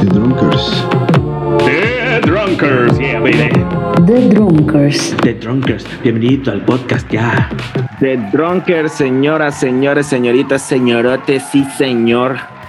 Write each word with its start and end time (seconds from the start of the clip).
The 0.00 0.08
Drunkers. 0.08 0.66
The 1.60 2.20
Drunkers. 2.24 2.98
Yeah, 2.98 3.20
baby. 3.20 3.52
The 4.06 4.30
Drunkers. 4.34 5.14
The 5.22 5.34
Drunkers, 5.34 5.84
bienvenido 6.02 6.52
al 6.52 6.64
podcast 6.64 7.12
ya. 7.12 7.50
The 8.00 8.16
Drunkers, 8.32 8.92
señoras, 8.92 9.60
señores, 9.60 10.06
señoritas, 10.06 10.62
señorotes, 10.62 11.42
sí, 11.52 11.66
señor. 11.76 12.59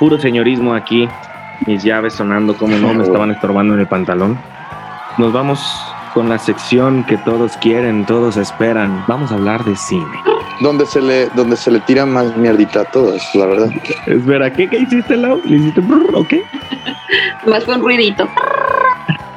Puro 0.00 0.18
señorismo 0.18 0.72
aquí. 0.74 1.06
Mis 1.66 1.84
llaves 1.84 2.14
sonando 2.14 2.56
como 2.56 2.74
no 2.78 2.94
me 2.94 3.04
estaban 3.04 3.30
estorbando 3.30 3.74
en 3.74 3.80
el 3.80 3.86
pantalón. 3.86 4.38
Nos 5.18 5.30
vamos 5.30 5.60
con 6.14 6.30
la 6.30 6.38
sección 6.38 7.04
que 7.04 7.18
todos 7.18 7.58
quieren, 7.58 8.06
todos 8.06 8.38
esperan. 8.38 9.04
Vamos 9.06 9.30
a 9.30 9.34
hablar 9.34 9.62
de 9.66 9.76
cine. 9.76 10.06
donde 10.60 10.86
se 10.86 11.02
le 11.02 11.26
donde 11.34 11.54
se 11.54 11.70
le 11.70 11.80
tira 11.80 12.06
más 12.06 12.34
mierdita 12.34 12.80
a 12.80 12.84
todos, 12.86 13.22
la 13.34 13.44
verdad. 13.44 13.70
Espera, 14.06 14.50
¿qué, 14.50 14.70
qué 14.70 14.78
hiciste, 14.78 15.18
Lau? 15.18 15.42
¿Le 15.44 15.56
hiciste 15.56 15.82
brrr, 15.82 16.14
o 16.14 16.26
qué? 16.26 16.42
Más 17.46 17.62
fue 17.64 17.74
un 17.76 17.82
ruidito. 17.82 18.26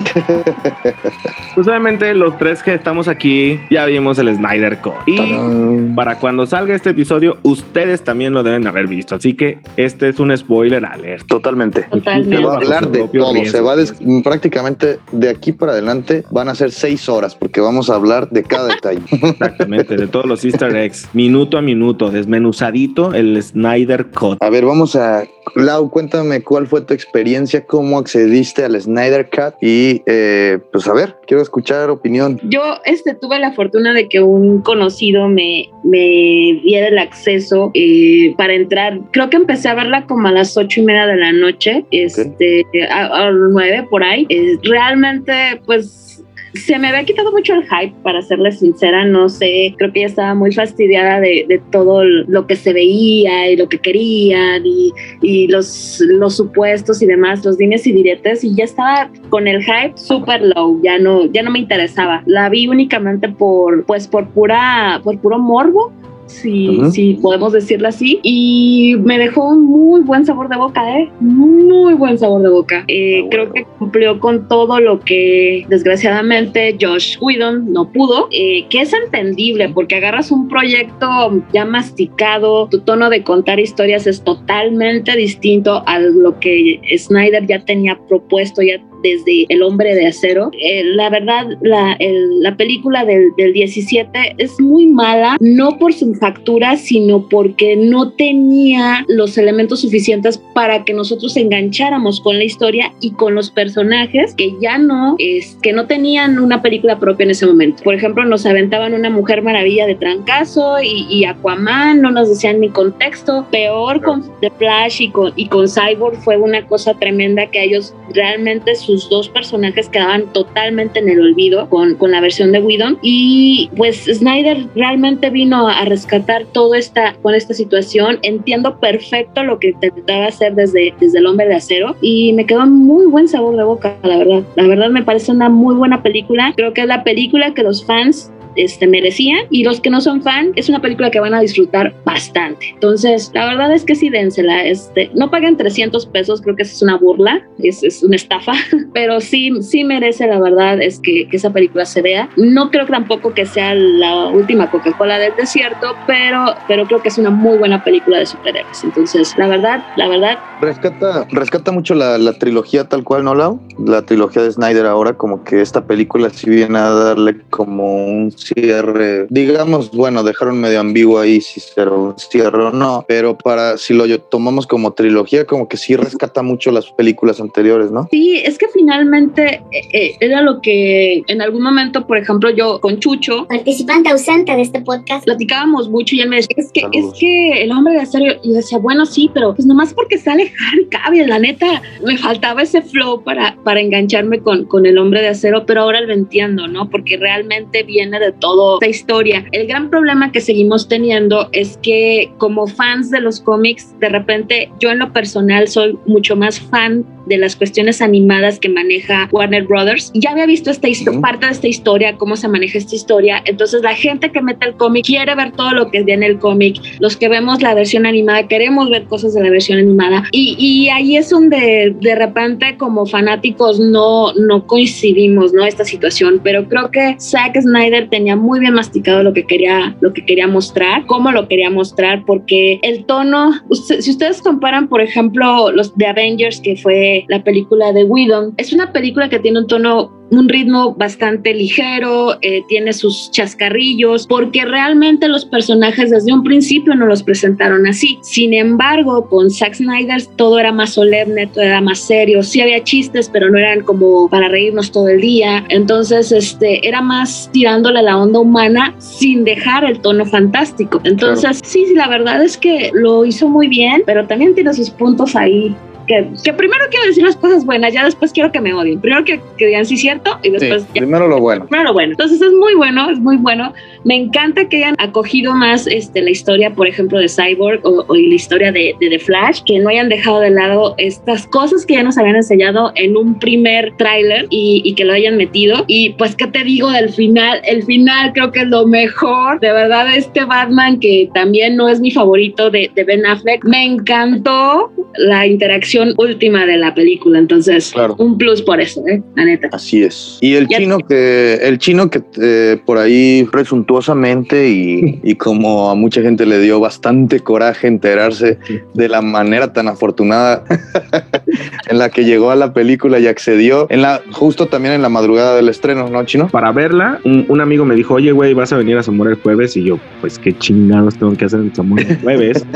Pues 1.56 1.68
obviamente 1.68 2.14
los 2.16 2.36
tres 2.40 2.64
que 2.64 2.74
estamos 2.74 3.08
aquí 3.08 3.60
ya 3.70 3.86
vimos 3.86 4.18
el 4.18 4.36
Snyder 4.36 4.80
Cut. 4.80 4.94
Y 5.06 5.94
para 5.96 6.18
cuando 6.18 6.48
salga 6.48 6.74
este 6.74 6.90
episodio, 6.92 7.38
ustedes 7.44 8.04
también 8.04 8.34
lo 8.34 8.42
deben 8.42 8.66
haber 8.66 8.88
visto. 8.88 9.16
Así 9.16 9.36
que 9.36 9.60
este 9.78 10.10
es 10.10 10.20
un 10.20 10.36
spoiler 10.36 10.84
alert. 10.84 11.28
Totalmente. 11.28 11.84
Totalmente. 11.84 12.38
Se 12.38 12.44
va 12.44 12.54
a 12.54 12.58
hablar 12.58 12.88
de 12.90 13.08
todo. 13.08 13.34
riesgo. 13.34 13.52
Se 13.52 13.62
va 13.62 13.74
a 13.74 13.76
des- 13.76 13.94
prácticamente 14.24 15.00
de 15.12 15.30
aquí 15.30 15.52
para 15.52 15.74
adelante 15.74 16.24
van 16.32 16.50
a 16.50 16.56
ser 16.56 16.72
seis 16.72 17.08
horas 17.08 17.36
porque 17.36 17.62
vamos 17.62 17.90
a 17.92 17.96
hablar 17.96 18.30
de 18.32 18.42
cada 18.44 18.70
detalle. 18.70 19.02
Exactamente, 19.12 19.96
de 19.96 20.08
todos 20.08 20.26
los 20.26 20.44
easter 20.44 20.76
eggs. 20.76 21.08
Minuto 21.14 21.58
a 21.60 21.62
minuto, 21.62 22.10
desmenuzadito 22.10 23.14
el 23.14 23.42
Snyder 23.44 24.08
Cut. 24.08 24.42
A 24.42 24.50
ver, 24.50 24.66
vamos 24.66 24.96
a 24.96 25.24
Lau, 25.56 25.90
cuéntame 25.92 26.42
cuál 26.42 26.66
fue 26.68 26.82
tu 26.82 26.94
experiencia, 26.96 27.66
cómo 27.68 28.00
accediste 28.00 28.64
al 28.66 28.80
Snyder 28.82 29.30
Cut 29.30 29.56
y 29.62 29.93
eh, 30.06 30.60
pues 30.72 30.88
a 30.88 30.94
ver, 30.94 31.18
quiero 31.28 31.44
escuchar 31.44 31.90
opinión. 31.90 32.40
Yo 32.44 32.62
este, 32.86 33.14
tuve 33.14 33.40
la 33.40 33.52
fortuna 33.54 33.94
de 33.94 34.08
que 34.10 34.22
un 34.22 34.62
conocido 34.62 35.28
me, 35.28 35.70
me 35.84 36.60
diera 36.64 36.88
el 36.88 36.98
acceso 36.98 37.72
eh, 37.74 38.34
para 38.38 38.54
entrar. 38.54 39.00
Creo 39.12 39.30
que 39.30 39.38
empecé 39.38 39.70
a 39.70 39.76
verla 39.76 40.06
como 40.06 40.28
a 40.28 40.32
las 40.32 40.58
ocho 40.58 40.82
y 40.82 40.84
media 40.84 41.06
de 41.06 41.18
la 41.18 41.32
noche, 41.32 41.86
este, 41.92 42.66
a, 42.90 43.28
a 43.28 43.32
nueve 43.32 43.86
por 43.90 44.04
ahí. 44.04 44.26
Eh, 44.30 44.58
realmente, 44.64 45.62
pues 45.66 46.13
se 46.54 46.78
me 46.78 46.90
había 46.90 47.04
quitado 47.04 47.32
mucho 47.32 47.54
el 47.54 47.64
hype, 47.64 47.96
para 48.04 48.22
serle 48.22 48.52
sincera, 48.52 49.06
no 49.06 49.30
sé, 49.30 49.74
creo 49.78 49.92
que 49.92 50.02
ya 50.02 50.06
estaba 50.06 50.36
muy 50.36 50.52
fastidiada 50.52 51.20
de, 51.20 51.46
de 51.48 51.60
todo 51.72 52.04
lo 52.04 52.46
que 52.48 52.56
se 52.56 52.74
veía 52.74 53.50
y 53.50 53.56
lo 53.56 53.68
que 53.70 53.80
querían 53.80 54.66
y, 54.66 54.92
y 55.22 55.48
los, 55.48 56.00
los 56.02 56.36
supuestos 56.36 57.02
y 57.02 57.06
demás, 57.06 57.44
los 57.44 57.58
dimes 57.58 57.88
y 57.88 57.92
diretes, 57.92 58.44
y 58.44 58.56
ya 58.56 58.66
estaba 58.66 59.10
con 59.30 59.48
el 59.48 59.64
hype 59.64 59.94
super 59.96 60.42
low, 60.56 60.80
ya 60.84 61.00
no, 61.00 61.26
ya 61.26 61.42
no 61.44 61.52
me 61.52 61.60
interesaba. 61.60 62.24
La 62.26 62.50
vi 62.50 62.68
únicamente 62.68 63.30
por, 63.30 63.86
pues 63.86 64.08
por 64.08 64.30
pura, 64.30 65.02
por 65.04 65.20
puro 65.20 65.40
morbo. 65.40 65.92
Si, 66.26 66.70
Ujú. 66.70 66.92
si 66.92 67.14
podemos 67.16 67.54
decirlo 67.54 67.88
así, 67.90 68.20
y 68.24 68.96
me 69.04 69.18
dejó 69.18 69.50
un 69.50 69.64
muy 69.64 70.02
buen 70.02 70.26
sabor 70.26 70.50
de 70.50 70.58
boca, 70.58 70.98
¿eh? 70.98 71.10
Muy 71.20 71.94
buen 71.96 72.18
sabor 72.18 72.42
de 72.42 72.50
boca. 72.50 72.86
Eh, 72.88 73.22
Ah, 73.24 73.28
Creo 73.30 73.52
que 73.52 73.66
cumplió 73.80 74.20
con 74.20 74.48
todo 74.48 74.80
lo 74.80 75.00
que 75.00 75.66
desgraciadamente 75.70 76.78
Josh 76.80 77.18
Whedon 77.22 77.72
no 77.74 77.92
pudo, 77.92 78.28
eh, 78.32 78.66
que 78.70 78.82
es 78.82 78.94
entendible 78.94 79.70
porque 79.70 79.96
agarras 79.96 80.32
un 80.32 80.48
proyecto 80.48 81.08
ya 81.54 81.66
masticado, 81.66 82.68
tu 82.70 82.80
tono 82.80 83.10
de 83.10 83.24
contar 83.24 83.60
historias 83.60 84.08
es 84.08 84.24
totalmente 84.24 85.16
distinto 85.16 85.84
a 85.86 86.00
lo 86.00 86.40
que 86.40 86.80
Snyder 86.98 87.46
ya 87.48 87.64
tenía 87.66 87.98
propuesto 88.08 88.62
ya 88.62 88.80
desde 89.04 89.46
El 89.50 89.62
hombre 89.64 89.94
de 89.96 90.08
acero. 90.08 90.50
Eh, 90.60 90.84
la 90.84 91.10
verdad, 91.10 91.48
la, 91.62 91.94
el- 92.00 92.40
la 92.42 92.56
película 92.58 93.06
del, 93.06 93.30
del 93.38 93.54
17 93.54 94.36
es 94.38 94.60
muy 94.60 94.88
mala, 94.88 95.38
no 95.40 95.78
por 95.78 95.94
su 95.94 96.14
factura, 96.16 96.78
sino 96.78 97.28
porque 97.30 97.76
no 97.76 98.12
tenía 98.12 99.06
los 99.08 99.38
elementos 99.38 99.82
suficientes 99.82 100.42
para 100.54 100.84
que 100.86 100.94
nosotros 100.94 101.36
engancháramos 101.38 102.20
con 102.22 102.38
la 102.38 102.44
historia 102.44 102.94
y 103.02 103.12
con 103.12 103.36
los 103.36 103.52
personajes 103.52 104.34
que 104.36 104.54
ya 104.62 104.78
no, 104.78 105.16
es, 105.20 105.58
que 105.62 105.74
no 105.74 105.86
tenían 105.88 106.40
una 106.40 106.62
película 106.62 107.00
propia 107.00 107.26
en 107.26 107.32
ese 107.32 107.46
momento. 107.46 107.84
Por 107.84 107.94
ejemplo, 107.96 108.26
nos 108.26 108.46
aventaban 108.46 108.94
una 108.94 109.10
Mujer 109.10 109.42
Maravilla 109.42 109.86
de 109.86 109.96
trancazo 109.96 110.82
y, 110.82 111.06
y 111.10 111.26
Aquaman, 111.26 112.02
no 112.02 112.12
nos 112.12 112.30
decían 112.30 112.60
ni 112.60 112.70
contexto. 112.70 113.46
Peor 113.52 114.02
con 114.02 114.24
The 114.42 114.50
Flash 114.52 115.02
y 115.02 115.10
con, 115.10 115.34
y 115.36 115.48
con 115.48 115.68
Cyborg 115.68 116.16
fue 116.24 116.38
una 116.38 116.66
cosa 116.68 116.94
tremenda 116.94 117.46
que 117.50 117.60
a 117.60 117.64
ellos 117.64 117.94
realmente 118.14 118.76
sus 118.94 119.10
dos 119.10 119.30
personajes 119.30 119.90
quedaban 119.90 120.32
totalmente 120.34 121.00
en 121.00 121.10
el 121.10 121.20
olvido 121.20 121.70
con, 121.70 121.96
con 121.96 122.12
la 122.12 122.22
versión 122.22 122.52
de 122.52 122.60
Whedon. 122.60 123.00
Y 123.02 123.70
pues 123.76 124.06
Snyder 124.06 124.68
realmente 124.76 125.30
vino 125.30 125.68
a 125.68 125.84
rescatar 125.86 126.46
todo 126.52 126.76
esta, 126.76 127.16
con 127.22 127.34
esta 127.34 127.54
situación. 127.54 128.20
Entiendo 128.22 128.80
perfecto 128.80 129.44
lo 129.44 129.60
que 129.60 129.70
intentaba 129.70 130.28
hacer 130.28 130.56
desde, 130.56 130.94
desde 131.00 131.20
El 131.20 131.28
Hombre 131.28 131.48
de 131.48 131.56
Acero 131.56 131.96
y 132.02 132.34
me 132.34 132.46
quedó 132.46 132.66
muy 132.66 133.06
buen 133.08 133.28
sabor 133.28 133.56
de 133.56 133.64
boca, 133.64 133.96
la 134.04 134.18
verdad. 134.18 134.44
La 134.56 134.68
verdad 134.68 134.90
me 134.90 135.04
parece 135.04 135.32
una 135.32 135.50
muy 135.50 135.76
buena 135.76 136.04
película. 136.04 136.54
Creo 136.56 136.74
que 136.74 136.82
es 136.82 136.88
la 136.88 137.04
película 137.04 137.54
que 137.54 137.64
los 137.64 137.86
fans 137.86 138.32
este, 138.56 138.88
merecían 138.88 139.40
y 139.50 139.64
los 139.64 139.82
que 139.82 139.90
no 139.90 140.02
son 140.02 140.22
fan 140.22 140.52
es 140.56 140.70
una 140.70 140.82
película 140.82 141.12
que 141.12 141.20
van 141.20 141.34
a 141.34 141.42
disfrutar 141.42 141.96
bastante. 142.06 142.68
Entonces, 142.74 143.32
la 143.34 143.46
verdad 143.46 143.74
es 143.74 143.84
que 143.84 143.96
sí, 143.96 144.10
dénsela. 144.10 144.66
Este, 144.66 145.10
no 145.16 145.30
paguen 145.30 145.58
300 145.58 146.06
pesos, 146.08 146.42
creo 146.42 146.56
que 146.56 146.64
es 146.64 146.82
una 146.82 146.98
burla, 146.98 147.46
es, 147.60 147.84
es 147.84 148.04
una 148.04 148.16
estafa, 148.16 148.54
pero 148.94 149.22
sí, 149.22 149.52
sí 149.62 149.84
merece 149.84 150.28
la 150.28 150.40
verdad 150.40 150.82
es 150.82 151.00
que, 151.00 151.28
que 151.30 151.38
esa 151.38 151.52
película 151.52 151.86
se 151.86 152.02
vea. 152.02 152.30
No 152.38 152.72
creo 152.72 152.86
tampoco 152.86 153.34
que 153.34 153.46
sea 153.46 153.74
la 153.76 154.28
última 154.28 154.70
Coca-Cola 154.70 155.18
del 155.18 155.36
desierto, 155.36 155.96
pero, 156.08 156.46
pero 156.68 156.86
creo 156.86 157.02
que 157.02 157.10
es 157.10 157.18
una 157.18 157.30
muy 157.30 157.58
buena 157.58 157.84
película 157.84 158.20
de 158.20 158.26
superhéroes. 158.26 158.84
Entonces, 158.84 159.34
la 159.38 159.48
verdad, 159.48 159.84
la 159.98 160.08
verdad, 160.08 160.38
Rescata, 160.62 161.28
rescata 161.30 161.72
mucho 161.74 161.94
la, 161.94 162.18
la 162.18 162.34
trilogía 162.34 162.88
tal 162.88 163.04
cual, 163.04 163.26
¿no, 163.26 163.36
Lau? 163.36 163.60
La 163.78 164.04
trilogía 164.04 164.42
de 164.44 164.52
Snyder 164.52 164.86
ahora, 164.86 165.14
como 165.14 165.44
que 165.44 165.62
esta 165.62 165.86
película 165.86 166.30
sí 166.30 166.50
viene 166.50 166.80
a 166.80 166.90
darle 166.90 167.42
como 167.50 168.06
un 168.06 168.32
cierre, 168.44 169.28
digamos, 169.30 169.92
bueno, 169.92 170.24
dejaron 170.24 170.60
medio 170.60 170.80
ambiguo 170.80 171.20
ahí 171.20 171.42
si 171.42 171.60
será 171.60 171.92
un 171.92 172.18
cierre 172.18 172.66
o 172.66 172.72
no, 172.72 173.06
pero 173.08 173.38
para, 173.38 173.78
si 173.78 173.94
lo 173.94 174.04
tomamos 174.20 174.68
como 174.68 174.94
trilogía, 174.94 175.46
como 175.46 175.68
que 175.68 175.78
sí 175.78 175.96
rescata 175.96 176.42
mucho 176.42 176.72
las 176.72 176.92
películas 176.92 177.40
anteriores, 177.40 177.92
¿no? 177.92 178.08
Sí, 178.12 178.42
es 178.44 178.58
que 178.58 178.68
finalmente 178.74 179.64
eh, 179.72 179.82
eh, 179.94 180.16
era 180.20 180.42
lo 180.42 180.62
que 180.62 181.24
en 181.28 181.42
algún 181.42 181.64
momento, 181.64 182.06
por 182.06 182.18
ejemplo, 182.18 182.50
yo 182.50 182.80
con 182.80 183.00
Chucho 183.00 183.48
participante 183.48 184.10
ausente 184.10 184.56
de 184.56 184.62
este 184.62 184.82
podcast. 184.82 185.26
platicábamos 185.26 185.90
mucho 185.90 186.16
y 186.16 186.22
él 186.22 186.30
me 186.30 186.38
decía, 186.38 186.56
es 186.58 186.72
que, 186.72 186.82
Saludos. 186.82 187.14
es 187.14 187.20
que 187.20 187.64
el 187.64 187.72
hombre 187.72 187.94
de 187.94 188.02
acero, 188.02 188.40
y 188.44 188.50
yo 188.50 188.56
decía, 188.56 188.78
bueno, 188.78 189.06
sí, 189.06 189.30
pero 189.34 189.54
pues 189.54 189.66
nomás 189.66 189.94
porque 189.94 190.18
sale 190.18 190.52
Harry 190.72 190.88
Cavill, 190.88 191.28
la 191.28 191.40
neta, 191.40 191.82
me 192.06 192.18
faltaba 192.18 192.62
ese 192.62 192.82
flow 192.82 193.24
para, 193.24 193.56
para 193.64 193.80
engancharme 193.80 194.40
con, 194.40 194.66
con 194.66 194.86
el 194.86 194.98
hombre 194.98 195.22
de 195.22 195.30
acero, 195.30 195.66
pero 195.66 195.82
ahora 195.82 196.02
lo 196.02 196.14
entiendo, 196.14 196.68
¿no? 196.68 196.90
Porque 196.90 197.18
realmente 197.18 197.84
viene 197.84 198.20
de 198.20 198.33
toda 198.40 198.76
esta 198.76 198.88
historia. 198.88 199.46
El 199.52 199.68
gran 199.68 199.90
problema 199.90 200.32
que 200.32 200.42
seguimos 200.42 200.88
teniendo 200.88 201.50
es 201.52 201.78
que 201.82 202.32
como 202.38 202.68
fans 202.68 203.12
de 203.12 203.22
los 203.22 203.40
cómics, 203.40 203.98
de 204.00 204.10
repente 204.10 204.72
yo 204.80 204.92
en 204.92 205.00
lo 205.00 205.12
personal 205.14 205.68
soy 205.68 205.98
mucho 206.06 206.36
más 206.36 206.60
fan 206.60 207.06
de 207.26 207.38
las 207.38 207.56
cuestiones 207.56 208.02
animadas 208.02 208.60
que 208.60 208.70
maneja 208.70 209.30
Warner 209.32 209.64
Brothers. 209.64 210.12
Ya 210.14 210.32
había 210.32 210.46
visto 210.46 210.72
esta 210.72 210.88
parte 211.22 211.46
de 211.46 211.52
esta 211.52 211.68
historia, 211.68 212.18
cómo 212.18 212.36
se 212.36 212.48
maneja 212.48 212.78
esta 212.78 212.96
historia. 212.96 213.42
Entonces 213.46 213.82
la 213.82 213.96
gente 213.96 214.32
que 214.32 214.42
mete 214.42 214.68
el 214.68 214.76
cómic 214.76 215.06
quiere 215.06 215.34
ver 215.36 215.52
todo 215.54 215.72
lo 215.72 215.90
que 215.90 216.04
viene 216.04 216.26
en 216.26 216.34
el 216.34 216.40
cómic. 216.40 216.80
Los 217.00 217.18
que 217.18 217.30
vemos 217.30 217.62
la 217.62 217.74
versión 217.74 218.06
animada 218.06 218.48
queremos 218.48 218.90
ver 218.90 219.06
cosas 219.06 219.34
de 219.34 219.44
la 219.44 219.50
versión 219.50 219.80
animada. 219.80 220.24
Y, 220.32 220.56
y 220.60 220.90
ahí 220.90 221.18
es 221.18 221.30
donde 221.30 221.96
de 222.00 222.16
repente 222.16 222.78
como 222.78 223.06
fanáticos 223.06 223.80
no, 223.80 224.34
no 224.34 224.68
coincidimos, 224.68 225.54
¿no? 225.54 225.66
Esta 225.66 225.86
situación. 225.86 226.42
Pero 226.44 226.68
creo 226.68 226.92
que 226.92 227.16
Zack 227.20 227.60
Snyder 227.62 228.10
tenía 228.10 228.36
muy 228.36 228.60
bien 228.60 228.74
masticado 228.74 229.24
lo 229.24 229.34
que 229.34 229.46
quería, 229.46 229.96
lo 230.02 230.14
que 230.14 230.26
quería 230.26 230.48
mostrar, 230.48 231.06
cómo 231.06 231.32
lo 231.32 231.48
quería 231.48 231.70
mostrar, 231.70 232.24
porque 232.26 232.80
el 232.82 233.06
tono, 233.06 233.52
si 233.72 234.10
ustedes 234.10 234.42
comparan, 234.42 234.88
por 234.88 235.02
ejemplo, 235.02 235.72
los 235.72 235.96
de 235.98 236.08
Avengers, 236.08 236.62
que 236.62 236.76
fue 236.76 237.13
la 237.28 237.44
película 237.44 237.92
de 237.94 238.04
Whedon, 238.04 238.54
es 238.58 238.74
una 238.74 238.92
película 238.92 239.30
que 239.30 239.40
tiene 239.40 239.60
un 239.60 239.68
tono 239.68 240.24
un 240.38 240.50
ritmo 240.50 240.94
bastante 240.96 241.54
ligero, 241.54 242.38
eh, 242.42 242.64
tiene 242.68 242.94
sus 242.94 243.30
chascarrillos, 243.32 244.28
porque 244.28 244.66
realmente 244.66 245.28
los 245.28 245.46
personajes 245.46 246.10
desde 246.10 246.34
un 246.34 246.44
principio 246.44 246.96
no 246.96 247.06
los 247.06 247.24
presentaron 247.24 247.86
así. 247.88 248.18
Sin 248.22 248.54
embargo, 248.54 249.28
con 249.30 249.50
Zack 249.50 249.76
Snyder 249.76 250.26
todo 250.36 250.60
era 250.60 250.72
más 250.72 250.92
solemne, 250.94 251.48
todo 251.48 251.64
era 251.64 251.82
más 251.82 252.00
serio. 252.00 252.44
Sí 252.44 252.62
había 252.62 252.84
chistes, 252.84 253.30
pero 253.32 253.50
no 253.50 253.58
eran 253.58 253.82
como 253.82 254.30
para 254.30 254.48
reírnos 254.48 254.92
todo 254.92 255.08
el 255.08 255.22
día. 255.22 255.64
Entonces, 255.70 256.32
este, 256.32 256.88
era 256.88 257.02
más 257.02 257.50
tirándole 257.52 258.02
la 258.02 258.18
onda 258.18 258.40
humana 258.40 258.96
sin 258.98 259.44
dejar 259.44 259.84
el 259.86 260.00
tono 260.00 260.26
fantástico. 260.26 261.00
Entonces, 261.04 261.62
sí, 261.64 261.86
sí, 261.86 261.94
la 261.94 262.08
verdad 262.08 262.44
es 262.44 262.58
que 262.58 262.92
lo 262.94 263.26
hizo 263.26 263.48
muy 263.48 263.68
bien, 263.68 264.04
pero 264.06 264.26
también 264.26 264.56
tiene 264.56 264.74
sus 264.74 264.90
puntos 264.90 265.36
ahí 265.36 265.76
que, 266.08 266.28
que, 266.44 266.54
primero 266.54 266.84
quiero 266.90 267.06
decir 267.08 267.24
las 267.24 267.36
cosas 267.38 267.66
buenas, 267.66 267.94
ya 267.94 268.06
después 268.06 268.32
quiero 268.32 268.52
que 268.52 268.62
me 268.62 268.74
odien. 268.74 269.00
Primero 269.00 269.24
que, 269.24 269.40
que 269.58 269.68
digan 269.68 269.86
sí 269.86 269.98
cierto 269.98 270.38
y 270.44 270.50
después 270.50 270.84
Sí, 270.84 270.88
ya. 270.96 271.02
primero 271.02 271.28
lo 271.28 271.40
bueno. 271.40 271.66
Primero 271.68 271.90
lo 271.90 271.94
bueno. 271.94 272.12
Entonces 272.12 272.42
es 272.42 272.52
muy 272.54 272.74
bueno, 272.76 273.10
es 273.10 273.20
muy 273.20 273.38
bueno. 273.38 273.74
Me 274.04 274.16
encanta 274.16 274.68
que 274.68 274.78
hayan 274.78 274.96
acogido 275.00 275.54
más 275.54 275.88
este, 275.88 276.22
la 276.22 276.30
historia, 276.32 276.72
por 276.74 276.88
ejemplo, 276.88 277.20
de 277.20 277.28
Cyborg 277.30 277.80
o, 277.86 278.06
o 278.08 278.16
la 278.16 278.34
historia 278.36 278.72
de, 278.72 278.96
de 279.00 279.10
The 279.10 279.20
Flash, 279.20 279.62
que 279.66 279.80
no 279.80 279.90
hayan 279.90 280.10
dejado 280.10 280.40
de 280.40 280.50
lado 280.50 280.96
estas 280.98 281.48
cosas 281.48 281.86
que 281.86 281.94
ya 281.94 282.04
nos 282.04 282.18
habían 282.18 282.36
enseñado 282.36 282.92
en 282.96 283.16
un 283.16 283.40
primer 283.40 283.96
tráiler 283.98 284.48
y, 284.50 284.82
y 284.84 284.94
que 284.96 285.06
lo 285.06 285.14
hayan 285.14 285.38
metido. 285.38 285.86
Y 285.88 286.12
pues, 286.12 286.36
¿qué 286.36 286.48
te 286.48 286.64
digo 286.64 286.90
del 286.92 287.10
final? 287.10 287.62
El 287.66 287.84
final 287.84 288.34
creo 288.34 288.52
que 288.52 288.62
es 288.62 288.68
lo 288.68 288.86
mejor. 288.88 289.60
De 289.60 289.72
verdad, 289.72 290.14
este 290.16 290.44
Batman, 290.46 291.00
que 291.00 291.30
también 291.34 291.76
no 291.76 291.88
es 291.88 292.00
mi 292.00 292.12
favorito 292.12 292.70
de, 292.70 292.92
de 292.94 293.04
Ben 293.04 293.26
Affleck, 293.26 293.64
me 293.66 293.86
encantó 293.86 294.92
la 295.18 295.46
interacción 295.46 295.93
última 296.18 296.66
de 296.66 296.78
la 296.78 296.94
película. 296.94 297.40
Entonces, 297.40 297.92
Claro. 297.94 298.16
un 298.18 298.38
plus 298.38 298.62
por 298.62 298.80
eso, 298.82 299.04
¿eh? 299.08 299.22
la 299.36 299.46
neta. 299.46 299.70
Así 299.72 300.04
es. 300.04 300.38
Y 300.42 300.56
el 300.56 300.68
Ya- 300.68 300.78
chino 300.78 300.98
que, 301.00 301.56
el 301.64 301.78
chino 301.78 302.10
que 302.10 302.22
eh, 302.42 302.78
por 302.86 302.98
ahí 302.98 303.48
presuntuosamente 303.52 304.70
y, 304.70 305.20
y 305.24 305.36
como 305.36 305.90
a 305.90 305.96
mucha 305.96 306.22
gente 306.22 306.46
le 306.46 306.60
dio 306.60 306.80
bastante 306.80 307.40
coraje 307.40 307.88
enterarse 307.88 308.58
de 308.94 309.10
la 309.10 309.22
manera 309.22 309.74
tan 309.74 309.88
afortunada 309.88 310.64
en 311.90 311.98
la 311.98 312.10
que 312.10 312.24
llegó 312.26 312.52
a 312.52 312.56
la 312.56 312.74
película 312.74 313.20
y 313.20 313.28
accedió, 313.28 313.88
en 313.90 314.02
la, 314.02 314.22
justo 314.32 314.68
también 314.68 314.94
en 314.96 315.02
la 315.02 315.10
madrugada 315.10 315.56
del 315.56 315.70
estreno, 315.70 316.10
¿no, 316.10 316.24
chino? 316.26 316.48
Para 316.50 316.72
verla, 316.72 317.20
un, 317.24 317.46
un 317.50 317.62
amigo 317.62 317.86
me 317.86 317.96
dijo, 317.96 318.16
oye, 318.16 318.32
güey, 318.32 318.54
vas 318.54 318.72
a 318.74 318.78
venir 318.78 318.98
a 318.98 319.04
Zamora 319.04 319.32
el 319.32 319.38
jueves. 319.38 319.76
Y 319.78 319.84
yo, 319.84 320.00
pues 320.22 320.40
qué 320.40 320.58
chingados 320.58 321.16
tengo 321.18 321.36
que 321.36 321.46
hacer 321.46 321.60
en 321.60 321.74
Zamora 321.76 322.04
el 322.08 322.18
jueves. 322.20 322.66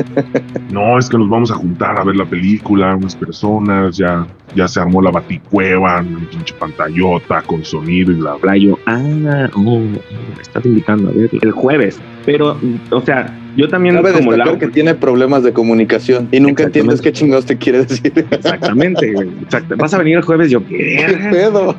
No, 0.71 0.97
es 0.99 1.07
que 1.09 1.17
nos 1.17 1.29
vamos 1.29 1.49
a 1.49 1.55
juntar 1.55 1.97
a 1.99 2.03
ver 2.03 2.15
la 2.15 2.25
película, 2.25 2.97
personas, 3.15 3.97
ya, 3.97 4.27
ya 4.55 4.67
se 4.67 4.79
armó 4.79 5.01
la 5.01 5.11
baticueva, 5.11 6.01
una 6.01 6.29
pinche 6.29 6.53
pantallota 6.55 7.41
con 7.43 7.63
sonido 7.63 8.11
y 8.11 8.15
bla, 8.15 8.35
bla. 8.35 8.57
Yo, 8.57 8.77
ah, 8.85 9.49
oh, 9.55 9.79
me 9.79 10.41
estás 10.41 10.65
invitando 10.65 11.09
a 11.09 11.13
ver 11.13 11.29
el 11.41 11.51
jueves. 11.51 11.99
Pero, 12.25 12.59
o 12.91 13.01
sea, 13.01 13.33
yo 13.57 13.67
también 13.67 13.95
Cabe 13.95 14.13
como 14.13 14.31
Lau- 14.33 14.57
que 14.57 14.67
tiene 14.67 14.95
problemas 14.95 15.43
de 15.43 15.51
comunicación 15.51 16.29
y 16.31 16.39
nunca 16.39 16.63
entiendes 16.63 17.01
qué 17.01 17.11
chingados 17.11 17.45
te 17.45 17.57
quiere 17.57 17.79
decir. 17.85 18.13
Exactamente, 18.31 19.11
güey. 19.11 19.27
Exacto. 19.43 19.75
Vas 19.77 19.93
a 19.93 19.97
venir 19.97 20.17
el 20.17 20.23
jueves, 20.23 20.49
yo, 20.49 20.65
¿Qué 20.65 20.77
¿qué? 20.77 21.29
pedo? 21.31 21.75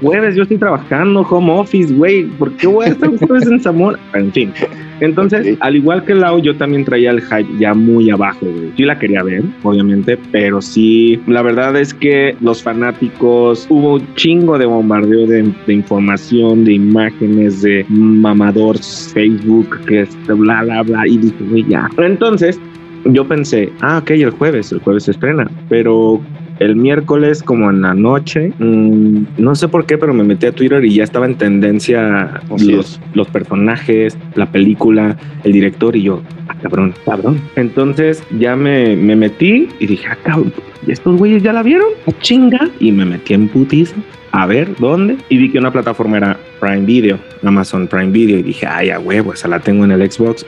jueves, 0.00 0.34
yo 0.36 0.42
estoy 0.44 0.58
trabajando, 0.58 1.20
home 1.22 1.52
office, 1.52 1.92
güey. 1.92 2.24
¿Por 2.24 2.52
qué 2.56 2.66
voy 2.66 2.86
a 2.86 2.88
estar 2.90 3.10
jueves 3.18 3.46
en 3.48 3.60
Zamora? 3.60 3.98
En 4.14 4.32
fin. 4.32 4.52
Entonces, 5.00 5.56
al 5.60 5.74
igual 5.76 6.04
que 6.04 6.14
Lau, 6.14 6.38
yo 6.40 6.56
también 6.56 6.84
traía 6.84 7.10
el 7.10 7.20
hype 7.20 7.48
ya 7.58 7.74
muy 7.74 8.10
abajo, 8.10 8.46
güey. 8.46 8.70
Sí 8.76 8.84
la 8.84 8.96
quería 8.98 9.22
ver, 9.24 9.42
obviamente, 9.64 10.16
pero 10.30 10.62
sí, 10.62 11.20
la 11.26 11.42
verdad 11.42 11.76
es 11.76 11.92
que 11.92 12.36
los 12.40 12.62
fanáticos, 12.62 13.66
hubo 13.68 13.94
un 13.94 14.14
chingo 14.14 14.56
de 14.56 14.66
bombardeo 14.66 15.26
de, 15.26 15.52
de 15.66 15.72
información, 15.74 16.64
de 16.64 16.74
imágenes, 16.74 17.62
de 17.62 17.84
mamadores, 17.88 19.10
Facebook, 19.12 19.80
que 19.86 20.02
es 20.02 20.16
bla, 20.28 20.62
bla, 20.62 20.82
bla, 20.84 21.06
y 21.06 21.64
ya. 21.68 21.88
Entonces, 21.98 22.60
yo 23.04 23.26
pensé, 23.26 23.72
ah, 23.80 23.98
ok, 23.98 24.10
el 24.10 24.30
jueves, 24.30 24.72
el 24.72 24.80
jueves 24.80 25.04
se 25.04 25.10
estrena, 25.12 25.50
pero 25.68 26.20
el 26.58 26.76
miércoles 26.76 27.42
como 27.42 27.70
en 27.70 27.82
la 27.82 27.94
noche, 27.94 28.52
mm, 28.58 29.26
no 29.38 29.54
sé 29.54 29.68
por 29.68 29.86
qué, 29.86 29.98
pero 29.98 30.14
me 30.14 30.24
metí 30.24 30.46
a 30.46 30.52
Twitter 30.52 30.84
y 30.84 30.94
ya 30.94 31.04
estaba 31.04 31.26
en 31.26 31.36
tendencia 31.36 32.40
los, 32.58 33.00
los 33.14 33.28
personajes, 33.28 34.16
la 34.34 34.46
película, 34.46 35.16
el 35.44 35.52
director 35.52 35.96
y 35.96 36.02
yo, 36.02 36.22
ah, 36.48 36.54
cabrón, 36.62 36.94
cabrón. 37.04 37.40
Entonces 37.56 38.22
ya 38.38 38.56
me, 38.56 38.96
me 38.96 39.16
metí 39.16 39.68
y 39.80 39.86
dije, 39.86 40.06
ah, 40.10 40.18
cabrón, 40.22 40.52
¿y 40.86 40.92
estos 40.92 41.16
güeyes 41.16 41.42
ya 41.42 41.52
la 41.52 41.62
vieron? 41.62 41.88
Ah, 42.06 42.12
chinga. 42.20 42.70
Y 42.80 42.92
me 42.92 43.04
metí 43.04 43.34
en 43.34 43.48
putiza. 43.48 43.96
A 44.32 44.46
ver, 44.46 44.74
¿dónde? 44.80 45.16
Y 45.28 45.38
vi 45.38 45.50
que 45.50 45.58
una 45.58 45.70
plataforma 45.70 46.16
era 46.16 46.36
Prime 46.60 46.80
Video, 46.80 47.18
Amazon 47.44 47.86
Prime 47.86 48.10
Video. 48.10 48.38
Y 48.38 48.42
dije, 48.42 48.66
ay, 48.66 48.90
a 48.90 48.98
huevo, 48.98 49.32
esa 49.32 49.46
la 49.46 49.60
tengo 49.60 49.84
en 49.84 49.92
el 49.92 50.10
Xbox 50.10 50.44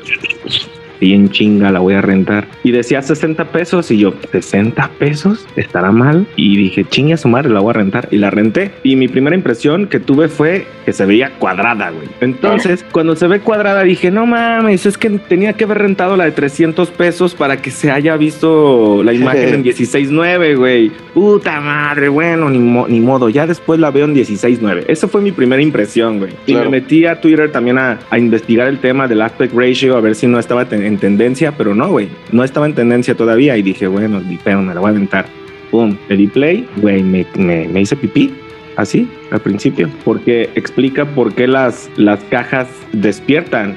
y 1.01 1.13
en 1.15 1.31
chinga 1.31 1.71
la 1.71 1.81
voy 1.81 1.95
a 1.95 2.01
rentar. 2.01 2.47
Y 2.65 2.71
decía 2.73 3.03
60 3.03 3.45
pesos 3.47 3.91
y 3.91 3.99
yo, 3.99 4.15
60 4.33 4.91
pesos, 4.99 5.47
estará 5.57 5.93
mal. 5.93 6.27
Y 6.37 6.57
dije, 6.57 6.85
chinga 6.85 7.17
su 7.17 7.29
madre, 7.29 7.51
la 7.51 7.61
voy 7.61 7.71
a 7.71 7.75
rentar. 7.75 8.09
Y 8.11 8.19
la 8.19 8.31
renté. 8.31 8.71
Y 8.83 8.97
mi 8.97 9.09
primera 9.09 9.37
impresión 9.37 9.87
que 9.87 10.01
tuve 10.01 10.29
fue 10.29 10.67
que 10.85 10.93
se 10.93 11.05
veía 11.07 11.31
cuadrada, 11.39 11.91
güey. 11.91 12.09
Entonces, 12.21 12.85
cuando 12.93 13.17
se 13.17 13.27
ve 13.27 13.41
cuadrada, 13.41 13.83
dije, 13.83 14.11
no 14.11 14.27
mames, 14.27 14.87
es 14.87 14.97
que 14.99 15.11
tenía 15.11 15.53
que 15.55 15.65
haber 15.65 15.79
rentado 15.79 16.17
la 16.17 16.25
de 16.25 16.33
300 16.33 16.91
pesos 16.91 17.35
para 17.35 17.57
que 17.61 17.71
se 17.71 17.91
haya 17.91 18.17
visto 18.17 19.03
la 19.03 19.13
imagen 19.15 19.55
en 19.55 19.65
16.9, 19.65 20.57
güey. 20.57 20.91
Puta 21.15 21.61
madre, 21.61 22.09
bueno, 22.09 22.51
ni, 22.51 22.59
mo- 22.59 22.87
ni 22.89 23.01
modo. 23.01 23.29
Ya 23.29 23.47
después 23.47 23.81
la 23.81 23.91
veo 23.91 24.05
en 24.05 24.15
16.9. 24.15 24.85
Esa 24.89 25.09
fue 25.09 25.21
mi 25.21 25.33
primera 25.33 25.63
impresión, 25.63 26.19
güey. 26.19 26.33
Y 26.47 26.53
Claro. 26.53 26.71
me 26.71 26.81
metí 26.81 27.05
a 27.07 27.21
Twitter 27.21 27.51
también 27.51 27.79
a, 27.79 27.99
a 28.11 28.19
investigar 28.19 28.69
el 28.69 28.79
tema 28.79 29.09
del 29.09 29.21
aspect 29.23 29.55
ratio, 29.55 29.97
a 29.97 30.01
ver 30.01 30.15
si 30.15 30.27
no 30.27 30.39
estaba 30.39 30.65
ten- 30.67 30.85
en 30.87 30.99
tendencia, 30.99 31.53
pero 31.57 31.75
no, 31.75 31.91
güey. 31.91 32.09
No 32.33 32.45
estaba 32.45 32.67
en 32.67 32.75
tendencia 32.75 33.15
todavía. 33.15 33.57
Y 33.57 33.63
dije, 33.63 33.87
bueno, 33.87 34.21
ni 34.21 34.37
pedo, 34.37 34.63
me 34.63 34.75
la 34.75 34.81
voy 34.81 34.89
a 34.89 34.91
aventar. 34.91 35.27
Pum, 35.71 35.97
le 36.09 36.17
di 36.17 36.27
play, 36.27 36.67
güey, 36.77 37.03
me, 37.03 37.27
me, 37.37 37.69
me 37.69 37.81
hice 37.81 37.97
pipí. 37.97 38.33
Así, 38.77 39.09
al 39.31 39.41
principio. 39.41 39.89
Porque 40.05 40.51
explica 40.55 41.07
por 41.07 41.35
qué 41.35 41.47
las, 41.47 41.91
las 41.97 42.23
cajas 42.25 42.69
despiertan. 42.93 43.75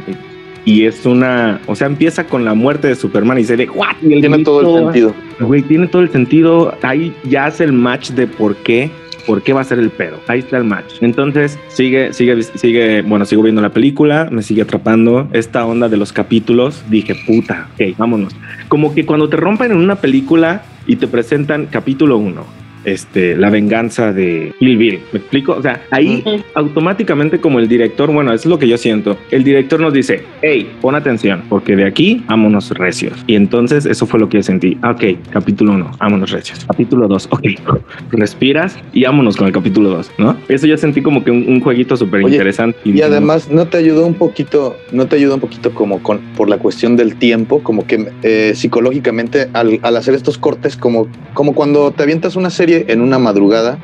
Y 0.65 0.85
es 0.85 1.05
una, 1.05 1.61
o 1.67 1.75
sea, 1.75 1.87
empieza 1.87 2.27
con 2.27 2.43
la 2.43 2.53
muerte 2.53 2.89
de 2.89 2.95
Superman 2.95 3.39
y 3.39 3.45
se 3.45 3.55
de, 3.55 3.69
¿what? 3.69 3.95
Y 4.01 4.13
el 4.13 4.19
Tiene 4.19 4.43
todo 4.43 4.59
el 4.59 4.65
grito, 4.65 4.83
sentido. 4.83 5.15
Güey, 5.39 5.61
tiene 5.63 5.87
todo 5.87 6.01
el 6.01 6.11
sentido. 6.11 6.77
Ahí 6.81 7.15
ya 7.23 7.45
hace 7.45 7.63
el 7.63 7.73
match 7.73 8.11
de 8.11 8.27
por 8.27 8.55
qué. 8.57 8.91
¿Por 9.29 9.43
qué 9.43 9.53
va 9.53 9.61
a 9.61 9.63
ser 9.63 9.77
el 9.77 9.91
pedo? 9.91 10.19
Ahí 10.27 10.39
está 10.39 10.57
el 10.57 10.63
match. 10.63 10.95
Entonces, 11.01 11.59
sigue, 11.67 12.13
sigue, 12.13 12.41
sigue, 12.41 13.03
bueno, 13.03 13.25
sigo 13.25 13.43
viendo 13.43 13.61
la 13.61 13.69
película, 13.69 14.27
me 14.31 14.41
sigue 14.41 14.63
atrapando. 14.63 15.27
Esta 15.33 15.67
onda 15.67 15.87
de 15.87 15.97
los 15.97 16.11
capítulos, 16.11 16.83
dije, 16.89 17.13
puta, 17.27 17.67
ok, 17.75 17.95
vámonos. 17.95 18.35
Como 18.69 18.95
que 18.95 19.05
cuando 19.05 19.29
te 19.29 19.37
rompen 19.37 19.71
en 19.71 19.77
una 19.77 19.97
película 19.97 20.63
y 20.87 20.95
te 20.95 21.07
presentan 21.07 21.67
capítulo 21.67 22.17
1, 22.17 22.43
este, 22.85 23.35
la 23.35 23.49
venganza 23.49 24.13
de 24.13 24.53
Kill 24.59 24.77
Bill. 24.77 24.99
¿Me 25.11 25.19
explico? 25.19 25.53
O 25.53 25.61
sea, 25.61 25.81
ahí 25.91 26.23
automáticamente 26.55 27.39
como 27.39 27.59
el 27.59 27.67
director, 27.67 28.11
bueno, 28.11 28.31
eso 28.31 28.43
es 28.43 28.45
lo 28.49 28.59
que 28.59 28.67
yo 28.67 28.77
siento. 28.77 29.17
El 29.31 29.43
director 29.43 29.79
nos 29.79 29.93
dice, 29.93 30.23
hey, 30.41 30.69
pon 30.81 30.95
atención, 30.95 31.43
porque 31.49 31.75
de 31.75 31.85
aquí, 31.85 32.23
vámonos 32.27 32.69
recios. 32.71 33.13
Y 33.27 33.35
entonces 33.35 33.85
eso 33.85 34.05
fue 34.05 34.19
lo 34.19 34.29
que 34.29 34.37
yo 34.37 34.43
sentí. 34.43 34.77
Ah, 34.81 34.89
Ok, 34.99 35.03
capítulo 35.31 35.73
1, 35.73 35.91
vámonos 35.97 36.31
recios. 36.31 36.65
Capítulo 36.65 37.07
2, 37.07 37.29
ok, 37.31 37.41
respiras 38.11 38.77
y 38.91 39.03
vámonos 39.03 39.37
con 39.37 39.47
el 39.47 39.53
capítulo 39.53 39.89
2, 39.91 40.11
¿no? 40.17 40.35
Eso 40.49 40.67
yo 40.67 40.77
sentí 40.77 41.01
como 41.01 41.23
que 41.23 41.31
un, 41.31 41.45
un 41.47 41.61
jueguito 41.61 41.95
súper 41.95 42.21
interesante. 42.21 42.77
Y 42.83 43.01
además 43.01 43.49
no 43.49 43.67
te 43.67 43.77
ayudó 43.77 44.05
un 44.05 44.15
poquito, 44.15 44.75
no 44.91 45.07
te 45.07 45.15
ayuda 45.15 45.35
un 45.35 45.39
poquito 45.39 45.71
como 45.73 46.03
con 46.03 46.19
por 46.35 46.49
la 46.49 46.57
cuestión 46.57 46.97
del 46.97 47.15
tiempo, 47.15 47.63
como 47.63 47.87
que 47.87 48.11
eh, 48.23 48.51
psicológicamente 48.55 49.49
al, 49.53 49.79
al 49.83 49.95
hacer 49.95 50.15
estos 50.15 50.37
cortes, 50.37 50.75
como, 50.75 51.07
como 51.33 51.53
cuando 51.53 51.91
te 51.91 52.03
avientas 52.03 52.35
una 52.35 52.49
serie 52.49 52.68
en 52.73 53.01
una 53.01 53.19
madrugada 53.19 53.77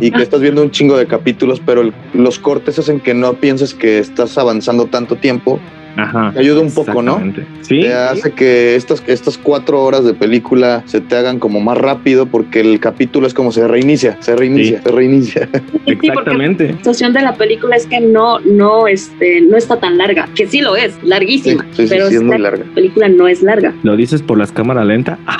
y 0.00 0.10
que 0.12 0.22
estás 0.22 0.40
viendo 0.40 0.62
un 0.62 0.70
chingo 0.70 0.96
de 0.96 1.06
capítulos, 1.06 1.60
pero 1.64 1.80
el- 1.80 1.92
los 2.14 2.38
cortes 2.38 2.78
hacen 2.78 3.00
que 3.00 3.14
no 3.14 3.34
pienses 3.34 3.74
que 3.74 3.98
estás 3.98 4.38
avanzando 4.38 4.86
tanto 4.86 5.16
tiempo. 5.16 5.58
Ajá. 5.96 6.30
Te 6.32 6.40
ayuda 6.40 6.60
un 6.60 6.72
poco, 6.72 7.02
¿no? 7.02 7.18
Exactamente. 7.18 7.46
Sí. 7.62 7.80
Te 7.80 7.94
hace 7.94 8.32
que 8.32 8.76
estas, 8.76 9.02
estas 9.06 9.38
cuatro 9.38 9.82
horas 9.82 10.04
de 10.04 10.14
película 10.14 10.82
se 10.86 11.00
te 11.00 11.16
hagan 11.16 11.38
como 11.38 11.60
más 11.60 11.78
rápido 11.78 12.26
porque 12.26 12.60
el 12.60 12.78
capítulo 12.80 13.26
es 13.26 13.34
como 13.34 13.50
se 13.52 13.66
reinicia, 13.66 14.16
se 14.20 14.36
reinicia, 14.36 14.78
Sí. 14.78 14.82
se 14.84 14.90
reinicia. 14.92 15.48
Sí, 15.86 15.92
Exactamente. 15.92 16.64
La 16.68 16.72
sensación 16.74 17.12
de 17.12 17.22
la 17.22 17.34
película 17.34 17.76
es 17.76 17.86
que 17.86 18.00
no, 18.00 18.40
no, 18.40 18.86
este, 18.88 19.40
no 19.40 19.56
está 19.56 19.78
tan 19.78 19.96
larga, 19.98 20.28
que 20.34 20.46
sí 20.46 20.60
lo 20.60 20.76
es, 20.76 20.98
larguísima, 21.02 21.64
Sí, 21.72 21.86
pero 21.88 22.08
sí, 22.08 22.16
es 22.16 22.22
muy 22.22 22.38
larga. 22.38 22.64
película 22.74 23.08
no 23.08 23.28
es 23.28 23.40
larga. 23.42 23.72
¿Lo 23.84 23.96
dices 23.96 24.20
por 24.22 24.36
las 24.36 24.50
cámaras 24.52 24.84
lentas? 24.86 25.18
Ah, 25.26 25.38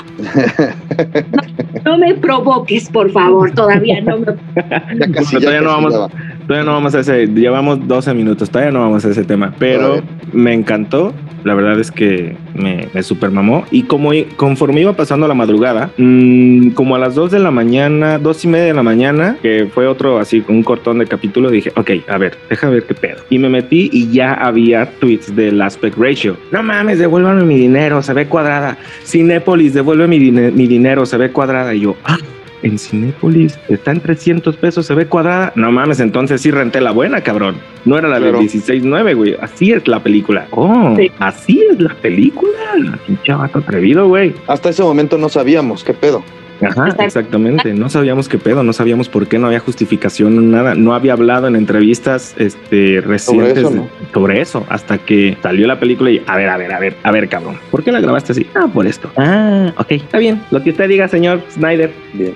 No 1.84 1.98
me 1.98 2.14
provoques, 2.14 2.88
por 2.88 3.10
favor, 3.10 3.50
todavía 3.52 4.00
no 4.00 4.18
me... 4.18 4.26
Ya 4.98 5.12
casi, 5.12 5.34
ya 5.34 5.40
todavía 5.40 5.60
no 5.60 5.70
vamos- 5.70 5.92
ya 5.92 5.98
va. 6.00 6.08
Todavía 6.46 6.64
no 6.64 6.72
vamos 6.74 6.94
a 6.94 7.00
ese, 7.00 7.26
llevamos 7.26 7.86
12 7.88 8.14
minutos, 8.14 8.48
todavía 8.50 8.72
no 8.72 8.80
vamos 8.80 9.04
a 9.04 9.10
ese 9.10 9.24
tema, 9.24 9.52
pero 9.58 9.96
me 10.32 10.52
encantó. 10.52 11.12
La 11.44 11.54
verdad 11.54 11.78
es 11.78 11.92
que 11.92 12.36
me, 12.54 12.88
me 12.92 13.02
super 13.04 13.30
mamó. 13.30 13.64
Y 13.70 13.84
como 13.84 14.10
conforme 14.36 14.80
iba 14.80 14.94
pasando 14.94 15.28
la 15.28 15.34
madrugada, 15.34 15.90
mm, 15.96 16.70
como 16.70 16.96
a 16.96 16.98
las 16.98 17.14
2 17.14 17.30
de 17.30 17.38
la 17.38 17.52
mañana, 17.52 18.18
dos 18.18 18.44
y 18.44 18.48
media 18.48 18.64
de 18.66 18.74
la 18.74 18.82
mañana, 18.82 19.36
que 19.42 19.68
fue 19.72 19.86
otro 19.86 20.18
así, 20.18 20.42
un 20.48 20.64
cortón 20.64 20.98
de 20.98 21.06
capítulo, 21.06 21.48
dije, 21.50 21.70
ok, 21.76 21.90
a 22.08 22.18
ver, 22.18 22.36
deja 22.50 22.68
ver 22.68 22.82
qué 22.84 22.94
pedo. 22.94 23.18
Y 23.30 23.38
me 23.38 23.48
metí 23.48 23.88
y 23.92 24.10
ya 24.10 24.34
había 24.34 24.90
tweets 24.98 25.36
del 25.36 25.62
aspect 25.62 25.96
ratio. 25.98 26.36
No 26.50 26.64
mames, 26.64 26.98
devuélvanme 26.98 27.44
mi 27.44 27.56
dinero, 27.56 28.02
se 28.02 28.12
ve 28.12 28.26
cuadrada. 28.26 28.76
Cinépolis, 29.04 29.72
devuelve 29.72 30.08
mi, 30.08 30.18
dine- 30.18 30.50
mi 30.50 30.66
dinero, 30.66 31.06
se 31.06 31.16
ve 31.16 31.30
cuadrada. 31.30 31.74
Y 31.74 31.80
yo, 31.80 31.96
ah, 32.04 32.18
en 32.66 32.78
Cinépolis 32.78 33.58
está 33.68 33.92
en 33.92 34.00
300 34.00 34.56
pesos, 34.56 34.86
se 34.86 34.94
ve 34.94 35.06
cuadrada. 35.06 35.52
No 35.54 35.70
mames, 35.72 36.00
entonces 36.00 36.40
sí 36.40 36.50
renté 36.50 36.80
la 36.80 36.90
buena, 36.90 37.20
cabrón. 37.22 37.56
No 37.84 37.96
era 37.98 38.08
la 38.08 38.18
Claro. 38.18 38.38
del 38.38 38.48
16.9, 38.48 39.14
güey. 39.14 39.36
Así 39.40 39.72
es 39.72 39.86
la 39.86 40.00
película. 40.02 40.46
Oh, 40.50 40.94
Sí. 40.96 41.10
así 41.18 41.64
es 41.70 41.80
la 41.80 41.94
película. 41.94 42.98
Pinche 43.06 43.32
vato 43.32 43.58
atrevido, 43.60 44.08
güey. 44.08 44.34
Hasta 44.46 44.70
ese 44.70 44.82
momento 44.82 45.18
no 45.18 45.28
sabíamos 45.28 45.84
qué 45.84 45.94
pedo. 45.94 46.22
Ajá, 46.60 46.88
exactamente. 47.04 47.74
No 47.74 47.88
sabíamos 47.88 48.28
qué 48.28 48.38
pedo, 48.38 48.62
no 48.62 48.72
sabíamos 48.72 49.08
por 49.08 49.26
qué, 49.26 49.38
no 49.38 49.46
había 49.46 49.60
justificación, 49.60 50.50
nada. 50.50 50.74
No 50.74 50.94
había 50.94 51.12
hablado 51.12 51.46
en 51.48 51.56
entrevistas 51.56 52.34
este, 52.38 53.00
recientes 53.00 53.58
eso, 53.58 53.70
¿no? 53.70 53.88
sobre 54.12 54.40
eso, 54.40 54.66
hasta 54.68 54.98
que 54.98 55.36
salió 55.42 55.66
la 55.66 55.78
película 55.78 56.10
y, 56.10 56.22
a 56.26 56.36
ver, 56.36 56.48
a 56.48 56.56
ver, 56.56 56.72
a 56.72 56.78
ver, 56.78 56.96
a 57.02 57.12
ver, 57.12 57.28
cabrón. 57.28 57.58
¿Por 57.70 57.82
qué 57.82 57.92
la 57.92 58.00
grabaste 58.00 58.32
así? 58.32 58.46
Ah, 58.54 58.66
por 58.72 58.86
esto. 58.86 59.10
Ah, 59.16 59.72
ok, 59.76 59.92
está 59.92 60.18
bien. 60.18 60.42
Lo 60.50 60.62
que 60.62 60.70
usted 60.70 60.88
diga, 60.88 61.08
señor 61.08 61.42
Snyder. 61.50 61.92
Bien. 62.14 62.34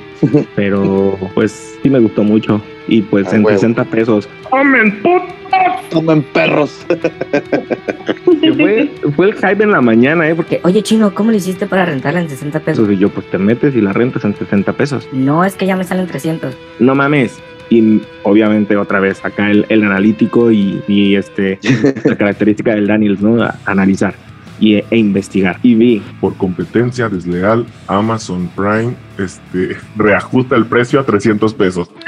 Pero, 0.55 1.17
pues, 1.35 1.79
sí 1.83 1.91
me 1.91 1.99
gustó 1.99 2.23
mucho. 2.23 2.61
Y 2.91 3.01
pues 3.03 3.29
Ah, 3.33 3.37
en 3.37 3.45
huevo. 3.47 3.57
60 3.59 3.85
pesos. 3.87 4.29
¡Amen, 4.53 5.01
put! 5.03 5.23
Tomen 5.91 6.23
perros. 6.35 6.85
Fue, 8.57 8.91
fue 9.17 9.27
el 9.27 9.35
hype 9.35 9.63
en 9.63 9.71
la 9.73 9.81
mañana, 9.81 10.29
¿eh? 10.29 10.35
Porque 10.35 10.57
Que, 10.59 10.67
Oye, 10.67 10.83
chino, 10.83 11.15
¿cómo 11.15 11.31
le 11.31 11.37
hiciste 11.37 11.67
para 11.67 11.85
rentarla 11.85 12.21
en 12.21 12.29
60 12.29 12.61
pesos? 12.61 12.83
eso, 12.85 12.93
y 12.93 12.99
yo, 12.99 13.09
pues 13.11 13.27
te 13.31 13.39
metes 13.39 13.75
y 13.75 13.81
la 13.81 13.93
rentas 13.93 14.25
en 14.25 14.35
60 14.35 14.73
pesos. 14.73 15.09
No, 15.13 15.45
es 15.45 15.55
que 15.57 15.67
ya 15.67 15.77
me 15.77 15.85
salen 15.85 16.07
300. 16.07 16.57
no 16.79 16.95
mames. 16.95 17.39
Y 17.69 18.01
obviamente 18.25 18.77
otra 18.77 18.99
vez 18.99 19.25
acá 19.25 19.51
el, 19.51 19.65
el 19.69 19.85
analítico 19.85 20.51
y, 20.51 20.83
y, 20.89 21.15
este 21.15 21.59
la 22.05 22.17
característica 22.17 22.75
del 22.75 22.87
Daniels, 22.89 23.21
¿no? 23.21 23.43
A- 23.43 23.55
analizar 23.67 24.15
y, 24.61 24.76
e 24.76 24.97
investigar. 24.97 25.59
Y 25.62 25.75
vi, 25.75 26.02
Por 26.21 26.37
competencia 26.37 27.09
desleal, 27.09 27.67
Amazon 27.88 28.49
Prime 28.55 28.95
este, 29.19 29.76
reajusta 29.97 30.57
el 30.57 30.67
precio 30.67 31.00
a 31.00 31.05
300 31.05 31.55
pesos. 31.55 31.90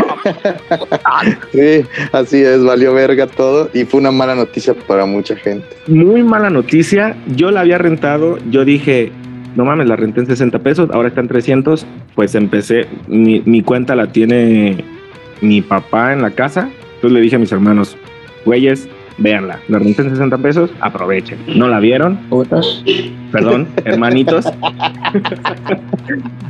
Sí, 1.51 1.85
así 2.13 2.37
es, 2.43 2.63
valió 2.63 2.95
verga 2.95 3.27
todo 3.27 3.69
y 3.75 3.85
fue 3.85 3.99
una 3.99 4.13
mala 4.13 4.37
noticia 4.37 4.73
para 4.73 5.05
mucha 5.05 5.35
gente. 5.35 5.67
muy 5.89 6.23
mala 6.23 6.49
noticia. 6.49 7.17
Yo 7.35 7.51
la 7.51 7.61
había 7.61 7.77
rentado, 7.79 8.39
yo 8.49 8.65
dije, 8.65 9.11
no 9.57 9.65
mames, 9.65 9.89
la 9.89 9.97
renté 9.97 10.21
en 10.21 10.27
60 10.27 10.61
pesos, 10.61 10.91
ahora 10.93 11.09
está 11.09 11.21
en 11.21 11.29
300. 11.29 11.87
Pues 12.15 12.37
empecé, 12.37 12.87
mi, 13.09 13.43
mi 13.45 13.63
cuenta 13.63 13.97
la 13.97 14.13
tiene 14.13 14.85
mi 15.41 15.61
papá 15.61 16.13
en 16.13 16.23
la 16.23 16.31
casa. 16.31 16.71
Entonces 16.95 17.13
le 17.13 17.21
dije 17.21 17.37
a 17.37 17.41
mis 17.41 17.53
hermanos, 17.53 17.97
güeyes, 18.45 18.89
véanla, 19.19 19.59
la 19.69 19.79
renté 19.79 20.03
en 20.03 20.11
60 20.11 20.39
pesos, 20.39 20.71
aprovechen. 20.81 21.39
No 21.55 21.69
la 21.69 21.81
vieron, 21.81 22.17
Putos. 22.29 22.85
perdón, 23.31 23.69
hermanitos. 23.85 24.47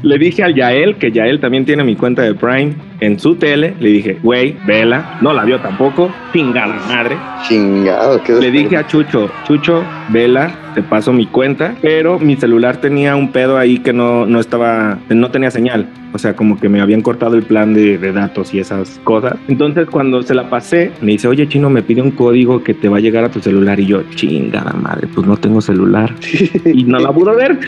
le 0.03 0.19
dije 0.19 0.43
al 0.43 0.55
Yael, 0.55 0.97
que 0.97 1.13
Yael 1.13 1.41
también 1.41 1.65
tiene 1.65 1.85
mi 1.85 1.97
cuenta 1.97 2.23
de 2.23 2.35
Prime 2.35 2.75
en 3.01 3.19
su 3.19 3.35
tele. 3.37 3.75
Le 3.81 3.89
dije, 3.91 4.19
güey, 4.23 4.57
vela. 4.67 5.19
No 5.21 5.33
la 5.33 5.45
vio 5.45 5.61
tampoco. 5.61 6.11
Chingada 6.33 6.75
madre. 6.89 7.17
Chingado, 7.49 8.23
qué 8.23 8.33
Le 8.35 8.51
dije 8.51 8.77
a 8.77 8.87
Chucho, 8.87 9.31
Chucho, 9.47 9.85
vela, 10.13 10.55
te 10.75 10.83
paso 10.83 11.13
mi 11.13 11.27
cuenta. 11.27 11.75
Pero 11.81 12.19
mi 12.19 12.37
celular 12.37 12.77
tenía 12.79 13.17
un 13.17 13.33
pedo 13.33 13.59
ahí 13.59 13.79
que 13.79 13.93
no, 13.93 14.27
no 14.27 14.41
estaba, 14.41 14.99
no 15.09 15.31
tenía 15.31 15.51
señal. 15.51 15.89
O 16.13 16.19
sea, 16.19 16.37
como 16.37 16.59
que 16.59 16.69
me 16.69 16.81
habían 16.81 17.01
cortado 17.01 17.37
el 17.37 17.43
plan 17.43 17.73
de, 17.73 17.97
de 17.99 18.13
datos 18.13 18.53
y 18.53 18.59
esas 18.59 19.01
cosas. 19.05 19.37
Entonces, 19.49 19.89
cuando 19.89 20.23
se 20.23 20.35
la 20.35 20.51
pasé, 20.51 20.93
me 21.01 21.13
dice, 21.13 21.29
oye, 21.29 21.49
chino, 21.49 21.71
me 21.71 21.83
pide 21.83 22.03
un 22.03 22.11
código 22.11 22.63
que 22.63 22.75
te 22.75 22.89
va 22.89 22.99
a 22.99 23.01
llegar 23.01 23.25
a 23.25 23.31
tu 23.31 23.41
celular. 23.41 23.81
Y 23.81 23.87
yo, 23.87 24.03
chingada 24.15 24.73
madre, 24.73 25.09
pues 25.13 25.27
no 25.27 25.37
tengo 25.37 25.61
celular. 25.61 26.15
y 26.65 26.85
no 26.85 26.99
la 26.99 27.13
pudo 27.13 27.35
ver. 27.35 27.59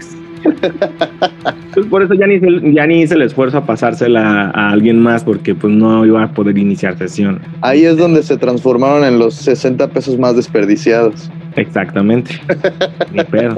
Pues 1.75 1.87
por 1.87 2.03
eso 2.03 2.15
ya 2.15 2.27
ni, 2.27 2.35
hice- 2.37 2.73
ya 2.73 2.87
ni 2.87 3.03
hice 3.03 3.15
el 3.15 3.23
esfuerzo 3.23 3.59
a 3.59 3.67
pasársela 3.67 4.51
a 4.55 4.71
alguien 4.71 5.01
más 5.01 5.25
porque 5.25 5.55
pues 5.55 5.73
no 5.73 6.05
iba 6.07 6.23
a 6.23 6.33
poder 6.33 6.57
iniciar 6.59 6.97
sesión. 6.97 7.41
Ahí 7.63 7.85
es 7.85 7.97
donde 7.97 8.23
se 8.23 8.37
transformaron 8.37 9.05
en 9.05 9.19
los 9.19 9.35
60 9.35 9.89
pesos 9.89 10.19
más 10.19 10.37
desperdiciados. 10.37 11.31
Exactamente. 11.57 12.41
Ni 13.13 13.25
pedo. 13.25 13.57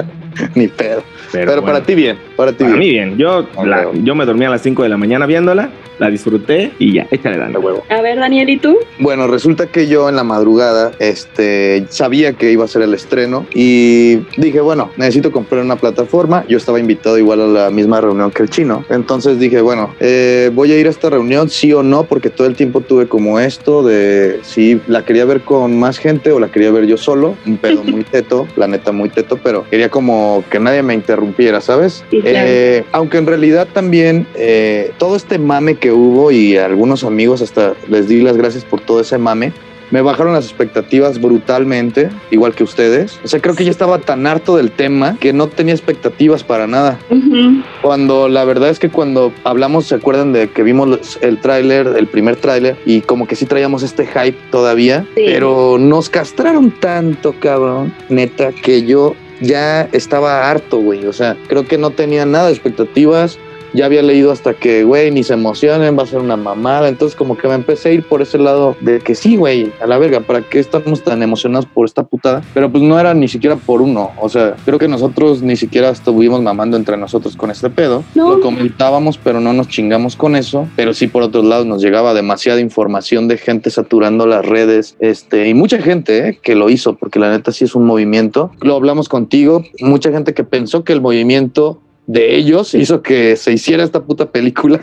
Ni 0.54 0.68
pedo. 0.68 1.02
Pero, 1.32 1.46
Pero, 1.52 1.62
bueno, 1.62 1.74
para 1.74 1.84
ti 1.86 1.94
bien, 1.94 2.18
para 2.36 2.52
ti 2.52 2.58
para 2.64 2.70
bien. 2.76 2.80
mí 2.80 2.90
bien. 2.90 3.18
Yo, 3.18 3.46
Ah, 3.56 3.64
la- 3.66 3.88
yo 3.94 4.14
me 4.14 4.24
dormí 4.24 4.44
a 4.44 4.50
las 4.50 4.62
5 4.62 4.82
de 4.82 4.88
la 4.88 4.96
mañana 4.96 5.26
viéndola, 5.26 5.70
la 5.98 6.10
disfruté 6.10 6.72
y 6.78 6.92
ya, 6.94 7.06
échale 7.10 7.38
dando 7.38 7.60
huevo. 7.60 7.82
A 7.88 8.00
ver, 8.02 8.18
Daniel, 8.18 8.50
¿y 8.50 8.58
tú? 8.58 8.76
Bueno, 8.98 9.26
resulta 9.26 9.66
que 9.66 9.86
yo 9.88 10.08
en 10.08 10.16
la 10.16 10.24
madrugada 10.24 10.92
este, 10.98 11.86
sabía 11.88 12.34
que 12.34 12.52
iba 12.52 12.64
a 12.64 12.68
ser 12.68 12.82
el 12.82 12.92
estreno 12.94 13.46
y 13.54 14.16
dije, 14.36 14.60
bueno, 14.60 14.90
necesito 14.96 15.32
comprar 15.32 15.62
una 15.62 15.76
plataforma. 15.76 16.44
Yo 16.48 16.58
estaba 16.58 16.78
invitado 16.78 17.16
igual 17.18 17.40
a 17.40 17.46
la 17.46 17.70
misma 17.70 18.00
reunión 18.00 18.30
que 18.30 18.42
el 18.42 18.50
chino. 18.50 18.84
Entonces 18.90 19.38
dije, 19.38 19.60
bueno, 19.60 19.94
eh, 20.00 20.50
voy 20.52 20.72
a 20.72 20.78
ir 20.78 20.86
a 20.86 20.90
esta 20.90 21.08
reunión, 21.10 21.48
sí 21.48 21.72
o 21.72 21.82
no, 21.82 22.04
porque 22.04 22.28
todo 22.30 22.46
el 22.46 22.54
tiempo 22.56 22.80
tuve 22.82 23.06
como 23.08 23.40
esto 23.40 23.82
de 23.82 24.40
si 24.42 24.80
la 24.86 25.04
quería 25.04 25.24
ver 25.24 25.40
con 25.42 25.78
más 25.78 25.98
gente 25.98 26.30
o 26.32 26.40
la 26.40 26.48
quería 26.48 26.70
ver 26.70 26.86
yo 26.86 26.96
solo. 26.96 27.36
Un 27.46 27.56
pedo 27.58 27.82
muy 27.84 28.04
teto, 28.10 28.46
la 28.56 28.66
neta 28.68 28.92
muy 28.92 29.08
teto, 29.08 29.38
pero 29.42 29.64
quería 29.70 29.88
como 29.88 30.44
que 30.50 30.60
nadie 30.60 30.82
me 30.82 30.92
interrumpiera, 30.94 31.15
¿sabes? 31.60 32.04
Sí, 32.10 32.20
claro. 32.20 32.38
Eh, 32.48 32.84
aunque 32.92 33.18
en 33.18 33.26
realidad 33.26 33.68
también 33.72 34.26
eh, 34.34 34.92
todo 34.98 35.16
este 35.16 35.38
mame 35.38 35.76
que 35.76 35.92
hubo 35.92 36.30
y 36.30 36.56
a 36.56 36.66
algunos 36.66 37.04
amigos 37.04 37.42
hasta 37.42 37.74
les 37.88 38.08
di 38.08 38.20
las 38.22 38.36
gracias 38.36 38.64
por 38.64 38.80
todo 38.80 39.00
ese 39.00 39.18
mame. 39.18 39.52
Me 39.92 40.02
bajaron 40.02 40.32
las 40.32 40.46
expectativas 40.46 41.20
brutalmente, 41.20 42.10
igual 42.32 42.56
que 42.56 42.64
ustedes. 42.64 43.20
O 43.24 43.28
sea, 43.28 43.38
creo 43.40 43.54
que 43.54 43.64
ya 43.64 43.70
estaba 43.70 43.98
tan 44.00 44.26
harto 44.26 44.56
del 44.56 44.72
tema 44.72 45.16
que 45.20 45.32
no 45.32 45.46
tenía 45.46 45.74
expectativas 45.74 46.42
para 46.42 46.66
nada. 46.66 46.98
Cuando 47.82 48.28
la 48.28 48.44
verdad 48.44 48.70
es 48.70 48.80
que 48.80 48.88
cuando 48.88 49.32
hablamos, 49.44 49.86
¿se 49.86 49.94
acuerdan 49.94 50.32
de 50.32 50.50
que 50.50 50.64
vimos 50.64 51.18
el 51.22 51.38
tráiler, 51.40 51.94
el 51.96 52.08
primer 52.08 52.34
tráiler? 52.34 52.76
Y 52.84 53.00
como 53.02 53.28
que 53.28 53.36
sí 53.36 53.46
traíamos 53.46 53.84
este 53.84 54.06
hype 54.06 54.36
todavía, 54.50 55.06
Sí. 55.14 55.22
pero 55.24 55.76
nos 55.78 56.08
castraron 56.10 56.72
tanto, 56.72 57.34
cabrón, 57.38 57.94
neta, 58.08 58.50
que 58.50 58.82
yo 58.84 59.14
ya 59.40 59.88
estaba 59.92 60.48
harto, 60.50 60.78
güey. 60.78 61.06
O 61.06 61.12
sea, 61.12 61.36
creo 61.48 61.66
que 61.66 61.78
no 61.78 61.90
tenía 61.90 62.26
nada 62.26 62.46
de 62.46 62.52
expectativas. 62.52 63.38
Ya 63.76 63.84
había 63.84 64.02
leído 64.02 64.32
hasta 64.32 64.54
que, 64.54 64.84
güey, 64.84 65.10
ni 65.10 65.22
se 65.22 65.34
emocionen, 65.34 65.98
va 65.98 66.04
a 66.04 66.06
ser 66.06 66.20
una 66.20 66.36
mamada. 66.36 66.88
Entonces, 66.88 67.14
como 67.14 67.36
que 67.36 67.46
me 67.46 67.54
empecé 67.54 67.90
a 67.90 67.92
ir 67.92 68.02
por 68.04 68.22
ese 68.22 68.38
lado 68.38 68.74
de 68.80 69.00
que 69.00 69.14
sí, 69.14 69.36
güey, 69.36 69.70
a 69.82 69.86
la 69.86 69.98
verga, 69.98 70.20
¿para 70.20 70.40
qué 70.40 70.58
estamos 70.58 71.02
tan 71.02 71.22
emocionados 71.22 71.66
por 71.66 71.84
esta 71.84 72.02
putada? 72.04 72.42
Pero 72.54 72.72
pues 72.72 72.82
no 72.82 72.98
era 72.98 73.12
ni 73.12 73.28
siquiera 73.28 73.56
por 73.56 73.82
uno. 73.82 74.12
O 74.18 74.30
sea, 74.30 74.56
creo 74.64 74.78
que 74.78 74.88
nosotros 74.88 75.42
ni 75.42 75.56
siquiera 75.56 75.90
estuvimos 75.90 76.40
mamando 76.40 76.78
entre 76.78 76.96
nosotros 76.96 77.36
con 77.36 77.50
este 77.50 77.68
pedo. 77.68 78.02
No. 78.14 78.36
Lo 78.36 78.40
comentábamos, 78.40 79.18
pero 79.18 79.40
no 79.40 79.52
nos 79.52 79.68
chingamos 79.68 80.16
con 80.16 80.36
eso. 80.36 80.66
Pero 80.74 80.94
sí, 80.94 81.06
por 81.06 81.22
otros 81.22 81.44
lados, 81.44 81.66
nos 81.66 81.82
llegaba 81.82 82.14
demasiada 82.14 82.60
información 82.60 83.28
de 83.28 83.36
gente 83.36 83.68
saturando 83.68 84.26
las 84.26 84.46
redes. 84.46 84.96
Este, 85.00 85.48
y 85.48 85.54
mucha 85.54 85.82
gente 85.82 86.28
eh, 86.28 86.38
que 86.42 86.54
lo 86.54 86.70
hizo, 86.70 86.96
porque 86.96 87.18
la 87.18 87.30
neta 87.30 87.52
sí 87.52 87.64
es 87.64 87.74
un 87.74 87.84
movimiento. 87.84 88.50
Lo 88.62 88.74
hablamos 88.74 89.10
contigo. 89.10 89.64
Mucha 89.80 90.10
gente 90.10 90.32
que 90.32 90.44
pensó 90.44 90.82
que 90.82 90.94
el 90.94 91.02
movimiento 91.02 91.82
de 92.06 92.36
ellos 92.36 92.74
hizo 92.74 93.02
que 93.02 93.36
se 93.36 93.52
hiciera 93.52 93.82
esta 93.82 94.02
puta 94.02 94.26
película, 94.26 94.78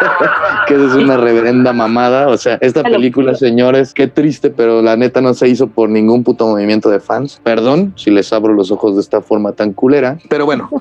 que 0.66 0.74
es 0.74 0.94
una 0.94 1.16
reverenda 1.16 1.72
mamada. 1.72 2.28
O 2.28 2.36
sea, 2.36 2.58
esta 2.60 2.82
película, 2.82 3.34
señores, 3.34 3.92
qué 3.92 4.06
triste, 4.06 4.50
pero 4.50 4.82
la 4.82 4.96
neta 4.96 5.20
no 5.20 5.34
se 5.34 5.48
hizo 5.48 5.66
por 5.66 5.88
ningún 5.88 6.22
puto 6.22 6.46
movimiento 6.46 6.88
de 6.90 7.00
fans. 7.00 7.40
Perdón 7.42 7.94
si 7.96 8.10
les 8.10 8.32
abro 8.32 8.54
los 8.54 8.70
ojos 8.70 8.94
de 8.94 9.00
esta 9.00 9.20
forma 9.20 9.52
tan 9.52 9.72
culera, 9.72 10.18
pero 10.28 10.46
bueno, 10.46 10.70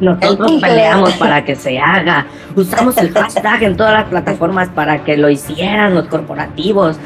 Nosotros 0.00 0.60
peleamos 0.60 1.14
para 1.14 1.44
que 1.44 1.56
se 1.56 1.78
haga. 1.78 2.26
Usamos 2.54 2.96
el 2.98 3.10
hashtag 3.10 3.62
en 3.64 3.76
todas 3.76 3.92
las 3.94 4.04
plataformas 4.08 4.68
para 4.68 5.02
que 5.02 5.16
lo 5.16 5.28
hicieran 5.28 5.94
los 5.94 6.06
corporativos. 6.06 6.96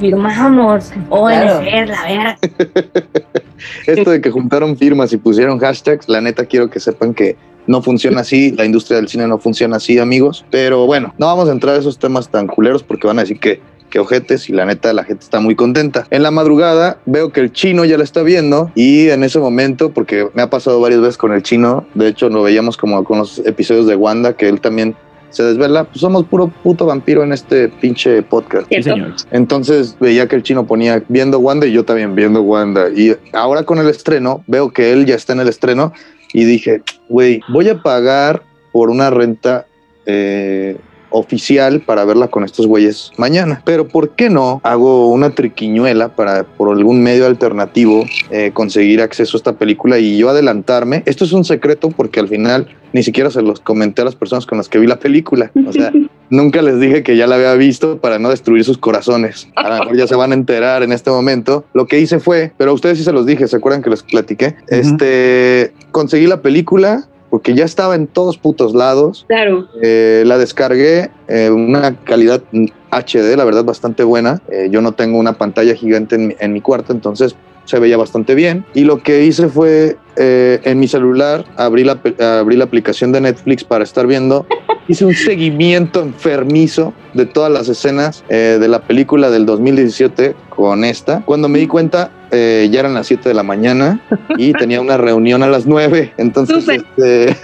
Firmamos. 0.00 0.92
ONG, 1.10 1.30
la 1.30 1.58
verga. 1.60 2.38
esto 3.86 4.10
de 4.10 4.20
que 4.20 4.30
juntaron 4.30 4.76
firmas 4.76 5.12
y 5.12 5.16
pusieron 5.16 5.58
hashtags, 5.58 6.08
la 6.08 6.20
neta 6.20 6.44
quiero 6.46 6.70
que 6.70 6.80
sepan 6.80 7.14
que 7.14 7.36
no 7.66 7.82
funciona 7.82 8.20
así, 8.20 8.52
la 8.52 8.64
industria 8.64 8.98
del 8.98 9.08
cine 9.08 9.26
no 9.26 9.38
funciona 9.38 9.76
así, 9.76 9.98
amigos. 9.98 10.44
Pero 10.50 10.86
bueno, 10.86 11.14
no 11.18 11.26
vamos 11.26 11.48
a 11.48 11.52
entrar 11.52 11.74
a 11.74 11.78
esos 11.78 11.98
temas 11.98 12.28
tan 12.28 12.46
culeros 12.46 12.82
porque 12.82 13.06
van 13.06 13.18
a 13.18 13.22
decir 13.22 13.40
que, 13.40 13.60
que 13.88 13.98
ojetes 13.98 14.48
y 14.48 14.52
la 14.52 14.66
neta 14.66 14.92
la 14.92 15.04
gente 15.04 15.24
está 15.24 15.40
muy 15.40 15.54
contenta. 15.54 16.06
En 16.10 16.22
la 16.22 16.30
madrugada 16.30 16.98
veo 17.06 17.30
que 17.30 17.40
el 17.40 17.52
chino 17.52 17.84
ya 17.84 17.96
la 17.96 18.04
está 18.04 18.22
viendo 18.22 18.70
y 18.74 19.08
en 19.08 19.24
ese 19.24 19.38
momento, 19.38 19.92
porque 19.92 20.28
me 20.34 20.42
ha 20.42 20.50
pasado 20.50 20.80
varias 20.80 21.00
veces 21.00 21.16
con 21.16 21.32
el 21.32 21.42
chino, 21.42 21.86
de 21.94 22.08
hecho 22.08 22.28
lo 22.28 22.42
veíamos 22.42 22.76
como 22.76 23.02
con 23.04 23.18
los 23.18 23.38
episodios 23.38 23.86
de 23.86 23.96
Wanda, 23.96 24.36
que 24.36 24.48
él 24.48 24.60
también 24.60 24.96
se 25.34 25.42
desvela, 25.42 25.84
pues 25.84 26.00
somos 26.00 26.24
puro 26.24 26.48
puto 26.48 26.86
vampiro 26.86 27.24
en 27.24 27.32
este 27.32 27.68
pinche 27.68 28.22
podcast. 28.22 28.66
Sí, 28.70 28.82
señor. 28.82 29.14
Entonces 29.30 29.96
veía 30.00 30.28
que 30.28 30.36
el 30.36 30.42
chino 30.42 30.66
ponía 30.66 31.02
viendo 31.08 31.38
Wanda 31.38 31.66
y 31.66 31.72
yo 31.72 31.84
también 31.84 32.14
viendo 32.14 32.42
Wanda. 32.42 32.88
Y 32.88 33.16
ahora 33.32 33.64
con 33.64 33.78
el 33.78 33.88
estreno, 33.88 34.44
veo 34.46 34.72
que 34.72 34.92
él 34.92 35.06
ya 35.06 35.16
está 35.16 35.32
en 35.32 35.40
el 35.40 35.48
estreno 35.48 35.92
y 36.32 36.44
dije, 36.44 36.82
güey, 37.08 37.40
voy 37.48 37.68
a 37.68 37.82
pagar 37.82 38.42
por 38.72 38.90
una 38.90 39.10
renta 39.10 39.66
eh, 40.06 40.76
oficial 41.14 41.80
para 41.80 42.04
verla 42.04 42.28
con 42.28 42.44
estos 42.44 42.66
güeyes 42.66 43.12
mañana. 43.16 43.62
Pero 43.64 43.88
¿por 43.88 44.10
qué 44.10 44.28
no 44.28 44.60
hago 44.64 45.10
una 45.10 45.30
triquiñuela 45.30 46.08
para 46.08 46.44
por 46.44 46.70
algún 46.70 47.02
medio 47.02 47.26
alternativo 47.26 48.04
eh, 48.30 48.50
conseguir 48.52 49.00
acceso 49.00 49.36
a 49.36 49.38
esta 49.38 49.52
película 49.54 49.98
y 49.98 50.18
yo 50.18 50.28
adelantarme? 50.28 51.02
Esto 51.06 51.24
es 51.24 51.32
un 51.32 51.44
secreto 51.44 51.90
porque 51.90 52.20
al 52.20 52.28
final 52.28 52.68
ni 52.92 53.02
siquiera 53.02 53.30
se 53.30 53.42
los 53.42 53.60
comenté 53.60 54.02
a 54.02 54.04
las 54.04 54.14
personas 54.14 54.46
con 54.46 54.56
las 54.58 54.68
que 54.68 54.78
vi 54.78 54.86
la 54.86 55.00
película. 55.00 55.50
O 55.66 55.72
sea, 55.72 55.92
nunca 56.30 56.62
les 56.62 56.78
dije 56.78 57.02
que 57.02 57.16
ya 57.16 57.26
la 57.26 57.34
había 57.34 57.54
visto 57.54 57.98
para 57.98 58.20
no 58.20 58.30
destruir 58.30 58.64
sus 58.64 58.78
corazones. 58.78 59.48
A 59.56 59.68
lo 59.68 59.78
mejor 59.80 59.96
ya 59.96 60.06
se 60.06 60.14
van 60.14 60.30
a 60.30 60.34
enterar 60.34 60.82
en 60.84 60.92
este 60.92 61.10
momento. 61.10 61.64
Lo 61.74 61.86
que 61.86 61.98
hice 61.98 62.20
fue, 62.20 62.52
pero 62.56 62.70
a 62.70 62.74
ustedes 62.74 62.98
sí 62.98 63.04
se 63.04 63.12
los 63.12 63.26
dije, 63.26 63.48
¿se 63.48 63.56
acuerdan 63.56 63.82
que 63.82 63.90
les 63.90 64.02
platiqué? 64.04 64.54
Este, 64.68 65.72
conseguí 65.90 66.26
la 66.28 66.40
película 66.40 67.08
porque 67.34 67.52
ya 67.52 67.64
estaba 67.64 67.96
en 67.96 68.06
todos 68.06 68.38
putos 68.38 68.76
lados. 68.76 69.24
Claro. 69.26 69.66
Eh, 69.82 70.22
la 70.24 70.38
descargué, 70.38 71.10
eh, 71.26 71.50
una 71.50 71.96
calidad 71.96 72.44
HD, 72.92 73.36
la 73.36 73.42
verdad, 73.42 73.64
bastante 73.64 74.04
buena. 74.04 74.40
Eh, 74.52 74.68
yo 74.70 74.80
no 74.80 74.92
tengo 74.92 75.18
una 75.18 75.32
pantalla 75.32 75.74
gigante 75.74 76.14
en 76.14 76.28
mi, 76.28 76.36
en 76.38 76.52
mi 76.52 76.60
cuarto, 76.60 76.92
entonces 76.92 77.34
se 77.64 77.78
veía 77.78 77.96
bastante 77.96 78.34
bien. 78.34 78.64
Y 78.74 78.84
lo 78.84 79.02
que 79.02 79.24
hice 79.24 79.48
fue, 79.48 79.96
eh, 80.16 80.60
en 80.64 80.78
mi 80.78 80.88
celular, 80.88 81.44
abrí 81.56 81.84
la, 81.84 81.98
abrí 82.38 82.56
la 82.56 82.64
aplicación 82.64 83.12
de 83.12 83.20
Netflix 83.20 83.64
para 83.64 83.84
estar 83.84 84.06
viendo. 84.06 84.46
Hice 84.86 85.06
un 85.06 85.14
seguimiento 85.14 86.02
enfermizo 86.02 86.92
de 87.14 87.24
todas 87.24 87.50
las 87.50 87.68
escenas 87.70 88.22
eh, 88.28 88.58
de 88.60 88.68
la 88.68 88.82
película 88.82 89.30
del 89.30 89.46
2017 89.46 90.36
con 90.50 90.84
esta. 90.84 91.22
Cuando 91.24 91.48
me 91.48 91.58
di 91.58 91.66
cuenta, 91.66 92.10
eh, 92.34 92.68
ya 92.70 92.80
eran 92.80 92.94
las 92.94 93.06
7 93.06 93.28
de 93.28 93.34
la 93.34 93.42
mañana 93.42 94.00
y 94.36 94.52
tenía 94.58 94.80
una 94.80 94.96
reunión 94.96 95.42
a 95.42 95.46
las 95.46 95.66
9. 95.66 96.14
Entonces, 96.16 96.68
este, 96.68 97.36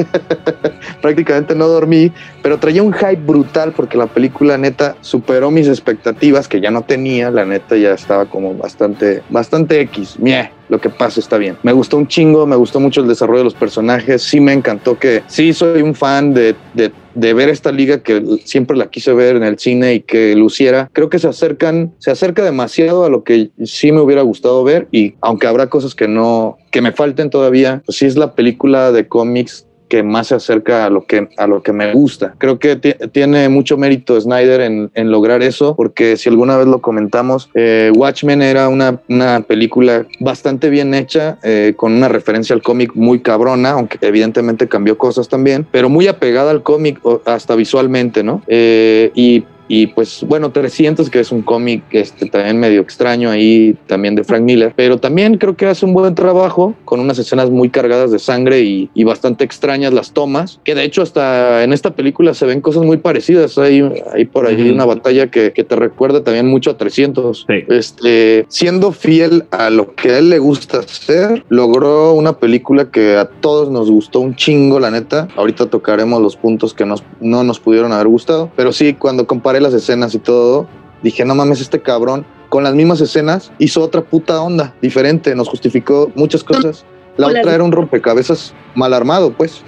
prácticamente 1.02 1.54
no 1.54 1.68
dormí, 1.68 2.12
pero 2.42 2.58
traía 2.58 2.82
un 2.82 2.92
hype 2.92 3.16
brutal 3.16 3.72
porque 3.72 3.96
la 3.96 4.06
película 4.06 4.58
neta 4.58 4.96
superó 5.00 5.50
mis 5.50 5.68
expectativas 5.68 6.48
que 6.48 6.60
ya 6.60 6.70
no 6.70 6.82
tenía. 6.82 7.30
La 7.30 7.44
neta 7.44 7.76
ya 7.76 7.92
estaba 7.92 8.26
como 8.26 8.54
bastante, 8.54 9.22
bastante 9.30 9.80
X. 9.80 10.18
Mie, 10.18 10.50
lo 10.68 10.80
que 10.80 10.90
pasa 10.90 11.20
está 11.20 11.38
bien. 11.38 11.56
Me 11.62 11.72
gustó 11.72 11.96
un 11.96 12.06
chingo, 12.06 12.46
me 12.46 12.56
gustó 12.56 12.80
mucho 12.80 13.00
el 13.00 13.08
desarrollo 13.08 13.38
de 13.38 13.44
los 13.44 13.54
personajes. 13.54 14.22
Sí 14.22 14.40
me 14.40 14.52
encantó 14.52 14.98
que 14.98 15.22
sí 15.26 15.52
soy 15.52 15.82
un 15.82 15.94
fan 15.94 16.32
de, 16.34 16.54
de, 16.74 16.92
de 17.14 17.34
ver 17.34 17.48
esta 17.48 17.72
liga 17.72 18.02
que 18.02 18.22
siempre 18.44 18.76
la 18.76 18.90
quise 18.90 19.12
ver 19.12 19.36
en 19.36 19.42
el 19.42 19.58
cine 19.58 19.94
y 19.94 20.00
que 20.00 20.34
luciera. 20.36 20.90
Creo 20.92 21.08
que 21.08 21.18
se 21.18 21.28
acercan, 21.28 21.94
se 21.98 22.10
acerca 22.10 22.44
demasiado 22.44 23.04
a 23.04 23.10
lo 23.10 23.24
que 23.24 23.50
sí 23.64 23.92
me 23.92 24.00
hubiera 24.00 24.22
gustado 24.22 24.62
ver 24.64 24.88
y 24.90 25.14
aunque 25.20 25.46
habrá 25.46 25.68
cosas 25.68 25.94
que 25.94 26.08
no, 26.08 26.58
que 26.70 26.82
me 26.82 26.92
falten 26.92 27.30
todavía, 27.30 27.82
pues 27.86 27.98
sí 27.98 28.06
es 28.06 28.16
la 28.16 28.34
película 28.34 28.92
de 28.92 29.08
cómics 29.08 29.66
que 29.90 30.02
más 30.02 30.28
se 30.28 30.36
acerca 30.36 30.86
a 30.86 30.90
lo 30.90 31.04
que, 31.04 31.28
a 31.36 31.46
lo 31.46 31.62
que 31.62 31.72
me 31.74 31.92
gusta. 31.92 32.34
Creo 32.38 32.58
que 32.58 32.76
ti- 32.76 32.94
tiene 33.12 33.48
mucho 33.48 33.76
mérito 33.76 34.18
Snyder 34.18 34.60
en, 34.62 35.10
lograr 35.10 35.42
eso, 35.42 35.74
porque 35.76 36.16
si 36.16 36.28
alguna 36.28 36.56
vez 36.56 36.66
lo 36.68 36.80
comentamos, 36.80 37.50
eh, 37.54 37.90
Watchmen 37.94 38.40
era 38.40 38.68
una, 38.68 39.00
una 39.08 39.40
película 39.40 40.06
bastante 40.20 40.70
bien 40.70 40.94
hecha, 40.94 41.38
eh, 41.42 41.74
con 41.76 41.92
una 41.92 42.08
referencia 42.08 42.54
al 42.54 42.62
cómic 42.62 42.92
muy 42.94 43.20
cabrona, 43.20 43.70
aunque 43.72 43.98
evidentemente 44.00 44.68
cambió 44.68 44.96
cosas 44.96 45.28
también, 45.28 45.66
pero 45.72 45.88
muy 45.88 46.06
apegada 46.06 46.52
al 46.52 46.62
cómic 46.62 47.00
hasta 47.24 47.56
visualmente, 47.56 48.22
¿no? 48.22 48.42
Eh, 48.46 49.10
y 49.14 49.44
y 49.70 49.86
pues 49.86 50.24
bueno, 50.26 50.50
300, 50.50 51.08
que 51.10 51.20
es 51.20 51.30
un 51.30 51.42
cómic 51.42 51.84
este, 51.92 52.26
también 52.26 52.58
medio 52.58 52.80
extraño 52.80 53.30
ahí, 53.30 53.76
también 53.86 54.16
de 54.16 54.24
Frank 54.24 54.42
Miller, 54.42 54.72
pero 54.74 54.98
también 54.98 55.38
creo 55.38 55.54
que 55.54 55.66
hace 55.66 55.86
un 55.86 55.94
buen 55.94 56.16
trabajo 56.16 56.74
con 56.84 56.98
unas 56.98 57.20
escenas 57.20 57.50
muy 57.50 57.70
cargadas 57.70 58.10
de 58.10 58.18
sangre 58.18 58.62
y, 58.62 58.90
y 58.94 59.04
bastante 59.04 59.44
extrañas 59.44 59.92
las 59.92 60.10
tomas, 60.12 60.58
que 60.64 60.74
de 60.74 60.82
hecho 60.82 61.02
hasta 61.02 61.62
en 61.62 61.72
esta 61.72 61.94
película 61.94 62.34
se 62.34 62.46
ven 62.46 62.60
cosas 62.60 62.82
muy 62.82 62.96
parecidas. 62.96 63.58
Hay, 63.58 63.88
hay 64.12 64.24
por 64.24 64.46
ahí 64.46 64.70
una 64.70 64.84
batalla 64.84 65.30
que, 65.30 65.52
que 65.52 65.62
te 65.62 65.76
recuerda 65.76 66.24
también 66.24 66.48
mucho 66.48 66.72
a 66.72 66.76
300. 66.76 67.46
Sí. 67.46 67.54
Este, 67.68 68.46
siendo 68.48 68.90
fiel 68.90 69.44
a 69.52 69.70
lo 69.70 69.94
que 69.94 70.10
a 70.10 70.18
él 70.18 70.30
le 70.30 70.40
gusta 70.40 70.78
hacer, 70.78 71.44
logró 71.48 72.12
una 72.14 72.38
película 72.38 72.90
que 72.90 73.16
a 73.16 73.26
todos 73.28 73.70
nos 73.70 73.88
gustó 73.88 74.18
un 74.18 74.34
chingo, 74.34 74.80
la 74.80 74.90
neta. 74.90 75.28
Ahorita 75.36 75.66
tocaremos 75.66 76.20
los 76.20 76.34
puntos 76.34 76.74
que 76.74 76.84
nos, 76.84 77.04
no 77.20 77.44
nos 77.44 77.60
pudieron 77.60 77.92
haber 77.92 78.08
gustado, 78.08 78.50
pero 78.56 78.72
sí, 78.72 78.94
cuando 78.94 79.28
comparé 79.28 79.59
las 79.60 79.74
escenas 79.74 80.14
y 80.14 80.18
todo, 80.18 80.66
dije, 81.02 81.24
no 81.24 81.34
mames, 81.34 81.60
este 81.60 81.80
cabrón 81.80 82.24
con 82.50 82.64
las 82.64 82.74
mismas 82.74 83.00
escenas 83.00 83.52
hizo 83.58 83.80
otra 83.80 84.02
puta 84.02 84.42
onda 84.42 84.74
diferente, 84.82 85.34
nos 85.34 85.48
justificó 85.48 86.10
muchas 86.14 86.44
cosas. 86.44 86.84
La 87.16 87.28
Hola. 87.28 87.40
otra 87.40 87.54
era 87.54 87.64
un 87.64 87.72
rompecabezas 87.72 88.54
mal 88.74 88.92
armado, 88.92 89.32
pues. 89.32 89.62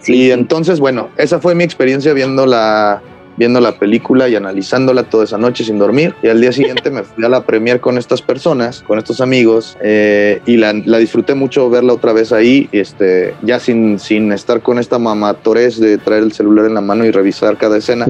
Sí, 0.00 0.14
y 0.14 0.30
entonces, 0.32 0.80
bueno, 0.80 1.08
esa 1.16 1.40
fue 1.40 1.54
mi 1.54 1.64
experiencia 1.64 2.12
viendo 2.12 2.46
la, 2.46 3.00
viendo 3.36 3.60
la 3.60 3.78
película 3.78 4.28
y 4.28 4.36
analizándola 4.36 5.04
toda 5.04 5.24
esa 5.24 5.38
noche 5.38 5.64
sin 5.64 5.78
dormir. 5.78 6.14
Y 6.22 6.28
al 6.28 6.40
día 6.40 6.52
siguiente 6.52 6.90
me 6.90 7.02
fui 7.02 7.24
a 7.24 7.28
la 7.28 7.44
premier 7.44 7.80
con 7.80 7.98
estas 7.98 8.22
personas, 8.22 8.82
con 8.86 8.98
estos 8.98 9.20
amigos, 9.20 9.76
eh, 9.82 10.40
y 10.46 10.56
la, 10.56 10.72
la 10.72 10.98
disfruté 10.98 11.34
mucho 11.34 11.70
verla 11.70 11.92
otra 11.92 12.12
vez 12.12 12.32
ahí, 12.32 12.68
este, 12.72 13.34
ya 13.42 13.60
sin, 13.60 13.98
sin 13.98 14.32
estar 14.32 14.60
con 14.60 14.78
esta 14.78 14.98
mamatorez 14.98 15.78
de 15.78 15.98
traer 15.98 16.22
el 16.22 16.32
celular 16.32 16.66
en 16.66 16.74
la 16.74 16.80
mano 16.80 17.04
y 17.04 17.10
revisar 17.10 17.56
cada 17.56 17.78
escena. 17.78 18.06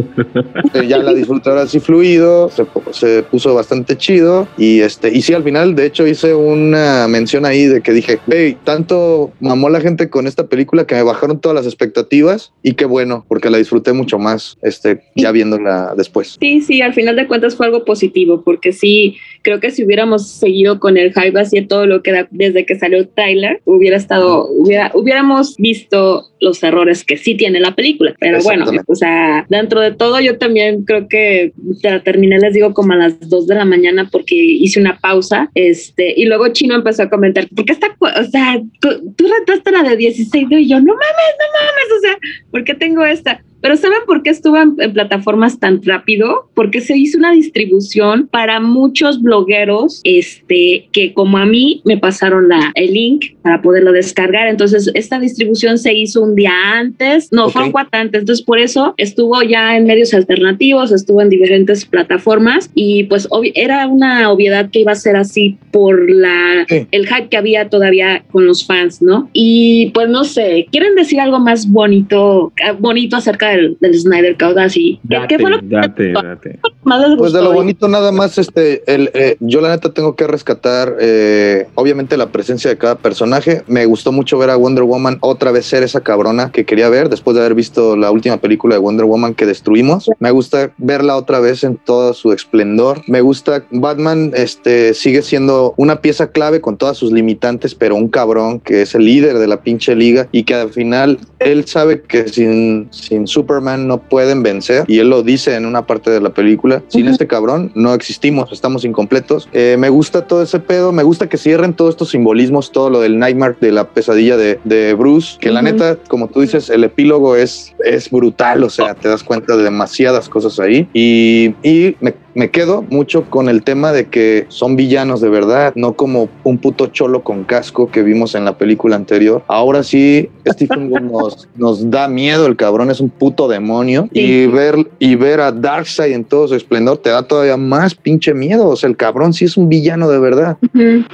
Eh, 0.75 0.87
ya 0.89 0.99
la 0.99 1.13
disfruté 1.13 1.51
ahora 1.51 1.67
sí 1.67 1.79
fluido, 1.81 2.51
se, 2.51 2.67
se 2.93 3.23
puso 3.23 3.55
bastante 3.55 3.97
chido 3.97 4.49
y 4.57 4.81
este 4.81 5.11
y 5.13 5.23
sí 5.23 5.35
al 5.35 5.45
final 5.45 5.75
de 5.75 5.87
hecho 5.87 6.07
hice 6.07 6.35
una 6.35 7.07
mención 7.09 7.45
ahí 7.45 7.67
de 7.67 7.81
que 7.81 7.93
dije, 7.93 8.19
hey, 8.31 8.57
tanto 8.65 9.33
mamó 9.41 9.69
la 9.69 9.81
gente 9.81 10.11
con 10.11 10.27
esta 10.27 10.47
película 10.47 10.87
que 10.87 10.95
me 10.95 11.03
bajaron 11.03 11.41
todas 11.41 11.55
las 11.55 11.67
expectativas 11.67 12.53
y 12.63 12.75
qué 12.75 12.85
bueno, 12.85 13.25
porque 13.29 13.51
la 13.51 13.59
disfruté 13.59 13.93
mucho 13.93 14.19
más 14.19 14.59
este 14.63 15.03
ya 15.15 15.33
viéndola 15.33 15.95
después. 15.97 16.37
Sí, 16.41 16.61
sí, 16.61 16.81
al 16.83 16.95
final 16.95 17.17
de 17.17 17.27
cuentas 17.27 17.57
fue 17.57 17.67
algo 17.67 17.85
positivo, 17.85 18.43
porque 18.45 18.73
sí, 18.73 19.17
creo 19.43 19.61
que 19.61 19.71
si 19.71 19.85
hubiéramos 19.85 20.29
seguido 20.29 20.81
con 20.81 20.97
el 20.97 21.13
hype 21.13 21.39
así 21.39 21.61
de 21.61 21.67
todo 21.67 21.87
lo 21.87 22.03
que 22.03 22.13
da 22.13 22.29
desde 22.31 22.67
que 22.67 22.77
salió 22.79 23.07
Tyler, 23.09 23.61
hubiera 23.65 23.97
estado, 23.97 24.47
hubiera, 24.49 24.91
hubiéramos 24.95 25.57
visto 25.57 26.29
los 26.41 26.63
errores 26.63 27.05
que 27.05 27.17
sí 27.17 27.35
tiene 27.37 27.61
la 27.61 27.75
película. 27.75 28.15
Pero 28.21 28.39
bueno, 28.43 28.67
o 28.87 28.95
sea, 28.95 29.47
dentro 29.49 29.81
de 29.81 29.93
todo 29.93 30.21
yo 30.21 30.37
también 30.39 30.85
creo 30.85 31.09
que 31.09 31.53
la 31.83 32.03
terminé, 32.03 32.39
les 32.39 32.53
digo, 32.53 32.75
como 32.75 32.93
a 32.93 32.97
las 32.97 33.19
2 33.29 33.47
de 33.47 33.55
la 33.55 33.65
mañana 33.65 34.09
porque 34.11 34.35
hice 34.35 34.81
una 34.81 34.99
pausa, 34.99 35.51
este, 35.55 36.13
y 36.17 36.27
luego 36.27 36.49
Chino 36.49 36.75
empezó 36.75 37.05
a 37.05 37.09
comentar, 37.11 37.49
¿por 37.55 37.65
qué 37.65 37.73
está, 37.73 37.95
cu- 37.99 38.07
o 38.07 38.25
sea, 38.31 38.61
tú, 38.81 39.13
tú 39.17 39.27
rentaste 39.27 39.71
la 39.71 39.83
de 39.83 39.97
16 39.97 40.49
¿no? 40.51 40.59
y 40.59 40.69
yo, 40.69 40.77
no 40.81 40.93
mames, 40.95 41.35
no 41.39 41.47
mames, 41.61 41.93
o 41.97 42.01
sea, 42.01 42.19
¿por 42.51 42.65
qué 42.65 42.75
tengo 42.75 43.05
esta? 43.05 43.43
Pero 43.65 43.79
¿saben 43.79 44.01
por 44.07 44.23
qué 44.23 44.29
estuvo 44.29 44.59
en, 44.59 44.75
en 44.79 44.93
plataformas 44.93 45.59
tan 45.59 45.83
rápido? 45.83 46.51
Porque 46.53 46.83
se 46.83 46.99
hizo 46.99 47.17
una 47.17 47.33
distribución 47.33 48.29
para 48.31 48.61
muchos 48.61 49.23
blogueros, 49.23 50.03
este, 50.05 50.91
que 50.93 51.15
como 51.15 51.39
a 51.39 51.47
mí 51.47 51.81
me 51.87 51.97
pasaron 51.97 52.51
la, 52.51 52.73
el 52.75 52.93
link 52.93 53.25
para 53.41 53.63
poderlo 53.63 53.93
descargar. 53.93 54.49
Entonces, 54.49 54.91
esta 54.93 55.19
distribución 55.19 55.79
se 55.79 55.95
hizo 55.95 56.23
un 56.23 56.35
día 56.35 56.53
antes, 56.75 57.33
no, 57.33 57.47
Ok. 57.47 57.53
fue 57.53 57.63
un 57.65 57.73
cuatro 57.73 57.99
antes. 57.99 58.21
Entonces, 58.21 58.45
por 58.45 58.59
eso 58.59 58.93
estuvo 58.99 59.43
ya 59.43 59.79
en 59.79 59.87
medios 59.87 60.13
alternativos, 60.13 60.93
estuvo 60.93 61.23
en 61.23 61.31
diferentes 61.31 61.87
plataformas 61.87 62.71
y 62.75 63.05
pues 63.05 63.27
era 63.55 63.87
una 63.87 64.31
obviedad 64.31 64.69
que 64.71 64.81
iba 64.81 64.93
a 64.93 64.97
ser 64.97 65.17
así 65.17 65.57
por 65.73 66.11
la, 66.11 66.67
Sí. 66.69 66.87
el 66.91 67.07
hype 67.07 67.29
que 67.31 67.39
había 67.39 67.71
todavía 67.71 68.25
con 68.31 68.45
los 68.47 68.67
fans, 68.67 69.01
¿no? 69.01 69.31
Y 69.33 69.91
pues 69.95 70.11
no 70.11 70.25
sé, 70.25 70.67
¿quieren 70.71 70.95
decir 70.97 71.19
algo 71.19 71.39
más 71.39 71.67
bonito, 71.67 72.53
ah, 72.63 72.73
bonito 72.79 73.17
acerca 73.17 73.54
del, 73.57 73.77
del 73.81 73.99
Snyder 73.99 74.37
Code 74.37 74.63
así? 74.63 75.01
¿Qué, 75.09 75.17
Date, 75.17 75.27
qué 75.29 75.39
fue 75.39 75.51
lo 75.51 75.61
que 75.61 75.67
date, 75.67 76.13
date. 76.13 76.59
más 76.85 77.09
les 77.09 77.19
Pues 77.19 77.33
de 77.33 77.43
lo 77.43 77.53
bonito 77.53 77.89
nada 77.89 78.13
más, 78.13 78.39
este, 78.39 78.83
el, 78.93 79.11
eh, 79.15 79.37
yo 79.41 79.61
la 79.61 79.71
neta 79.71 79.93
tengo 79.93 80.17
que 80.17 80.27
rescatar, 80.27 80.97
eh, 81.01 81.67
obviamente 81.75 82.17
la 82.17 82.31
presencia 82.31 82.71
de 82.71 82.79
cada 82.79 82.97
personaje. 82.97 83.63
Me 83.67 83.87
gustó 83.87 84.13
mucho 84.13 84.39
ver 84.39 84.51
a 84.51 84.57
Wonder 84.57 84.85
Woman 84.85 85.19
otra 85.21 85.51
vez 85.51 85.67
ser 85.67 85.83
esa 85.83 86.01
cabrona 86.01 86.51
que 86.51 86.65
quería 86.65 86.89
ver 86.89 87.09
después 87.09 87.35
de 87.35 87.41
haber 87.41 87.55
visto 87.55 87.97
la 87.97 88.11
última 88.11 88.39
película 88.39 88.75
de 88.75 88.81
Wonder 88.81 89.07
Woman 89.07 89.35
que 89.35 89.47
destruimos. 89.47 90.11
Me 90.19 90.31
gusta 90.31 90.73
verla 90.79 91.17
otra 91.17 91.41
vez 91.41 91.65
en 91.65 91.77
todo 91.77 92.15
su 92.15 92.33
esplendor. 92.33 93.03
Me 93.07 93.21
gusta 93.21 93.65
Batman, 93.71 94.33
este, 94.35 94.95
sigue 94.95 95.23
siendo 95.23 95.75
una 95.77 96.01
pieza 96.01 96.31
clave 96.31 96.61
con 96.61 96.77
todas 96.77 96.97
sus 96.97 97.13
limitantes, 97.13 97.75
pero 97.75 97.95
un 97.97 98.09
cabrón 98.09 98.61
que 98.61 98.83
es 98.83 98.95
el 98.95 99.05
líder 99.05 99.39
de 99.39 99.47
la 99.47 99.63
pinche 99.63 99.95
liga 99.95 100.29
y 100.33 100.45
que 100.45 100.55
al 100.55 100.71
final 100.71 101.19
él 101.39 101.67
sabe 101.67 102.03
que 102.03 102.29
sin, 102.29 102.89
sin 102.91 103.27
Superman 103.45 103.87
no 103.87 103.99
pueden 103.99 104.43
vencer 104.43 104.85
y 104.89 105.01
él 105.01 105.11
lo 105.11 105.23
dice 105.23 105.55
en 105.55 105.67
una 105.67 105.87
parte 105.87 106.11
de 106.11 106.21
la 106.21 106.31
película. 106.31 106.83
Sin 106.89 107.09
este 107.09 107.27
cabrón 107.27 107.71
no 107.75 107.93
existimos, 107.93 108.51
estamos 108.53 108.85
incompletos. 108.87 109.49
Eh, 109.53 109.77
me 109.79 109.91
gusta 109.91 110.27
todo 110.27 110.43
ese 110.43 110.61
pedo, 110.61 110.93
me 110.93 111.03
gusta 111.03 111.29
que 111.29 111.37
cierren 111.37 111.75
todos 111.75 111.91
estos 111.91 112.11
simbolismos, 112.11 112.73
todo 112.73 112.89
lo 112.89 113.01
del 113.01 113.19
Nightmare, 113.19 113.57
de 113.61 113.71
la 113.71 113.91
pesadilla 113.91 114.39
de, 114.39 114.59
de 114.65 114.95
Bruce, 114.95 115.37
que 115.39 115.51
la 115.51 115.61
neta, 115.61 115.99
como 116.09 116.29
tú 116.29 116.41
dices, 116.41 116.71
el 116.71 116.85
epílogo 116.85 117.37
es, 117.37 117.75
es 117.85 118.11
brutal, 118.11 118.65
o 118.65 118.71
sea, 118.71 118.95
te 118.95 119.09
das 119.09 119.23
cuenta 119.23 119.57
de 119.57 119.65
demasiadas 119.65 120.29
cosas 120.31 120.59
ahí. 120.59 120.89
Y, 120.95 121.55
y 121.63 121.97
me, 122.01 122.15
me 122.35 122.51
quedo 122.51 122.83
mucho 122.91 123.31
con 123.31 123.49
el 123.49 123.63
tema 123.63 123.93
de 123.93 124.07
que 124.07 124.47
son 124.49 124.77
villanos 124.77 125.21
de 125.21 125.29
verdad, 125.29 125.73
no 125.77 125.95
como 125.95 126.29
un 126.43 126.59
puto 126.59 126.89
cholo 126.89 127.23
con 127.23 127.45
casco 127.45 127.91
que 127.91 128.03
vimos 128.03 128.35
en 128.35 128.45
la 128.45 128.59
película 128.59 128.97
anterior. 128.97 129.43
Ahora 129.47 129.83
sí, 129.83 130.29
Stephen 130.47 130.91
Wolf 130.91 131.05
nos, 131.05 131.49
nos 131.57 131.91
da 131.91 132.09
miedo, 132.09 132.47
el 132.47 132.57
cabrón 132.57 132.91
es 132.91 133.01
un 133.01 133.11
puto 133.11 133.49
demonio. 133.49 134.09
Sí. 134.13 134.21
Y 134.21 134.47
ver, 134.47 134.91
y 134.99 135.15
ver 135.15 135.41
a 135.41 135.53
Darkseid 135.53 136.13
en 136.13 136.25
todo 136.25 136.49
su 136.49 136.55
esplendor 136.55 136.99
te 136.99 137.11
da 137.11 137.23
todavía 137.23 137.57
más 137.57 137.95
pinche 137.95 138.35
miedo. 138.35 138.69
O 138.69 138.77
sea, 138.77 138.91
el 138.91 138.97
cabrón 138.97 139.33
sí 139.33 139.45
es 139.45 139.57
un 139.57 139.69
villano 139.69 140.09
de 140.09 140.19
verdad 140.19 140.59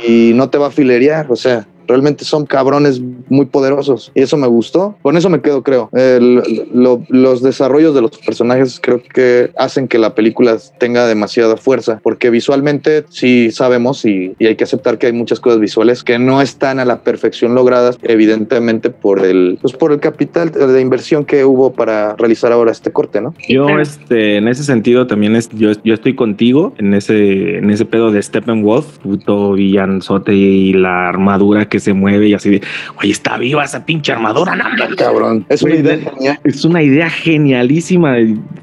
y 0.06 0.32
no 0.34 0.48
te 0.48 0.58
va 0.58 0.68
a 0.68 0.70
filerear, 0.70 1.26
o 1.30 1.36
sea. 1.36 1.66
Realmente 1.90 2.24
son 2.24 2.46
cabrones 2.46 3.00
muy 3.28 3.46
poderosos 3.46 4.12
y 4.14 4.22
eso 4.22 4.36
me 4.36 4.46
gustó. 4.46 4.96
Con 5.02 5.16
eso 5.16 5.28
me 5.28 5.40
quedo, 5.40 5.62
creo. 5.64 5.88
El- 5.92 6.40
lo- 6.72 7.02
los 7.08 7.42
desarrollos 7.42 7.94
de 7.96 8.00
los 8.02 8.12
personajes 8.18 8.78
creo 8.80 9.02
que 9.02 9.50
hacen 9.56 9.88
que 9.88 9.98
la 9.98 10.14
película 10.14 10.56
tenga 10.78 11.06
demasiada 11.08 11.56
fuerza, 11.56 11.98
porque 12.02 12.30
visualmente 12.30 13.04
sí 13.08 13.50
sabemos 13.50 14.04
y, 14.04 14.36
hay 14.40 14.54
que 14.54 14.64
aceptar 14.64 14.98
que 14.98 15.06
hay 15.08 15.12
muchas 15.12 15.40
cosas 15.40 15.58
visuales 15.58 16.04
que 16.04 16.18
no 16.20 16.40
están 16.40 16.78
a 16.78 16.84
la 16.84 17.02
perfección 17.02 17.54
logradas, 17.56 17.98
evidentemente 18.02 18.90
por 18.90 19.24
el, 19.24 19.58
pues 19.60 19.74
por 19.74 19.90
el 19.90 19.98
capital 19.98 20.52
de 20.52 20.80
inversión 20.80 21.24
que 21.24 21.44
hubo 21.44 21.72
para 21.72 22.14
realizar 22.16 22.52
ahora 22.52 22.70
este 22.70 22.92
corte, 22.92 23.20
¿no? 23.20 23.34
Yo, 23.48 23.68
este, 23.80 24.36
en 24.36 24.46
ese 24.46 24.62
sentido, 24.62 25.06
también 25.08 25.34
es, 25.34 25.48
yo, 25.50 25.72
yo 25.82 25.94
estoy 25.94 26.14
contigo 26.14 26.72
en 26.78 26.94
ese, 26.94 27.58
en 27.58 27.70
ese 27.70 27.84
pedo 27.84 28.12
de 28.12 28.22
Steppenwolf, 28.22 28.98
puto 28.98 29.52
villanzote 29.54 30.34
y 30.34 30.72
la 30.72 31.08
armadura 31.08 31.68
que 31.68 31.79
se 31.80 31.92
mueve 31.92 32.28
y 32.28 32.34
así 32.34 32.50
de, 32.50 32.62
oye, 32.98 33.12
está 33.12 33.36
viva 33.38 33.64
esa 33.64 33.84
pinche 33.84 34.12
armadura, 34.12 34.54
no, 34.54 34.68
no, 34.76 34.88
no". 34.88 34.96
Cabrón, 34.96 35.46
es 35.48 35.62
una 35.62 35.74
idea 35.74 35.98
genial. 35.98 36.40
Es 36.44 36.64
una 36.64 36.82
idea 36.82 37.10
genialísima, 37.10 38.16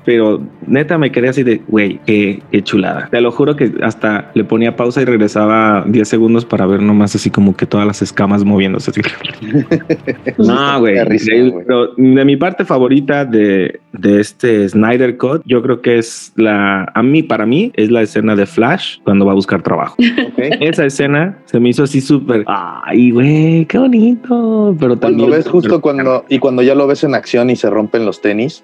pero 0.06 0.42
neta 0.68 0.98
me 0.98 1.12
quedé 1.12 1.30
así 1.30 1.44
de, 1.44 1.62
güey, 1.68 2.00
qué, 2.06 2.42
qué 2.52 2.62
chulada. 2.64 3.08
Te 3.10 3.22
lo 3.22 3.32
juro 3.32 3.56
que 3.56 3.72
hasta 3.82 4.32
le 4.34 4.44
ponía 4.44 4.76
pausa 4.76 5.02
y 5.02 5.06
regresaba 5.06 5.84
10 5.88 6.08
segundos 6.08 6.46
para 6.46 6.66
ver 6.66 6.82
nomás 6.82 7.16
así 7.16 7.30
como 7.30 7.56
que 7.56 7.66
todas 7.66 7.88
las 7.88 8.02
escamas 8.02 8.44
moviéndose. 8.44 8.92
Así. 8.92 9.02
no, 10.38 10.80
güey. 10.80 10.96
De- 10.96 11.94
mi 11.98 12.36
parte 12.36 12.66
favorita 12.66 13.26
de, 13.26 13.80
de 13.94 14.20
este 14.20 14.68
Snyder 14.70 15.18
Cut, 15.18 15.42
yo 15.46 15.62
creo 15.62 15.82
que 15.82 15.98
es 15.98 16.34
la, 16.36 16.92
a 16.94 17.04
mí, 17.04 17.24
para 17.24 17.46
mí, 17.46 17.72
es 17.76 17.90
la 17.90 18.02
escena 18.02 18.36
de 18.36 18.46
Flash 18.46 18.98
cuando 19.04 19.26
va 19.26 19.32
a 19.32 19.36
buscar 19.36 19.62
trabajo. 19.62 19.96
Esa 20.38 20.86
escena 20.86 21.38
se 21.46 21.60
me 21.60 21.70
hizo 21.70 21.84
así 21.84 22.02
súper, 22.02 22.44
ay, 22.48 23.12
güey, 23.12 23.66
qué 23.66 23.78
bonito. 23.78 24.76
Pero 24.80 24.98
Cuando 24.98 24.98
también 24.98 25.30
ves 25.32 25.48
justo 25.48 25.82
cuando 25.82 26.26
y 26.30 26.40
cuando 26.40 26.62
ya 26.62 26.76
lo 26.76 26.88
ves 26.88 27.04
en 27.04 27.16
acción 27.16 27.50
y 27.50 27.56
se 27.56 27.70
rompen 27.70 28.06
los 28.06 28.22
tenis, 28.22 28.64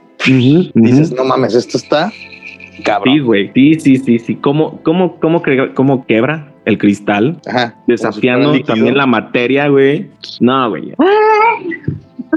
dices, 0.73 1.11
no 1.13 1.23
mames, 1.25 1.55
esto 1.55 1.77
está 1.77 1.92
Sí, 2.01 2.83
cabrón. 2.83 3.23
güey. 3.23 3.51
Sí, 3.53 3.79
sí, 3.79 3.97
sí, 3.97 4.19
sí. 4.19 4.35
¿Cómo, 4.35 4.81
cómo, 4.83 5.19
cómo, 5.19 5.41
cómo 5.73 6.05
quebra 6.05 6.51
el 6.65 6.77
cristal? 6.77 7.39
Ajá. 7.47 7.75
Desafiando 7.87 8.53
si 8.53 8.63
también 8.63 8.97
la 8.97 9.05
materia, 9.05 9.67
güey. 9.67 10.09
No, 10.39 10.69
güey. 10.69 10.93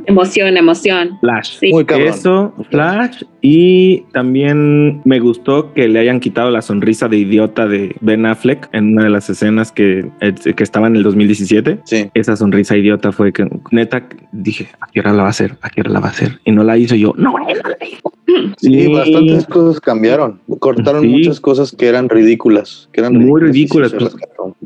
Emoción, 0.04 0.56
emoción. 0.56 1.18
Flash. 1.20 1.58
Sí. 1.58 1.72
Muy 1.72 1.84
cabrón. 1.84 2.08
Eso, 2.08 2.54
Flash. 2.70 3.22
Y 3.40 4.02
también 4.12 5.00
me 5.04 5.18
gustó 5.20 5.72
que 5.72 5.88
le 5.88 5.98
hayan 5.98 6.20
quitado 6.20 6.50
la 6.50 6.62
sonrisa 6.62 7.08
de 7.08 7.16
idiota 7.16 7.66
de 7.66 7.96
Ben 8.00 8.26
Affleck 8.26 8.68
en 8.72 8.92
una 8.92 9.04
de 9.04 9.10
las 9.10 9.30
escenas 9.30 9.72
que, 9.72 10.06
eh, 10.20 10.34
que 10.54 10.62
estaba 10.62 10.86
en 10.86 10.96
el 10.96 11.02
2017. 11.02 11.80
Sí. 11.84 12.10
Esa 12.14 12.36
sonrisa 12.36 12.76
idiota 12.76 13.10
fue 13.10 13.32
que 13.32 13.48
neta 13.70 14.06
dije, 14.32 14.68
¿a 14.80 14.86
qué 14.88 15.00
hora 15.00 15.12
la 15.12 15.22
va 15.22 15.28
a 15.28 15.30
hacer? 15.30 15.56
¿A 15.62 15.70
qué 15.70 15.80
hora 15.80 15.90
la 15.90 16.00
va 16.00 16.08
a 16.08 16.10
hacer? 16.10 16.40
Y 16.44 16.52
no 16.52 16.62
la 16.62 16.76
hizo 16.76 16.94
yo. 16.94 17.12
No, 17.16 17.32
no 17.32 17.46
la 17.46 17.86
hizo. 17.86 18.12
Sí, 18.58 18.88
bastantes 18.92 19.46
cosas 19.46 19.80
cambiaron. 19.80 20.40
Cortaron 20.58 21.02
Sí. 21.02 21.08
muchas 21.08 21.40
cosas 21.40 21.72
que 21.72 21.86
eran 21.86 22.08
ridículas. 22.08 22.88
Que 22.92 23.00
eran 23.00 23.14
Muy 23.16 23.40
ridículas. 23.40 23.92
pues. 23.96 24.14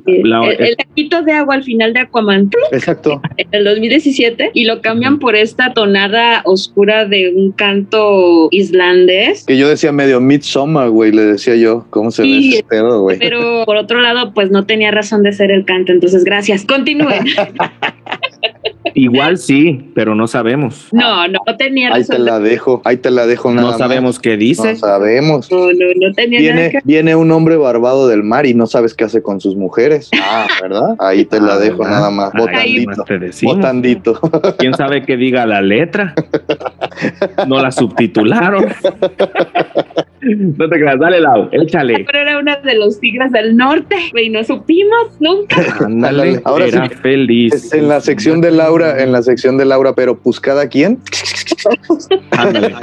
La- 0.07 0.46
el, 0.51 0.61
el 0.68 0.77
taquito 0.77 1.23
de 1.23 1.33
agua 1.33 1.55
al 1.57 1.62
final 1.64 1.92
de 1.92 2.01
Aquaman 2.01 2.51
Exacto. 2.73 3.20
en 3.37 3.49
el 3.53 3.64
2017 3.64 4.51
y 4.55 4.64
lo 4.64 4.81
cambian 4.81 5.18
por 5.18 5.37
esta 5.37 5.73
tonada 5.75 6.42
oscura 6.44 7.05
de 7.07 7.33
un 7.35 7.53
canto 7.53 8.49
islandés. 8.51 9.44
Que 9.46 9.57
yo 9.59 9.68
decía 9.68 9.92
medio 9.92 10.20
Midsommar, 10.20 10.90
güey, 10.90 11.12
le 11.12 11.23
decía 11.23 11.57
yo. 11.57 11.87
¿Cómo 11.90 12.11
se 12.11 12.23
Sí. 12.23 12.31
ve 12.33 12.49
ese 12.57 12.62
pedo, 12.64 13.03
güey? 13.03 13.18
Pero 13.18 13.64
por 13.66 13.77
otro 13.77 14.01
lado, 14.01 14.33
pues 14.35 14.51
no 14.51 14.64
tenía 14.66 14.90
razón 14.90 15.23
de 15.23 15.33
ser 15.33 15.51
el 15.51 15.64
canto. 15.64 15.92
Entonces, 15.92 16.25
gracias. 16.25 16.64
Continúen. 16.64 17.25
Igual 18.94 19.38
sí, 19.38 19.90
pero 19.94 20.14
no 20.14 20.27
sabemos. 20.27 20.88
No, 20.92 21.27
no, 21.29 21.38
no 21.46 21.57
tenía 21.57 21.92
Ahí 21.94 22.05
te 22.05 22.18
la 22.18 22.38
dejo, 22.40 22.83
ahí 22.85 22.96
te 22.99 23.11
la 23.11 23.27
dejo 23.27 23.51
nada 23.53 23.70
No 23.73 23.79
sabemos 23.79 24.18
qué 24.18 24.31
más. 24.31 24.38
dice. 24.38 24.73
No 24.75 24.79
sabemos. 24.79 25.51
No, 25.51 25.59
no, 25.73 25.87
no 25.96 26.12
tenía 26.14 26.40
nada 26.40 26.55
Viene, 26.55 26.70
que 26.70 26.81
viene 26.85 27.16
un 27.16 27.31
hombre 27.31 27.57
barbado 27.57 28.09
del 28.09 28.23
mar 28.23 28.46
y 28.46 28.55
no 28.55 28.66
sabes 28.66 28.94
qué 28.94 29.05
hace 29.05 29.23
con 29.23 29.40
sus 29.40 29.57
mujeres. 29.57 30.11
Ah, 30.23 30.46
¿verdad? 30.61 30.94
Ahí 30.99 31.25
te 31.25 31.40
la 31.40 31.55
Ah, 31.55 31.59
dejo 31.59 31.79
¿verdad? 31.79 31.90
nada 31.99 32.11
más. 32.11 32.33
Ahí 32.35 32.85
Botandito. 32.85 33.18
decimos. 33.18 33.57
Botandito. 33.57 34.20
¿Quién 34.59 34.75
sabe 34.75 35.05
qué 35.05 35.16
diga 35.16 35.46
la 35.46 35.62
letra? 35.62 36.14
No 37.46 37.61
la 37.62 37.70
subtitularon. 37.70 38.66
No 40.23 40.69
te 40.69 40.79
creas, 40.79 40.99
dale 40.99 41.21
Lau, 41.21 41.49
échale. 41.53 42.05
Pero 42.07 42.19
era 42.19 42.39
una 42.39 42.57
de 42.57 42.75
los 42.75 43.01
tigres 43.01 43.33
del 43.33 43.57
norte, 43.57 43.97
y 44.15 44.29
no 44.29 44.45
supimos 44.45 45.19
nunca. 45.19 45.57
Ándale, 45.85 46.41
Ahora 46.45 46.67
era 46.67 46.89
sí. 46.89 46.95
feliz. 47.03 47.73
En 47.73 47.89
la 47.89 48.01
sección 48.01 48.41
de 48.41 48.51
Laura, 48.51 49.03
en 49.03 49.13
la 49.13 49.23
sección 49.23 49.57
de 49.57 49.65
Laura, 49.65 49.95
pero 49.95 50.19
pues 50.19 50.39
cada 50.39 50.69
quien. 50.69 50.99
Ándale. 52.33 52.75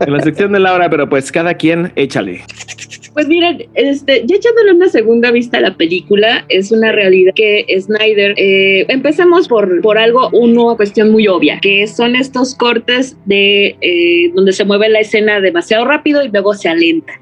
En 0.00 0.12
la 0.12 0.20
sección 0.20 0.52
de 0.52 0.60
Laura, 0.60 0.88
pero 0.88 1.08
pues 1.08 1.32
cada 1.32 1.54
quien 1.54 1.92
échale. 1.96 2.44
Pues 3.14 3.26
miren, 3.26 3.66
este, 3.74 4.22
ya 4.26 4.36
echándole 4.36 4.72
una 4.72 4.88
segunda 4.88 5.30
vista 5.30 5.58
a 5.58 5.60
la 5.60 5.76
película, 5.76 6.44
es 6.48 6.70
una 6.70 6.92
realidad 6.92 7.32
que 7.34 7.66
Snyder, 7.80 8.34
eh, 8.36 8.86
empecemos 8.88 9.48
por, 9.48 9.80
por 9.80 9.98
algo, 9.98 10.28
una 10.30 10.76
cuestión 10.76 11.10
muy 11.10 11.26
obvia, 11.26 11.58
que 11.60 11.86
son 11.86 12.16
estos 12.16 12.54
cortes 12.54 13.16
de 13.24 13.76
eh, 13.80 14.30
donde 14.34 14.52
se 14.52 14.64
mueve 14.64 14.88
la 14.88 15.00
escena 15.00 15.40
demasiado 15.40 15.84
rápido 15.84 16.22
y 16.22 16.28
luego 16.28 16.54
se 16.54 16.68
alenta. 16.68 17.14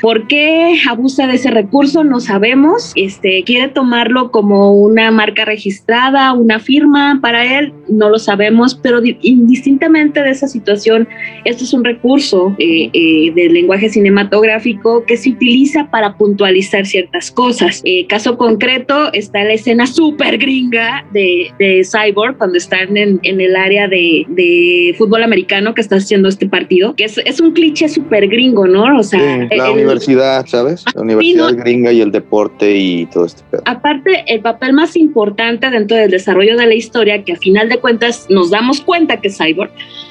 ¿Por 0.00 0.26
qué 0.28 0.76
abusa 0.88 1.26
de 1.26 1.34
ese 1.34 1.50
recurso? 1.50 2.04
No 2.04 2.20
sabemos. 2.20 2.92
Este, 2.96 3.44
quiere 3.44 3.68
tomarlo 3.68 4.30
como 4.30 4.72
una 4.72 5.10
marca 5.10 5.44
registrada, 5.44 6.32
una 6.32 6.58
firma 6.58 7.18
para 7.20 7.58
él, 7.58 7.74
no 7.90 8.08
lo 8.08 8.18
sabemos, 8.18 8.74
pero 8.82 9.00
di- 9.00 9.18
indistintamente 9.22 10.22
de 10.22 10.30
esa 10.30 10.48
situación, 10.48 11.08
esto 11.44 11.64
es 11.64 11.72
un 11.74 11.84
recurso 11.84 12.54
eh, 12.58 12.88
eh, 12.92 13.32
del 13.34 13.52
lenguaje 13.52 13.88
cinematográfico 13.88 15.04
que 15.04 15.16
se 15.16 15.30
utiliza 15.30 15.90
para 15.90 16.16
puntualizar 16.16 16.86
ciertas 16.86 17.30
cosas. 17.30 17.82
Eh, 17.84 18.06
caso 18.06 18.36
concreto, 18.36 19.12
está 19.12 19.42
la 19.44 19.54
escena 19.54 19.86
súper 19.86 20.38
gringa 20.38 21.04
de, 21.12 21.50
de 21.58 21.82
Cyborg 21.84 22.36
cuando 22.38 22.56
están 22.58 22.96
en, 22.96 23.18
en 23.22 23.40
el 23.40 23.56
área 23.56 23.88
de, 23.88 24.24
de 24.28 24.94
fútbol 24.96 25.22
americano 25.22 25.74
que 25.74 25.80
está 25.80 25.96
haciendo 25.96 26.28
este 26.28 26.46
partido, 26.48 26.94
que 26.94 27.04
es, 27.04 27.18
es 27.18 27.40
un 27.40 27.52
cliché 27.52 27.88
súper 27.88 28.28
gringo, 28.28 28.66
¿no? 28.66 28.98
O 28.98 29.02
sea, 29.02 29.20
Sí, 29.50 29.56
la 29.56 29.66
el- 29.66 29.72
universidad, 29.72 30.46
¿sabes? 30.46 30.84
La 30.94 31.02
universidad 31.02 31.50
no. 31.50 31.56
gringa 31.56 31.92
y 31.92 32.00
el 32.00 32.12
deporte 32.12 32.76
y 32.76 33.06
todo 33.06 33.26
este 33.26 33.42
pedo. 33.50 33.62
Aparte, 33.66 34.24
el 34.28 34.40
papel 34.40 34.72
más 34.72 34.96
importante 34.96 35.68
dentro 35.70 35.96
del 35.96 36.10
desarrollo 36.10 36.56
de 36.56 36.66
la 36.66 36.74
historia, 36.74 37.22
que 37.24 37.32
a 37.32 37.36
final 37.36 37.68
de 37.68 37.78
cuentas 37.80 38.26
nos 38.28 38.50
damos 38.50 38.80
cuenta 38.80 39.20
que 39.20 39.30
Cyborg 39.30 39.70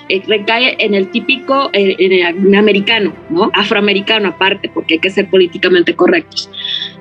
eh, 0.09 0.21
recae 0.27 0.75
en 0.79 0.93
el 0.93 1.09
típico 1.11 1.69
eh, 1.73 1.95
en 1.99 2.11
el 2.11 2.55
americano, 2.55 3.13
¿no? 3.29 3.51
Afroamericano 3.53 4.29
aparte, 4.29 4.69
porque 4.73 4.95
hay 4.95 4.99
que 4.99 5.09
ser 5.09 5.29
políticamente 5.29 5.95
correctos. 5.95 6.49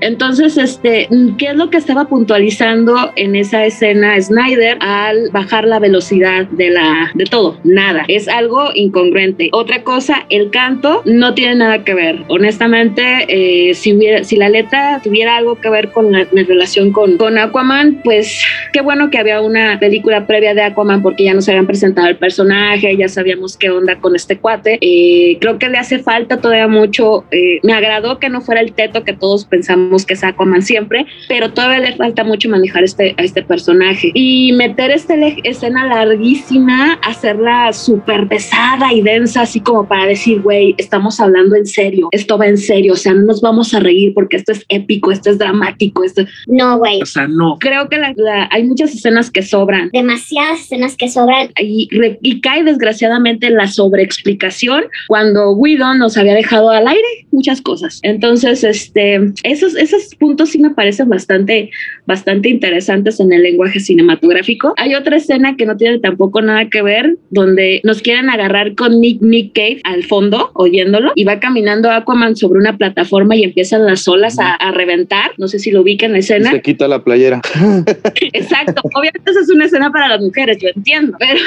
Entonces, 0.00 0.56
este, 0.56 1.08
¿qué 1.38 1.46
es 1.46 1.56
lo 1.56 1.70
que 1.70 1.76
estaba 1.76 2.06
puntualizando 2.06 3.12
en 3.16 3.36
esa 3.36 3.64
escena 3.64 4.20
Snyder 4.20 4.78
al 4.80 5.30
bajar 5.30 5.64
la 5.66 5.78
velocidad 5.78 6.46
de 6.46 6.70
la 6.70 7.10
de 7.14 7.24
todo? 7.24 7.58
Nada, 7.64 8.04
es 8.08 8.28
algo 8.28 8.70
incongruente. 8.74 9.48
Otra 9.52 9.82
cosa, 9.82 10.26
el 10.30 10.50
canto 10.50 11.02
no 11.04 11.34
tiene 11.34 11.56
nada 11.56 11.84
que 11.84 11.94
ver. 11.94 12.24
Honestamente, 12.28 13.26
eh, 13.28 13.74
si 13.74 13.98
si 14.22 14.36
la 14.36 14.48
letra 14.48 15.00
tuviera 15.02 15.36
algo 15.36 15.56
que 15.60 15.70
ver 15.70 15.90
con 15.90 16.12
la, 16.12 16.26
la 16.30 16.42
relación 16.44 16.92
con, 16.92 17.16
con 17.16 17.38
Aquaman, 17.38 18.00
pues 18.04 18.42
qué 18.72 18.80
bueno 18.80 19.10
que 19.10 19.18
había 19.18 19.40
una 19.40 19.78
película 19.78 20.26
previa 20.26 20.54
de 20.54 20.62
Aquaman 20.62 21.02
porque 21.02 21.24
ya 21.24 21.34
nos 21.34 21.48
habían 21.48 21.66
presentado 21.66 22.06
el 22.08 22.16
personaje, 22.16 22.96
ya 22.96 23.08
sabíamos 23.08 23.56
qué 23.56 23.70
onda 23.70 23.96
con 23.96 24.14
este 24.14 24.38
cuate. 24.38 24.78
Eh, 24.80 25.38
creo 25.40 25.58
que 25.58 25.68
le 25.68 25.78
hace 25.78 25.98
falta 25.98 26.40
todavía 26.40 26.68
mucho. 26.68 27.24
eh, 27.30 27.60
me 27.62 27.72
agradó 27.72 28.18
que 28.18 28.28
no 28.28 28.40
fuera 28.40 28.60
el 28.60 28.72
teto 28.72 29.04
que 29.04 29.12
todos 29.12 29.44
pensamos 29.68 30.06
que 30.06 30.14
es 30.14 30.24
Aquaman 30.24 30.62
siempre, 30.62 31.06
pero 31.28 31.52
todavía 31.52 31.80
le 31.90 31.96
falta 31.96 32.24
mucho 32.24 32.48
manejar 32.48 32.84
este, 32.84 33.14
a 33.18 33.22
este 33.22 33.42
personaje. 33.42 34.10
Y 34.14 34.52
meter 34.52 34.90
esta 34.90 35.14
escena 35.44 35.86
larguísima, 35.86 36.94
hacerla 37.04 37.72
súper 37.72 38.26
pesada 38.28 38.92
y 38.92 39.02
densa, 39.02 39.42
así 39.42 39.60
como 39.60 39.86
para 39.86 40.06
decir, 40.06 40.40
güey, 40.40 40.74
estamos 40.78 41.20
hablando 41.20 41.54
en 41.56 41.66
serio, 41.66 42.08
esto 42.12 42.38
va 42.38 42.46
en 42.46 42.58
serio, 42.58 42.94
o 42.94 42.96
sea, 42.96 43.12
no 43.14 43.22
nos 43.26 43.40
vamos 43.40 43.74
a 43.74 43.80
reír 43.80 44.12
porque 44.14 44.36
esto 44.36 44.52
es 44.52 44.64
épico, 44.68 45.12
esto 45.12 45.30
es 45.30 45.38
dramático, 45.38 46.02
esto... 46.04 46.22
No, 46.46 46.78
güey. 46.78 47.02
O 47.02 47.06
sea, 47.06 47.28
no. 47.28 47.58
Creo 47.60 47.88
que 47.88 47.98
la- 47.98 48.12
la- 48.16 48.48
hay 48.50 48.64
muchas 48.64 48.94
escenas 48.94 49.30
que 49.30 49.42
sobran 49.42 49.90
Demasiadas 49.92 50.60
escenas 50.60 50.96
que 50.96 51.08
sobran. 51.08 51.50
y, 51.60 51.88
re- 51.92 52.18
y 52.22 52.40
cae 52.40 52.64
desgraciadamente 52.64 53.50
la 53.50 53.66
sobreexplicación 53.68 54.84
cuando 55.08 55.54
Guido 55.56 55.94
nos 55.94 56.16
había 56.16 56.34
dejado 56.34 56.70
al 56.70 56.86
aire 56.88 57.02
muchas 57.30 57.60
cosas. 57.60 58.00
Entonces, 58.02 58.64
este, 58.64 59.32
esos, 59.58 59.76
esos 59.76 60.14
puntos 60.14 60.50
sí 60.50 60.58
me 60.58 60.70
parecen 60.70 61.08
bastante, 61.08 61.70
bastante 62.06 62.48
interesantes 62.48 63.20
en 63.20 63.32
el 63.32 63.42
lenguaje 63.42 63.80
cinematográfico. 63.80 64.74
Hay 64.76 64.94
otra 64.94 65.16
escena 65.16 65.56
que 65.56 65.66
no 65.66 65.76
tiene 65.76 65.98
tampoco 65.98 66.40
nada 66.42 66.68
que 66.68 66.82
ver, 66.82 67.16
donde 67.30 67.80
nos 67.84 68.02
quieren 68.02 68.30
agarrar 68.30 68.74
con 68.74 69.00
Nick, 69.00 69.20
Nick 69.20 69.52
Cave 69.54 69.80
al 69.84 70.04
fondo, 70.04 70.50
oyéndolo, 70.54 71.12
y 71.14 71.24
va 71.24 71.40
caminando 71.40 71.90
Aquaman 71.90 72.36
sobre 72.36 72.60
una 72.60 72.76
plataforma 72.76 73.36
y 73.36 73.44
empiezan 73.44 73.84
las 73.86 74.06
olas 74.08 74.38
a, 74.38 74.54
a 74.54 74.70
reventar. 74.72 75.32
No 75.38 75.48
sé 75.48 75.58
si 75.58 75.70
lo 75.70 75.82
ubican 75.82 76.12
la 76.12 76.18
Y 76.18 76.20
escena. 76.20 76.50
se 76.50 76.62
quita 76.62 76.88
la 76.88 77.02
playera. 77.02 77.40
Exacto. 78.32 78.82
Obviamente 78.94 79.30
esa 79.30 79.40
es 79.40 79.50
una 79.50 79.64
escena 79.66 79.90
para 79.90 80.08
las 80.08 80.20
mujeres, 80.20 80.58
yo 80.60 80.68
entiendo, 80.74 81.16
pero 81.18 81.40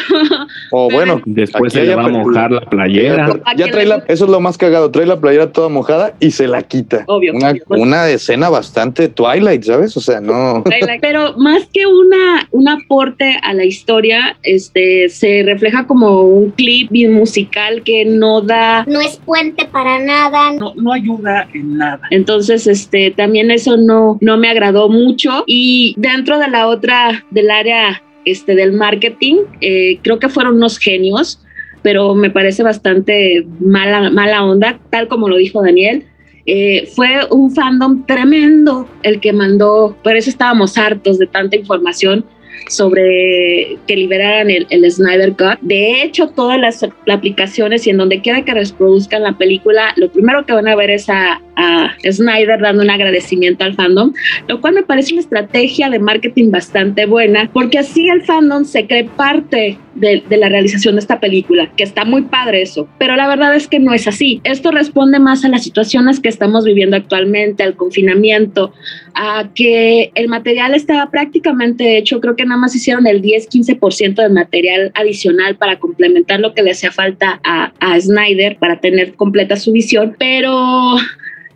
O 0.72 0.90
bueno, 0.90 1.22
Después 1.26 1.74
se 1.74 1.84
le 1.84 1.96
va 1.96 2.06
a 2.06 2.10
mojar 2.10 2.52
la 2.52 2.62
playera. 2.62 3.40
ya 3.56 3.70
trae 3.72 3.86
la, 3.86 4.04
eso 4.08 4.26
es 4.26 4.32
lo 4.32 4.40
más 4.40 4.58
cagado, 4.58 4.92
trae 4.92 5.06
la 5.06 5.20
playera 5.20 5.52
toda 5.52 5.70
mojada 5.70 6.14
y 6.20 6.32
se 6.32 6.48
la 6.48 6.62
quita. 6.64 7.04
Obvio, 7.08 7.34
Una, 7.34 7.52
obvio. 7.52 7.64
una 7.70 8.01
escena 8.10 8.50
bastante 8.50 9.08
Twilight, 9.08 9.64
¿sabes? 9.64 9.96
O 9.98 10.02
sea, 10.02 10.20
no. 10.22 10.64
Pero 11.02 11.38
más 11.38 11.68
que 11.72 11.86
una, 11.86 12.48
un 12.52 12.70
aporte 12.70 13.38
a 13.44 13.54
la 13.54 13.66
historia, 13.66 14.38
este, 14.44 15.10
se 15.10 15.44
refleja 15.46 15.86
como 15.88 16.22
un 16.22 16.52
clip 16.52 16.90
bien 16.92 17.14
musical 17.14 17.84
que 17.84 18.06
no 18.06 18.42
da, 18.42 18.86
No 18.88 19.02
es 19.02 19.18
puente 19.18 19.66
para 19.66 20.00
nada. 20.00 20.54
No, 20.54 20.74
no 20.76 20.94
ayuda 20.94 21.48
en 21.54 21.78
nada. 21.78 22.02
entonces, 22.10 22.68
este, 22.68 23.12
también 23.12 23.52
eso 23.52 23.78
no, 23.78 24.18
no 24.22 24.38
me 24.38 24.50
agradó 24.50 24.90
mucho. 24.90 25.44
Y 25.48 25.94
dentro 25.98 26.40
de 26.40 26.48
la 26.48 26.68
otra, 26.68 27.26
del 27.32 27.52
área, 27.52 28.02
este, 28.26 28.56
del 28.56 28.74
marketing, 28.74 29.38
eh, 29.62 30.00
creo 30.02 30.20
que 30.20 30.30
fueron 30.30 30.56
unos 30.56 30.78
genios, 30.78 31.44
pero 31.82 32.14
me 32.14 32.30
parece 32.30 32.64
bastante 32.64 33.46
mala, 33.60 34.10
mala 34.12 34.44
onda, 34.44 34.80
tal 34.90 35.08
como 35.08 35.28
lo 35.28 35.38
dijo 35.38 35.64
Daniel. 35.64 36.06
Eh, 36.46 36.90
fue 36.96 37.20
un 37.30 37.52
fandom 37.52 38.06
tremendo 38.06 38.88
el 39.04 39.20
que 39.20 39.32
mandó, 39.32 39.96
por 40.04 40.16
eso 40.16 40.30
estábamos 40.30 40.78
hartos 40.78 41.20
de 41.20 41.28
tanta 41.28 41.56
información 41.56 42.26
sobre 42.68 43.78
que 43.88 43.96
liberaran 43.96 44.50
el, 44.50 44.66
el 44.70 44.90
Snyder 44.90 45.32
Cut. 45.34 45.60
De 45.62 46.04
hecho, 46.04 46.30
todas 46.30 46.60
las 46.60 46.86
aplicaciones 47.10 47.86
y 47.86 47.90
en 47.90 47.98
donde 47.98 48.22
quiera 48.22 48.44
que 48.44 48.54
reproduzcan 48.54 49.24
la 49.24 49.34
película, 49.34 49.94
lo 49.98 50.10
primero 50.10 50.46
que 50.46 50.54
van 50.54 50.68
a 50.68 50.76
ver 50.76 50.90
es 50.90 51.10
a, 51.10 51.42
a 51.56 51.92
Snyder 52.10 52.60
dando 52.62 52.84
un 52.84 52.90
agradecimiento 52.90 53.66
al 53.66 53.76
fandom, 53.76 54.14
lo 54.48 54.62
cual 54.62 54.76
me 54.76 54.84
parece 54.84 55.14
una 55.14 55.22
estrategia 55.22 55.90
de 55.90 56.00
marketing 56.00 56.52
bastante 56.52 57.06
buena, 57.06 57.50
porque 57.54 57.80
así 57.80 58.10
el 58.10 58.24
fandom 58.24 58.64
se 58.64 58.88
cree 58.88 59.04
parte 59.04 59.78
de, 59.96 60.24
de 60.30 60.38
la 60.38 60.50
realización 60.50 60.96
de 60.96 61.02
esta 61.02 61.20
película, 61.20 61.70
que 61.76 61.84
está 61.84 62.06
muy 62.06 62.24
padre 62.24 62.62
eso, 62.62 62.88
pero 62.98 63.16
la 63.16 63.28
verdad 63.28 63.56
es 63.56 63.68
que 63.68 63.80
no 63.80 63.94
es 63.94 64.08
así. 64.08 64.40
Esto 64.44 64.72
responde 64.72 65.20
más 65.20 65.44
a 65.44 65.50
las 65.50 65.64
situaciones 65.64 66.20
que 66.20 66.30
estamos 66.30 66.66
viviendo 66.66 66.96
actualmente, 66.96 67.64
al 67.64 67.76
confinamiento, 67.76 68.74
a 69.14 69.50
que 69.54 70.12
el 70.16 70.28
material 70.30 70.74
estaba 70.74 71.12
prácticamente 71.12 71.98
hecho, 71.98 72.22
creo 72.22 72.36
que 72.36 72.41
nada 72.46 72.60
más 72.60 72.76
hicieron 72.76 73.08
el 73.08 73.22
10-15% 73.22 74.16
de 74.16 74.30
material 74.30 74.92
adicional 74.96 75.56
para 75.56 75.80
complementar 75.80 76.40
lo 76.40 76.54
que 76.54 76.64
le 76.64 76.72
hacía 76.72 76.92
falta 76.92 77.40
a, 77.44 77.74
a 77.80 78.00
Snyder 78.00 78.58
para 78.58 78.80
tener 78.80 79.14
completa 79.16 79.56
su 79.56 79.72
visión, 79.72 80.16
pero 80.18 80.96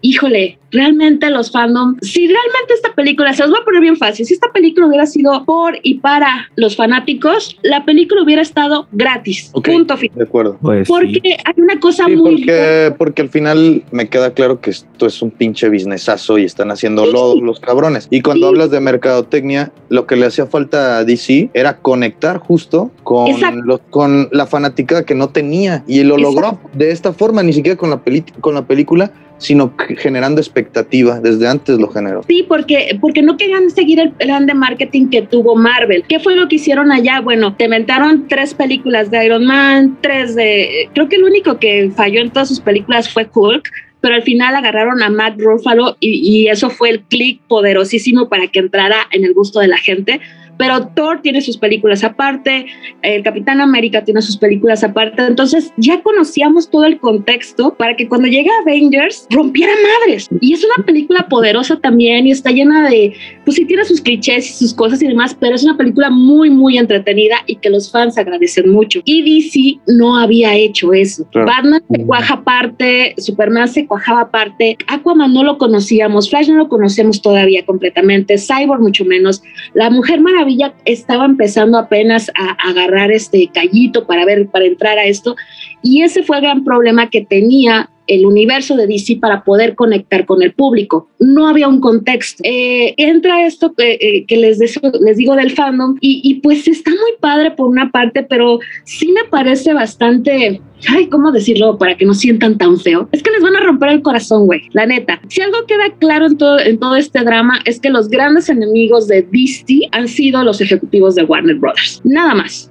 híjole, 0.01 0.58
realmente 0.71 1.29
los 1.29 1.51
fandom, 1.51 1.95
si 2.01 2.27
realmente 2.27 2.73
esta 2.73 2.93
película, 2.93 3.34
se 3.34 3.43
los 3.43 3.51
voy 3.51 3.60
a 3.62 3.65
poner 3.65 3.81
bien 3.81 3.95
fácil, 3.97 4.25
si 4.25 4.34
esta 4.34 4.51
película 4.51 4.88
hubiera 4.88 5.05
sido 5.05 5.45
por 5.45 5.77
y 5.84 5.99
para 5.99 6.49
los 6.55 6.75
fanáticos, 6.75 7.58
la 7.63 7.86
película 7.86 8.23
hubiera 8.23 8.41
estado 8.41 8.88
gratis, 8.91 9.51
punto 9.63 9.95
final. 9.97 10.17
De 10.17 10.23
acuerdo. 10.23 10.58
Pues 10.62 10.88
Porque 10.88 11.21
sí. 11.23 11.31
hay 11.45 11.53
una 11.62 11.79
cosa 11.79 12.05
Sí, 12.05 12.15
muy... 12.15 12.38
porque, 12.38 12.93
porque 12.97 13.21
al 13.21 13.29
final 13.29 13.84
me 13.91 14.10
queda 14.10 14.34
claro 14.34 14.60
que 14.60 14.71
esto 14.71 15.05
es 15.05 15.21
un 15.21 15.31
pinche 15.31 15.69
businessazo 15.69 16.38
y 16.38 16.43
están 16.43 16.71
haciendo 16.71 17.05
Sí. 17.05 17.12
lodo 17.13 17.41
los 17.41 17.60
cabrones. 17.60 18.08
Y 18.12 18.21
cuando 18.21 18.47
Sí. 18.47 18.49
hablas 18.49 18.71
de 18.71 18.79
mercadotecnia, 18.81 19.71
lo 19.89 20.05
que 20.08 20.15
le 20.17 20.25
hacía 20.25 20.45
falta 20.45 20.97
a 20.97 21.03
DC 21.05 21.49
era 21.53 21.77
conectar 21.77 22.38
justo 22.39 22.91
con, 23.03 23.27
los- 23.65 23.81
con 23.89 24.27
la 24.31 24.45
fanática 24.45 25.05
que 25.05 25.15
no 25.15 25.29
tenía. 25.29 25.84
Y 25.88 26.03
lo 26.03 26.17
logró 26.17 26.60
de 26.73 26.91
esta 26.91 27.13
forma, 27.13 27.43
ni 27.43 27.53
siquiera 27.53 27.77
con 27.77 27.89
la, 27.89 28.03
peli- 28.03 28.25
con 28.41 28.53
la 28.55 28.65
película, 28.67 29.12
sino 29.38 29.74
generando 29.98 30.41
expectativa. 30.41 31.19
Desde 31.19 31.48
antes 31.48 31.78
lo 31.80 31.89
generó. 31.89 32.24
Sí, 32.28 32.45
porque, 32.48 32.98
porque 33.00 33.21
no 33.21 33.38
querían 33.38 33.69
seguir 33.69 34.00
el 34.00 34.12
plan 34.12 34.45
de 34.45 34.54
marketing 34.54 35.10
que 35.10 35.21
tuvo 35.21 35.56
Marvel. 35.56 36.04
¿Qué 36.08 36.19
fue 36.19 36.36
lo 36.36 36.48
que 36.48 36.56
hicieron 36.56 36.91
allá? 36.91 37.21
Bueno, 37.21 37.56
te 37.56 37.65
inventaron 37.65 38.28
tres 38.28 38.54
películas 38.54 39.12
de 39.12 39.26
Iron 39.26 39.45
Man, 39.45 39.98
tres 40.02 40.36
de... 40.36 40.89
Creo 40.93 41.10
que 41.10 41.17
el 41.17 41.24
único 41.24 41.60
que 41.60 41.91
falló 41.95 42.21
en 42.21 42.32
todas 42.32 42.50
sus 42.50 42.60
películas 42.60 43.10
fue 43.10 43.28
Hulk, 43.34 43.69
pero 44.02 44.15
al 44.15 44.24
final 44.24 44.56
agarraron 44.56 45.02
a 45.02 45.10
Matt 45.10 45.39
Ruffalo 45.39 45.98
y, 46.00 46.19
y 46.30 46.48
eso 46.48 46.69
fue 46.69 46.89
el 46.89 47.02
click 47.02 47.41
poderosísimo 47.48 48.30
para 48.30 48.48
que 48.48 48.60
entrara 48.60 48.98
en 49.12 49.26
el 49.26 49.34
gusto 49.34 49.60
de 49.60 49.67
la 49.67 49.78
gente. 49.78 50.21
Pero 50.58 50.88
Thor 50.88 51.22
tiene 51.22 51.41
sus 51.41 51.58
películas 51.58 52.04
aparte, 52.04 52.65
el 53.02 53.24
Capitán 53.24 53.62
América 53.62 54.04
tiene 54.04 54.22
sus 54.22 54.38
películas 54.38 54.84
aparte, 54.84 55.26
entonces 55.26 55.74
ya 55.78 56.02
conocíamos 56.02 56.70
todo 56.70 56.86
el 56.86 57.00
contexto 57.00 57.76
para 57.76 57.96
que 57.96 58.08
cuando 58.08 58.28
llega 58.28 58.52
Avengers 58.62 59.28
rompiera 59.30 59.74
madres. 59.74 60.28
Y 60.41 60.54
es 60.54 60.63
una 60.63 60.86
película 60.86 61.28
poderosa 61.28 61.78
también 61.80 62.28
y 62.28 62.32
está 62.32 62.52
llena 62.52 62.89
de, 62.89 63.13
pues 63.44 63.56
sí 63.58 63.65
tiene 63.65 63.86
sus 63.86 64.02
clichés 64.02 64.50
y 64.50 64.54
sus 64.54 64.74
cosas 64.74 65.02
y 65.02 65.08
demás, 65.08 65.36
pero 65.39 65.56
es 65.56 65.63
una 65.63 65.78
película 65.78 66.10
muy, 66.10 66.50
muy 66.50 66.78
entretenida 66.78 67.38
y 67.48 67.58
que 67.58 67.70
los 67.70 67.91
fans 67.91 68.18
agradecen 68.18 68.70
mucho. 68.70 69.02
Y 69.06 69.22
DC 69.22 69.80
no 69.88 70.18
había 70.18 70.56
hecho 70.56 70.94
eso. 70.94 71.28
Claro. 71.32 71.48
Batman 71.48 71.84
se 71.89 72.06
cuaja 72.06 72.34
aparte, 72.36 73.13
Superman 73.18 73.68
se 73.68 73.88
cuajaba 73.88 74.22
aparte, 74.22 74.78
Aquaman 74.88 75.34
no 75.34 75.44
lo 75.44 75.58
conocíamos, 75.58 76.30
Flash 76.30 76.50
no 76.50 76.58
lo 76.58 76.70
conocemos 76.70 77.22
todavía 77.22 77.65
completamente, 77.65 78.38
Cyborg 78.38 78.82
mucho 78.82 79.06
menos. 79.06 79.41
La 79.74 79.89
Mujer 79.89 80.22
Maravilla 80.22 80.44
estaba 80.86 81.25
empezando 81.25 81.77
apenas 81.77 82.29
a, 82.36 82.51
a 82.51 82.69
agarrar 82.69 83.12
este 83.12 83.49
callito 83.53 84.05
para 84.05 84.25
ver, 84.25 84.47
para 84.47 84.65
entrar 84.65 84.97
a 84.97 85.05
esto. 85.05 85.36
Y 85.81 86.01
ese 86.01 86.23
fue 86.23 86.38
el 86.38 86.43
gran 86.43 86.63
problema 86.63 87.10
que 87.10 87.25
tenía 87.25 87.89
el 88.08 88.26
universo 88.26 88.76
de 88.76 88.88
DC 88.88 89.18
para 89.20 89.44
poder 89.44 89.76
conectar 89.76 90.26
con 90.26 90.41
el 90.41 90.54
público. 90.54 91.10
No 91.20 91.48
había 91.48 91.68
un 91.68 91.80
contexto. 91.80 92.41
Eh, 92.46 92.94
entra 92.98 93.46
esto 93.46 93.74
que, 93.74 93.94
eh, 93.94 94.36
les, 94.36 94.60
les 94.60 95.18
digo 95.18 95.36
del 95.36 95.52
fandom 95.52 95.98
y, 96.02 96.22
y 96.24 96.36
pues 96.36 96.68
está 96.68 96.91
muy 96.91 97.13
padre 97.20 97.52
por 97.52 97.68
una 97.68 97.91
parte, 97.91 98.24
pero 98.24 98.60
sí 98.84 99.12
me 99.12 99.24
parece 99.26 99.74
bastante... 99.74 100.62
Ay, 100.88 101.08
¿cómo 101.08 101.32
decirlo 101.32 101.78
para 101.78 101.96
que 101.96 102.06
no 102.06 102.13
sientan 102.13 102.58
tan 102.58 102.78
feo? 102.78 103.08
Es 103.12 103.24
que 103.24 103.32
les 103.32 103.41
van 103.41 103.56
a 103.56 103.62
romper 103.62 103.89
el 103.89 104.02
corazón, 104.02 104.46
güey, 104.46 104.62
la 104.74 104.86
neta. 104.86 105.20
Si 105.30 105.41
algo 105.41 105.65
queda 105.65 105.89
claro 106.00 106.28
en 106.28 106.38
todo, 106.38 106.60
en 106.60 106.78
todo 106.78 106.96
este 106.96 107.24
drama 107.24 107.60
es 107.65 107.80
que 107.80 107.89
los 107.89 108.10
grandes 108.10 108.50
enemigos 108.50 109.08
de 109.08 109.24
DC 109.24 109.88
han 109.91 110.08
sido 110.08 110.44
los 110.44 110.62
ejecutivos 110.62 111.15
de 111.15 111.24
Warner 111.24 111.56
Brothers. 111.56 112.02
Nada 112.04 112.36
más. 112.36 112.70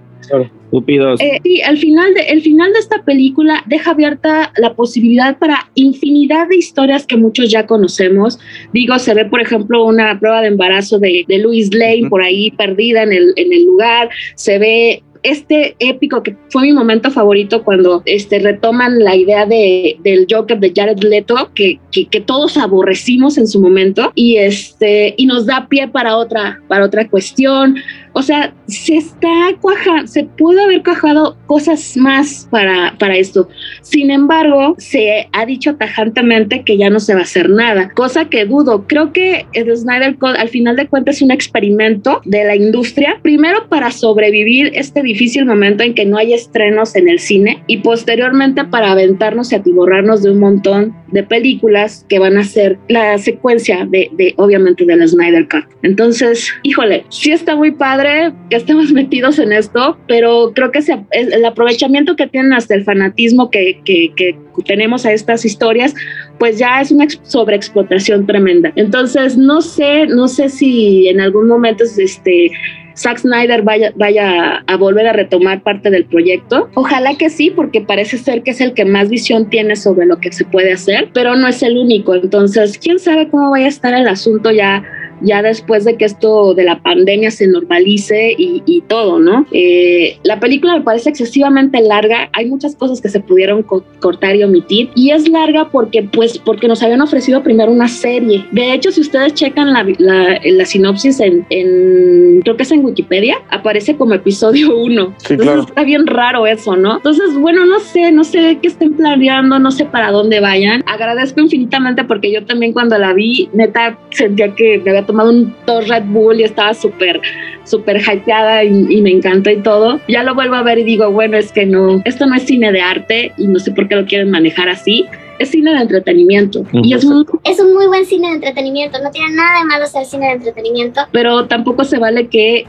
Eh, 1.21 1.41
sí, 1.43 1.63
al 1.63 1.79
final, 1.79 2.15
de, 2.15 2.23
el 2.23 2.43
final 2.43 2.73
de 2.73 2.79
esta 2.79 3.03
película 3.05 3.63
deja 3.67 3.93
abierta 3.93 4.53
la 4.57 4.75
posibilidad 4.75 5.39
para 5.39 5.69
infinidad 5.75 6.49
de 6.49 6.57
historias 6.57 7.07
que 7.07 7.17
muchos 7.17 7.51
ya 7.51 7.67
conocemos. 7.67 8.39
Digo, 8.73 8.99
se 8.99 9.15
ve, 9.15 9.25
por 9.25 9.41
ejemplo, 9.41 9.85
una 9.85 10.19
prueba 10.19 10.41
de 10.41 10.49
embarazo 10.49 10.99
de, 10.99 11.25
de 11.29 11.39
Louis 11.39 11.73
Lane 11.73 12.03
Ujú. 12.03 12.11
por 12.11 12.23
ahí 12.23 12.51
perdida 12.53 13.03
en 13.03 13.13
el, 13.13 13.33
en 13.37 13.53
el 13.53 13.65
lugar. 13.65 14.11
Se 14.35 14.59
ve 14.59 15.03
este 15.25 15.75
épico 15.79 16.23
que 16.23 16.37
fue 16.51 16.63
mi 16.63 16.73
momento 16.73 17.11
favorito 17.11 17.65
cuando 17.65 18.03
este, 18.05 18.39
retoman 18.39 19.03
la 19.03 19.17
idea 19.17 19.47
de, 19.47 19.97
del 20.05 20.27
Joker 20.31 20.61
de 20.61 20.73
Jared 20.77 20.99
Leto, 21.03 21.51
que, 21.55 21.81
que, 21.91 22.07
que 22.07 22.21
todos 22.21 22.57
aborrecimos 22.59 23.39
en 23.39 23.49
su 23.49 23.59
momento, 23.59 24.13
y, 24.15 24.37
este, 24.37 25.15
y 25.17 25.27
nos 25.27 25.47
da 25.47 25.67
pie 25.69 25.89
para 25.89 26.19
otra, 26.19 26.61
para 26.69 26.85
otra 26.85 27.09
cuestión. 27.09 27.77
O 28.15 28.23
sea, 28.23 28.55
se 28.67 28.97
está 28.97 29.29
cuajando, 29.61 30.07
se 30.07 30.25
pudo 30.25 30.63
haber 30.63 30.83
cuajado 30.83 31.37
cosas 31.47 31.97
más 31.97 32.49
para, 32.51 32.95
para 32.99 33.17
esto. 33.17 33.49
Sin 33.83 34.11
embargo, 34.11 34.75
se 34.79 35.29
ha 35.33 35.45
dicho 35.45 35.75
tajantemente 35.77 36.63
que 36.65 36.77
ya 36.77 36.91
no 36.91 37.01
se 37.01 37.15
va 37.15 37.21
a 37.21 37.25
hacer 37.25 37.51
nada, 37.51 37.91
cosa 37.91 38.27
que 38.27 38.45
dudo. 38.45 38.87
Creo 38.87 39.13
que 39.13 39.47
el 39.53 39.77
Snyder 39.77 40.17
Code 40.17 40.39
al 40.39 40.49
final 40.49 40.77
de 40.77 40.87
cuentas 40.87 41.17
es 41.17 41.23
un 41.23 41.31
experimento 41.31 42.21
de 42.25 42.45
la 42.45 42.57
industria, 42.57 43.19
primero 43.23 43.69
para 43.69 43.91
sobrevivir 43.91 44.71
este 44.75 45.03
difícil 45.03 45.45
momento 45.45 45.83
en 45.83 45.95
que 45.95 46.05
no 46.05 46.17
hay 46.17 46.33
estrenos 46.33 46.97
en 46.97 47.09
el 47.09 47.19
cine 47.19 47.63
y 47.67 47.79
posteriormente 47.79 48.65
para 48.65 48.93
aventarnos 48.93 49.53
y 49.53 49.57
atiborrarnos 49.57 50.23
de 50.23 50.31
un 50.31 50.39
montón 50.39 50.95
de 51.09 51.23
películas 51.23 52.05
que 52.09 52.19
van 52.19 52.37
a 52.37 52.45
ser 52.45 52.79
la 52.89 53.17
secuencia 53.19 53.87
de, 53.87 54.35
obviamente, 54.37 54.85
de 54.85 54.97
la 54.97 55.07
Snyder 55.07 55.49
Cut. 55.49 55.65
Entonces, 55.83 56.53
híjole, 56.63 57.05
sí 57.09 57.33
está 57.33 57.55
muy 57.55 57.71
padre 57.71 58.04
que 58.51 58.57
estemos 58.57 58.93
metidos 58.93 59.39
en 59.39 59.53
esto, 59.53 59.99
pero 60.09 60.53
creo 60.55 60.71
que 60.71 60.81
el 61.13 61.45
aprovechamiento 61.45 62.17
que 62.17 62.27
tienen 62.27 62.53
hasta 62.53 62.75
el 62.75 62.85
fanatismo 62.85 63.51
que, 63.51 63.81
que, 63.85 64.13
que 64.17 64.37
tenemos 64.67 65.07
a 65.07 65.13
estas 65.13 65.45
historias, 65.45 65.95
pues 66.39 66.59
ya 66.59 66.81
es 66.81 66.91
una 66.91 67.07
sobreexplotación 67.23 68.27
tremenda. 68.27 68.73
Entonces, 68.77 69.37
no 69.37 69.63
sé, 69.63 70.07
no 70.07 70.29
sé 70.29 70.49
si 70.49 71.09
en 71.09 71.21
algún 71.21 71.49
momento 71.49 71.85
este 71.85 72.51
Zack 72.97 73.19
Snyder 73.19 73.63
vaya, 73.63 73.93
vaya 73.97 74.63
a 74.67 74.77
volver 74.77 75.07
a 75.07 75.13
retomar 75.13 75.63
parte 75.63 75.91
del 75.91 76.05
proyecto. 76.05 76.69
Ojalá 76.75 77.17
que 77.17 77.29
sí, 77.31 77.51
porque 77.51 77.81
parece 77.81 78.19
ser 78.19 78.43
que 78.43 78.53
es 78.53 78.61
el 78.61 78.73
que 78.75 78.85
más 78.85 79.09
visión 79.09 79.51
tiene 79.51 79.77
sobre 79.77 80.07
lo 80.07 80.19
que 80.19 80.33
se 80.33 80.45
puede 80.45 80.73
hacer, 80.73 81.09
pero 81.13 81.35
no 81.37 81.49
es 81.49 81.63
el 81.63 81.77
único. 81.77 82.15
Entonces, 82.15 82.79
quién 82.79 82.99
sabe 82.99 83.29
cómo 83.29 83.51
vaya 83.51 83.67
a 83.67 83.69
estar 83.69 83.95
el 83.95 84.07
asunto 84.07 84.51
ya 84.51 84.85
ya 85.21 85.43
después 85.43 85.85
de 85.85 85.97
que 85.97 86.05
esto 86.05 86.55
de 86.55 86.65
la 86.65 86.83
pandemia 86.83 87.31
se 87.31 87.47
normalice 87.47 88.35
y, 88.37 88.63
y 88.67 88.81
todo, 88.83 89.19
¿no? 89.19 89.47
Eh, 89.53 90.19
la 90.23 90.41
película 90.41 90.77
me 90.77 90.83
parece 90.83 91.11
excesivamente 91.11 91.81
larga, 91.81 92.29
hay 92.33 92.47
muchas 92.47 92.77
cosas 92.77 93.01
que 93.01 93.09
se 93.09 93.21
pudieron 93.21 93.63
co 93.63 93.85
cortar 94.01 94.37
y 94.37 94.43
omitir, 94.43 94.91
y 94.95 95.11
es 95.11 95.29
larga 95.29 95.71
porque, 95.71 96.03
pues, 96.03 96.39
porque 96.39 96.69
nos 96.69 96.83
habían 96.83 97.01
ofrecido 97.01 97.43
primero 97.43 97.71
una 97.73 97.89
serie. 97.89 98.45
De 98.53 98.73
hecho, 98.73 98.91
si 98.93 99.01
ustedes 99.01 99.35
checan 99.35 99.73
la, 99.73 99.87
la, 99.99 100.41
la 100.45 100.65
sinopsis 100.65 101.21
en, 101.21 101.47
en, 101.51 102.41
creo 102.43 102.57
que 102.57 102.63
es 102.65 102.73
en 102.73 102.85
Wikipedia, 102.85 103.37
aparece 103.51 103.97
como 103.97 104.15
episodio 104.15 104.77
1. 104.77 105.15
Sí, 105.19 105.35
Entonces 105.35 105.37
claro. 105.39 105.61
está 105.63 105.85
bien 105.85 106.07
raro 106.07 106.47
eso, 106.47 106.77
¿no? 106.77 106.97
Entonces, 106.97 107.35
bueno, 107.39 107.65
no 107.65 107.81
sé, 107.81 108.13
no 108.13 108.25
sé 108.25 108.59
qué 108.61 108.69
estén 108.69 108.95
planeando, 108.95 109.59
no 109.59 109.71
sé 109.71 109.85
para 109.85 110.11
dónde 110.11 110.41
vayan. 110.41 110.83
Agradezco 110.87 111.41
infinitamente 111.41 112.05
porque 112.05 112.33
yo 112.33 112.45
también 112.45 112.73
cuando 112.73 112.99
la 112.99 113.13
vi, 113.13 113.49
neta, 113.53 113.99
sentía 114.11 114.55
que 114.55 114.81
me 114.85 114.91
había 114.91 115.04
tomado 115.05 115.31
un 115.31 115.55
dos 115.67 115.89
Red 115.89 116.05
Bull 116.07 116.41
y 116.41 116.45
estaba 116.45 116.75
súper, 116.75 117.21
súper 117.65 118.01
hypeada 118.01 118.65
y, 118.65 118.87
y, 118.89 119.03
me 119.03 119.11
encantó 119.11 119.51
y 119.51 119.59
todo. 119.59 120.01
Ya 120.09 120.23
lo 120.23 120.35
vuelvo 120.35 120.55
a 120.55 120.63
ver 120.63 120.79
y 120.79 120.85
digo, 120.85 121.11
bueno, 121.11 121.37
es 121.37 121.53
que 121.53 121.67
no, 121.67 122.03
esto 122.05 122.27
no 122.27 122.35
es 122.35 122.43
cine 122.45 122.73
de 122.73 122.81
arte 122.81 123.33
y 123.37 123.47
no 123.47 123.59
sé 123.59 123.73
por 123.73 123.89
qué 123.89 123.97
lo 123.97 124.07
quieren 124.07 124.31
manejar 124.31 124.69
así. 124.69 125.07
Es 125.39 125.51
cine 125.51 125.73
de 125.73 125.81
entretenimiento. 125.81 126.65
Y 126.73 126.95
es, 126.95 127.05
muy, 127.05 127.25
es 127.45 127.61
un 127.61 127.75
muy 127.75 127.87
buen 127.87 128.05
cine 128.05 128.29
de 128.29 128.35
entretenimiento. 128.35 128.99
No 129.03 129.11
tiene 129.11 129.35
nada 129.35 129.61
de 129.61 129.67
malo 129.67 129.87
ser 129.87 130.05
cine 130.05 130.27
de 130.27 130.33
entretenimiento. 130.35 131.01
Pero 131.13 131.47
tampoco 131.47 131.85
se 131.85 131.99
vale 131.99 132.29
que 132.29 132.67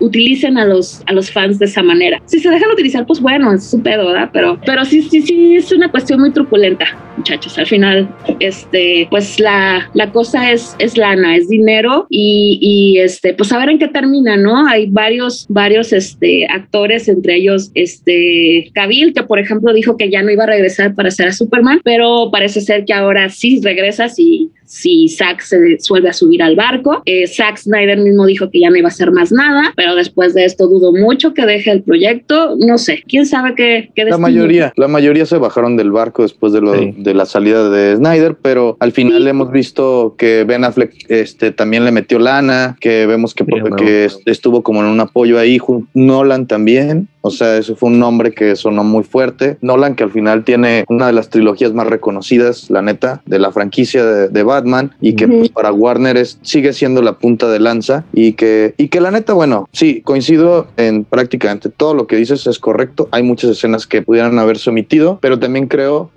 utilicen 0.00 0.58
a 0.58 0.64
los, 0.64 1.02
a 1.06 1.12
los 1.12 1.30
fans 1.30 1.58
de 1.58 1.66
esa 1.66 1.82
manera. 1.82 2.20
Si 2.26 2.40
se 2.40 2.50
dejan 2.50 2.70
utilizar, 2.70 3.06
pues 3.06 3.20
bueno, 3.20 3.52
es 3.52 3.64
su 3.64 3.82
pedo, 3.82 4.06
¿verdad? 4.06 4.30
Pero, 4.32 4.58
pero 4.64 4.84
sí, 4.84 5.02
sí, 5.02 5.22
sí, 5.22 5.56
es 5.56 5.72
una 5.72 5.90
cuestión 5.90 6.20
muy 6.20 6.30
truculenta, 6.30 6.86
muchachos. 7.16 7.58
Al 7.58 7.66
final, 7.66 8.08
este, 8.40 9.06
pues 9.10 9.40
la, 9.40 9.90
la 9.94 10.12
cosa 10.12 10.52
es, 10.52 10.76
es 10.78 10.96
lana, 10.96 11.36
es 11.36 11.48
dinero 11.48 12.06
y, 12.08 12.58
y, 12.60 12.98
este, 13.00 13.34
pues 13.34 13.52
a 13.52 13.58
ver 13.58 13.70
en 13.70 13.78
qué 13.78 13.88
termina, 13.88 14.36
¿no? 14.36 14.66
Hay 14.66 14.86
varios, 14.90 15.46
varios 15.48 15.92
este, 15.92 16.46
actores, 16.46 17.08
entre 17.08 17.36
ellos 17.36 17.70
este, 17.74 18.70
Cavill, 18.74 19.14
que 19.14 19.22
por 19.22 19.38
ejemplo 19.38 19.72
dijo 19.72 19.96
que 19.96 20.10
ya 20.10 20.22
no 20.22 20.30
iba 20.30 20.44
a 20.44 20.48
regresar 20.48 20.94
para 20.94 21.10
ser 21.10 21.28
a 21.28 21.32
Superman, 21.32 21.80
pero 21.84 21.93
parece 22.30 22.60
ser 22.60 22.84
que 22.84 22.92
ahora 22.92 23.28
sí 23.28 23.60
regresa 23.62 24.08
si, 24.08 24.50
si 24.64 25.08
Zack 25.08 25.40
se 25.40 25.78
vuelve 25.88 26.08
a 26.08 26.12
subir 26.12 26.42
al 26.42 26.56
barco. 26.56 27.02
Eh, 27.06 27.26
Zack 27.26 27.58
Snyder 27.58 27.98
mismo 27.98 28.26
dijo 28.26 28.50
que 28.50 28.60
ya 28.60 28.70
no 28.70 28.76
iba 28.76 28.88
a 28.88 28.92
hacer 28.92 29.12
más 29.12 29.32
nada, 29.32 29.72
pero 29.76 29.94
después 29.94 30.34
de 30.34 30.44
esto 30.44 30.66
dudo 30.66 30.92
mucho 30.92 31.34
que 31.34 31.46
deje 31.46 31.70
el 31.70 31.82
proyecto. 31.82 32.56
No 32.58 32.78
sé, 32.78 33.02
quién 33.06 33.26
sabe 33.26 33.54
qué. 33.54 33.90
qué 33.94 34.04
la 34.04 34.18
mayoría, 34.18 34.72
la 34.76 34.88
mayoría 34.88 35.26
se 35.26 35.38
bajaron 35.38 35.76
del 35.76 35.92
barco 35.92 36.22
después 36.22 36.52
de, 36.52 36.60
lo, 36.60 36.78
sí. 36.78 36.94
de 36.96 37.14
la 37.14 37.26
salida 37.26 37.68
de 37.70 37.96
Snyder, 37.96 38.36
pero 38.40 38.76
al 38.80 38.92
final 38.92 39.22
sí. 39.22 39.28
hemos 39.28 39.50
visto 39.52 40.14
que 40.18 40.44
Ben 40.44 40.64
Affleck 40.64 40.92
este, 41.08 41.50
también 41.50 41.84
le 41.84 41.92
metió 41.92 42.18
lana, 42.18 42.76
que 42.80 43.06
vemos 43.06 43.34
que, 43.34 43.44
Bien, 43.44 43.64
que 43.76 44.08
no. 44.10 44.32
estuvo 44.32 44.62
como 44.62 44.80
en 44.80 44.86
un 44.86 45.00
apoyo 45.00 45.38
ahí. 45.38 45.58
Nolan 45.94 46.46
también. 46.46 47.08
O 47.26 47.30
sea, 47.30 47.56
eso 47.56 47.74
fue 47.74 47.88
un 47.88 47.98
nombre 47.98 48.32
que 48.32 48.54
sonó 48.54 48.84
muy 48.84 49.02
fuerte. 49.02 49.56
Nolan, 49.62 49.94
que 49.94 50.04
al 50.04 50.10
final 50.10 50.44
tiene 50.44 50.84
una 50.90 51.06
de 51.06 51.14
las 51.14 51.30
trilogías 51.30 51.72
más 51.72 51.86
reconocidas, 51.86 52.68
la 52.68 52.82
neta, 52.82 53.22
de 53.24 53.38
la 53.38 53.50
franquicia 53.50 54.04
de, 54.04 54.28
de 54.28 54.42
Batman 54.42 54.92
y 55.00 55.14
que 55.14 55.24
uh 55.24 55.28
-huh. 55.28 55.38
pues, 55.38 55.48
para 55.48 55.72
Warner 55.72 56.18
es, 56.18 56.38
sigue 56.42 56.74
siendo 56.74 57.00
la 57.00 57.14
punta 57.14 57.48
de 57.48 57.60
lanza 57.60 58.04
y 58.12 58.34
que, 58.34 58.74
y 58.76 58.88
que 58.88 59.00
la 59.00 59.10
neta, 59.10 59.32
bueno, 59.32 59.70
sí, 59.72 60.02
coincido 60.02 60.66
en 60.76 61.04
prácticamente 61.04 61.70
todo 61.70 61.94
lo 61.94 62.06
que 62.06 62.16
dices, 62.16 62.46
es 62.46 62.58
correcto. 62.58 63.08
Hay 63.10 63.22
muchas 63.22 63.52
escenas 63.52 63.86
que 63.86 64.02
pudieran 64.02 64.38
haberse 64.38 64.68
omitido, 64.68 65.18
pero 65.22 65.38
también 65.38 65.66
creo 65.66 66.10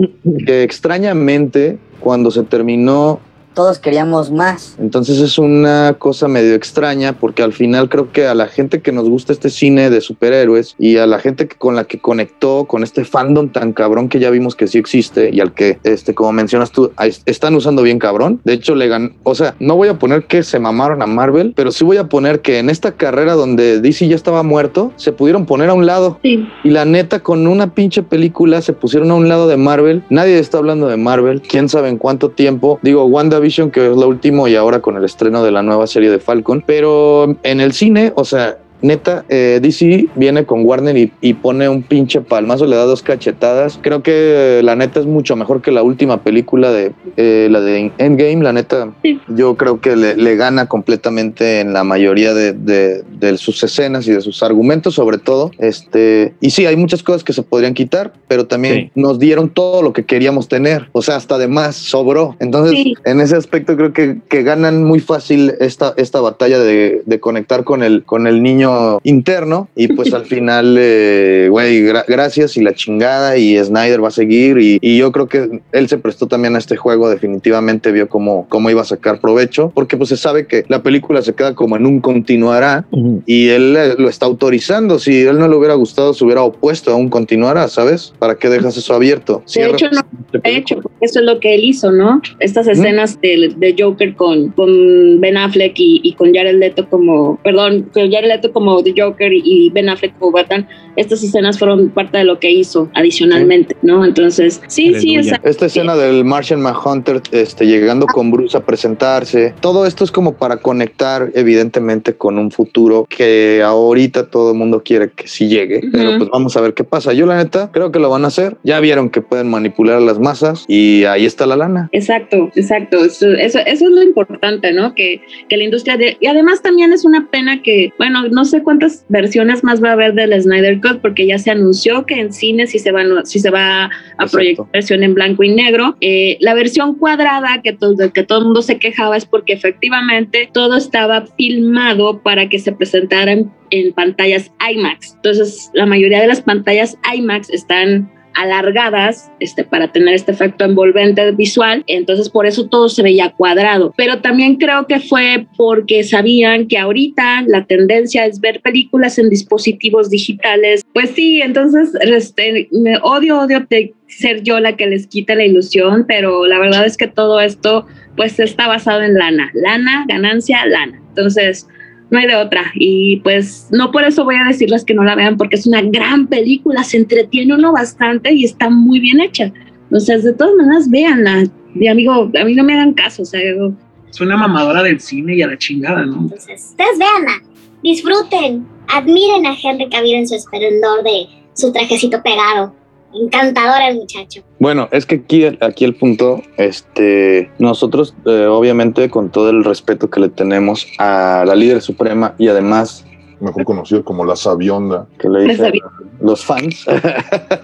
que 0.46 0.64
extrañamente 0.64 1.78
cuando 2.02 2.32
se 2.32 2.44
terminó 2.44 3.22
todos 3.58 3.80
queríamos 3.80 4.30
más. 4.30 4.76
Entonces 4.78 5.18
es 5.18 5.40
una 5.40 5.96
cosa 5.98 6.28
medio 6.28 6.54
extraña 6.54 7.14
porque 7.14 7.42
al 7.42 7.54
final 7.54 7.90
creo 7.90 8.12
que 8.12 8.28
a 8.28 8.36
la 8.36 8.46
gente 8.46 8.84
que 8.84 8.92
nos 8.92 9.10
gusta 9.10 9.34
este 9.34 9.50
cine 9.50 9.90
de 9.90 10.00
superhéroes 10.00 10.76
y 10.78 10.98
a 10.98 11.08
la 11.08 11.18
gente 11.18 11.48
que 11.48 11.56
con 11.56 11.76
la 11.76 11.86
que 11.86 11.98
conectó 11.98 12.66
con 12.66 12.84
este 12.84 13.04
fandom 13.04 13.50
tan 13.50 13.74
cabrón 13.74 14.10
que 14.10 14.20
ya 14.20 14.30
vimos 14.30 14.56
que 14.56 14.68
sí 14.68 14.78
existe 14.78 15.32
y 15.34 15.40
al 15.40 15.56
que, 15.56 15.80
este, 15.84 16.14
como 16.14 16.34
mencionas 16.34 16.70
tú, 16.72 16.92
están 17.26 17.56
usando 17.56 17.82
bien 17.82 17.98
cabrón. 17.98 18.42
De 18.44 18.54
hecho, 18.54 18.76
le 18.76 18.90
gan 18.90 19.16
o 19.24 19.34
sea, 19.34 19.56
no 19.60 19.76
voy 19.76 19.88
a 19.88 19.98
poner 19.98 20.26
que 20.26 20.44
se 20.44 20.60
mamaron 20.60 21.02
a 21.02 21.08
Marvel, 21.08 21.54
pero 21.56 21.72
sí 21.72 21.84
voy 21.84 21.98
a 21.98 22.08
poner 22.10 22.42
que 22.42 22.60
en 22.60 22.70
esta 22.70 22.92
carrera 22.92 23.34
donde 23.34 23.82
DC 23.82 24.08
ya 24.08 24.16
estaba 24.16 24.44
muerto, 24.44 24.94
se 24.98 25.14
pudieron 25.14 25.48
poner 25.48 25.72
a 25.72 25.74
un 25.74 25.88
lado. 25.88 26.20
Sí. 26.22 26.48
Y 26.64 26.70
la 26.70 26.86
neta, 26.86 27.22
con 27.22 27.48
una 27.48 27.74
pinche 27.74 28.04
película 28.04 28.62
se 28.62 28.74
pusieron 28.74 29.10
a 29.10 29.16
un 29.16 29.28
lado 29.28 29.48
de 29.48 29.58
Marvel. 29.58 30.04
Nadie 30.12 30.38
está 30.38 30.60
hablando 30.60 30.88
de 30.88 30.98
Marvel. 30.98 31.42
Quién 31.42 31.70
sabe 31.70 31.90
en 31.90 31.98
cuánto 31.98 32.30
tiempo. 32.30 32.80
Digo, 32.84 33.06
WandaVision 33.06 33.47
que 33.72 33.88
es 33.88 33.96
lo 33.96 34.08
último 34.08 34.48
y 34.48 34.56
ahora 34.56 34.82
con 34.82 34.98
el 34.98 35.06
estreno 35.06 35.44
de 35.44 35.52
la 35.52 35.64
nueva 35.64 35.88
serie 35.88 36.12
de 36.12 36.20
Falcon, 36.20 36.64
pero 36.66 37.36
en 37.44 37.62
el 37.62 37.74
cine, 37.74 38.12
o 38.16 38.26
sea, 38.26 38.58
neta, 38.88 39.26
eh, 39.30 39.60
DC 39.62 40.08
viene 40.16 40.46
con 40.46 40.66
Warner 40.66 40.98
y, 40.98 41.12
y, 41.22 41.34
pone 41.34 41.70
un 41.70 41.84
pinche 41.84 42.22
palmazo, 42.22 42.66
le 42.66 42.76
da 42.76 42.86
dos 42.86 43.04
cachetadas. 43.04 43.80
Creo 43.82 44.02
que 44.02 44.62
la 44.64 44.76
neta 44.76 45.00
es 45.00 45.06
mucho 45.06 45.36
mejor 45.36 45.62
que 45.62 45.72
la 45.72 45.84
última 45.84 46.24
película 46.24 46.72
de 46.72 46.94
eh, 47.18 47.48
la 47.52 47.62
de 47.62 47.92
Endgame. 47.98 48.44
La 48.44 48.54
neta, 48.54 48.94
sí. 49.04 49.20
yo 49.28 49.56
creo 49.56 49.80
que 49.82 49.96
le, 49.96 50.16
le, 50.16 50.36
gana 50.36 50.68
completamente 50.68 51.60
en 51.60 51.74
la 51.74 51.84
mayoría 51.84 52.34
de, 52.34 52.54
de, 52.54 53.04
de, 53.04 53.38
sus 53.38 53.64
escenas 53.64 54.08
y 54.08 54.12
de 54.12 54.22
sus 54.22 54.42
argumentos, 54.42 54.96
sobre 54.96 55.18
todo. 55.18 55.52
Este, 55.60 56.34
y 56.40 56.52
sí, 56.52 56.66
hay 56.66 56.76
muchas 56.76 57.04
cosas 57.04 57.24
que 57.24 57.34
se 57.34 57.44
podrían 57.44 57.74
quitar, 57.74 58.14
pero 58.28 58.48
también 58.48 58.76
sí. 58.76 58.92
nos 58.96 59.20
dieron 59.20 59.50
todo 59.50 59.82
lo 59.82 59.94
que 59.94 60.06
queríamos 60.06 60.48
tener. 60.48 60.90
O 60.94 61.02
sea, 61.02 61.16
hasta 61.18 61.38
de 61.38 61.48
más 61.48 61.76
sobró. 61.76 62.36
Entonces, 62.40 62.72
sí. 62.72 62.96
en 63.06 63.22
ese 63.22 63.36
aspecto, 63.36 63.76
creo 63.76 63.94
que, 63.94 64.20
que 64.30 64.44
ganan 64.44 64.84
muy 64.84 65.00
fácil 65.00 65.56
esta, 65.60 65.94
esta 65.98 66.22
batalla 66.22 66.60
de, 66.60 67.02
de 67.06 67.20
conectar 67.20 67.64
con 67.64 67.84
el, 67.84 68.04
con 68.04 68.28
el 68.28 68.42
niño 68.42 68.77
interno 69.04 69.70
y 69.76 69.88
pues 69.88 70.14
al 70.14 70.26
final, 70.26 70.74
güey, 70.74 71.78
eh, 71.78 71.82
gra 71.82 72.06
gracias 72.08 72.58
y 72.58 72.62
la 72.62 72.74
chingada 72.74 73.38
y 73.38 73.58
Snyder 73.58 74.04
va 74.04 74.10
a 74.10 74.12
seguir 74.12 74.58
y, 74.58 74.80
y, 74.82 74.98
yo 74.98 75.12
creo 75.12 75.28
que 75.28 75.62
él 75.72 75.88
se 75.88 75.98
prestó 75.98 76.28
también 76.28 76.56
a 76.56 76.60
este 76.60 76.76
juego, 76.76 77.10
definitivamente 77.10 77.92
vio 77.92 78.10
cómo, 78.10 78.48
cómo 78.50 78.70
iba 78.70 78.82
a 78.82 78.86
sacar 78.86 79.20
provecho, 79.20 79.72
porque 79.74 79.98
pues 79.98 80.10
se 80.10 80.18
sabe 80.18 80.48
que 80.48 80.66
la 80.68 80.82
película 80.82 81.22
se 81.22 81.34
queda 81.34 81.54
como 81.54 81.76
en 81.78 81.86
un 81.86 82.00
continuará 82.02 82.86
uh 82.92 82.98
-huh. 82.98 83.24
y 83.26 83.50
él 83.50 83.76
eh, 83.78 83.96
lo 83.98 84.10
está 84.10 84.26
autorizando, 84.26 85.00
si 85.00 85.22
él 85.22 85.38
no 85.38 85.48
le 85.48 85.56
hubiera 85.56 85.76
gustado 85.76 86.14
se 86.14 86.24
hubiera 86.24 86.42
opuesto 86.44 86.92
a 86.92 86.96
un 86.96 87.10
continuará, 87.10 87.68
¿sabes? 87.68 88.14
¿Para 88.20 88.36
qué 88.36 88.50
dejas 88.50 88.78
eso 88.78 88.94
abierto? 88.94 89.44
De 89.54 89.70
hecho, 89.70 89.88
no, 89.92 90.02
de 90.32 90.56
hecho, 90.56 90.80
eso 91.02 91.20
es 91.20 91.26
lo 91.26 91.40
que 91.40 91.56
él 91.56 91.64
hizo, 91.64 91.92
¿no? 91.92 92.22
Estas 92.40 92.68
escenas 92.68 93.18
¿Mm? 93.18 93.20
de, 93.22 93.54
de, 93.58 93.76
Joker 93.78 94.16
con, 94.16 94.50
con 94.50 95.20
Ben 95.20 95.38
Affleck 95.38 95.74
y, 95.78 96.02
y, 96.04 96.14
con 96.14 96.34
Jared 96.34 96.58
Leto 96.58 96.90
como, 96.90 97.38
perdón, 97.44 97.90
con 97.94 98.12
Jared 98.12 98.28
Leto 98.28 98.52
como 98.58 98.82
The 98.82 98.96
Joker 98.98 99.32
y 99.32 99.70
Ben 99.70 99.88
Affleck 99.88 100.18
como 100.18 100.32
Batman, 100.32 100.68
estas 100.96 101.24
escenas 101.24 101.60
fueron 101.60 101.90
parte 101.90 102.18
de 102.18 102.24
lo 102.24 102.40
que 102.40 102.50
hizo 102.50 102.90
adicionalmente, 102.96 103.76
sí. 103.76 103.80
¿no? 103.84 104.04
Entonces, 104.04 104.64
sí, 104.68 104.88
Aleluya. 104.88 105.22
sí. 105.22 105.30
Esa, 105.30 105.40
Esta 105.44 105.66
escena 105.68 105.96
del 105.96 106.26
Martian 106.26 106.60
Manhunter 106.60 107.22
este, 107.32 107.68
llegando 107.68 108.08
con 108.08 108.32
Bruce 108.32 108.58
a 108.58 108.66
presentarse, 108.66 109.54
todo 109.60 109.86
esto 109.86 110.04
es 110.04 110.12
como 110.12 110.34
para 110.34 110.58
conectar 110.58 111.30
evidentemente 111.36 112.16
con 112.16 112.40
un 112.40 112.50
futuro 112.50 113.06
que 113.08 113.62
ahorita 113.64 114.32
todo 114.32 114.54
el 114.54 114.58
mundo 114.58 114.82
quiere 114.84 115.12
que 115.12 115.28
sí 115.28 115.48
llegue, 115.48 115.78
uh 115.78 115.82
-huh. 115.82 115.92
pero 115.92 116.18
pues 116.18 116.30
vamos 116.32 116.58
a 116.58 116.62
ver 116.62 116.74
qué 116.74 116.84
pasa. 116.84 117.14
Yo 117.14 117.28
la 117.28 117.38
neta 117.38 117.70
creo 117.72 117.92
que 117.92 118.00
lo 118.00 118.10
van 118.10 118.24
a 118.24 118.30
hacer, 118.30 118.58
ya 118.64 118.80
vieron 118.80 119.12
que 119.12 119.22
pueden 119.22 119.50
manipular 119.52 119.98
a 119.98 120.00
las 120.00 120.18
masas 120.20 120.66
y 120.68 121.04
ahí 121.04 121.28
está 121.28 121.46
la 121.46 121.58
lana. 121.58 121.90
Exacto, 121.92 122.50
exacto, 122.56 123.06
eso, 123.06 123.28
eso, 123.34 123.60
eso 123.60 123.86
es 123.86 123.92
lo 123.92 124.02
importante, 124.02 124.74
¿no? 124.74 124.96
Que, 124.96 125.22
que 125.48 125.58
la 125.58 125.64
industria 125.64 125.96
de... 125.98 126.18
Y 126.20 126.26
además 126.26 126.64
también 126.64 126.92
es 126.92 127.06
una 127.06 127.28
pena 127.30 127.62
que, 127.62 127.92
bueno, 128.00 128.28
no 128.30 128.46
sé 128.48 128.64
cuántas 128.64 129.06
versiones 129.10 129.64
más 129.64 129.84
va 129.84 129.90
a 129.90 129.94
haber 129.94 130.14
del 130.14 130.40
Snyder 130.42 130.82
Cut 130.82 131.02
porque 131.02 131.28
ya 131.28 131.38
se 131.38 131.52
anunció 131.52 132.06
que 132.06 132.16
en 132.16 132.34
cine 132.34 132.66
sí 132.66 132.80
se 132.80 132.92
va, 132.92 133.04
sí 133.24 133.40
se 133.40 133.52
va 133.52 133.86
a 133.86 133.90
Exacto. 134.14 134.32
proyectar 134.32 134.66
versión 134.74 135.04
en 135.04 135.14
blanco 135.14 135.44
y 135.44 135.50
negro. 135.50 135.96
Eh, 136.02 136.38
la 136.40 136.54
versión 136.54 136.96
cuadrada 136.96 137.62
que, 137.62 137.74
to 137.74 137.96
que 138.14 138.24
todo 138.24 138.40
el 138.40 138.46
mundo 138.46 138.62
se 138.62 138.80
quejaba 138.80 139.16
es 139.18 139.26
porque 139.26 139.54
efectivamente 139.54 140.50
todo 140.52 140.78
estaba 140.78 141.26
filmado 141.38 142.22
para 142.22 142.50
que 142.50 142.60
se 142.60 142.72
presentara 142.72 143.32
en, 143.34 143.52
en 143.70 143.94
pantallas 143.94 144.52
IMAX. 144.72 145.14
Entonces 145.16 145.70
la 145.74 145.86
mayoría 145.86 146.22
de 146.22 146.28
las 146.28 146.42
pantallas 146.42 146.98
IMAX 147.14 147.50
están 147.50 148.10
alargadas 148.38 149.32
este, 149.40 149.64
para 149.64 149.92
tener 149.92 150.14
este 150.14 150.32
efecto 150.32 150.66
envolvente 150.66 151.32
visual, 151.32 151.84
entonces 151.88 152.30
por 152.30 152.46
eso 152.46 152.68
todo 152.68 152.88
se 152.90 153.04
veía 153.04 153.32
cuadrado. 153.32 153.94
Pero 153.98 154.20
también 154.20 154.56
creo 154.56 154.88
que 154.88 155.00
fue 155.00 155.48
porque 155.58 156.04
sabían 156.04 156.68
que 156.68 156.78
ahorita 156.78 157.44
la 157.48 157.66
tendencia 157.66 158.26
es 158.26 158.40
ver 158.40 158.62
películas 158.62 159.18
en 159.18 159.30
dispositivos 159.30 160.10
digitales. 160.10 160.84
Pues 160.94 161.12
sí, 161.12 161.42
entonces 161.42 161.92
este, 162.02 162.70
me 162.72 162.98
odio, 163.00 163.40
odio 163.40 163.68
ser 164.08 164.44
yo 164.44 164.60
la 164.60 164.76
que 164.76 164.88
les 164.88 165.08
quita 165.08 165.36
la 165.36 165.46
ilusión, 165.46 166.06
pero 166.08 166.46
la 166.46 166.60
verdad 166.60 166.86
es 166.86 166.98
que 166.98 167.08
todo 167.08 167.40
esto 167.42 167.86
pues 168.16 168.40
está 168.40 168.68
basado 168.68 169.02
en 169.02 169.14
lana, 169.14 169.52
lana, 169.54 170.06
ganancia, 170.08 170.66
lana. 170.66 171.02
Entonces, 171.10 171.68
no 172.10 172.20
hay 172.20 172.28
de 172.28 172.36
otra. 172.36 172.72
Y 172.76 173.18
pues 173.18 173.68
no 173.72 173.92
por 173.92 174.04
eso 174.04 174.24
voy 174.24 174.36
a 174.36 174.48
decirles 174.48 174.84
que 174.86 174.94
no 174.94 175.04
la 175.04 175.16
vean, 175.16 175.38
porque 175.38 175.56
es 175.56 175.68
una 175.68 175.82
gran 175.82 176.28
película, 176.28 176.84
se 176.84 176.98
entretiene 176.98 177.54
uno 177.54 177.72
bastante 177.74 178.34
y 178.34 178.44
está 178.46 178.70
muy 178.70 179.00
bien 179.00 179.20
hecha. 179.22 179.52
Entonces, 179.84 180.24
de 180.24 180.34
todas 180.34 180.54
maneras, 180.56 180.90
véanla. 180.90 181.44
Y 181.76 181.88
amigo, 181.88 182.32
a 182.40 182.44
mí 182.46 182.56
no 182.56 182.64
me 182.64 182.74
hagan 182.74 182.94
caso, 182.94 183.22
o 183.22 183.26
sea, 183.26 183.40
yo- 183.42 183.74
Es 184.10 184.22
una 184.22 184.38
mamadora 184.38 184.82
del 184.84 185.00
cine 185.00 185.36
y 185.36 185.42
a 185.42 185.48
la 185.48 185.58
chingada, 185.58 186.06
¿no? 186.06 186.22
Entonces, 186.22 186.68
ustedes 186.72 186.98
véanla, 186.98 187.44
disfruten, 187.84 188.66
admiren 188.88 189.46
a 189.46 189.54
Henry 189.62 189.90
Cavill 189.90 190.16
en 190.16 190.28
su 190.28 190.36
esplendor 190.36 191.04
de 191.04 191.28
su 191.54 191.72
trajecito 191.72 192.22
pegado. 192.24 192.74
Encantador 193.22 193.82
el 193.90 193.96
muchacho. 193.98 194.42
Bueno, 194.60 194.88
es 194.92 195.06
que 195.06 195.16
aquí, 195.16 195.46
aquí 195.62 195.86
el 195.86 195.96
punto, 195.96 196.42
este, 196.58 197.50
nosotros 197.60 198.16
eh, 198.26 198.46
obviamente 198.46 199.10
con 199.10 199.32
todo 199.32 199.50
el 199.50 199.64
respeto 199.64 200.10
que 200.10 200.20
le 200.20 200.30
tenemos 200.30 200.88
a 201.00 201.44
la 201.46 201.56
líder 201.56 201.82
suprema 201.82 202.36
y 202.38 202.48
además 202.48 203.06
Mejor 203.40 203.66
conocido 203.66 204.04
como 204.04 204.26
la 204.26 204.36
sabionda. 204.36 205.08
que 205.20 205.30
le 205.30 205.44
dicen 205.44 205.74
los 206.20 206.44
fans, 206.44 206.86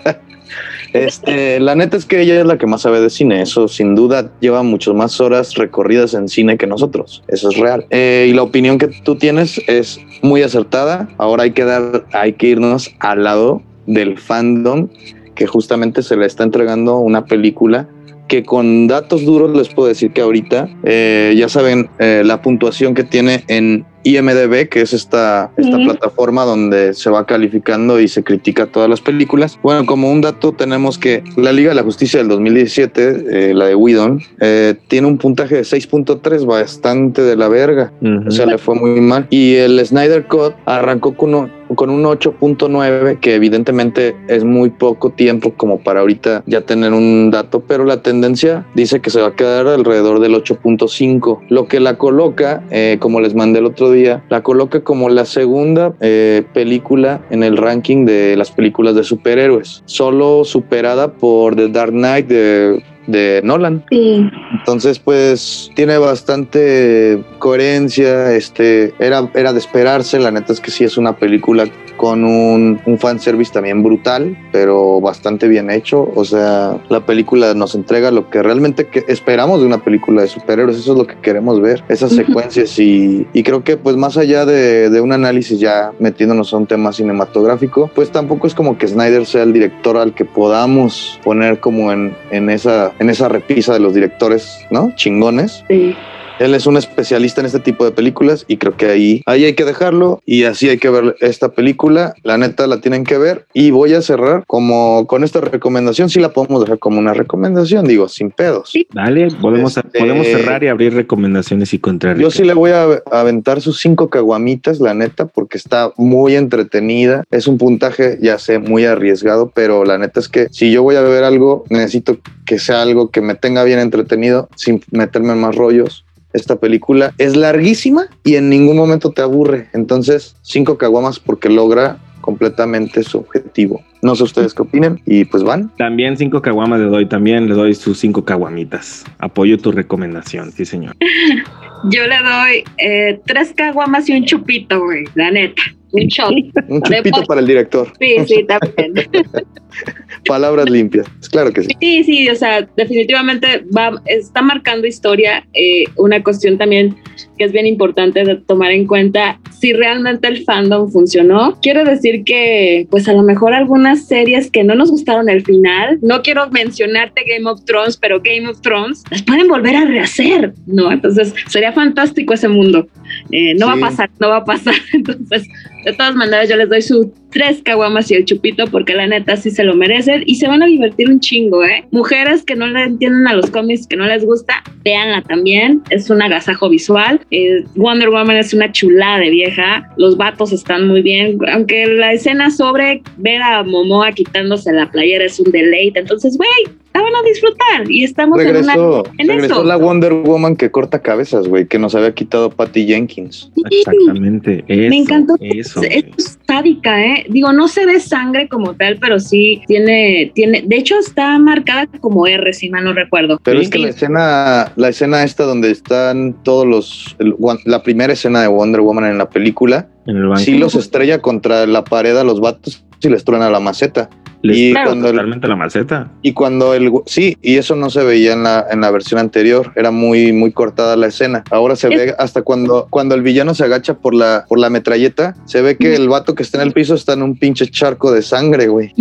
este, 0.93 1.59
la 1.59 1.73
neta 1.73 1.97
es 1.97 2.05
que 2.05 2.21
ella 2.21 2.39
es 2.39 2.45
la 2.45 2.59
que 2.59 2.67
más 2.67 2.81
sabe 2.81 3.01
de 3.01 3.09
cine, 3.09 3.41
eso 3.41 3.67
sin 3.67 3.95
duda 3.95 4.31
lleva 4.39 4.61
muchas 4.61 4.93
más 4.93 5.19
horas 5.19 5.55
recorridas 5.55 6.13
en 6.13 6.29
cine 6.29 6.57
que 6.57 6.67
nosotros, 6.67 7.23
eso 7.27 7.49
es 7.49 7.57
real. 7.57 7.87
Eh, 7.89 8.27
y 8.29 8.33
la 8.33 8.43
opinión 8.43 8.77
que 8.77 8.87
tú 8.87 9.15
tienes 9.15 9.59
es 9.67 9.99
muy 10.21 10.43
acertada, 10.43 11.09
ahora 11.17 11.43
hay 11.43 11.51
que 11.51 11.65
dar, 11.65 12.05
hay 12.13 12.33
que 12.33 12.47
irnos 12.47 12.91
al 12.99 13.23
lado 13.23 13.63
del 13.87 14.19
fandom 14.19 14.89
que 15.35 15.47
justamente 15.47 16.03
se 16.03 16.15
le 16.15 16.25
está 16.25 16.43
entregando 16.43 16.97
una 16.97 17.25
película 17.25 17.87
que 18.27 18.43
con 18.43 18.87
datos 18.87 19.25
duros 19.25 19.55
les 19.55 19.69
puedo 19.69 19.89
decir 19.89 20.11
que 20.11 20.21
ahorita 20.21 20.69
eh, 20.83 21.35
ya 21.37 21.49
saben 21.49 21.89
eh, 21.99 22.23
la 22.25 22.41
puntuación 22.41 22.93
que 22.93 23.03
tiene 23.03 23.43
en 23.47 23.85
IMDB, 24.03 24.69
que 24.69 24.81
es 24.81 24.93
esta, 24.93 25.51
esta 25.57 25.77
Ujú. 25.77 25.85
plataforma 25.85 26.45
donde 26.45 26.93
se 26.93 27.09
va 27.09 27.25
calificando 27.25 27.99
y 27.99 28.07
se 28.07 28.23
critica 28.23 28.67
todas 28.67 28.89
las 28.89 29.01
películas. 29.01 29.59
Bueno, 29.63 29.85
como 29.85 30.11
un 30.11 30.21
dato 30.21 30.51
tenemos 30.53 30.97
que 30.97 31.23
la 31.35 31.51
Liga 31.51 31.69
de 31.69 31.75
la 31.75 31.83
Justicia 31.83 32.19
del 32.19 32.27
2017, 32.29 33.49
eh, 33.49 33.53
la 33.53 33.65
de 33.65 33.75
Whedon, 33.75 34.21
eh, 34.39 34.75
tiene 34.87 35.07
un 35.07 35.17
puntaje 35.17 35.55
de 35.55 35.63
6.3, 35.63 36.45
bastante 36.45 37.21
de 37.21 37.35
la 37.35 37.47
verga. 37.47 37.93
Ujú. 38.01 38.27
O 38.27 38.31
sea, 38.31 38.45
le 38.45 38.57
fue 38.57 38.75
muy 38.75 38.99
mal. 39.01 39.27
Y 39.29 39.55
el 39.55 39.83
Snyder 39.85 40.27
Cut 40.27 40.53
arrancó 40.65 41.15
con 41.15 41.33
un, 41.35 41.51
con 41.75 41.89
un 41.89 42.03
8.9, 42.03 43.19
que 43.19 43.35
evidentemente 43.35 44.15
es 44.27 44.43
muy 44.43 44.69
poco 44.69 45.11
tiempo 45.11 45.53
como 45.55 45.79
para 45.79 46.01
ahorita 46.01 46.43
ya 46.45 46.61
tener 46.61 46.93
un 46.93 47.31
dato, 47.31 47.61
pero 47.61 47.85
la 47.85 48.01
tendencia 48.01 48.65
dice 48.75 48.99
que 48.99 49.09
se 49.09 49.21
va 49.21 49.27
a 49.29 49.35
quedar 49.35 49.67
alrededor 49.67 50.19
del 50.19 50.35
8.5, 50.35 51.39
lo 51.49 51.67
que 51.67 51.79
la 51.79 51.97
coloca, 51.97 52.63
eh, 52.69 52.97
como 52.99 53.21
les 53.21 53.35
mandé 53.35 53.59
el 53.59 53.65
otro 53.65 53.91
día, 53.91 53.92
la 54.29 54.43
coloca 54.43 54.83
como 54.83 55.09
la 55.09 55.25
segunda 55.25 55.93
eh, 55.99 56.43
película 56.53 57.21
en 57.29 57.43
el 57.43 57.57
ranking 57.57 58.05
de 58.05 58.35
las 58.35 58.51
películas 58.51 58.95
de 58.95 59.03
superhéroes, 59.03 59.83
solo 59.85 60.43
superada 60.45 61.13
por 61.13 61.55
The 61.55 61.69
Dark 61.69 61.91
Knight 61.91 62.27
de, 62.27 62.83
de 63.07 63.41
Nolan. 63.43 63.85
Sí. 63.89 64.29
Entonces, 64.51 64.99
pues 64.99 65.71
tiene 65.75 65.97
bastante 65.97 67.23
coherencia. 67.39 68.33
Este 68.33 68.93
era, 68.99 69.29
era 69.33 69.53
de 69.53 69.59
esperarse. 69.59 70.19
La 70.19 70.31
neta 70.31 70.53
es 70.53 70.59
que 70.59 70.71
sí 70.71 70.83
es 70.83 70.97
una 70.97 71.17
película 71.17 71.65
con 71.97 72.23
un, 72.23 72.79
un 72.85 72.99
fanservice 72.99 73.51
también 73.51 73.83
brutal, 73.83 74.37
pero 74.51 75.01
bastante 75.01 75.47
bien 75.47 75.69
hecho. 75.69 76.11
O 76.15 76.25
sea, 76.25 76.77
la 76.89 77.05
película 77.05 77.53
nos 77.53 77.75
entrega 77.75 78.11
lo 78.11 78.29
que 78.29 78.43
realmente 78.43 78.87
que 78.87 79.03
esperamos 79.07 79.61
de 79.61 79.67
una 79.67 79.83
película 79.83 80.21
de 80.21 80.27
superhéroes. 80.27 80.77
Eso 80.77 80.93
es 80.93 80.97
lo 80.97 81.07
que 81.07 81.15
queremos 81.15 81.61
ver, 81.61 81.83
esas 81.89 82.11
secuencias. 82.13 82.77
Y, 82.79 83.27
y 83.33 83.43
creo 83.43 83.63
que, 83.63 83.77
pues, 83.77 83.95
más 83.95 84.17
allá 84.17 84.45
de, 84.45 84.89
de 84.89 85.01
un 85.01 85.11
análisis 85.11 85.59
ya 85.59 85.91
metiéndonos 85.99 86.53
a 86.53 86.57
un 86.57 86.67
tema 86.67 86.93
cinematográfico, 86.93 87.91
pues 87.93 88.11
tampoco 88.11 88.47
es 88.47 88.55
como 88.55 88.77
que 88.77 88.87
Snyder 88.87 89.25
sea 89.25 89.43
el 89.43 89.53
director 89.53 89.97
al 89.97 90.13
que 90.13 90.25
podamos 90.25 91.19
poner 91.23 91.59
como 91.59 91.91
en, 91.91 92.15
en 92.31 92.49
esa, 92.49 92.91
en 92.99 93.09
esa 93.09 93.29
repisa 93.29 93.73
de 93.73 93.79
los 93.79 93.93
directores, 93.93 94.65
¿no? 94.71 94.93
Chingones. 94.95 95.63
Sí. 95.69 95.95
Él 96.39 96.55
es 96.55 96.65
un 96.65 96.77
especialista 96.77 97.41
en 97.41 97.45
este 97.45 97.59
tipo 97.59 97.85
de 97.85 97.91
películas 97.91 98.43
y 98.47 98.57
creo 98.57 98.75
que 98.75 98.87
ahí, 98.87 99.21
ahí 99.27 99.45
hay 99.45 99.53
que 99.53 99.65
dejarlo 99.65 100.19
y 100.25 100.45
así 100.45 100.67
hay 100.67 100.77
que 100.77 100.89
ver 100.89 101.15
esta 101.21 101.49
película. 101.53 102.15
La 102.23 102.37
neta 102.37 102.65
la 102.67 102.81
tienen 102.81 103.03
que 103.03 103.17
ver 103.17 103.45
y 103.53 103.69
voy 103.71 103.93
a 103.93 104.01
cerrar 104.01 104.43
como 104.47 105.05
con 105.07 105.23
esta 105.23 105.41
recomendación. 105.41 106.09
Sí 106.09 106.19
la 106.19 106.33
podemos 106.33 106.61
dejar 106.61 106.79
como 106.79 106.99
una 106.99 107.13
recomendación, 107.13 107.85
digo, 107.85 108.09
sin 108.09 108.31
pedos. 108.31 108.69
Sí. 108.71 108.87
Dale, 108.93 109.27
podemos, 109.41 109.77
Este- 109.77 109.99
podemos 109.99 110.25
cerrar 110.25 110.63
y 110.63 110.67
abrir 110.67 110.93
recomendaciones 110.95 111.73
y 111.73 111.79
contrarios. 111.79 112.21
Yo 112.21 112.31
sí 112.31 112.43
le 112.43 112.53
voy 112.53 112.71
a 112.71 113.01
aventar 113.11 113.61
sus 113.61 113.79
cinco 113.79 114.09
caguamitas, 114.09 114.79
la 114.79 114.93
neta, 114.95 115.27
porque 115.27 115.57
está 115.57 115.91
muy 115.97 116.35
entretenida. 116.35 117.23
Es 117.29 117.47
un 117.47 117.57
puntaje, 117.59 118.17
ya 118.21 118.39
sé, 118.39 118.57
muy 118.57 118.85
arriesgado, 118.85 119.51
pero 119.53 119.85
la 119.85 119.97
neta 119.99 120.19
es 120.19 120.27
que 120.29 120.47
si 120.51 120.71
yo 120.71 120.81
voy 120.81 120.95
a 120.95 121.01
ver 121.01 121.23
algo, 121.23 121.63
necesito 121.69 122.17
que 122.45 122.57
sea 122.59 122.81
algo 122.81 123.11
que 123.11 123.21
me 123.21 123.35
tenga 123.35 123.63
bien 123.63 123.79
entretenido, 123.79 124.49
sin 124.55 124.81
meterme 124.91 125.33
en 125.33 125.39
más 125.39 125.55
rollos. 125.55 126.05
Esta 126.33 126.55
película 126.55 127.13
es 127.17 127.35
larguísima 127.35 128.07
y 128.23 128.35
en 128.35 128.49
ningún 128.49 128.75
momento 128.75 129.11
te 129.11 129.21
aburre. 129.21 129.69
Entonces, 129.73 130.35
cinco 130.41 130.77
caguamas 130.77 131.19
porque 131.19 131.49
logra 131.49 131.99
completamente 132.21 133.03
su 133.03 133.19
objetivo. 133.19 133.81
No 134.03 134.15
sé 134.15 134.23
ustedes 134.23 134.53
qué 134.53 134.61
opinen 134.61 135.01
y 135.05 135.23
pues 135.23 135.43
van. 135.43 135.71
También 135.77 136.17
cinco 136.17 136.41
caguamas 136.41 136.81
le 136.81 136.87
doy, 136.87 137.05
también 137.05 137.47
le 137.47 137.55
doy 137.55 137.73
sus 137.73 137.97
cinco 137.97 138.25
caguamitas. 138.25 139.05
Apoyo 139.19 139.57
tu 139.57 139.71
recomendación, 139.71 140.51
sí 140.51 140.65
señor. 140.65 140.95
Yo 141.89 142.05
le 142.07 142.17
doy 142.17 142.63
eh, 142.77 143.19
tres 143.25 143.53
caguamas 143.55 144.07
y 144.09 144.13
un 144.13 144.25
chupito, 144.25 144.83
güey, 144.83 145.05
la 145.15 145.31
neta. 145.31 145.61
Un 145.93 146.07
shot. 146.07 146.33
Un 146.69 146.81
chupito 146.81 147.23
para 147.23 147.39
el 147.39 147.47
director. 147.47 147.87
Sí, 147.99 148.15
sí, 148.25 148.45
también. 148.45 149.09
Palabras 150.25 150.69
limpias. 150.69 151.07
Claro 151.31 151.51
que 151.51 151.61
sí. 151.61 151.69
Sí, 151.79 152.03
sí, 152.03 152.29
o 152.29 152.35
sea, 152.35 152.67
definitivamente 152.75 153.63
va, 153.75 154.01
está 154.05 154.41
marcando 154.41 154.87
historia. 154.87 155.45
eh, 155.53 155.83
una 155.97 156.23
cuestión 156.23 156.57
también 156.57 156.95
que 157.37 157.45
es 157.45 157.51
bien 157.51 157.67
importante 157.67 158.23
de 158.23 158.37
tomar 158.37 158.71
en 158.71 158.87
cuenta 158.87 159.39
si 159.59 159.73
realmente 159.73 160.27
el 160.27 160.43
fandom 160.43 160.91
funcionó. 160.91 161.59
Quiero 161.61 161.83
decir 161.83 162.23
que, 162.23 162.87
pues 162.89 163.07
a 163.07 163.13
lo 163.13 163.21
mejor 163.21 163.53
algunas 163.53 163.92
series 163.95 164.49
que 164.51 164.63
no 164.63 164.75
nos 164.75 164.91
gustaron 164.91 165.29
el 165.29 165.43
final, 165.43 165.99
no 166.01 166.21
quiero 166.21 166.49
mencionarte 166.49 167.23
Game 167.27 167.49
of 167.49 167.63
Thrones, 167.65 167.97
pero 167.97 168.21
Game 168.21 168.47
of 168.47 168.61
Thrones 168.61 169.03
las 169.11 169.21
pueden 169.23 169.47
volver 169.47 169.75
a 169.75 169.85
rehacer, 169.85 170.53
¿no? 170.67 170.91
Entonces 170.91 171.33
sería 171.47 171.71
fantástico 171.73 172.33
ese 172.33 172.47
mundo. 172.47 172.87
Eh, 173.31 173.53
no 173.55 173.67
va 173.67 173.73
Sí. 173.75 173.79
a 173.83 173.85
pasar, 173.87 174.09
no 174.19 174.29
va 174.29 174.37
a 174.37 174.45
pasar. 174.45 174.75
Entonces, 174.93 175.47
de 175.85 175.93
todas 175.93 176.15
maneras, 176.15 176.49
yo 176.49 176.55
les 176.55 176.69
doy 176.69 176.81
su 176.81 177.13
tres 177.33 177.61
caguamas 177.63 178.09
y 178.11 178.13
el 178.13 178.25
chupito 178.25 178.67
porque 178.67 178.93
la 178.93 179.07
neta 179.07 179.35
sí 179.35 179.49
se 179.49 179.63
lo 179.63 179.75
merecen 179.75 180.23
y 180.25 180.35
se 180.35 180.47
van 180.47 180.61
a 180.63 180.67
divertir 180.67 181.09
un 181.09 181.19
chingo, 181.19 181.63
¿eh? 181.65 181.83
Mujeres 181.91 182.43
que 182.43 182.55
no 182.55 182.67
le 182.67 182.83
entienden 182.83 183.27
a 183.27 183.33
los 183.33 183.49
cómics, 183.49 183.87
que 183.87 183.97
no 183.97 184.05
les 184.05 184.23
gusta, 184.23 184.63
véanla 184.85 185.23
también. 185.23 185.81
Es 185.89 186.09
un 186.09 186.21
agasajo 186.21 186.69
visual. 186.69 187.19
Eh, 187.31 187.63
Wonder 187.75 188.09
Woman 188.09 188.37
es 188.37 188.53
una 188.53 188.71
chulada 188.71 189.17
de 189.17 189.31
vieja. 189.31 189.89
Los 189.97 190.15
vatos 190.15 190.53
están 190.53 190.87
muy 190.87 191.01
bien. 191.01 191.39
Aunque 191.51 191.87
la 191.87 192.13
escena 192.13 192.51
sobre 192.51 193.01
ver 193.17 193.41
a 193.41 193.63
Momoa 193.63 194.11
quitándose 194.11 194.71
la 194.71 194.89
playera 194.89 195.25
es 195.25 195.39
un 195.39 195.51
deleite. 195.51 195.99
Entonces, 195.99 196.37
güey, 196.37 196.49
la 196.93 197.01
van 197.01 197.15
a 197.15 197.23
disfrutar 197.23 197.89
y 197.89 198.03
estamos 198.03 198.39
en 198.39 198.55
una... 198.55 198.73
En 199.17 199.27
regresó 199.27 199.53
eso. 199.55 199.63
la 199.63 199.77
Wonder 199.77 200.13
Woman 200.13 200.55
que 200.55 200.69
corta 200.69 200.99
cabezas, 200.99 201.47
güey, 201.47 201.67
que 201.67 201.79
nos 201.79 201.95
había 201.95 202.13
quitado 202.13 202.51
Patty 202.51 202.85
Jenkins. 202.85 203.51
Exactamente. 203.71 204.63
Eso, 204.67 204.89
Me 204.89 204.97
encantó. 204.97 205.35
Eso. 205.39 205.72
Es, 205.81 206.05
es 206.17 206.39
sádica, 206.47 207.01
¿eh? 207.03 207.25
Digo, 207.29 207.51
no 207.53 207.67
se 207.67 207.85
ve 207.85 207.99
sangre 207.99 208.47
como 208.47 208.73
tal, 208.75 208.97
pero 208.99 209.19
sí 209.19 209.61
tiene, 209.67 210.31
tiene, 210.35 210.61
de 210.65 210.75
hecho 210.77 210.97
está 210.99 211.37
marcada 211.39 211.87
como 212.01 212.27
R, 212.27 212.53
si 212.53 212.69
mal 212.69 212.83
no 212.83 212.93
recuerdo. 212.93 213.39
Pero 213.43 213.59
Sí. 213.59 213.65
es 213.65 213.71
que 213.71 213.79
la 213.79 213.89
escena, 213.89 214.71
la 214.75 214.89
escena 214.89 215.23
esta 215.23 215.43
donde 215.45 215.71
están 215.71 216.33
todos 216.43 216.65
los, 216.67 217.15
el- 217.19 217.35
la 217.65 217.81
primera 217.83 218.13
escena 218.13 218.41
de 218.41 218.47
Wonder 218.47 218.81
Woman 218.81 219.05
en 219.05 219.17
la 219.17 219.29
película, 219.29 219.87
En 220.05 220.17
el 220.17 220.23
banco. 220.27 220.39
sí 220.41 220.57
los 220.57 220.75
estrella 220.75 221.19
contra 221.19 221.65
la 221.65 221.83
pared 221.83 222.15
a 222.17 222.23
los 222.23 222.39
vatos 222.39 222.83
y 223.01 223.09
les 223.09 223.23
truena 223.23 223.49
la 223.49 223.59
maceta. 223.59 224.09
Les 224.43 224.57
Y 224.57 224.73
cuando 224.73 225.07
el- 225.07 225.13
totalmente 225.15 225.47
la 225.47 225.55
maceta. 225.55 226.11
Y 226.21 226.33
cuando 226.33 226.73
el 226.73 226.91
sí, 227.05 227.37
y 227.41 227.55
eso 227.55 227.75
no 227.75 227.89
se 227.89 228.03
veía 228.03 228.33
en 228.33 228.43
la, 228.43 228.65
en 228.69 228.81
la 228.81 228.91
versión 228.91 229.19
anterior, 229.19 229.71
era 229.75 229.89
muy 229.89 230.33
muy 230.33 230.51
cortada 230.51 230.95
la 230.97 231.07
escena. 231.07 231.43
Ahora 231.49 231.75
se 231.75 231.87
Es- 231.87 231.95
ve 231.97 232.15
hasta 232.19 232.41
cuando 232.41 232.87
cuando 232.89 233.15
el 233.15 233.21
villano 233.21 233.55
se 233.55 233.63
agacha 233.63 233.95
por 233.95 234.13
la 234.13 234.45
por 234.47 234.59
la 234.59 234.69
metralleta, 234.69 235.35
se 235.45 235.61
ve 235.61 235.77
que 235.77 235.95
el 235.95 236.09
vato 236.09 236.35
que 236.35 236.43
está 236.43 236.61
en 236.61 236.67
el 236.67 236.73
piso 236.73 236.93
está 236.93 237.13
en 237.13 237.23
un 237.23 237.37
pinche 237.37 237.67
charco 237.67 238.11
de 238.11 238.21
sangre, 238.21 238.67
güey. 238.67 238.91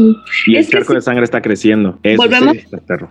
Y 0.46 0.56
Es 0.56 0.66
el 0.66 0.72
charco 0.72 0.92
sí. 0.92 0.94
de 0.94 1.00
sangre 1.02 1.24
está 1.24 1.42
creciendo. 1.42 1.98
Eso 2.04 2.22
Volvemos- 2.22 2.56
sí, 2.56 2.64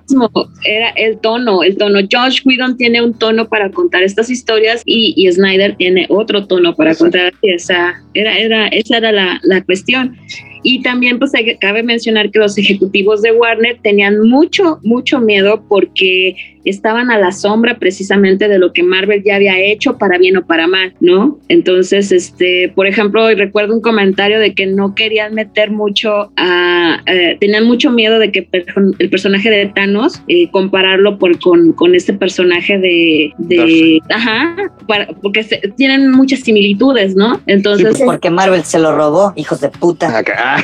mismo, 0.07 0.29
era 0.63 0.89
el 0.91 1.19
tono, 1.19 1.63
el 1.63 1.75
tono. 1.77 1.99
Josh 2.09 2.41
Whedon 2.45 2.77
tiene 2.77 3.01
un 3.03 3.13
tono 3.13 3.49
para 3.49 3.69
contar 3.71 4.03
estas 4.03 4.29
historias 4.29 4.83
y, 4.85 5.13
y 5.17 5.31
Snyder 5.31 5.75
tiene 5.75 6.05
otro 6.09 6.47
tono 6.47 6.75
para 6.75 6.91
Exacto. 6.91 7.11
contar 7.17 7.33
esa, 7.41 7.93
era, 8.13 8.37
era, 8.37 8.67
esa 8.69 8.97
era 8.97 9.11
la, 9.11 9.39
la 9.43 9.61
cuestión. 9.63 10.15
Y 10.63 10.81
también 10.81 11.17
pues 11.17 11.31
cabe 11.59 11.83
mencionar 11.83 12.29
que 12.31 12.39
los 12.39 12.57
ejecutivos 12.57 13.21
de 13.21 13.31
Warner 13.31 13.79
tenían 13.81 14.27
mucho, 14.27 14.79
mucho 14.83 15.19
miedo 15.19 15.63
porque 15.67 16.35
estaban 16.65 17.11
a 17.11 17.17
la 17.17 17.31
sombra 17.31 17.77
precisamente 17.79 18.47
de 18.47 18.59
lo 18.59 18.73
que 18.73 18.83
Marvel 18.83 19.23
ya 19.23 19.35
había 19.35 19.59
hecho 19.59 19.97
para 19.97 20.17
bien 20.17 20.37
o 20.37 20.45
para 20.45 20.67
mal, 20.67 20.93
¿no? 20.99 21.39
Entonces, 21.47 22.11
este, 22.11 22.71
por 22.75 22.87
ejemplo, 22.87 23.27
recuerdo 23.35 23.73
un 23.75 23.81
comentario 23.81 24.39
de 24.39 24.53
que 24.53 24.67
no 24.67 24.95
querían 24.95 25.33
meter 25.33 25.71
mucho 25.71 26.31
a, 26.37 26.99
eh, 27.05 27.37
tenían 27.39 27.65
mucho 27.65 27.91
miedo 27.91 28.19
de 28.19 28.31
que 28.31 28.43
per- 28.43 28.65
el 28.99 29.09
personaje 29.09 29.49
de 29.49 29.67
Thanos, 29.67 30.21
eh, 30.27 30.49
compararlo 30.51 31.17
por, 31.17 31.39
con, 31.39 31.73
con 31.73 31.95
este 31.95 32.13
personaje 32.13 32.77
de, 32.77 33.99
ajá, 34.09 34.55
para- 34.87 35.07
porque 35.21 35.43
se- 35.43 35.61
tienen 35.77 36.11
muchas 36.11 36.39
similitudes, 36.41 37.15
¿no? 37.15 37.39
Entonces, 37.47 38.01
Porque 38.03 38.29
Marvel 38.29 38.63
se 38.63 38.79
lo 38.79 38.95
robó, 38.95 39.33
hijos 39.35 39.61
de 39.61 39.69
puta. 39.69 40.17
Acá. 40.17 40.57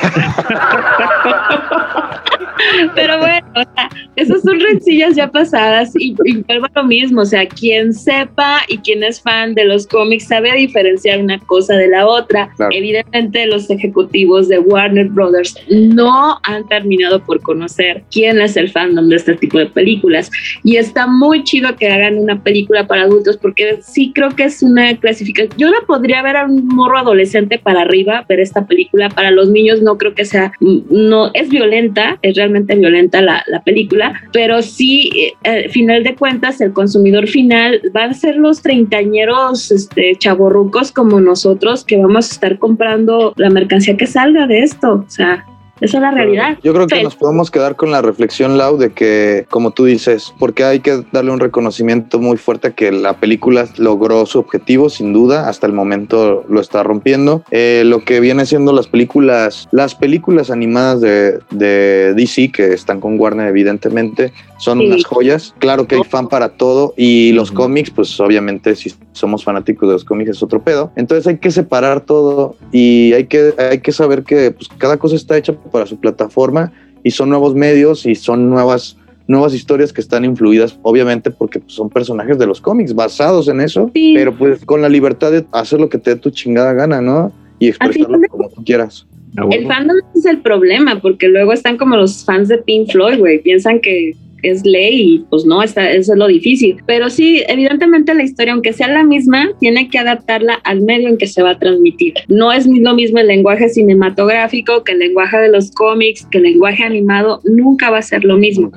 Pero 2.94 3.18
bueno, 3.18 3.46
o 3.54 3.62
sea, 3.62 3.88
esas 4.16 4.42
son 4.42 4.58
rencillas 4.60 5.14
ya 5.16 5.30
pasadas 5.30 5.87
y, 5.94 6.14
y 6.24 6.42
vuelvo 6.42 6.66
a 6.66 6.80
lo 6.80 6.84
mismo, 6.84 7.22
o 7.22 7.26
sea, 7.26 7.46
quien 7.46 7.92
sepa 7.92 8.60
y 8.68 8.78
quien 8.78 9.02
es 9.02 9.20
fan 9.20 9.54
de 9.54 9.64
los 9.64 9.86
cómics 9.86 10.28
sabe 10.28 10.52
diferenciar 10.54 11.20
una 11.20 11.38
cosa 11.40 11.74
de 11.74 11.88
la 11.88 12.06
otra. 12.06 12.50
Claro. 12.56 12.74
Evidentemente 12.74 13.46
los 13.46 13.70
ejecutivos 13.70 14.48
de 14.48 14.58
Warner 14.58 15.08
Brothers 15.08 15.56
no 15.68 16.38
han 16.42 16.66
terminado 16.68 17.20
por 17.20 17.40
conocer 17.40 18.02
quién 18.10 18.40
es 18.40 18.56
el 18.56 18.70
fandom 18.70 19.08
de 19.08 19.16
este 19.16 19.34
tipo 19.34 19.58
de 19.58 19.66
películas 19.66 20.30
y 20.64 20.76
está 20.76 21.06
muy 21.06 21.44
chido 21.44 21.74
que 21.76 21.88
hagan 21.88 22.18
una 22.18 22.42
película 22.42 22.86
para 22.86 23.02
adultos 23.02 23.36
porque 23.36 23.78
sí 23.82 24.12
creo 24.14 24.30
que 24.30 24.44
es 24.44 24.62
una 24.62 24.96
clasificación. 24.96 25.58
Yo 25.58 25.68
la 25.68 25.86
podría 25.86 26.22
ver 26.22 26.36
a 26.36 26.44
un 26.46 26.66
morro 26.66 26.98
adolescente 26.98 27.58
para 27.58 27.82
arriba, 27.82 28.24
ver 28.28 28.40
esta 28.40 28.66
película. 28.66 29.08
Para 29.08 29.30
los 29.30 29.50
niños 29.50 29.82
no 29.82 29.98
creo 29.98 30.14
que 30.14 30.24
sea, 30.24 30.52
no 30.60 31.30
es 31.34 31.48
violenta, 31.48 32.18
es 32.22 32.36
realmente 32.36 32.74
violenta 32.74 33.20
la, 33.20 33.44
la 33.46 33.62
película, 33.62 34.20
pero 34.32 34.62
sí, 34.62 35.10
eh, 35.16 35.32
al 35.48 35.70
final 35.78 36.02
de 36.02 36.16
cuentas, 36.16 36.60
el 36.60 36.72
consumidor 36.72 37.28
final 37.28 37.80
van 37.92 38.10
a 38.10 38.14
ser 38.14 38.34
los 38.36 38.62
treintañeros 38.62 39.70
este, 39.70 40.16
chavorrucos 40.18 40.90
como 40.90 41.20
nosotros 41.20 41.84
que 41.84 41.96
vamos 41.98 42.30
a 42.30 42.34
estar 42.34 42.58
comprando 42.58 43.32
la 43.36 43.48
mercancía 43.48 43.96
que 43.96 44.08
salga 44.08 44.48
de 44.48 44.64
esto. 44.64 45.04
O 45.06 45.10
sea, 45.10 45.44
esa 45.80 45.98
es 45.98 46.02
la 46.02 46.10
realidad. 46.10 46.58
Yo 46.64 46.74
creo 46.74 46.88
que 46.88 46.96
Pero- 46.96 47.04
nos 47.04 47.14
podemos 47.14 47.52
quedar 47.52 47.76
con 47.76 47.92
la 47.92 48.02
reflexión, 48.02 48.58
Lau, 48.58 48.76
de 48.78 48.90
que, 48.90 49.46
como 49.48 49.70
tú 49.70 49.84
dices, 49.84 50.34
porque 50.40 50.64
hay 50.64 50.80
que 50.80 51.04
darle 51.12 51.30
un 51.30 51.38
reconocimiento 51.38 52.18
muy 52.18 52.36
fuerte 52.36 52.68
a 52.68 52.70
que 52.72 52.90
la 52.90 53.14
película 53.20 53.68
logró 53.76 54.26
su 54.26 54.40
objetivo, 54.40 54.90
sin 54.90 55.12
duda, 55.12 55.48
hasta 55.48 55.68
el 55.68 55.72
momento 55.72 56.44
lo 56.48 56.60
está 56.60 56.82
rompiendo. 56.82 57.44
Eh, 57.52 57.84
lo 57.86 58.04
que 58.04 58.18
viene 58.18 58.44
siendo 58.46 58.72
las 58.72 58.88
películas, 58.88 59.68
las 59.70 59.94
películas 59.94 60.50
animadas 60.50 61.00
de, 61.00 61.38
de 61.50 62.14
DC, 62.14 62.50
que 62.50 62.72
están 62.72 63.00
con 63.00 63.18
Warner, 63.20 63.46
evidentemente, 63.46 64.32
son 64.58 64.78
Sí. 64.80 64.86
unas 64.86 65.04
joyas. 65.04 65.54
Claro 65.58 65.86
que 65.86 65.94
hay 65.96 66.02
fan 66.04 66.28
para 66.28 66.50
todo, 66.56 66.94
y 66.96 67.32
los 67.32 67.50
cómics, 67.50 67.90
pues 67.90 68.18
obviamente, 68.20 68.74
si 68.76 68.92
somos 69.12 69.44
fanáticos 69.44 69.88
de 69.88 69.92
los 69.94 70.04
cómics, 70.04 70.30
es 70.30 70.42
otro 70.42 70.62
pedo. 70.62 70.92
Entonces 70.96 71.26
hay 71.26 71.38
que 71.38 71.50
separar 71.50 72.00
todo 72.04 72.56
y 72.72 73.12
hay 73.12 73.24
que, 73.26 73.54
hay 73.58 73.80
que 73.80 73.92
saber 73.92 74.24
que 74.24 74.50
pues, 74.50 74.68
cada 74.78 74.96
cosa 74.96 75.16
está 75.16 75.36
hecha 75.36 75.52
para 75.52 75.86
su 75.86 75.98
plataforma 75.98 76.72
y 77.04 77.10
son 77.12 77.30
nuevos 77.30 77.54
medios 77.54 78.04
y 78.06 78.14
son 78.14 78.50
nuevas 78.50 78.96
nuevas 79.30 79.52
historias 79.52 79.92
que 79.92 80.00
están 80.00 80.24
influidas 80.24 80.78
obviamente 80.80 81.30
porque 81.30 81.58
pues, 81.60 81.74
son 81.74 81.90
personajes 81.90 82.38
de 82.38 82.46
los 82.46 82.62
cómics 82.62 82.94
basados 82.94 83.46
en 83.48 83.60
eso 83.60 83.90
Sí. 83.94 84.14
pero 84.16 84.34
pues 84.34 84.64
con 84.64 84.80
la 84.80 84.88
libertad 84.88 85.30
de 85.30 85.44
hacer 85.52 85.78
lo 85.80 85.90
que 85.90 85.98
te 85.98 86.14
dé 86.14 86.16
tu 86.16 86.30
chingada 86.30 86.72
gana 86.72 87.02
no 87.02 87.30
y 87.58 87.68
expresarlo 87.68 88.18
como 88.30 88.48
tú 88.48 88.64
quieras 88.64 89.06
A 89.36 89.44
El 89.54 89.66
fandom 89.66 89.98
es 90.16 90.24
el 90.24 90.40
problema, 90.40 90.98
porque 91.02 91.28
luego 91.28 91.52
están 91.52 91.76
como 91.76 91.94
los 91.96 92.24
fans 92.24 92.48
de 92.48 92.56
Pink 92.56 92.90
Floyd, 92.90 93.18
güey, 93.18 93.42
piensan 93.42 93.80
que 93.80 94.16
es 94.42 94.64
ley 94.64 95.14
y 95.14 95.18
pues 95.30 95.44
no, 95.44 95.62
está, 95.62 95.90
eso 95.90 96.12
es 96.12 96.18
lo 96.18 96.26
difícil. 96.26 96.76
Pero 96.86 97.10
sí, 97.10 97.42
evidentemente 97.48 98.14
la 98.14 98.22
historia, 98.22 98.52
aunque 98.52 98.72
sea 98.72 98.88
la 98.88 99.04
misma, 99.04 99.50
tiene 99.60 99.88
que 99.88 99.98
adaptarla 99.98 100.54
al 100.64 100.82
medio 100.82 101.08
en 101.08 101.18
que 101.18 101.26
se 101.26 101.42
va 101.42 101.50
a 101.50 101.58
transmitir. 101.58 102.14
No 102.28 102.52
es 102.52 102.66
lo 102.66 102.94
mismo 102.94 103.18
el 103.18 103.28
lenguaje 103.28 103.68
cinematográfico 103.68 104.84
que 104.84 104.92
el 104.92 105.00
lenguaje 105.00 105.38
de 105.38 105.50
los 105.50 105.70
cómics, 105.72 106.26
que 106.30 106.38
el 106.38 106.44
lenguaje 106.44 106.84
animado, 106.84 107.40
nunca 107.44 107.90
va 107.90 107.98
a 107.98 108.02
ser 108.02 108.24
lo 108.24 108.36
mismo. 108.36 108.70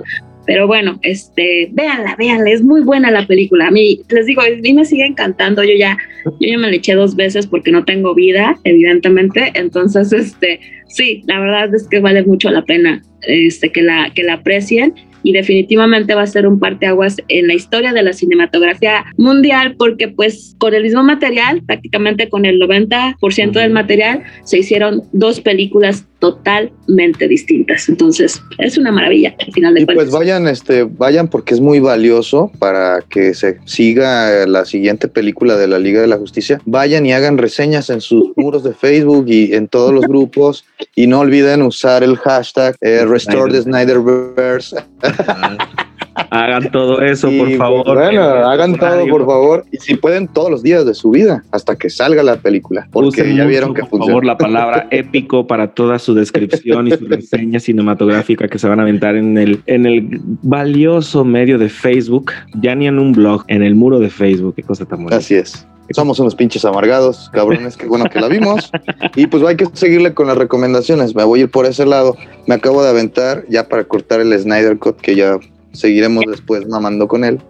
Pero 0.46 0.66
bueno, 0.66 1.00
este, 1.04 1.70
véanla, 1.72 2.16
véanla, 2.18 2.50
es 2.50 2.64
muy 2.64 2.82
buena 2.82 3.12
la 3.12 3.28
película. 3.28 3.68
A 3.68 3.72
mí, 3.72 4.02
les 4.10 4.26
digo, 4.26 4.42
a 4.42 4.46
mí 4.62 4.74
me 4.74 4.86
sigue 4.86 5.06
encantando. 5.06 5.64
Yo 5.64 5.76
ya, 5.78 5.98
yo 6.26 6.50
ya 6.50 6.58
me 6.58 6.70
la 6.70 6.76
eché 6.76 6.96
dos 6.96 7.16
veces 7.16 7.46
porque 7.46 7.72
no 7.72 7.86
tengo 7.86 8.16
vida, 8.16 8.58
evidentemente. 8.64 9.52
Entonces, 9.54 10.12
este, 10.12 10.60
sí, 10.88 11.24
la 11.28 11.40
verdad 11.40 11.74
es 11.74 11.88
que 11.88 12.00
vale 12.00 12.24
mucho 12.24 12.50
la 12.50 12.64
pena 12.64 13.04
este, 13.22 13.72
que, 13.72 13.84
la, 13.84 14.12
que 14.14 14.24
la 14.24 14.34
aprecien 14.34 14.94
y 15.24 15.34
definitivamente 15.34 16.16
va 16.16 16.24
a 16.24 16.28
ser 16.28 16.48
un 16.48 16.60
parteaguas 16.60 17.18
en 17.28 17.48
la 17.48 17.54
historia 17.54 17.94
de 17.94 18.04
la 18.04 18.14
cinematografía 18.14 19.06
mundial 19.18 19.76
porque 19.78 20.08
pues 20.08 20.56
con 20.58 20.74
el 20.74 20.84
mismo 20.84 21.04
material, 21.04 21.62
prácticamente 21.66 22.30
con 22.30 22.46
el 22.46 22.60
90% 22.60 23.52
del 23.52 23.72
material, 23.72 24.24
se 24.44 24.60
hicieron 24.60 25.04
dos 25.12 25.42
películas 25.42 26.06
totalmente 26.20 27.28
distintas. 27.28 27.90
Entonces, 27.90 28.42
es 28.60 28.78
una 28.78 28.92
maravilla 28.92 29.36
al 29.40 29.52
final 29.52 29.74
de 29.74 29.82
y 29.82 29.86
cuentas. 29.86 30.06
pues 30.06 30.20
vayan 30.20 30.48
este 30.48 30.84
vayan 30.84 31.28
porque 31.28 31.56
es 31.56 31.60
muy 31.60 31.80
valioso 31.80 32.52
para 32.60 33.02
que 33.02 33.34
se 33.34 33.58
siga 33.66 34.46
la 34.46 34.66
siguiente 34.66 35.08
película 35.08 35.58
de 35.58 35.68
la 35.68 35.80
Liga 35.80 36.00
de 36.00 36.08
la 36.08 36.18
Justicia. 36.18 36.62
Vayan 36.66 37.06
y 37.08 37.14
hagan 37.14 37.40
reseñas 37.40 37.90
en 37.90 38.02
sus 38.02 38.32
muros 38.38 38.64
de 38.64 38.74
Facebook 38.74 39.26
y 39.28 39.54
en 39.54 39.68
todos 39.68 39.94
los 39.94 40.06
grupos. 40.06 40.64
Y 40.96 41.08
no 41.08 41.20
olviden 41.20 41.64
usar 41.64 42.04
el 42.04 42.18
hashtag 42.18 42.76
eh, 42.82 43.06
Restore 43.06 43.52
the 43.52 43.64
Snyderverse 43.64 44.78
Hagan 46.30 46.72
todo 46.72 47.02
eso, 47.02 47.30
por 47.38 47.52
favor. 47.56 47.84
pues, 47.86 47.98
bueno, 47.98 48.22
hagan 48.22 48.76
todo, 48.76 49.08
por 49.08 49.26
favor. 49.26 49.66
Y 49.72 49.78
si 49.78 49.96
pueden, 49.96 50.28
todos 50.28 50.50
los 50.52 50.62
días 50.64 50.86
de 50.86 50.94
su 50.94 51.12
vida, 51.12 51.44
hasta 51.52 51.76
que 51.76 51.90
salga 51.90 52.22
la 52.22 52.38
película. 52.38 52.88
Porque 52.92 53.22
Usen 53.22 53.36
ya 53.36 53.44
mucho, 53.44 53.48
vieron 53.48 53.74
que 53.74 53.82
por 53.82 53.90
funciona. 53.92 54.12
favor, 54.12 54.26
la 54.26 54.38
palabra 54.38 54.88
épico 54.92 55.48
para 55.48 55.74
toda 55.74 56.00
su 56.00 56.14
descripción 56.14 56.88
y 56.88 56.92
su 56.92 57.06
reseña 57.06 57.60
cinematográfica 57.60 58.48
que 58.48 58.60
se 58.60 58.68
van 58.68 58.80
a 58.80 58.84
aventar 58.84 59.16
en 59.16 59.38
el, 59.38 59.62
en 59.66 59.86
el 59.86 60.22
valioso 60.42 61.24
medio 61.24 61.58
de 61.58 61.70
Facebook, 61.70 62.32
ya 62.62 62.76
ni 62.76 62.88
en 62.88 63.00
un 63.00 63.14
blog, 63.14 63.44
en 63.48 63.64
el 63.64 63.76
muro 63.76 64.00
de 64.00 64.10
Facebook. 64.10 64.56
Qué 64.56 64.64
cosa 64.64 64.86
tan 64.86 65.00
bonita. 65.00 65.18
Así 65.18 65.36
es. 65.36 65.66
Somos 65.94 66.20
unos 66.20 66.36
pinches 66.36 66.66
amargados, 66.66 67.30
cabrones, 67.34 67.78
qué 67.78 67.88
bueno 67.88 68.06
que 68.06 68.20
la 68.20 68.28
vimos. 68.28 68.72
Y 69.16 69.28
pues 69.28 69.44
hay 69.44 69.56
que 69.56 69.68
seguirle 69.74 70.14
con 70.14 70.28
las 70.28 70.38
recomendaciones. 70.38 71.16
Me 71.16 71.24
voy 71.24 71.40
a 71.40 71.44
ir 71.44 71.52
por 71.52 71.66
ese 71.66 71.86
lado. 71.86 72.16
Me 72.48 72.56
acabo 72.56 72.84
de 72.84 72.90
aventar 72.90 73.46
ya 73.50 73.68
para 73.68 73.84
cortar 73.84 74.22
el 74.22 74.38
Snyder 74.40 74.78
Cut, 74.78 74.98
que 74.98 75.16
ya 75.16 75.40
seguiremos 75.74 76.26
después 76.28 76.68
mamando 76.68 77.08
con 77.08 77.24
él. 77.24 77.42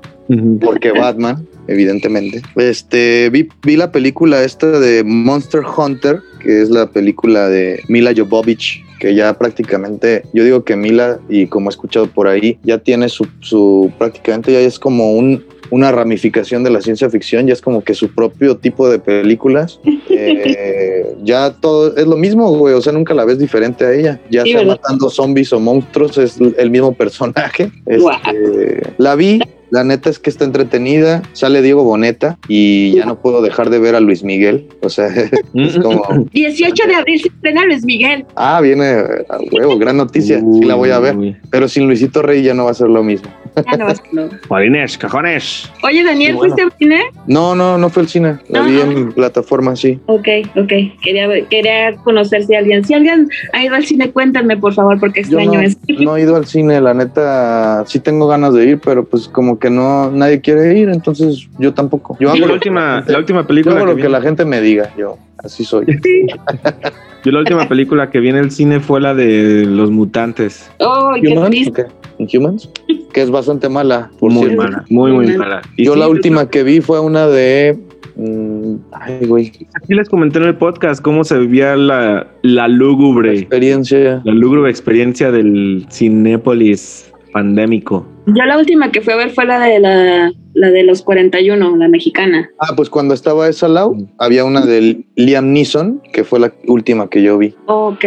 Porque 0.61 0.91
Batman, 0.91 1.45
evidentemente. 1.67 2.41
Este, 2.55 3.29
vi, 3.29 3.49
vi 3.63 3.75
la 3.75 3.91
película 3.91 4.43
esta 4.43 4.79
de 4.79 5.03
Monster 5.03 5.61
Hunter, 5.77 6.21
que 6.41 6.61
es 6.61 6.69
la 6.69 6.87
película 6.89 7.49
de 7.49 7.81
Mila 7.87 8.13
Jovovich, 8.15 8.83
que 8.99 9.15
ya 9.15 9.37
prácticamente, 9.37 10.23
yo 10.33 10.43
digo 10.43 10.63
que 10.63 10.75
Mila, 10.75 11.19
y 11.29 11.47
como 11.47 11.69
he 11.69 11.71
escuchado 11.71 12.07
por 12.07 12.27
ahí, 12.27 12.59
ya 12.63 12.77
tiene 12.77 13.09
su, 13.09 13.27
su 13.39 13.91
prácticamente 13.97 14.51
ya 14.51 14.59
es 14.59 14.77
como 14.77 15.13
un, 15.13 15.43
una 15.71 15.91
ramificación 15.91 16.63
de 16.63 16.69
la 16.69 16.81
ciencia 16.81 17.09
ficción, 17.09 17.47
ya 17.47 17.53
es 17.53 17.61
como 17.61 17.83
que 17.83 17.95
su 17.95 18.13
propio 18.13 18.57
tipo 18.57 18.89
de 18.89 18.99
películas. 18.99 19.79
Eh, 20.23 21.15
ya 21.23 21.51
todo 21.53 21.95
es 21.95 22.05
lo 22.05 22.15
mismo, 22.15 22.55
güey, 22.55 22.75
o 22.75 22.81
sea, 22.81 22.93
nunca 22.93 23.15
la 23.15 23.25
ves 23.25 23.39
diferente 23.39 23.85
a 23.85 23.91
ella. 23.93 24.21
Ya 24.29 24.43
Sí, 24.43 24.51
sea 24.51 24.59
¿verdad? 24.59 24.79
matando 24.79 25.09
zombies 25.09 25.51
o 25.51 25.59
monstruos, 25.59 26.17
es 26.19 26.37
el 26.57 26.69
mismo 26.69 26.93
personaje. 26.93 27.71
Este, 27.87 28.83
la 28.97 29.15
vi, 29.15 29.39
la 29.71 29.83
neta 29.83 30.09
es 30.09 30.19
que 30.19 30.29
está 30.29 30.45
entretenida. 30.45 31.21
Sale 31.33 31.61
Diego 31.61 31.83
Boneta 31.83 32.37
y 32.47 32.91
ya 32.93 33.05
no 33.05 33.19
puedo 33.19 33.41
dejar 33.41 33.69
de 33.69 33.79
ver 33.79 33.95
a 33.95 33.99
Luis 33.99 34.23
Miguel. 34.23 34.67
O 34.81 34.89
sea, 34.89 35.07
es 35.53 35.79
como, 35.79 36.03
18 36.31 36.87
de 36.87 36.95
abril 36.95 37.19
se 37.21 37.29
estrena 37.29 37.65
Luis 37.65 37.83
Miguel. 37.85 38.25
ah, 38.35 38.59
viene 38.61 38.85
a 39.29 39.37
huevo, 39.51 39.77
gran 39.77 39.97
noticia. 39.97 40.39
Sí 40.39 40.63
la 40.63 40.75
voy 40.75 40.91
a 40.91 40.99
ver. 40.99 41.15
Uy. 41.17 41.35
Pero 41.49 41.67
sin 41.67 41.87
Luisito 41.87 42.21
Rey 42.21 42.43
ya 42.43 42.53
no 42.53 42.65
va 42.65 42.71
a 42.71 42.75
ser 42.75 42.89
lo 42.89 43.03
mismo. 43.03 43.29
Ya 43.69 43.75
no 43.77 43.85
vas 43.85 43.99
a 43.99 44.03
no. 44.13 44.29
Jolines, 44.47 44.97
cajones. 44.97 45.69
Oye, 45.83 46.03
Daniel, 46.03 46.35
bueno. 46.35 46.53
¿fuiste 46.55 46.61
al 46.61 46.77
cine? 46.77 47.01
No, 47.27 47.53
no, 47.55 47.77
no 47.77 47.89
fue 47.89 48.03
el 48.03 48.09
cine. 48.09 48.37
La 48.49 48.61
vi 48.61 48.79
en 48.79 49.11
plataforma, 49.11 49.75
sí. 49.75 49.99
Ok, 50.05 50.27
ok. 50.55 50.71
Quería, 51.03 51.27
ver- 51.27 51.45
quería 51.47 51.95
conocer 52.03 52.45
si 52.45 52.55
alguien, 52.55 52.85
si 52.85 52.93
alguien 52.93 53.27
ha 53.53 53.63
ido 53.63 53.75
al 53.75 53.85
cine, 53.85 54.09
cuéntame, 54.11 54.55
por 54.57 54.73
favor, 54.73 54.99
porque 54.99 55.21
Yo 55.23 55.37
extraño 55.39 55.59
no, 55.59 55.61
eso. 55.61 55.77
no 55.99 56.15
he 56.17 56.21
ido 56.21 56.35
al 56.35 56.45
cine, 56.45 56.79
la 56.79 56.93
neta, 56.93 57.83
sí 57.87 57.99
tengo 57.99 58.27
ganas 58.27 58.53
de 58.53 58.65
ir, 58.65 58.79
pero 58.79 59.03
pues 59.05 59.27
como 59.27 59.59
que 59.61 59.69
no, 59.69 60.11
nadie 60.11 60.41
quiere 60.41 60.77
ir, 60.77 60.89
entonces 60.89 61.47
yo 61.59 61.73
tampoco. 61.73 62.17
Yo 62.19 62.25
Yo 62.25 62.29
hago 62.31 62.39
la 62.41 62.47
lo, 62.47 62.53
última, 62.55 63.03
la 63.07 63.17
última 63.19 63.41
yo 63.41 63.47
película 63.47 63.75
hago 63.75 63.85
que 63.85 63.91
lo 63.91 63.95
vi, 63.95 64.01
que 64.01 64.09
la 64.09 64.21
gente 64.21 64.43
me 64.43 64.59
diga, 64.59 64.91
yo 64.97 65.17
así 65.37 65.63
soy. 65.63 65.85
yo 67.23 67.31
la 67.31 67.39
última 67.39 67.67
película 67.69 68.09
que 68.09 68.19
vi 68.19 68.29
en 68.29 68.35
el 68.37 68.51
cine 68.51 68.79
fue 68.81 68.99
la 68.99 69.13
de 69.15 69.65
Los 69.65 69.89
Mutantes. 69.91 70.69
Oh, 70.79 71.13
qué 71.21 71.29
¿Humans? 71.29 71.49
triste. 71.51 71.85
¿O 72.19 72.27
qué? 72.27 72.37
¿Humans? 72.37 72.69
Que 73.13 73.21
es 73.21 73.29
bastante 73.31 73.69
mala, 73.69 74.09
por 74.19 74.31
muy 74.31 74.47
cierto. 74.47 74.63
mala, 74.63 74.85
muy, 74.89 75.11
muy 75.11 75.37
mala. 75.37 75.61
Y 75.77 75.85
Yo 75.85 75.93
sí, 75.93 75.99
la 75.99 76.07
última 76.09 76.49
que 76.49 76.63
vi 76.63 76.81
fue 76.81 76.99
una 76.99 77.27
de... 77.27 77.77
mm, 78.15 78.75
ay, 78.93 79.25
güey. 79.27 79.51
Aquí 79.75 79.93
les 79.93 80.07
comenté 80.09 80.39
en 80.39 80.45
el 80.45 80.55
podcast 80.55 81.01
cómo 81.01 81.23
se 81.23 81.37
vivía 81.39 81.75
la, 81.75 82.27
la 82.41 82.67
lúgubre, 82.67 83.37
Experiencia. 83.39 84.21
la 84.23 84.33
lúgubre 84.33 84.69
experiencia 84.69 85.31
del 85.31 85.85
Cinépolis 85.91 87.10
pandémico. 87.31 88.05
Yo 88.27 88.43
la 88.45 88.57
última 88.57 88.91
que 88.91 89.01
fui 89.01 89.13
a 89.13 89.17
ver 89.17 89.31
fue 89.31 89.45
la 89.45 89.59
de 89.59 89.79
la, 89.79 90.31
la 90.53 90.69
de 90.69 90.83
los 90.83 91.01
41, 91.01 91.75
la 91.77 91.87
mexicana. 91.87 92.49
Ah, 92.59 92.73
pues 92.75 92.89
cuando 92.89 93.13
estaba 93.15 93.47
esa 93.49 93.67
Lau, 93.67 93.97
había 94.19 94.45
una 94.45 94.61
de 94.61 95.03
Liam 95.15 95.51
Neeson, 95.53 96.01
que 96.13 96.23
fue 96.23 96.39
la 96.39 96.53
última 96.67 97.09
que 97.09 97.23
yo 97.23 97.39
vi. 97.39 97.55
Oh, 97.65 97.87
ok, 97.87 98.05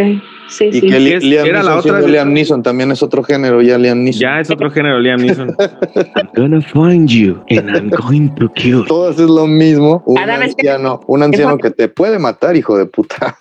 sí, 0.49 0.67
Y 0.67 0.73
sí. 0.75 0.81
que 0.83 1.01
Li- 1.01 1.13
Es- 1.15 1.25
Liam 1.25 1.47
era 1.47 1.65
la 1.65 1.77
otra 1.77 2.01
de- 2.01 2.09
Liam 2.09 2.33
Neeson 2.33 2.63
también 2.63 2.93
es 2.93 3.03
otro 3.03 3.25
género, 3.25 3.61
ya 3.61 3.77
Liam 3.77 4.05
Neeson. 4.05 4.21
Ya 4.23 4.39
es 4.39 4.49
otro 4.53 4.71
género, 4.71 5.01
Liam 5.01 5.21
Neeson. 5.21 5.49
I'm 5.97 6.29
gonna 6.37 6.61
find 6.63 7.09
you 7.09 7.43
and 7.51 7.71
I'm 7.77 7.91
going 7.91 8.29
to 8.37 8.49
kill. 8.55 8.83
you. 8.83 8.85
Todas 8.87 9.19
es 9.19 9.29
lo 9.29 9.49
mismo. 9.49 10.05
Un 10.07 10.19
anciano, 10.19 11.01
un 11.09 11.23
anciano 11.25 11.59
que 11.59 11.71
te 11.71 11.89
puede 11.89 12.21
matar, 12.21 12.55
hijo 12.57 12.79
de 12.79 12.87
puta. 12.87 13.37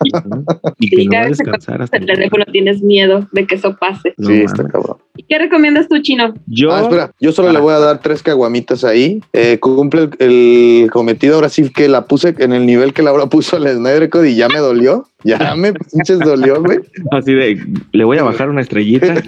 Y 0.80 0.90
que 0.90 0.96
Sí, 0.96 1.06
no 1.06 1.12
va 1.12 1.18
cada 1.18 1.26
a 1.26 1.30
vez 1.30 1.38
que 1.38 1.44
descansar 1.44 1.82
hasta 1.84 1.98
El 1.98 2.06
teléfono 2.08 2.46
tienes 2.52 2.82
miedo 2.82 3.28
de 3.32 3.46
que 3.46 3.56
eso 3.56 3.76
pase. 3.80 4.16
No 4.18 4.28
sí, 4.30 4.34
mames. 4.34 4.52
está 4.52 4.68
cabrón. 4.68 4.98
¿Y 5.16 5.24
qué 5.24 5.38
recomiendas 5.38 5.88
tú, 5.88 6.00
Chino? 6.02 6.34
Yo, 6.48 6.72
Ah, 6.74 6.82
espera, 6.82 7.12
yo 7.20 7.32
solo 7.32 7.50
Ah. 7.50 7.54
le 7.54 7.60
voy 7.60 7.74
a 7.74 7.80
dar 7.80 8.02
tres 8.02 8.24
caguamitas 8.24 8.84
ahí. 8.84 9.22
Eh, 9.32 9.60
cumple 9.60 10.10
el, 10.20 10.82
el 10.84 10.92
cometido. 10.92 11.36
Ahora 11.36 11.50
sí 11.50 11.70
que 11.72 11.88
la 11.88 12.06
puse 12.06 12.34
en 12.40 12.52
el 12.52 12.66
nivel 12.66 12.94
que 12.94 13.04
Laura 13.04 13.28
puso 13.28 13.58
al 13.58 13.68
Snyder 13.68 14.10
Code 14.10 14.32
y 14.32 14.36
ya 14.36 14.50
me 14.50 14.58
dolió. 14.60 15.08
Ya 15.24 15.38
me 15.56 15.72
pinches 15.74 16.18
dolió, 16.20 16.62
güey. 16.64 16.80
así 17.12 17.32
de, 17.34 17.64
le 17.92 18.04
voy 18.04 18.18
a 18.18 18.24
bajar 18.24 18.50
una 18.50 18.62
estrellita. 18.62 19.14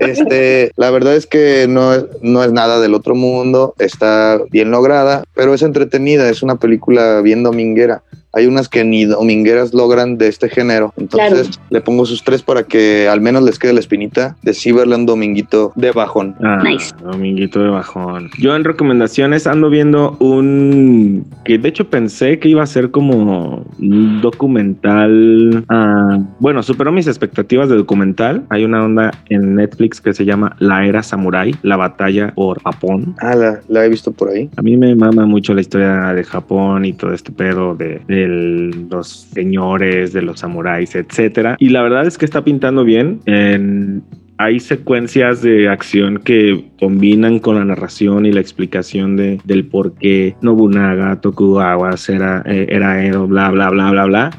Este, 0.00 0.72
la 0.76 0.90
verdad 0.90 1.14
es 1.14 1.26
que 1.26 1.66
no, 1.68 1.92
es- 1.94 2.04
no 2.22 2.42
es 2.42 2.52
nada 2.52 2.80
del 2.80 2.94
otro 2.94 3.14
mundo, 3.14 3.74
está 3.78 4.40
bien 4.50 4.70
lograda, 4.70 5.24
pero 5.34 5.54
es 5.54 5.62
entretenida, 5.62 6.28
es 6.28 6.42
una 6.42 6.56
película 6.56 7.20
bien 7.20 7.42
dominguera. 7.42 8.02
Hay 8.32 8.46
unas 8.46 8.68
que 8.68 8.84
ni 8.84 9.04
domingueras 9.04 9.74
logran 9.74 10.18
de 10.18 10.28
este 10.28 10.48
género. 10.48 10.92
Entonces 10.96 11.60
le 11.70 11.80
pongo 11.80 12.06
sus 12.06 12.22
tres 12.24 12.42
para 12.42 12.62
que 12.64 13.08
al 13.08 13.20
menos 13.20 13.42
les 13.42 13.58
quede 13.58 13.72
la 13.72 13.80
espinita 13.80 14.36
de 14.42 14.54
sí 14.54 14.72
un 14.72 15.06
dominguito 15.06 15.72
de 15.76 15.92
bajón. 15.92 16.34
Ah, 16.42 16.62
Nice. 16.64 16.94
Dominguito 17.02 17.62
de 17.62 17.68
bajón. 17.70 18.30
Yo 18.38 18.54
en 18.56 18.64
recomendaciones 18.64 19.46
ando 19.46 19.70
viendo 19.70 20.16
un 20.20 21.24
que 21.44 21.58
de 21.58 21.68
hecho 21.68 21.88
pensé 21.88 22.38
que 22.38 22.48
iba 22.48 22.62
a 22.62 22.66
ser 22.66 22.90
como 22.90 23.64
un 23.78 24.20
documental. 24.20 25.64
ah, 25.68 26.18
bueno, 26.38 26.62
superó 26.62 26.92
mis 26.92 27.06
expectativas 27.06 27.68
de 27.68 27.76
documental. 27.76 28.44
Hay 28.48 28.64
una 28.64 28.84
onda 28.84 29.10
en 29.28 29.54
Netflix 29.54 30.00
que 30.00 30.14
se 30.14 30.24
llama 30.24 30.56
La 30.58 30.86
Era 30.86 31.02
Samurai, 31.02 31.54
la 31.62 31.76
batalla 31.76 32.32
por 32.34 32.62
Japón. 32.62 33.14
Ah, 33.20 33.34
la, 33.34 33.60
la 33.68 33.84
he 33.84 33.88
visto 33.88 34.12
por 34.12 34.28
ahí. 34.30 34.48
A 34.56 34.62
mí 34.62 34.76
me 34.76 34.94
mama 34.94 35.26
mucho 35.26 35.54
la 35.54 35.60
historia 35.60 36.12
de 36.14 36.24
Japón 36.24 36.84
y 36.84 36.92
todo 36.92 37.12
este 37.12 37.32
pedo 37.32 37.74
de, 37.74 38.00
de 38.06 38.19
los 38.28 39.28
señores, 39.32 40.12
de 40.12 40.22
los 40.22 40.40
samuráis, 40.40 40.94
etcétera. 40.94 41.56
Y 41.58 41.70
la 41.70 41.82
verdad 41.82 42.06
es 42.06 42.18
que 42.18 42.24
está 42.24 42.42
pintando 42.44 42.84
bien. 42.84 43.20
En- 43.26 44.02
hay 44.42 44.58
secuencias 44.58 45.42
de 45.42 45.68
acción 45.68 46.16
que 46.24 46.64
combinan 46.78 47.40
con 47.40 47.56
la 47.56 47.64
narración 47.66 48.24
y 48.24 48.32
la 48.32 48.40
explicación 48.40 49.14
de, 49.14 49.38
del 49.44 49.66
por 49.66 49.92
qué 49.96 50.34
Nobunaga, 50.40 51.20
Tokugawa 51.20 51.94
era, 52.08 52.42
eh, 52.46 52.66
era 52.70 53.04
Edo, 53.04 53.26
bla, 53.26 53.50
bla, 53.50 53.68
bla, 53.68 53.90
bla, 53.90 54.04
bla. 54.06 54.30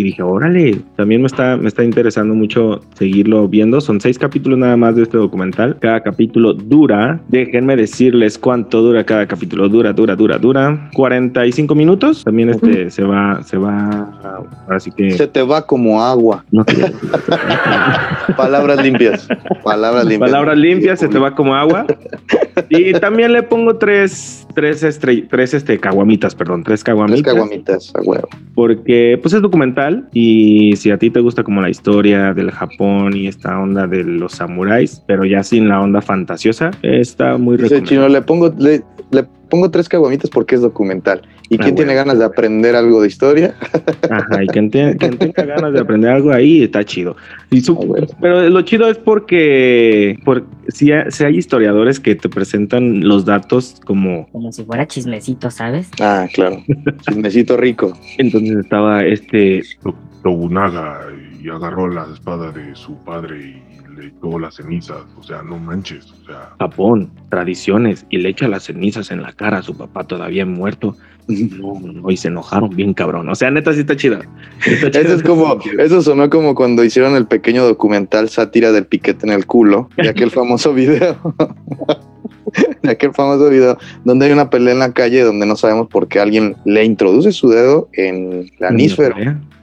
Y 0.00 0.02
dije, 0.02 0.22
órale, 0.22 0.80
también 0.96 1.20
me 1.20 1.26
está, 1.26 1.58
me 1.58 1.68
está 1.68 1.84
interesando 1.84 2.32
mucho 2.34 2.80
seguirlo 2.94 3.46
viendo. 3.48 3.82
Son 3.82 4.00
seis 4.00 4.18
capítulos 4.18 4.58
nada 4.58 4.74
más 4.78 4.96
de 4.96 5.02
este 5.02 5.18
documental. 5.18 5.76
Cada 5.78 6.00
capítulo 6.02 6.54
dura, 6.54 7.20
déjenme 7.28 7.76
decirles 7.76 8.38
cuánto 8.38 8.80
dura 8.80 9.04
cada 9.04 9.26
capítulo. 9.26 9.68
Dura, 9.68 9.92
dura, 9.92 10.16
dura, 10.16 10.38
dura. 10.38 10.88
45 10.94 11.74
minutos. 11.74 12.24
También 12.24 12.48
este 12.48 12.90
se 12.90 13.02
va, 13.04 13.42
se 13.42 13.58
va, 13.58 14.46
así 14.70 14.90
que... 14.90 15.10
Se 15.10 15.26
te 15.26 15.42
va 15.42 15.66
como 15.66 16.02
agua. 16.02 16.46
No. 16.50 16.64
Palabras 18.38 18.82
limpias. 18.82 19.28
Palabras 19.62 20.06
limpias. 20.06 20.30
Palabras 20.30 20.56
limpias, 20.58 20.98
se 21.00 21.08
te 21.08 21.18
va 21.18 21.34
como 21.34 21.54
agua. 21.54 21.86
Y 22.70 22.92
también 22.94 23.32
le 23.34 23.42
pongo 23.42 23.76
tres, 23.76 24.46
tres, 24.54 24.82
estre- 24.82 25.26
tres 25.28 25.52
este, 25.54 25.78
caguamitas, 25.78 26.34
perdón, 26.34 26.62
tres 26.62 26.80
Tres 26.80 26.84
caguamitas. 26.84 27.22
caguamitas, 27.34 27.92
a 27.94 28.00
huevo. 28.00 28.28
porque 28.54 29.18
pues 29.20 29.34
es 29.34 29.42
documental 29.42 29.89
y 30.12 30.74
si 30.76 30.90
a 30.90 30.98
ti 30.98 31.10
te 31.10 31.20
gusta 31.20 31.42
como 31.42 31.60
la 31.60 31.70
historia 31.70 32.34
del 32.34 32.50
Japón 32.50 33.16
y 33.16 33.26
esta 33.26 33.58
onda 33.58 33.86
de 33.86 34.04
los 34.04 34.32
samuráis, 34.32 35.02
pero 35.06 35.24
ya 35.24 35.42
sin 35.42 35.68
la 35.68 35.80
onda 35.80 36.00
fantasiosa, 36.00 36.70
está 36.82 37.36
muy 37.36 37.56
Dice 37.56 37.76
recomendable. 37.76 37.88
Chino, 37.88 38.08
le 38.08 38.22
pongo, 38.22 38.54
le, 38.58 38.82
le 39.10 39.22
pongo 39.48 39.70
tres 39.70 39.88
caguamitas 39.88 40.30
porque 40.30 40.54
es 40.54 40.60
documental. 40.60 41.22
¿Y 41.52 41.56
Ah, 41.56 41.64
quién 41.64 41.74
tiene 41.74 41.92
bueno. 41.94 42.06
ganas 42.06 42.18
de 42.20 42.24
aprender 42.24 42.76
algo 42.76 43.02
de 43.02 43.08
historia? 43.08 43.56
Ajá, 44.08 44.44
y 44.44 44.46
quien, 44.46 44.70
te- 44.70 44.96
quien 44.96 45.18
tenga 45.18 45.44
ganas 45.44 45.72
de 45.72 45.80
aprender 45.80 46.10
algo 46.12 46.30
ahí 46.32 46.62
está 46.62 46.84
chido. 46.84 47.16
Y 47.50 47.60
su- 47.60 47.76
Ah, 47.80 47.84
bueno. 47.84 48.06
Pero 48.20 48.48
lo 48.48 48.62
chido 48.62 48.88
es 48.88 48.98
porque, 48.98 50.16
porque 50.24 50.46
si, 50.68 50.92
hay, 50.92 51.10
si 51.10 51.24
hay 51.24 51.36
historiadores 51.36 51.98
que 51.98 52.14
te 52.14 52.28
presentan 52.28 53.00
los 53.06 53.24
datos 53.24 53.80
como 53.84 54.28
Como 54.30 54.52
si 54.52 54.64
fuera 54.64 54.86
chismecito, 54.86 55.50
¿sabes? 55.50 55.90
Ah, 56.00 56.28
claro. 56.32 56.62
Chismecito 57.08 57.56
rico. 57.56 57.98
entonces 58.18 58.56
estaba 58.56 59.04
este 59.04 59.62
To- 59.82 59.94
Tobunaga 60.22 61.00
y 61.42 61.48
agarró 61.48 61.88
la 61.88 62.06
espada 62.12 62.52
de 62.52 62.76
su 62.76 62.94
padre 63.04 63.40
y 63.40 63.62
le 64.00 64.08
echó 64.08 64.38
las 64.38 64.54
cenizas. 64.56 64.98
O 65.18 65.22
sea, 65.22 65.42
no 65.42 65.58
manches. 65.58 66.10
O 66.10 66.26
sea, 66.26 66.54
Japón, 66.58 67.10
tradiciones, 67.28 68.06
y 68.10 68.18
le 68.18 68.30
echa 68.30 68.48
las 68.48 68.64
cenizas 68.64 69.10
en 69.10 69.22
la 69.22 69.32
cara 69.32 69.58
a 69.58 69.62
su 69.62 69.76
papá 69.76 70.04
todavía 70.04 70.46
muerto. 70.46 70.96
No, 71.28 71.78
no, 71.80 72.10
y 72.10 72.16
se 72.16 72.28
enojaron 72.28 72.70
bien 72.70 72.94
cabrón. 72.94 73.28
O 73.28 73.34
sea, 73.34 73.50
neta 73.50 73.72
sí 73.72 73.80
está 73.80 73.94
chida. 73.96 74.20
Está 74.66 74.90
chida 74.90 75.02
Eso 75.02 75.14
es 75.14 75.22
como, 75.22 75.58
eso 75.78 76.02
sonó 76.02 76.28
como 76.28 76.54
cuando 76.54 76.82
hicieron 76.82 77.14
el 77.14 77.26
pequeño 77.26 77.64
documental 77.64 78.28
sátira 78.28 78.72
del 78.72 78.86
piquete 78.86 79.26
en 79.26 79.32
el 79.32 79.46
culo, 79.46 79.88
de 79.96 80.08
aquel 80.08 80.30
famoso 80.30 80.74
video. 80.74 81.16
de 82.82 82.90
aquel 82.90 83.12
famoso 83.12 83.48
video 83.48 83.78
donde 84.04 84.26
hay 84.26 84.32
una 84.32 84.50
pelea 84.50 84.72
en 84.72 84.80
la 84.80 84.92
calle 84.92 85.22
donde 85.22 85.46
no 85.46 85.54
sabemos 85.56 85.88
por 85.88 86.08
qué 86.08 86.18
alguien 86.18 86.56
le 86.64 86.84
introduce 86.84 87.30
su 87.32 87.48
dedo 87.48 87.88
en 87.92 88.50
la 88.58 88.70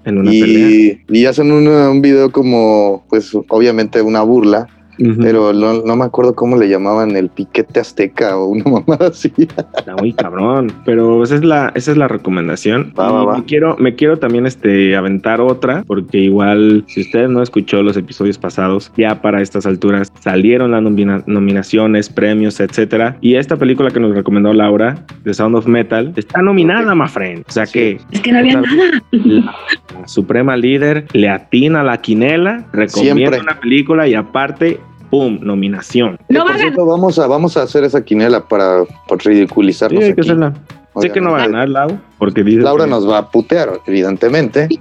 En 0.07 0.17
una 0.17 0.29
anísfero. 0.29 0.53
pelea. 0.53 0.69
Y, 1.09 1.19
y 1.19 1.25
hacen 1.25 1.51
un, 1.51 1.67
un 1.67 2.01
video 2.01 2.31
como, 2.31 3.05
pues 3.09 3.31
obviamente 3.49 4.01
una 4.01 4.21
burla, 4.21 4.67
Pero 4.97 5.53
no, 5.53 5.81
no 5.83 5.95
me 5.95 6.05
acuerdo 6.05 6.33
cómo 6.35 6.57
le 6.57 6.67
llamaban 6.69 7.15
el 7.15 7.29
piquete 7.29 7.79
azteca 7.79 8.37
o 8.37 8.47
una 8.47 8.63
mamada 8.71 9.07
así. 9.07 9.31
Está 9.37 9.95
muy 9.97 10.13
cabrón, 10.13 10.71
pero 10.85 11.23
esa 11.23 11.35
es 11.35 11.43
la, 11.43 11.71
esa 11.75 11.91
es 11.91 11.97
la 11.97 12.07
recomendación. 12.07 12.93
Va, 12.99 13.11
va, 13.11 13.21
Y 13.21 13.25
va. 13.25 13.37
Me 13.37 13.45
quiero, 13.45 13.75
me 13.79 13.95
quiero 13.95 14.17
también 14.17 14.45
este, 14.45 14.95
aventar 14.95 15.39
otra, 15.41 15.83
porque 15.85 16.17
igual, 16.19 16.83
si 16.87 17.01
ustedes 17.01 17.29
no 17.29 17.41
escuchó 17.43 17.83
los 17.83 17.95
episodios 17.97 18.37
pasados, 18.37 18.91
ya 18.97 19.21
para 19.21 19.41
estas 19.41 19.65
alturas 19.65 20.11
salieron 20.19 20.71
las 20.71 20.81
nomina- 20.81 21.23
nominaciones, 21.27 22.09
premios, 22.09 22.59
etcétera. 22.59 23.17
Y 23.21 23.35
esta 23.35 23.55
película 23.55 23.91
que 23.91 23.99
nos 23.99 24.15
recomendó 24.15 24.53
Laura, 24.53 25.05
The 25.23 25.33
Sound 25.33 25.55
of 25.55 25.67
Metal, 25.67 26.13
está 26.15 26.41
nominada, 26.41 26.95
my 26.95 27.07
friend. 27.07 27.43
O 27.47 27.51
sea 27.51 27.65
que 27.65 27.99
Es 28.11 28.21
que 28.21 28.31
no 28.31 28.39
había 28.39 28.61
nada. 28.61 28.67
la, 29.11 29.55
la 30.01 30.07
suprema 30.07 30.57
líder 30.57 31.05
le 31.13 31.29
atina 31.29 31.83
la 31.83 32.01
quinela, 32.01 32.65
recomienda 32.73 33.15
Siempre. 33.29 33.39
una 33.41 33.59
película 33.59 34.07
y 34.07 34.13
aparte, 34.15 34.79
¡pum! 35.09 35.39
Nominación. 35.41 36.17
No 36.29 36.45
va 36.45 36.55
a 36.55 36.85
vamos 36.85 37.17
a, 37.19 37.27
vamos 37.27 37.57
a 37.57 37.63
hacer 37.63 37.83
esa 37.83 38.03
quinela 38.03 38.47
para, 38.47 38.83
para 39.07 39.21
Sí, 39.21 39.29
ridiculizarnos 39.29 40.03
hay 40.03 40.09
que 40.13 40.21
aquí. 40.21 40.29
hacerla. 40.29 40.53
Sé 40.99 41.11
que 41.11 41.21
no 41.21 41.31
va 41.33 41.43
a 41.43 41.45
ganar 41.45 41.69
Lau, 41.69 41.99
porque 42.17 42.43
dice 42.43 42.61
Laura 42.61 42.85
que- 42.85 42.89
nos 42.89 43.07
va 43.07 43.19
a 43.19 43.29
putear, 43.29 43.69
evidentemente. 43.85 44.67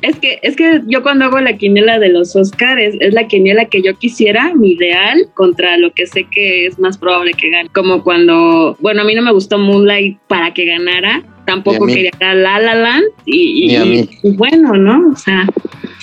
Es 0.00 0.18
que, 0.18 0.38
es 0.42 0.56
que 0.56 0.80
yo 0.86 1.02
cuando 1.02 1.26
hago 1.26 1.38
la 1.38 1.58
quiniela 1.58 1.98
de 1.98 2.08
los 2.08 2.34
Oscars, 2.34 2.94
es 2.98 3.12
la 3.12 3.28
quiniela 3.28 3.66
que 3.66 3.82
yo 3.82 3.94
quisiera, 3.98 4.54
mi 4.54 4.70
ideal, 4.70 5.28
contra 5.34 5.76
lo 5.76 5.92
que 5.92 6.06
sé 6.06 6.24
que 6.30 6.64
es 6.66 6.78
más 6.78 6.96
probable 6.96 7.32
que 7.34 7.50
gane. 7.50 7.68
Como 7.74 8.02
cuando, 8.02 8.74
bueno, 8.80 9.02
a 9.02 9.04
mí 9.04 9.14
no 9.14 9.20
me 9.20 9.32
gustó 9.32 9.58
Moonlight 9.58 10.18
para 10.28 10.54
que 10.54 10.64
ganara, 10.64 11.22
tampoco 11.44 11.84
quería 11.86 12.10
La 12.20 12.58
La 12.58 12.74
Land 12.74 13.04
y, 13.26 13.70
y- 13.70 14.08
y 14.22 14.30
bueno, 14.34 14.72
¿no? 14.78 15.10
O 15.12 15.16
sea, 15.16 15.44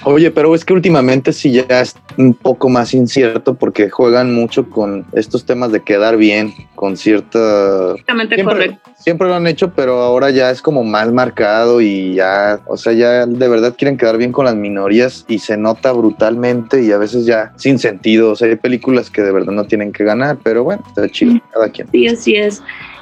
Oye, 0.09 0.31
pero 0.31 0.55
es 0.55 0.63
que 0.63 0.71
últimamente 0.71 1.33
sí 1.33 1.51
ya 1.51 1.81
es 1.81 1.95
un 2.17 2.33
poco 2.33 2.69
más 2.69 2.93
incierto 2.93 3.55
porque 3.55 3.89
juegan 3.89 4.33
mucho 4.33 4.69
con 4.69 5.05
estos 5.11 5.45
temas 5.45 5.73
de 5.73 5.81
quedar 5.83 6.15
bien, 6.15 6.53
con 6.75 6.95
cierta... 6.95 7.91
Exactamente 7.91 8.35
Siempre, 8.35 8.55
correcto. 8.55 8.91
siempre 8.97 9.27
lo 9.27 9.35
han 9.35 9.47
hecho, 9.47 9.73
pero 9.73 9.99
ahora 9.99 10.29
ya 10.29 10.49
es 10.49 10.61
como 10.61 10.85
más 10.85 11.11
marcado 11.11 11.81
y 11.81 12.13
ya, 12.15 12.61
o 12.67 12.77
sea, 12.77 12.93
ya 12.93 13.25
de 13.25 13.47
verdad 13.49 13.75
quieren 13.77 13.97
quedar 13.97 14.17
bien 14.17 14.31
con 14.31 14.45
las 14.45 14.55
minorías 14.55 15.25
y 15.27 15.39
se 15.39 15.57
nota 15.57 15.91
brutalmente 15.91 16.81
y 16.81 16.91
a 16.93 16.97
veces 16.97 17.25
ya 17.25 17.51
sin 17.57 17.77
sentido. 17.77 18.31
O 18.31 18.35
sea, 18.35 18.47
hay 18.47 18.55
películas 18.55 19.09
que 19.09 19.21
de 19.21 19.33
verdad 19.33 19.51
no 19.51 19.65
tienen 19.67 19.91
que 19.91 20.05
ganar, 20.05 20.37
pero 20.41 20.63
bueno, 20.63 20.83
está 20.87 21.09
chido, 21.09 21.33
Mm. 21.33 21.41
cada 21.53 21.69
quien. 21.69 21.89
Sí, 21.91 22.07
así 22.07 22.35
es. 22.37 22.61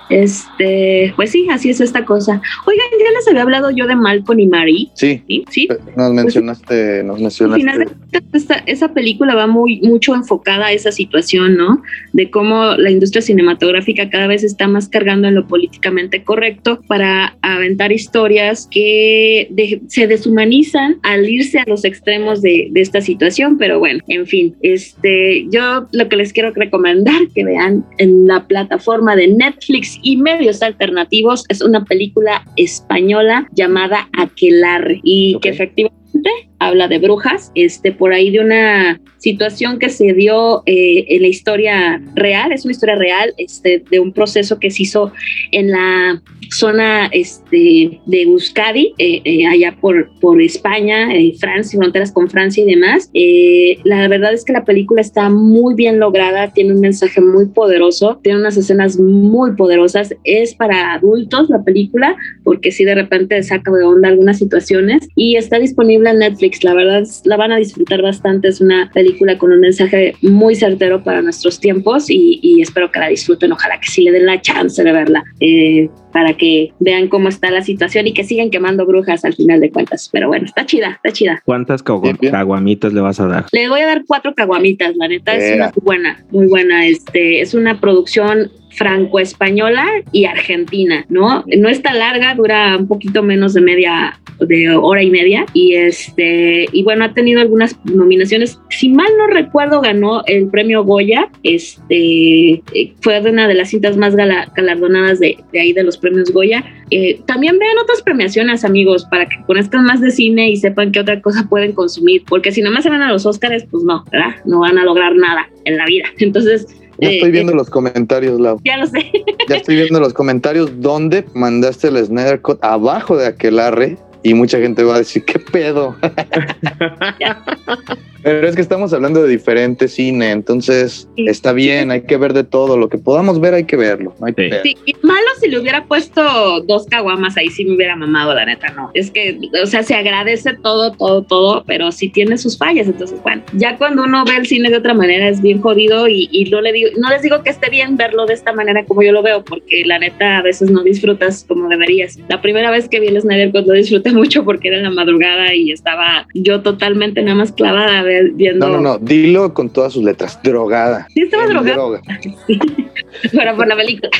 Este, 0.09 1.13
pues 1.15 1.31
sí, 1.31 1.47
así 1.49 1.69
es 1.69 1.81
esta 1.81 2.05
cosa. 2.05 2.41
Oigan, 2.65 2.85
ya 2.99 3.11
les 3.17 3.27
había 3.27 3.41
hablado 3.41 3.71
yo 3.71 3.87
de 3.87 3.95
Malcolm 3.95 4.39
y 4.39 4.47
Marie. 4.47 4.89
Sí, 4.93 5.21
Sí, 5.27 5.43
sí. 5.49 5.67
nos 5.95 6.13
mencionaste, 6.13 7.03
nos 7.03 7.19
mencionaste. 7.19 7.63
cuentas, 7.65 8.23
esta- 8.33 8.63
esa 8.65 8.93
película 8.93 9.35
va 9.35 9.47
muy 9.47 9.81
mucho 9.81 10.13
enfocada 10.15 10.67
a 10.67 10.71
esa 10.73 10.91
situación, 10.91 11.55
¿no? 11.57 11.81
De 12.13 12.29
cómo 12.29 12.75
la 12.77 12.91
industria 12.91 13.21
cinematográfica 13.21 14.09
cada 14.09 14.27
vez 14.27 14.43
está 14.43 14.67
más 14.67 14.87
cargando 14.89 15.27
en 15.27 15.35
lo 15.35 15.47
políticamente 15.47 16.23
correcto 16.23 16.79
para 16.87 17.37
aventar 17.41 17.91
historias 17.91 18.67
que 18.69 19.47
de- 19.51 19.81
se 19.87 20.07
deshumanizan 20.07 20.97
al 21.03 21.27
irse 21.29 21.59
a 21.59 21.63
los 21.67 21.83
extremos 21.85 22.41
de, 22.41 22.69
de 22.71 22.81
esta 22.81 23.01
situación. 23.01 23.57
Pero 23.57 23.79
bueno, 23.79 23.99
en 24.07 24.25
fin, 24.27 24.55
este, 24.61 25.47
yo 25.49 25.87
lo 25.91 26.09
que 26.09 26.15
les 26.15 26.33
quiero 26.33 26.51
recomendar 26.51 27.21
que 27.33 27.43
vean 27.43 27.85
en 27.97 28.27
la 28.27 28.45
plataforma 28.47 29.15
de 29.15 29.27
Netflix 29.27 29.94
y 30.01 30.17
medios 30.17 30.61
alternativos. 30.61 31.45
Es 31.49 31.61
una 31.61 31.83
película 31.85 32.43
española 32.55 33.47
llamada 33.53 34.09
Aquelarre 34.13 34.99
y 35.03 35.37
que 35.41 35.49
efectivamente 35.49 36.44
habla 36.59 36.87
de 36.87 36.99
brujas, 36.99 37.51
este, 37.55 37.91
por 37.91 38.13
ahí 38.13 38.31
de 38.31 38.39
una 38.39 38.99
situación 39.17 39.79
que 39.79 39.89
se 39.89 40.13
dio 40.13 40.61
eh, 40.65 41.05
en 41.09 41.21
la 41.23 41.27
historia 41.27 42.01
real, 42.13 42.51
es 42.51 42.63
una 42.65 42.73
historia 42.73 42.95
real, 42.95 43.33
este, 43.37 43.83
de 43.89 43.99
un 43.99 44.11
proceso 44.11 44.59
que 44.59 44.69
se 44.69 44.83
hizo 44.83 45.11
en 45.51 45.71
la 45.71 46.21
zona 46.51 47.07
este, 47.07 47.99
de 48.05 48.21
Euskadi, 48.21 48.93
eh, 48.97 49.21
eh, 49.23 49.47
allá 49.47 49.75
por, 49.81 50.11
por 50.19 50.41
España, 50.41 51.13
eh, 51.13 51.33
Francia, 51.39 51.79
fronteras 51.79 52.11
con 52.11 52.29
Francia 52.29 52.63
y 52.63 52.67
demás. 52.67 53.09
Eh, 53.13 53.79
la 53.83 54.07
verdad 54.07 54.33
es 54.33 54.45
que 54.45 54.53
la 54.53 54.63
película 54.63 55.01
está 55.01 55.29
muy 55.29 55.73
bien 55.73 55.99
lograda, 55.99 56.51
tiene 56.53 56.73
un 56.73 56.81
mensaje 56.81 57.19
muy 57.19 57.47
poderoso, 57.47 58.19
tiene 58.21 58.39
unas 58.39 58.57
escenas 58.57 58.99
muy 58.99 59.55
poderosas, 59.55 60.15
es 60.23 60.53
para 60.53 60.93
adultos 60.93 61.49
la 61.49 61.63
película, 61.63 62.15
porque 62.43 62.71
sí 62.71 62.85
de 62.85 62.95
repente 62.95 63.41
saca 63.43 63.71
de 63.71 63.83
onda 63.83 64.09
algunas 64.09 64.37
situaciones 64.37 65.07
y 65.15 65.35
está 65.35 65.59
disponible 65.59 66.11
en 66.11 66.19
Netflix. 66.19 66.44
La 66.63 66.73
verdad 66.73 67.01
es- 67.01 67.21
la 67.25 67.37
van 67.37 67.51
a 67.51 67.57
disfrutar 67.57 68.01
bastante. 68.01 68.47
Es 68.47 68.61
una 68.61 68.89
película 68.93 69.37
con 69.37 69.51
un 69.51 69.59
mensaje 69.59 70.15
muy 70.21 70.55
certero 70.55 71.03
para 71.03 71.21
nuestros 71.21 71.59
tiempos 71.59 72.09
y, 72.09 72.39
y 72.41 72.61
espero 72.61 72.91
que 72.91 72.99
la 72.99 73.07
disfruten. 73.07 73.51
Ojalá 73.51 73.79
que 73.79 73.87
sí 73.89 74.03
le 74.03 74.11
den 74.11 74.25
la 74.25 74.39
chance 74.41 74.83
de 74.83 74.91
verla 74.91 75.23
eh, 75.39 75.89
para 76.13 76.35
que 76.37 76.71
vean 76.79 77.07
cómo 77.07 77.29
está 77.29 77.51
la 77.51 77.61
situación 77.61 78.07
y 78.07 78.13
que 78.13 78.23
sigan 78.23 78.49
quemando 78.49 78.85
brujas 78.85 79.25
al 79.25 79.33
final 79.33 79.59
de 79.59 79.69
cuentas. 79.71 80.09
Pero 80.11 80.27
bueno, 80.27 80.45
está 80.45 80.65
chida, 80.65 80.91
está 81.03 81.11
chida. 81.11 81.41
¿Cuántas 81.45 81.83
caguamitas 81.83 82.93
le 82.93 83.01
vas 83.01 83.19
a 83.19 83.27
dar? 83.27 83.45
Le 83.51 83.67
voy 83.69 83.81
a 83.81 83.85
dar 83.87 84.03
cuatro 84.07 84.33
caguamitas, 84.35 84.95
la 84.95 85.07
neta 85.07 85.35
es 85.35 85.55
una 85.55 85.65
muy 85.75 85.83
buena, 85.83 86.25
muy 86.31 86.47
buena. 86.47 86.85
Este 86.87 87.41
es 87.41 87.53
una 87.53 87.79
producción 87.81 88.51
franco-española 88.75 89.85
y 90.11 90.25
argentina, 90.25 91.05
¿no? 91.09 91.43
No 91.57 91.69
está 91.69 91.93
larga, 91.93 92.35
dura 92.35 92.77
un 92.77 92.87
poquito 92.87 93.23
menos 93.23 93.53
de 93.53 93.61
media 93.61 94.19
de 94.39 94.69
hora 94.75 95.01
y 95.01 95.09
media 95.09 95.45
y 95.53 95.75
este 95.75 96.67
y 96.71 96.83
bueno 96.83 97.05
ha 97.05 97.13
tenido 97.13 97.39
algunas 97.39 97.79
nominaciones. 97.85 98.59
Si 98.69 98.89
mal 98.89 99.07
no 99.17 99.27
recuerdo 99.27 99.79
ganó 99.79 100.23
el 100.25 100.49
premio 100.49 100.83
Goya 100.83 101.29
este 101.43 102.61
fue 102.99 103.21
una 103.21 103.47
de 103.47 103.53
las 103.53 103.69
cintas 103.69 103.95
más 103.95 104.13
gala- 104.15 104.51
galardonadas 104.53 105.19
de, 105.19 105.37
de 105.53 105.59
ahí 105.61 105.71
de 105.71 105.83
los 105.83 105.97
premios 105.97 106.31
Goya. 106.31 106.65
Eh, 106.91 107.21
también 107.25 107.57
vean 107.57 107.77
otras 107.77 108.01
premiaciones 108.01 108.65
amigos 108.65 109.05
para 109.05 109.25
que 109.25 109.37
conozcan 109.47 109.85
más 109.85 110.01
de 110.01 110.11
cine 110.11 110.49
y 110.49 110.57
sepan 110.57 110.91
qué 110.91 110.99
otra 110.99 111.21
cosa 111.21 111.47
pueden 111.49 111.71
consumir 111.71 112.23
porque 112.27 112.51
si 112.51 112.61
nomás 112.61 112.83
se 112.83 112.89
van 112.89 113.01
a 113.01 113.11
los 113.11 113.25
Óscares 113.25 113.65
pues 113.71 113.83
no 113.83 114.03
verdad 114.11 114.35
no 114.45 114.59
van 114.59 114.77
a 114.77 114.83
lograr 114.83 115.15
nada 115.15 115.49
en 115.63 115.77
la 115.77 115.85
vida. 115.85 116.05
Entonces 116.19 116.67
Ya 116.99 117.09
estoy 117.09 117.31
viendo 117.31 117.53
los 117.53 117.69
comentarios, 117.69 118.39
Lau. 118.39 118.59
ya 118.63 118.77
lo 118.77 118.87
sé 118.87 119.11
Ya 119.49 119.57
estoy 119.57 119.75
viendo 119.75 119.99
los 119.99 120.13
comentarios 120.13 120.81
donde 120.81 121.25
mandaste 121.33 121.89
el 121.89 122.03
Snyder 122.03 122.41
Cut 122.41 122.63
abajo 122.63 123.17
de 123.17 123.27
aquelarre 123.27 123.97
y 124.23 124.33
mucha 124.33 124.59
gente 124.59 124.83
va 124.83 124.95
a 124.95 124.99
decir, 124.99 125.23
¿qué 125.23 125.39
pedo? 125.39 125.95
Pero 128.25 128.47
es 128.47 128.55
que 128.55 128.61
estamos 128.63 128.91
hablando 128.91 129.21
de 129.21 129.29
diferente 129.29 129.87
cine, 129.87 130.31
entonces 130.31 131.07
Sí. 131.15 131.27
está 131.27 131.53
bien, 131.53 131.91
hay 131.91 132.01
que 132.01 132.17
ver 132.17 132.33
de 132.33 132.43
todo, 132.43 132.75
lo 132.75 132.89
que 132.89 132.97
podamos 132.97 133.39
ver 133.39 133.53
hay 133.53 133.65
que 133.65 133.75
verlo, 133.77 134.15
hay 134.19 134.33
Sí. 134.35 134.49
pedo. 134.49 134.63
Sí, 134.63 134.75
y 134.85 134.95
malo 135.03 135.21
si 135.39 135.47
le 135.47 135.59
hubiera 135.59 135.85
puesto 135.85 136.61
dos 136.61 136.87
caguamas 136.87 137.37
ahí 137.37 137.49
sí 137.49 137.63
me 137.65 137.75
hubiera 137.75 137.95
mamado, 137.95 138.33
la 138.33 138.45
neta, 138.47 138.69
no. 138.71 138.89
Es 138.95 139.11
que, 139.11 139.37
o 139.61 139.67
sea, 139.67 139.83
se 139.83 139.93
agradece 139.93 140.55
todo, 140.63 140.91
todo, 140.93 141.21
todo, 141.21 141.63
pero 141.67 141.91
sí 141.91 142.09
tiene 142.09 142.39
sus 142.39 142.57
fallas. 142.57 142.87
Entonces, 142.87 143.21
bueno, 143.21 143.43
ya 143.53 143.77
cuando 143.77 144.03
uno 144.03 144.25
ve 144.25 144.37
el 144.37 144.47
cine 144.47 144.71
de 144.71 144.77
otra 144.77 144.95
manera 144.95 145.29
es 145.29 145.39
bien 145.39 145.61
jodido 145.61 146.07
y, 146.07 146.27
y 146.31 146.45
no, 146.49 146.61
le 146.61 146.73
digo, 146.73 146.89
no 146.99 147.09
les 147.11 147.21
digo 147.21 147.43
que 147.43 147.51
esté 147.51 147.69
bien 147.69 147.95
verlo 147.95 148.25
de 148.25 148.33
esta 148.33 148.53
manera 148.53 148.83
como 148.85 149.03
yo 149.03 149.11
lo 149.11 149.21
veo, 149.21 149.43
porque 149.45 149.83
la 149.85 149.99
neta 149.99 150.39
a 150.39 150.41
veces 150.41 150.71
no 150.71 150.81
disfrutas 150.81 151.45
como 151.47 151.69
deberías. 151.69 152.17
La 152.27 152.41
primera 152.41 152.71
vez 152.71 152.89
que 152.89 152.99
vi 152.99 153.09
el 153.09 153.21
Snyder 153.21 153.51
Cut 153.51 153.67
lo 153.67 153.73
disfruté 153.73 154.11
mucho 154.13 154.43
porque 154.43 154.69
era 154.69 154.77
en 154.77 154.83
la 154.83 154.89
madrugada 154.89 155.53
y 155.53 155.71
estaba 155.71 156.25
yo 156.33 156.61
totalmente 156.61 157.21
nada 157.21 157.35
más 157.35 157.51
clavada 157.51 158.01
ve- 158.01 158.14
viendo. 158.33 158.67
No, 158.67 158.73
no, 158.77 158.81
no, 158.81 158.97
dilo 158.99 159.53
con 159.53 159.69
todas 159.69 159.93
sus 159.93 160.03
letras, 160.03 160.39
drogada. 160.43 161.07
Sí, 161.13 161.21
estaba 161.21 161.45
drogada, 161.47 161.73
droga. 161.75 162.01
pero 163.31 163.55
por 163.55 163.67
la 163.67 163.75
película. 163.75 164.09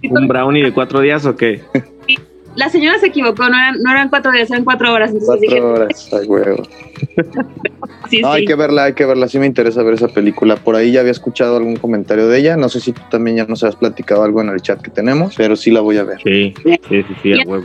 Sí, 0.00 0.08
¿Un 0.08 0.28
brownie 0.28 0.62
de 0.62 0.72
cuatro 0.72 1.00
días 1.00 1.26
o 1.26 1.36
qué? 1.36 1.60
la 2.56 2.68
señora 2.68 2.98
se 2.98 3.06
equivocó, 3.08 3.48
no 3.48 3.56
eran, 3.56 3.82
no 3.82 3.90
eran 3.90 4.08
cuatro 4.08 4.30
días, 4.32 4.50
eran 4.50 4.64
cuatro 4.64 4.92
horas. 4.92 5.12
Dije, 5.12 5.26
Cuatro 5.26 5.72
horas, 5.74 6.10
ay, 6.12 6.26
huevo. 6.26 6.62
sí, 8.08 8.20
No, 8.22 8.32
hay 8.32 8.42
sí. 8.42 8.46
que 8.46 8.54
verla, 8.54 8.84
hay 8.84 8.92
que 8.94 9.04
verla. 9.04 9.28
Sí 9.28 9.38
me 9.38 9.46
interesa 9.46 9.82
ver 9.82 9.94
esa 9.94 10.08
película. 10.08 10.56
Por 10.56 10.76
ahí 10.76 10.92
ya 10.92 11.00
había 11.00 11.12
escuchado 11.12 11.56
algún 11.56 11.76
comentario 11.76 12.28
de 12.28 12.38
ella. 12.38 12.56
No 12.56 12.68
sé 12.68 12.80
si 12.80 12.92
tú 12.92 13.02
también 13.10 13.36
ya 13.38 13.46
nos 13.46 13.64
has 13.64 13.76
platicado 13.76 14.22
algo 14.22 14.40
en 14.40 14.48
el 14.50 14.62
chat 14.62 14.80
que 14.80 14.90
tenemos, 14.90 15.34
pero 15.36 15.56
sí 15.56 15.70
la 15.70 15.80
voy 15.80 15.98
a 15.98 16.04
ver. 16.04 16.18
Sí, 16.22 16.54
sí, 16.62 16.78
sí, 16.88 17.04
sí, 17.22 17.28
¿Y 17.30 17.40
a 17.40 17.44
huevo. 17.44 17.64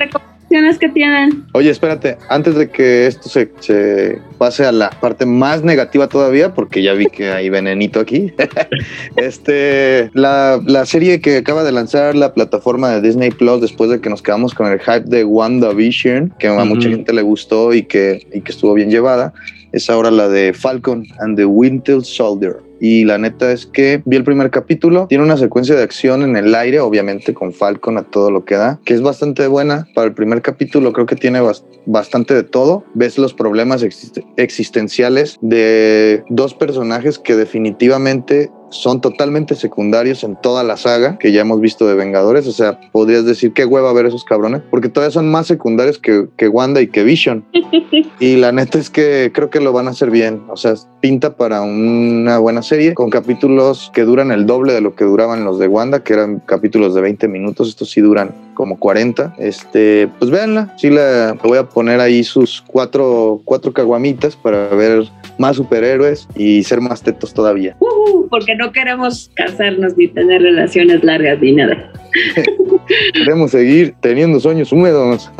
Que 0.79 0.89
tienen? 0.89 1.45
Oye, 1.53 1.69
espérate, 1.69 2.17
antes 2.29 2.55
de 2.55 2.69
que 2.69 3.07
esto 3.07 3.29
se, 3.29 3.51
se 3.59 4.19
pase 4.37 4.65
a 4.65 4.71
la 4.71 4.89
parte 4.89 5.25
más 5.25 5.63
negativa 5.63 6.07
todavía, 6.07 6.53
porque 6.53 6.81
ya 6.81 6.93
vi 6.93 7.05
que 7.05 7.29
hay 7.31 7.49
venenito 7.49 7.99
aquí. 7.99 8.33
este, 9.15 10.09
la, 10.13 10.61
la 10.65 10.85
serie 10.85 11.21
que 11.21 11.37
acaba 11.37 11.63
de 11.63 11.71
lanzar 11.71 12.15
la 12.15 12.33
plataforma 12.33 12.89
de 12.89 13.01
Disney 13.01 13.31
Plus 13.31 13.61
después 13.61 13.89
de 13.89 14.01
que 14.01 14.09
nos 14.09 14.21
quedamos 14.21 14.53
con 14.53 14.71
el 14.71 14.79
hype 14.79 15.05
de 15.05 15.23
WandaVision, 15.23 16.33
que 16.39 16.47
a 16.47 16.65
mucha 16.65 16.89
gente 16.89 17.13
le 17.13 17.21
gustó 17.21 17.73
y 17.73 17.83
que, 17.83 18.27
y 18.33 18.41
que 18.41 18.51
estuvo 18.51 18.73
bien 18.73 18.89
llevada, 18.89 19.33
es 19.71 19.89
ahora 19.89 20.11
la 20.11 20.27
de 20.27 20.53
Falcon 20.53 21.05
and 21.19 21.37
the 21.37 21.45
Winter 21.45 22.03
Soldier. 22.03 22.57
Y 22.81 23.03
la 23.03 23.17
neta 23.17 23.51
es 23.51 23.65
que 23.65 24.01
vi 24.05 24.15
el 24.15 24.23
primer 24.23 24.51
capítulo, 24.51 25.07
tiene 25.07 25.25
una 25.25 25.35
secuencia 25.35 25.75
de 25.75 25.83
acción 25.83 26.21
en 26.23 26.37
el 26.37 26.55
aire, 26.55 26.79
obviamente 26.79 27.33
con 27.33 27.51
Falcon 27.51 27.97
a 27.97 28.03
todo 28.03 28.31
lo 28.31 28.45
que 28.45 28.55
da, 28.55 28.79
que 28.85 28.93
es 28.93 29.01
bastante 29.01 29.47
buena. 29.47 29.85
Para 29.93 30.07
el 30.07 30.13
primer 30.13 30.41
capítulo 30.41 30.93
creo 30.93 31.05
que 31.05 31.17
tiene 31.17 31.41
bas- 31.41 31.65
bastante 31.85 32.33
de 32.33 32.43
todo. 32.43 32.85
Ves 32.93 33.17
los 33.17 33.33
problemas 33.33 33.83
exist- 33.83 34.23
existenciales 34.37 35.37
de 35.41 36.23
dos 36.29 36.53
personajes 36.53 37.19
que 37.19 37.35
definitivamente 37.35 38.49
son 38.69 39.01
totalmente 39.01 39.55
secundarios 39.55 40.23
en 40.23 40.35
toda 40.35 40.63
la 40.63 40.77
saga 40.77 41.17
que 41.17 41.31
ya 41.31 41.41
hemos 41.41 41.61
visto 41.61 41.87
de 41.87 41.95
Vengadores. 41.95 42.47
O 42.47 42.51
sea, 42.51 42.79
podrías 42.91 43.25
decir 43.25 43.53
qué 43.53 43.65
hueva 43.65 43.93
ver 43.93 44.05
esos 44.05 44.23
cabrones, 44.23 44.61
porque 44.69 44.89
todavía 44.89 45.11
son 45.11 45.29
más 45.29 45.47
secundarios 45.47 45.97
que, 45.97 46.27
que 46.37 46.47
Wanda 46.47 46.81
y 46.81 46.87
que 46.87 47.03
Vision. 47.03 47.45
Y 48.19 48.35
la 48.35 48.51
neta 48.51 48.77
es 48.77 48.89
que 48.89 49.31
creo 49.33 49.49
que 49.49 49.61
lo 49.61 49.71
van 49.71 49.87
a 49.87 49.91
hacer 49.91 50.11
bien. 50.11 50.43
O 50.49 50.57
sea, 50.57 50.73
pinta 50.99 51.37
para 51.37 51.61
una 51.61 52.37
buena 52.37 52.61
serie 52.61 52.93
con 52.93 53.09
capítulos 53.09 53.91
que 53.93 54.03
duran 54.03 54.31
el 54.31 54.45
doble 54.45 54.73
de 54.73 54.81
lo 54.81 54.93
que 54.93 55.05
duraban 55.05 55.45
los 55.45 55.57
de 55.57 55.67
Wanda, 55.67 56.03
que 56.03 56.13
eran 56.13 56.39
capítulos 56.39 56.93
de 56.93 57.01
20 57.01 57.27
minutos. 57.29 57.69
Estos 57.69 57.89
sí 57.89 58.01
duran 58.01 58.33
como 58.59 58.77
40. 58.77 59.35
Este, 59.37 60.09
pues 60.19 60.29
véanla. 60.29 60.73
Sí, 60.75 60.89
la, 60.89 61.31
le 61.31 61.39
voy 61.47 61.57
a 61.57 61.63
poner 61.63 62.01
ahí 62.01 62.25
sus 62.25 62.61
cuatro, 62.67 63.39
cuatro 63.45 63.71
caguamitas 63.71 64.35
para 64.35 64.67
ver 64.75 65.05
más 65.37 65.55
superhéroes 65.55 66.27
y 66.35 66.61
ser 66.63 66.81
más 66.81 67.01
tetos 67.01 67.33
todavía. 67.33 67.77
Porque 68.29 68.55
no 68.55 68.73
queremos 68.73 69.31
casarnos 69.33 69.95
ni 69.95 70.09
tener 70.09 70.41
relaciones 70.41 71.01
largas 71.05 71.39
ni 71.39 71.53
nada. 71.53 71.89
Queremos 73.13 73.51
seguir 73.51 73.95
teniendo 74.01 74.41
sueños 74.41 74.73
húmedos. 74.73 75.31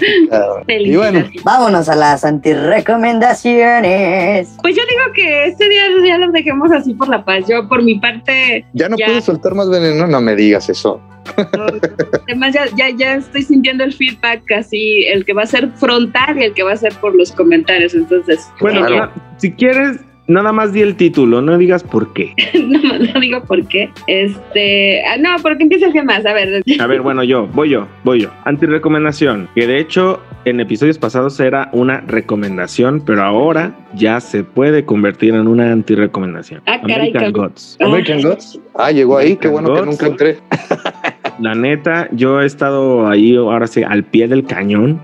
y 0.66 0.96
bueno. 0.96 1.24
Vámonos 1.44 1.88
a 1.88 1.94
las 1.94 2.24
antirecomendaciones. 2.24 4.56
Pues 4.60 4.74
yo 4.74 4.82
digo 4.90 5.02
que 5.14 5.44
este 5.46 5.68
día 5.68 5.84
ya 6.04 6.18
lo 6.18 6.32
dejemos 6.32 6.72
así 6.72 6.94
por 6.94 7.08
la 7.08 7.24
paz. 7.24 7.44
Yo, 7.48 7.68
por 7.68 7.84
mi 7.84 8.00
parte, 8.00 8.66
ya 8.72 8.88
no 8.88 8.96
Ya. 8.96 9.06
puedes 9.06 9.22
soltar 9.24 9.54
más 9.54 9.70
veneno. 9.70 10.08
No 10.08 10.20
me 10.20 10.34
digas 10.34 10.68
eso. 10.68 11.00
Además, 12.28 12.54
ya, 12.54 12.66
ya, 12.76 12.90
ya 12.90 13.14
estoy 13.16 13.42
sintiendo 13.42 13.84
el 13.84 13.92
feedback 13.92 14.42
así, 14.52 15.04
el 15.06 15.24
que 15.24 15.32
va 15.32 15.42
a 15.42 15.46
ser 15.46 15.68
frontal 15.76 16.38
y 16.38 16.44
el 16.44 16.54
que 16.54 16.62
va 16.62 16.72
a 16.72 16.76
ser 16.76 16.92
por 16.94 17.14
los 17.14 17.32
comentarios. 17.32 17.94
Entonces, 17.94 18.50
Bueno, 18.60 18.84
Claro. 18.86 19.12
si 19.36 19.52
quieres, 19.52 20.00
nada 20.26 20.52
más 20.52 20.72
di 20.72 20.80
el 20.80 20.96
título, 20.96 21.40
no 21.42 21.58
digas 21.58 21.82
por 21.84 22.12
qué. 22.12 22.34
no, 22.54 22.80
no 22.98 23.20
digo 23.20 23.42
por 23.44 23.66
qué. 23.66 23.90
Este, 24.06 25.02
ah, 25.06 25.16
no, 25.18 25.30
porque 25.42 25.62
empieza 25.64 25.86
el 25.86 25.92
que 25.92 26.02
más. 26.02 26.24
A 26.26 26.32
ver, 26.32 26.62
A 26.80 26.86
ver, 26.86 27.00
bueno, 27.02 27.22
yo, 27.24 27.46
voy 27.48 27.70
yo, 27.70 27.88
voy 28.04 28.22
yo. 28.22 28.30
Antirecomendación, 28.44 29.48
que 29.54 29.66
de 29.66 29.78
hecho 29.78 30.20
en 30.44 30.58
episodios 30.58 30.98
pasados 30.98 31.38
era 31.38 31.68
una 31.72 32.00
recomendación, 32.00 33.00
pero 33.06 33.22
ahora 33.22 33.76
ya 33.94 34.18
se 34.20 34.42
puede 34.42 34.84
convertir 34.84 35.34
en 35.34 35.46
una 35.46 35.70
antirecomendación. 35.70 36.62
Ah, 36.66 36.80
caray, 36.80 37.10
American. 37.10 37.32
Gods. 37.32 37.76
American 37.80 38.22
Gods. 38.22 38.60
Ah, 38.74 38.90
llegó 38.90 39.18
ahí, 39.18 39.36
qué 39.36 39.46
bueno 39.48 39.72
que 39.74 39.82
nunca 39.82 40.06
entré. 40.06 40.38
La 41.38 41.54
neta, 41.54 42.08
yo 42.12 42.40
he 42.40 42.46
estado 42.46 43.06
ahí 43.08 43.36
ahora 43.36 43.66
sí 43.66 43.82
al 43.82 44.04
pie 44.04 44.28
del 44.28 44.44
cañón. 44.44 45.00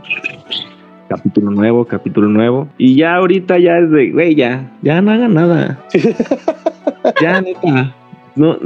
Capítulo 1.09 1.51
nuevo, 1.51 1.85
capítulo 1.87 2.29
nuevo. 2.29 2.69
Y 2.77 2.97
ya 2.97 3.15
ahorita 3.17 3.59
ya 3.59 3.79
es 3.79 3.91
de, 3.91 4.11
güey, 4.11 4.35
ya, 4.35 4.71
ya 4.83 5.01
no 5.01 5.11
hagan 5.11 5.35
nada. 5.35 5.79
ya, 7.23 7.41
neta. 7.41 7.95
No, 8.37 8.57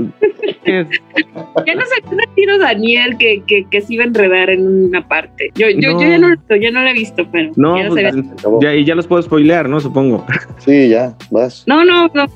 ya 0.67 1.75
no 1.75 1.83
se 1.87 2.15
me 2.15 2.27
tiro 2.35 2.59
Daniel 2.59 3.17
que, 3.17 3.43
que, 3.47 3.65
que 3.71 3.81
se 3.81 3.95
iba 3.95 4.05
a 4.05 4.09
enredar 4.09 4.51
en 4.51 4.67
una 4.89 5.07
parte. 5.09 5.51
Yo, 5.55 5.69
yo, 5.71 5.93
No. 5.93 6.03
yo 6.03 6.09
ya 6.09 6.19
no, 6.19 6.29
lo- 6.29 6.57
ya 6.57 6.71
no 6.71 6.83
lo 6.83 6.89
he 6.89 6.93
visto, 6.93 7.27
pero. 7.33 7.53
no, 7.57 7.79
ya 7.81 7.89
pues, 7.89 8.05
se 8.13 8.13
ve. 8.21 8.25
acabó. 8.39 8.61
ya, 8.61 8.75
y 8.75 8.85
ya 8.85 8.95
los 8.95 9.07
puedo 9.07 9.23
spoilear, 9.23 9.69
¿no? 9.71 9.81
Supongo. 9.81 10.27
Sí, 10.59 10.91
ya, 10.91 11.15
vas. 11.31 11.65
no, 11.67 11.85
no, 11.87 12.09
no. 12.13 12.27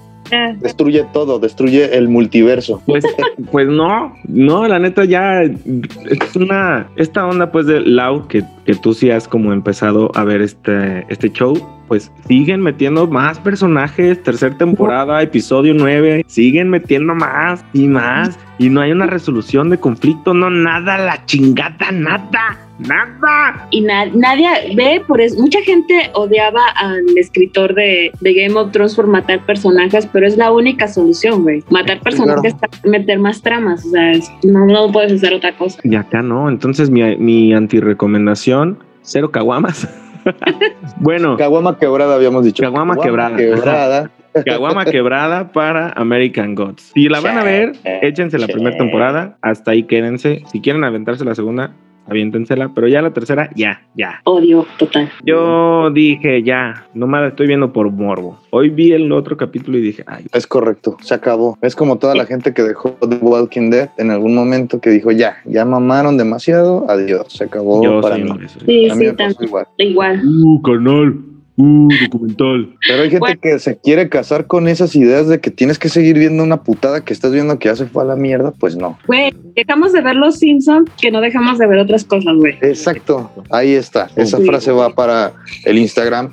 Destruye 0.61 1.05
todo, 1.13 1.39
destruye 1.39 1.97
el 1.97 2.09
multiverso. 2.09 2.83
Pues, 2.87 3.05
pues 3.53 3.69
no, 3.69 4.15
no, 4.29 4.67
la 4.67 4.79
neta 4.79 5.05
ya 5.05 5.43
es 5.43 6.37
una, 6.37 6.89
esta 6.97 7.27
onda 7.27 7.51
pues 7.51 7.67
de 7.67 7.81
Lau, 7.81 8.27
que, 8.29 8.43
que 8.65 8.75
tú 8.75 8.95
sí 8.95 9.11
has 9.11 9.29
como 9.29 9.53
empezado 9.53 10.11
a 10.15 10.25
ver 10.25 10.41
este, 10.41 11.07
este 11.09 11.31
show, 11.31 11.55
pues 11.89 12.11
siguen 12.29 12.61
metiendo 12.63 13.07
más 13.07 13.39
personajes, 13.39 14.23
tercera 14.23 14.57
temporada, 14.57 15.23
episodio 15.23 15.75
9, 15.75 16.25
siguen 16.27 16.71
metiendo 16.71 17.15
más 17.15 17.65
y 17.73 17.87
más, 17.89 18.39
y 18.59 18.69
no 18.71 18.81
hay 18.81 18.93
una 18.93 19.07
resolución 19.07 19.71
de 19.71 19.79
conflicto, 19.79 20.35
no, 20.35 20.49
nada, 20.51 20.97
la 20.99 21.25
chingada, 21.27 21.91
nada, 21.93 22.59
nada. 22.79 23.69
Y 23.71 23.83
na- 23.83 24.07
nadie 24.07 24.49
ve, 24.75 25.03
por 25.07 25.21
eso, 25.21 25.39
mucha 25.41 25.61
gente 25.63 26.11
odiaba 26.15 26.61
al 26.77 27.05
escritor 27.17 27.75
de, 27.75 28.11
de 28.21 28.35
Game 28.35 28.59
of 28.59 28.73
Thrones 28.73 28.95
por 28.95 29.07
matar 29.07 29.45
personajes, 29.45 30.07
pero 30.13 30.27
es 30.27 30.37
la 30.37 30.51
única 30.53 30.89
solución, 30.89 31.43
güey. 31.43 31.63
Matar 31.71 32.01
personajes 32.01 32.55
para 32.55 32.73
meter 32.85 33.19
más 33.19 33.43
tramas, 33.43 33.85
o 33.85 33.91
sea, 33.91 34.13
es- 34.13 34.31
no, 34.43 34.67
no 34.67 34.91
puedes 34.91 35.13
hacer 35.13 35.35
otra 35.35 35.57
cosa. 35.57 35.79
Y 35.85 35.95
acá 35.95 36.23
no, 36.23 36.49
entonces 36.49 36.89
mi, 36.91 37.17
mi 37.17 37.53
antirecomendación, 37.55 38.79
cero 39.03 39.31
caguamas. 39.31 39.87
bueno, 41.01 41.37
Caguama 41.37 41.79
quebrada, 41.79 42.15
habíamos 42.15 42.45
dicho. 42.45 42.63
Caguama 42.63 42.97
quebrada. 42.97 43.37
quebrada. 43.37 44.11
Caguama 44.47 44.85
quebrada 44.85 45.53
para 45.53 45.91
American 45.93 46.55
Gods. 46.55 46.93
Si 46.95 47.09
la 47.09 47.21
van 47.21 47.39
a 47.39 47.45
ver, 47.45 47.73
échense 48.03 48.39
la 48.39 48.47
primera 48.47 48.77
temporada, 48.77 49.39
hasta 49.41 49.71
ahí 49.71 49.85
quédense. 49.85 50.43
Si 50.53 50.61
quieren 50.61 50.85
aventarse 50.85 51.25
la 51.25 51.35
segunda, 51.35 51.73
aviéntensela, 52.09 52.71
pero 52.75 52.89
ya 52.89 53.03
la 53.03 53.13
tercera, 53.13 53.51
ya, 53.55 53.83
ya. 53.95 54.21
Odio 54.25 54.67
total. 54.79 55.11
Yo 55.25 55.91
dije, 55.91 56.43
ya, 56.43 56.87
nomás 56.95 57.23
la 57.23 57.29
estoy 57.29 57.47
viendo 57.47 57.73
por 57.73 57.91
morbo. 57.91 58.39
Hoy 58.51 58.71
vi 58.71 58.93
el 58.93 59.11
otro 59.13 59.37
capítulo 59.37 59.79
y 59.79 59.83
dije, 59.83 60.05
ay, 60.07 60.27
Es 60.33 60.47
correcto, 60.47 60.97
se 61.01 61.15
acabó. 61.15 61.59
Es 61.63 61.75
como 61.75 61.99
toda 61.99 62.15
la 62.15 62.27
gente 62.27 62.53
que 62.55 62.63
dejó 62.63 62.91
The 62.91 63.17
Walking 63.21 63.71
Dead 63.71 63.91
en 63.99 64.11
algún 64.11 64.35
momento 64.35 64.81
que 64.81 64.91
dijo, 64.91 65.11
ya, 65.11 65.37
ya 65.45 65.65
mamaron 65.65 66.17
demasiado, 66.17 66.87
adiós, 66.89 67.27
se 67.29 67.45
acabó 67.45 67.83
yo 67.83 68.01
para 68.01 68.17
mí. 68.17 68.31
Sí, 68.67 68.89
sí, 68.91 69.45
igual. 69.45 69.67
Igual. 69.79 70.23
Uh, 70.25 70.63
canal. 70.63 71.36
Uh, 71.59 71.89
documental. 72.05 72.75
Pero 72.87 73.03
hay 73.03 73.09
gente 73.09 73.19
Bueno. 73.21 73.41
que 73.41 73.59
se 73.59 73.79
quiere 73.79 74.09
casar 74.11 74.47
con 74.47 74.69
esas 74.69 74.95
ideas 74.95 75.27
de 75.27 75.41
que 75.41 75.51
tienes 75.51 75.79
que 75.79 75.89
seguir 75.89 76.19
viendo 76.19 76.43
una 76.43 76.63
putada 76.63 77.03
que 77.05 77.13
estás 77.15 77.33
viendo 77.33 77.59
que 77.59 77.69
ya 77.71 77.77
se 77.77 77.87
fue 77.87 78.03
a 78.03 78.07
la 78.07 78.17
mierda, 78.17 78.51
pues 78.53 78.77
no. 78.77 78.99
Güey, 79.07 79.33
dejamos 79.55 79.93
de 79.95 80.03
ver 80.03 80.17
los 80.17 80.39
Simpsons 80.39 80.91
que 81.01 81.11
no 81.11 81.21
dejamos 81.23 81.59
de 81.59 81.67
ver 81.67 81.79
otras 81.79 82.05
cosas, 82.05 82.35
güey. 82.37 82.59
Exacto, 82.61 83.31
ahí 83.51 83.73
está. 83.73 84.11
Esa 84.17 84.37
Sí. 84.39 84.45
frase 84.45 84.71
va 84.71 84.91
para 84.91 85.33
el 85.65 85.79
Instagram. 85.79 86.31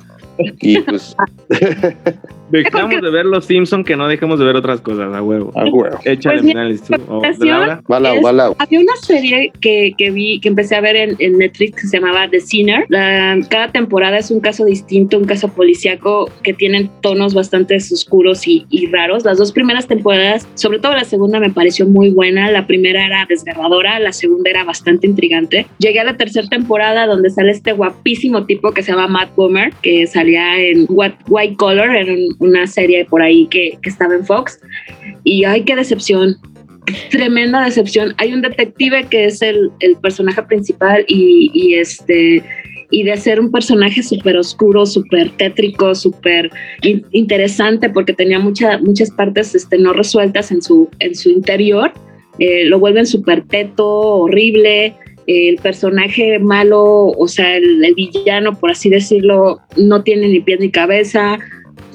Y 0.60 0.80
pues, 0.80 1.16
Dejamos 2.62 3.00
de 3.02 3.10
ver 3.10 3.24
los 3.26 3.44
Simpson 3.44 3.84
que 3.84 3.96
no 3.96 4.06
dejemos 4.08 4.38
de 4.38 4.44
ver 4.44 4.56
otras 4.56 4.80
cosas, 4.80 5.12
a 5.14 5.22
huevo. 5.22 5.50
a 5.54 5.64
huevo. 5.64 5.98
Échale 6.04 6.36
Pues 6.36 6.42
mi 6.42 6.52
mi 6.54 6.60
análisis 6.60 6.86
tú. 6.86 6.94
O, 6.94 6.96
¿de 6.96 7.28
recomendación 7.28 7.48
Laura? 7.58 7.82
Va 7.90 8.00
Lau, 8.00 8.16
Es- 8.16 8.24
va 8.24 8.32
Lau. 8.32 8.56
Había 8.58 8.80
una 8.80 8.96
serie 9.02 9.52
que, 9.60 9.92
que 9.98 10.10
vi, 10.10 10.40
que 10.40 10.48
empecé 10.48 10.76
a 10.76 10.80
ver 10.80 10.96
en, 10.96 11.16
en 11.18 11.38
Netflix 11.38 11.82
que 11.82 11.86
se 11.88 11.98
llamaba 12.00 12.28
The 12.30 12.40
Sinner. 12.40 12.84
La- 12.88 13.38
cada 13.50 13.72
temporada 13.72 14.18
es 14.18 14.30
un 14.30 14.40
caso 14.40 14.64
distinto, 14.64 15.18
un 15.18 15.24
caso 15.24 15.48
policíaco 15.48 16.30
que 16.42 16.52
tienen 16.54 16.90
tonos 17.02 17.34
bastante 17.34 17.76
oscuros 17.76 18.46
y, 18.46 18.66
y 18.70 18.86
raros. 18.86 19.24
Las 19.24 19.38
dos 19.38 19.52
primeras 19.52 19.86
temporadas, 19.86 20.46
sobre 20.54 20.78
todo 20.78 20.92
la 20.92 21.04
segunda, 21.04 21.40
me 21.40 21.50
pareció 21.50 21.86
muy 21.86 22.10
buena. 22.10 22.50
La 22.50 22.66
primera 22.66 23.04
era 23.06 23.26
desgarradora, 23.28 23.98
la 23.98 24.12
segunda 24.12 24.50
era 24.50 24.64
bastante 24.64 25.06
intrigante. 25.06 25.66
Llegué 25.78 26.00
a 26.00 26.04
la 26.04 26.16
tercera 26.16 26.46
temporada 26.48 27.06
donde 27.06 27.30
sale 27.30 27.50
este 27.50 27.72
guapísimo 27.72 28.44
tipo 28.46 28.72
que 28.72 28.82
se 28.82 28.92
llama 28.92 29.08
Matt 29.08 29.34
Bomer, 29.34 29.72
que 29.82 30.06
salía 30.06 30.60
en 30.60 30.86
What- 30.88 31.14
White 31.28 31.56
Collar, 31.56 31.96
en 31.96 32.10
un- 32.10 32.36
una 32.44 32.66
serie 32.66 33.04
por 33.04 33.22
ahí 33.22 33.46
que, 33.46 33.78
que 33.82 33.90
estaba 33.90 34.14
en 34.14 34.24
Fox. 34.24 34.60
Y 35.24 35.44
ay, 35.44 35.62
qué 35.62 35.74
decepción 35.76 36.36
tremenda 37.10 37.64
decepción. 37.64 38.14
Hay 38.18 38.34
un 38.34 38.42
detective 38.42 39.06
que 39.08 39.24
es 39.24 39.40
el, 39.40 39.70
el 39.80 39.96
personaje 39.96 40.42
principal 40.42 41.04
y, 41.08 41.50
y 41.54 41.74
este 41.74 42.42
y 42.90 43.02
de 43.02 43.16
ser 43.16 43.40
un 43.40 43.50
personaje 43.50 44.02
súper 44.02 44.36
oscuro, 44.36 44.84
súper 44.84 45.30
tétrico, 45.30 45.94
súper 45.94 46.50
in- 46.82 47.04
interesante 47.12 47.88
porque 47.88 48.12
tenía 48.12 48.38
mucha- 48.38 48.78
muchas 48.78 49.10
partes 49.10 49.54
este, 49.54 49.78
no 49.78 49.94
resueltas 49.94 50.52
en 50.52 50.60
su, 50.60 50.88
en 51.00 51.14
su 51.14 51.30
interior, 51.30 51.92
eh, 52.38 52.66
lo 52.66 52.78
vuelven 52.78 53.06
súper 53.06 53.42
teto, 53.48 53.88
horrible. 53.88 54.94
El 55.26 55.56
personaje 55.56 56.38
malo, 56.38 57.06
o 57.06 57.26
sea, 57.26 57.56
el, 57.56 57.82
el 57.82 57.94
villano, 57.94 58.60
por 58.60 58.72
así 58.72 58.90
decirlo, 58.90 59.58
no 59.76 60.02
tiene 60.02 60.28
ni 60.28 60.40
pies 60.40 60.60
ni 60.60 60.70
cabeza 60.70 61.38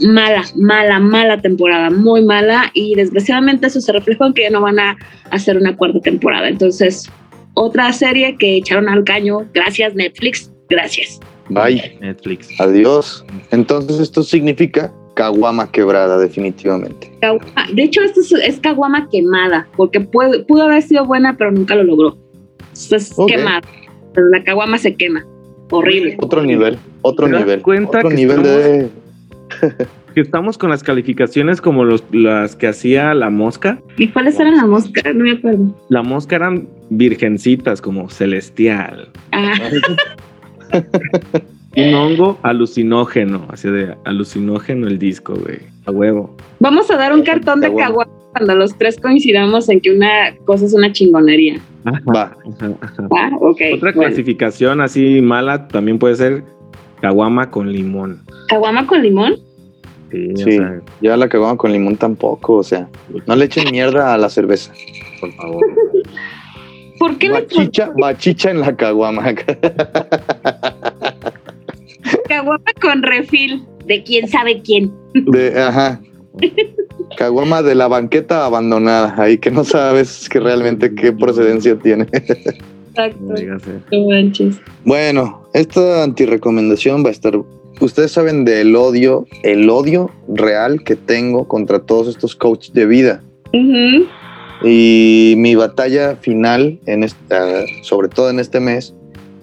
mala, 0.02 0.44
mala, 0.56 1.00
mala 1.00 1.42
temporada, 1.42 1.90
muy 1.90 2.24
mala 2.24 2.72
y 2.74 2.96
desgraciadamente 2.96 3.68
eso 3.68 3.82
se 3.82 3.92
reflejó 3.92 4.26
en 4.28 4.34
que 4.34 4.44
ya 4.44 4.50
no 4.50 4.62
van 4.62 4.80
a 4.80 4.98
hacer 5.32 5.58
una 5.58 5.76
cuarta 5.76 6.00
temporada. 6.02 6.48
Entonces, 6.48 7.10
otra 7.54 7.92
serie 7.94 8.36
que 8.38 8.58
echaron 8.58 8.88
al 8.90 9.04
caño, 9.04 9.46
gracias 9.54 9.96
Netflix, 9.96 10.52
gracias. 10.70 11.20
Bye, 11.50 11.98
Netflix. 12.00 12.48
adiós. 12.60 13.26
Entonces 13.52 14.00
esto 14.00 14.22
significa 14.24 14.94
caguama 15.16 15.70
quebrada, 15.72 16.18
definitivamente. 16.18 17.12
De 17.74 17.84
hecho, 17.84 18.02
esto 18.04 18.22
es, 18.22 18.32
es 18.32 18.60
caguama 18.60 19.10
quemada, 19.10 19.68
porque 19.76 20.00
puede- 20.00 20.44
pudo 20.46 20.64
haber 20.64 20.82
sido 20.84 21.06
buena, 21.06 21.36
pero 21.38 21.52
nunca 21.52 21.76
lo 21.76 21.84
logró. 21.84 22.18
Esto 22.72 22.96
es 22.96 23.12
Ok. 23.18 23.30
quemada. 23.32 23.62
Pero 24.14 24.30
la 24.30 24.44
caguama 24.44 24.78
se 24.78 24.96
quema. 24.96 25.26
Horrible. 25.72 26.18
Otro 26.22 26.44
nivel, 26.44 26.80
otro 27.02 27.26
¿Te 27.28 27.34
das 27.34 27.42
nivel. 27.42 27.62
cuenta 27.62 27.98
Otro 28.00 28.10
que 28.10 28.16
nivel 28.16 28.44
de... 28.44 28.90
Que 30.16 30.22
estamos 30.22 30.58
con 30.58 30.72
las 30.72 30.82
calificaciones 30.82 31.62
como 31.62 31.84
los, 31.86 32.04
las 32.12 32.56
que 32.56 32.66
hacía 32.66 33.14
la 33.14 33.30
mosca. 33.30 33.80
¿Y 33.96 34.08
cuáles 34.08 34.40
eran 34.40 34.58
las 34.58 34.66
moscas? 34.66 35.04
No 35.14 35.24
me 35.24 35.34
acuerdo. 35.34 35.76
La 35.90 36.02
mosca 36.02 36.36
eran 36.38 36.68
virgencitas 36.90 37.80
como 37.80 38.10
celestial. 38.10 39.10
Ah, 39.32 39.54
Un 41.76 41.94
hongo 41.94 42.40
alucinógeno, 42.42 43.46
así 43.50 43.70
de 43.70 43.96
alucinógeno 44.06 44.88
el 44.88 44.98
disco, 44.98 45.36
güey. 45.36 45.60
A 45.86 45.92
huevo. 45.92 46.36
vamos 46.60 46.90
a 46.90 46.98
dar 46.98 47.14
un 47.14 47.22
cartón 47.22 47.62
de 47.62 47.68
Caguama. 47.68 48.06
caguama 48.06 48.12
cuando 48.34 48.56
los 48.56 48.76
tres 48.78 49.00
coincidamos 49.00 49.70
en 49.70 49.80
que 49.80 49.96
una 49.96 50.36
cosa 50.46 50.66
es 50.66 50.74
una 50.74 50.92
chingonería. 50.92 51.60
Ajá, 51.86 52.02
Va. 52.14 52.24
ajá, 52.58 52.72
ajá. 52.82 53.08
Ah, 53.16 53.30
ok. 53.40 53.62
Otra 53.76 53.92
bueno. 53.92 54.10
clasificación 54.10 54.82
así 54.82 55.22
mala 55.22 55.68
también 55.68 56.00
puede 56.00 56.16
ser 56.16 56.44
caguama 57.02 57.50
con 57.52 57.72
limón. 57.72 58.22
¿Caguama 58.50 58.88
con 58.88 59.02
limón? 59.04 59.36
Sí, 60.12 60.32
Sí. 60.36 60.42
o 60.42 60.46
sea, 60.64 60.82
Ya 61.02 61.18
la 61.18 61.28
caguama 61.30 61.58
con 61.58 61.72
limón 61.72 61.98
tampoco, 61.98 62.56
o 62.56 62.64
sea, 62.64 62.88
no 63.28 63.36
le 63.36 63.46
echen 63.46 63.72
mierda 63.72 64.14
a 64.14 64.18
la 64.18 64.30
cerveza. 64.30 64.72
por 65.20 65.32
favor. 65.34 65.66
¿Por 67.00 67.18
qué 67.18 67.28
le 67.28 67.34
Bachicha, 67.42 67.92
bachicha 67.98 68.52
en 68.52 68.60
la 68.62 68.76
caguama. 68.76 69.34
caguama 72.28 72.72
con 72.82 73.04
refil? 73.04 73.64
De 73.86 74.04
quién 74.04 74.28
sabe 74.28 74.62
quién. 74.62 74.92
De, 75.14 75.60
ajá. 75.60 76.00
Caguama 77.18 77.62
de 77.64 77.74
la 77.76 77.88
banqueta 77.88 78.46
abandonada, 78.46 79.16
ahí 79.18 79.38
que 79.40 79.50
no 79.50 79.64
sabes 79.64 80.30
que 80.30 80.40
realmente 80.40 80.94
qué 80.94 81.12
procedencia 81.12 81.76
tiene. 81.80 82.06
Exacto. 82.14 83.20
No. 83.92 84.52
Bueno, 84.86 85.44
esta 85.54 86.04
antirecomendación 86.04 87.04
va 87.04 87.10
a 87.10 87.12
estar. 87.12 87.34
Ustedes 87.82 88.12
saben 88.12 88.44
del 88.44 88.76
odio, 88.76 89.26
el 89.44 89.70
odio 89.70 90.12
real 90.28 90.84
que 90.84 90.98
tengo 90.98 91.48
contra 91.48 91.80
todos 91.80 92.10
estos 92.10 92.36
coaches 92.36 92.74
de 92.74 92.86
vida. 92.86 93.24
Y 94.64 95.36
mi 95.38 95.56
batalla 95.56 96.18
final, 96.18 96.78
en 96.86 97.06
esta, 97.06 97.64
sobre 97.84 98.10
todo 98.10 98.30
en 98.30 98.40
este 98.40 98.60
mes, 98.60 98.94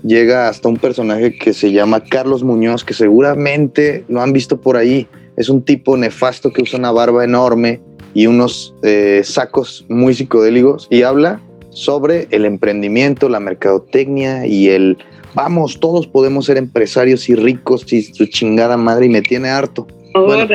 llega 0.02 0.48
hasta 0.48 0.68
un 0.68 0.76
personaje 0.76 1.36
que 1.38 1.54
se 1.54 1.72
llama 1.72 2.04
Carlos 2.04 2.44
Muñoz, 2.44 2.84
que 2.84 2.92
seguramente 2.92 4.04
lo 4.08 4.20
han 4.20 4.34
visto 4.34 4.60
por 4.60 4.76
ahí. 4.76 5.08
Es 5.38 5.48
un 5.48 5.62
tipo 5.62 5.96
nefasto 5.96 6.52
que 6.52 6.60
usa 6.60 6.78
una 6.78 6.92
barba 6.92 7.24
enorme 7.24 7.80
y 8.12 8.26
unos 8.26 8.74
eh, 8.82 9.22
sacos 9.24 9.86
muy 9.88 10.12
psicodélicos 10.12 10.88
y 10.90 11.02
habla 11.02 11.40
sobre 11.70 12.28
el 12.30 12.44
emprendimiento, 12.44 13.30
la 13.30 13.40
mercadotecnia 13.40 14.46
y 14.46 14.68
el 14.68 14.98
vamos, 15.36 15.78
todos 15.78 16.06
podemos 16.06 16.46
ser 16.46 16.56
empresarios 16.56 17.28
y 17.28 17.34
ricos 17.34 17.92
y 17.92 18.02
su 18.02 18.24
chingada 18.26 18.78
madre 18.78 19.06
y 19.06 19.08
me 19.10 19.20
tiene 19.20 19.50
harto. 19.50 19.86
Bueno, 20.14 20.48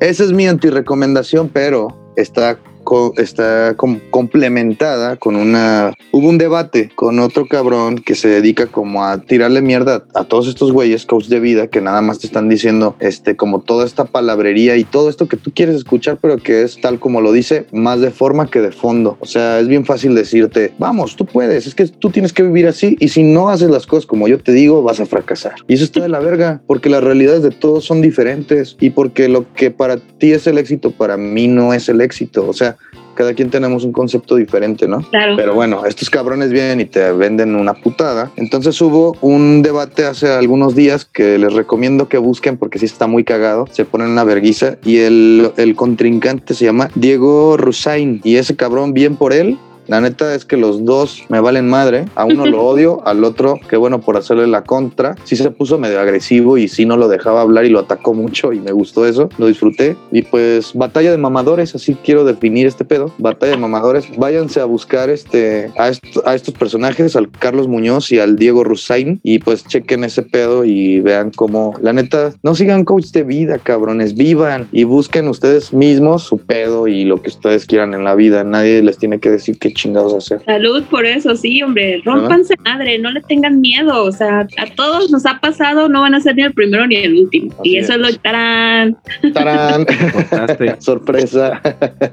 esa 0.00 0.24
es 0.24 0.32
mi 0.32 0.48
antirecomendación, 0.48 1.48
pero 1.48 1.96
está, 2.16 2.58
co- 2.86 3.12
está 3.16 3.74
com- 3.76 3.98
complementada 4.10 5.16
con 5.16 5.34
una... 5.34 5.92
Hubo 6.12 6.28
un 6.28 6.38
debate 6.38 6.90
con 6.94 7.18
otro 7.18 7.46
cabrón 7.46 7.98
que 7.98 8.14
se 8.14 8.28
dedica 8.28 8.66
como 8.68 9.04
a 9.04 9.20
tirarle 9.20 9.60
mierda 9.60 10.04
a 10.14 10.24
todos 10.24 10.46
estos 10.46 10.70
güeyes, 10.72 11.04
coach 11.04 11.26
de 11.26 11.40
vida, 11.40 11.66
que 11.66 11.80
nada 11.80 12.00
más 12.00 12.20
te 12.20 12.28
están 12.28 12.48
diciendo 12.48 12.94
este, 13.00 13.34
como 13.36 13.60
toda 13.60 13.84
esta 13.84 14.04
palabrería 14.04 14.76
y 14.76 14.84
todo 14.84 15.10
esto 15.10 15.26
que 15.26 15.36
tú 15.36 15.50
quieres 15.52 15.74
escuchar, 15.74 16.18
pero 16.22 16.36
que 16.38 16.62
es 16.62 16.80
tal 16.80 17.00
como 17.00 17.20
lo 17.20 17.32
dice, 17.32 17.66
más 17.72 18.00
de 18.00 18.12
forma 18.12 18.48
que 18.48 18.60
de 18.60 18.70
fondo. 18.70 19.18
O 19.20 19.26
sea, 19.26 19.58
es 19.58 19.66
bien 19.66 19.84
fácil 19.84 20.14
decirte, 20.14 20.72
vamos, 20.78 21.16
tú 21.16 21.26
puedes, 21.26 21.66
es 21.66 21.74
que 21.74 21.88
tú 21.88 22.10
tienes 22.10 22.32
que 22.32 22.44
vivir 22.44 22.68
así 22.68 22.96
y 23.00 23.08
si 23.08 23.24
no 23.24 23.48
haces 23.48 23.68
las 23.68 23.86
cosas 23.86 24.06
como 24.06 24.28
yo 24.28 24.38
te 24.38 24.52
digo, 24.52 24.82
vas 24.82 25.00
a 25.00 25.06
fracasar. 25.06 25.54
Y 25.66 25.74
eso 25.74 25.84
está 25.84 26.02
de 26.02 26.08
la 26.08 26.20
verga, 26.20 26.62
porque 26.68 26.88
las 26.88 27.02
realidades 27.02 27.42
de 27.42 27.50
todos 27.50 27.84
son 27.84 28.00
diferentes 28.00 28.76
y 28.78 28.90
porque 28.90 29.28
lo 29.28 29.52
que 29.54 29.72
para 29.72 29.96
ti 29.96 30.32
es 30.32 30.46
el 30.46 30.58
éxito, 30.58 30.92
para 30.92 31.16
mí 31.16 31.48
no 31.48 31.74
es 31.74 31.88
el 31.88 32.00
éxito. 32.00 32.46
O 32.48 32.52
sea, 32.52 32.75
cada 33.16 33.34
quien 33.34 33.50
tenemos 33.50 33.82
un 33.82 33.90
concepto 33.90 34.36
diferente, 34.36 34.86
¿no? 34.86 35.00
Claro. 35.10 35.34
Pero 35.36 35.54
bueno, 35.54 35.84
estos 35.84 36.08
cabrones 36.08 36.50
vienen 36.50 36.80
y 36.80 36.84
te 36.84 37.10
venden 37.10 37.56
una 37.56 37.74
putada. 37.74 38.30
Entonces 38.36 38.80
hubo 38.80 39.16
un 39.20 39.62
debate 39.62 40.04
hace 40.04 40.28
algunos 40.28 40.76
días 40.76 41.04
que 41.04 41.38
les 41.38 41.52
recomiendo 41.52 42.08
que 42.08 42.18
busquen 42.18 42.56
porque 42.56 42.78
sí 42.78 42.84
está 42.84 43.08
muy 43.08 43.24
cagado. 43.24 43.66
Se 43.72 43.84
ponen 43.84 44.10
una 44.10 44.22
verguiza 44.22 44.76
y 44.84 44.98
el, 44.98 45.50
el 45.56 45.74
contrincante 45.74 46.54
se 46.54 46.64
llama 46.64 46.90
Diego 46.94 47.56
Rusain 47.56 48.20
y 48.22 48.36
ese 48.36 48.54
cabrón, 48.54 48.94
bien 48.94 49.16
por 49.16 49.32
él. 49.32 49.58
La 49.88 50.00
neta 50.00 50.34
es 50.34 50.44
que 50.44 50.56
los 50.56 50.84
dos 50.84 51.22
me 51.28 51.40
valen 51.40 51.68
madre. 51.68 52.06
A 52.14 52.24
uno 52.24 52.46
lo 52.46 52.62
odio, 52.66 53.06
al 53.06 53.24
otro, 53.24 53.58
que 53.68 53.76
bueno, 53.76 54.00
por 54.00 54.16
hacerle 54.16 54.46
la 54.46 54.62
contra. 54.64 55.14
Sí 55.24 55.36
se 55.36 55.50
puso 55.50 55.78
medio 55.78 56.00
agresivo 56.00 56.58
y 56.58 56.68
sí 56.68 56.84
no 56.86 56.96
lo 56.96 57.08
dejaba 57.08 57.40
hablar 57.42 57.64
y 57.64 57.70
lo 57.70 57.80
atacó 57.80 58.14
mucho 58.14 58.52
y 58.52 58.60
me 58.60 58.72
gustó 58.72 59.06
eso. 59.06 59.28
Lo 59.38 59.46
disfruté. 59.46 59.96
Y 60.12 60.22
pues, 60.22 60.72
batalla 60.74 61.10
de 61.10 61.18
mamadores, 61.18 61.74
así 61.74 61.96
quiero 62.04 62.24
definir 62.24 62.66
este 62.66 62.84
pedo. 62.84 63.12
Batalla 63.18 63.52
de 63.52 63.58
mamadores. 63.58 64.06
Váyanse 64.16 64.60
a 64.60 64.64
buscar 64.64 65.10
este, 65.10 65.70
a, 65.78 65.88
est- 65.88 66.04
a 66.24 66.34
estos 66.34 66.54
personajes, 66.54 67.16
al 67.16 67.30
Carlos 67.30 67.68
Muñoz 67.68 68.10
y 68.12 68.18
al 68.18 68.36
Diego 68.36 68.64
Rusain. 68.64 69.20
Y 69.22 69.38
pues 69.38 69.64
chequen 69.66 70.04
ese 70.04 70.22
pedo 70.22 70.64
y 70.64 71.00
vean 71.00 71.30
cómo, 71.30 71.74
la 71.80 71.92
neta, 71.92 72.32
no 72.42 72.54
sigan 72.54 72.84
coach 72.84 73.06
de 73.12 73.22
vida, 73.22 73.58
cabrones. 73.58 74.14
Vivan 74.14 74.68
y 74.72 74.84
busquen 74.84 75.28
ustedes 75.28 75.72
mismos 75.72 76.22
su 76.24 76.38
pedo 76.38 76.86
y 76.88 77.04
lo 77.04 77.22
que 77.22 77.28
ustedes 77.28 77.66
quieran 77.66 77.94
en 77.94 78.04
la 78.04 78.14
vida. 78.14 78.44
Nadie 78.44 78.82
les 78.82 78.98
tiene 78.98 79.18
que 79.20 79.30
decir 79.30 79.58
qué 79.58 79.72
chingados 79.76 80.14
hacer. 80.14 80.44
Salud 80.44 80.82
por 80.84 81.06
eso, 81.06 81.36
sí, 81.36 81.62
hombre. 81.62 82.00
Rómpanse 82.04 82.54
madre, 82.64 82.98
no 82.98 83.10
le 83.10 83.20
tengan 83.22 83.60
miedo. 83.60 84.04
O 84.04 84.12
sea, 84.12 84.40
a 84.40 84.66
todos 84.74 85.10
nos 85.10 85.24
ha 85.26 85.38
pasado, 85.38 85.88
no 85.88 86.00
van 86.00 86.14
a 86.14 86.20
ser 86.20 86.34
ni 86.36 86.42
el 86.42 86.52
primero 86.52 86.86
ni 86.86 86.96
el 86.96 87.14
último. 87.14 87.54
y 87.62 87.76
eso 87.76 87.92
es 87.92 87.98
lo 87.98 88.08
es. 88.08 88.18
tarán. 88.20 88.96
¡Tarán! 89.32 89.86
Cortaste. 90.12 90.74
Sorpresa. 90.80 91.60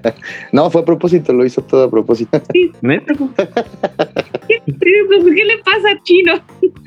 no, 0.51 0.69
fue 0.69 0.81
a 0.81 0.85
propósito, 0.85 1.33
lo 1.33 1.45
hizo 1.45 1.61
todo 1.63 1.85
a 1.85 1.89
propósito. 1.89 2.41
¿Neta? 2.81 3.13
¿Qué, 4.47 4.61
¿Qué 4.65 5.45
le 5.45 5.57
pasa, 5.63 5.99
chino? 6.03 6.33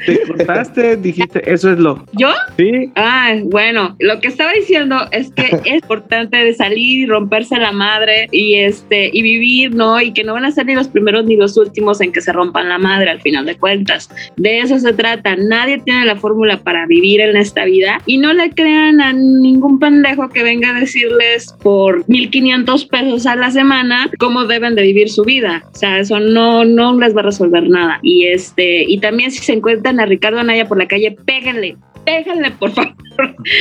Te 0.05 0.21
cortaste, 0.27 0.97
dijiste, 0.97 1.51
eso 1.51 1.73
es 1.73 1.79
lo. 1.79 2.05
¿Yo? 2.13 2.31
Sí. 2.57 2.93
Ah, 2.97 3.35
bueno, 3.45 3.97
lo 3.99 4.21
que 4.21 4.29
estaba 4.29 4.53
diciendo 4.53 4.97
es 5.11 5.33
que 5.33 5.47
es 5.65 5.83
importante 5.83 6.37
de 6.37 6.55
salir 6.55 7.01
y 7.01 7.07
romperse 7.07 7.57
la 7.57 7.73
madre 7.73 8.29
y 8.31 8.57
este 8.57 9.11
y 9.13 9.23
vivir, 9.23 9.75
¿no? 9.75 10.01
Y 10.01 10.13
que 10.13 10.25
no 10.25 10.35
van 10.35 10.45
a 10.45 10.51
ser 10.51 10.66
ni 10.67 10.75
los 10.75 10.89
primeros 10.89 11.25
ni 11.25 11.37
los 11.37 11.57
últimos 11.57 12.01
en 12.01 12.13
que 12.13 12.21
se 12.21 12.33
rompan 12.33 12.69
la 12.69 12.79
madre 12.79 13.11
al 13.11 13.21
final 13.21 13.47
de 13.47 13.57
cuentas. 13.57 14.11
De 14.37 14.61
eso 14.61 14.79
se 14.79 14.93
trata. 14.93 15.37
Nadie 15.37 15.79
tiene 15.79 16.05
la 16.05 16.17
fórmula 16.17 16.59
para 16.59 16.87
vivir 16.87 17.21
en 17.21 17.37
esta 17.37 17.65
vida 17.65 18.01
y 18.07 18.19
no 18.19 18.33
le 18.33 18.51
crean 18.51 19.01
a 19.01 19.13
ningún 19.13 19.79
pendejo 19.79 20.29
que 20.29 20.43
venga 20.43 20.71
a 20.71 20.81
decirles 20.81 21.55
por 21.63 22.09
1500 22.09 22.85
pesos 22.87 23.27
a 23.27 23.37
la 23.37 23.51
semana 23.51 24.11
cómo 24.19 24.45
deben 24.45 24.75
de 24.75 24.83
vivir 24.83 25.09
su 25.09 25.25
vida. 25.25 25.65
O 25.73 25.77
sea, 25.77 25.99
eso 25.99 26.21
no 26.21 26.65
no 26.65 26.99
les 26.99 27.15
va 27.17 27.21
a 27.21 27.25
resolver 27.25 27.69
nada. 27.69 27.99
Y 28.03 28.27
este 28.27 28.85
y 28.85 28.99
también 28.99 29.31
si 29.31 29.43
se 29.43 29.53
encuentran 29.53 30.01
a 30.01 30.07
Ricardo 30.07 30.41
Anaya 30.41 30.69
por 30.69 30.79
la 30.79 30.89
calle, 30.89 31.17
péguenle, 31.25 31.77
péguenle 32.07 32.51
por 32.53 32.71
favor. 32.71 32.95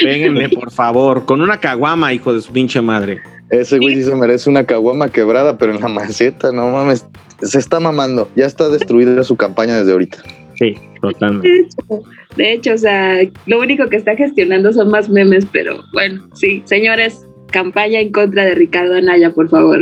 Péguenle, 0.03 0.49
por 0.49 0.71
favor, 0.71 1.25
con 1.25 1.41
una 1.41 1.59
caguama, 1.59 2.13
hijo 2.13 2.33
de 2.33 2.41
su 2.41 2.53
pinche 2.53 2.81
madre. 2.81 3.19
Ese 3.49 3.77
güey 3.77 3.95
sí 3.95 4.03
se 4.03 4.15
merece 4.15 4.49
una 4.49 4.65
caguama 4.65 5.09
quebrada, 5.09 5.57
pero 5.57 5.73
en 5.73 5.81
la 5.81 5.87
maceta, 5.87 6.51
no 6.51 6.71
mames. 6.71 7.05
Se 7.41 7.59
está 7.59 7.79
mamando. 7.79 8.29
Ya 8.35 8.45
está 8.45 8.69
destruida 8.69 9.23
su 9.23 9.35
campaña 9.35 9.77
desde 9.77 9.91
ahorita. 9.91 10.17
Sí, 10.55 10.75
totalmente. 11.01 11.47
De 11.47 11.59
hecho, 11.59 12.03
de 12.35 12.53
hecho, 12.53 12.73
o 12.73 12.77
sea, 12.77 13.19
lo 13.45 13.59
único 13.59 13.87
que 13.89 13.97
está 13.97 14.15
gestionando 14.15 14.73
son 14.73 14.89
más 14.89 15.09
memes, 15.09 15.45
pero 15.51 15.83
bueno, 15.93 16.27
sí, 16.33 16.63
señores, 16.65 17.25
campaña 17.51 17.99
en 17.99 18.11
contra 18.11 18.45
de 18.45 18.55
Ricardo 18.55 18.95
Anaya, 18.95 19.31
por 19.31 19.49
favor. 19.49 19.81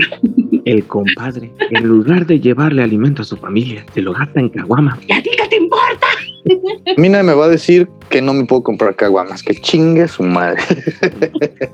El 0.65 0.85
compadre, 0.85 1.51
en 1.71 1.83
lugar 1.83 2.25
de 2.25 2.39
llevarle 2.39 2.83
alimento 2.83 3.21
a 3.21 3.25
su 3.25 3.37
familia, 3.37 3.85
se 3.93 4.01
lo 4.01 4.13
gasta 4.13 4.39
en 4.39 4.49
caguama. 4.49 4.97
¿Y 5.07 5.11
a 6.45 7.01
mí 7.01 7.09
nadie 7.09 7.23
me 7.23 7.33
va 7.33 7.45
a 7.45 7.49
decir 7.49 7.87
que 8.09 8.21
no 8.21 8.33
me 8.33 8.45
puedo 8.45 8.63
comprar 8.63 8.95
caguamas, 8.95 9.41
que 9.43 9.55
chingue 9.55 10.07
su 10.07 10.23
madre. 10.23 10.61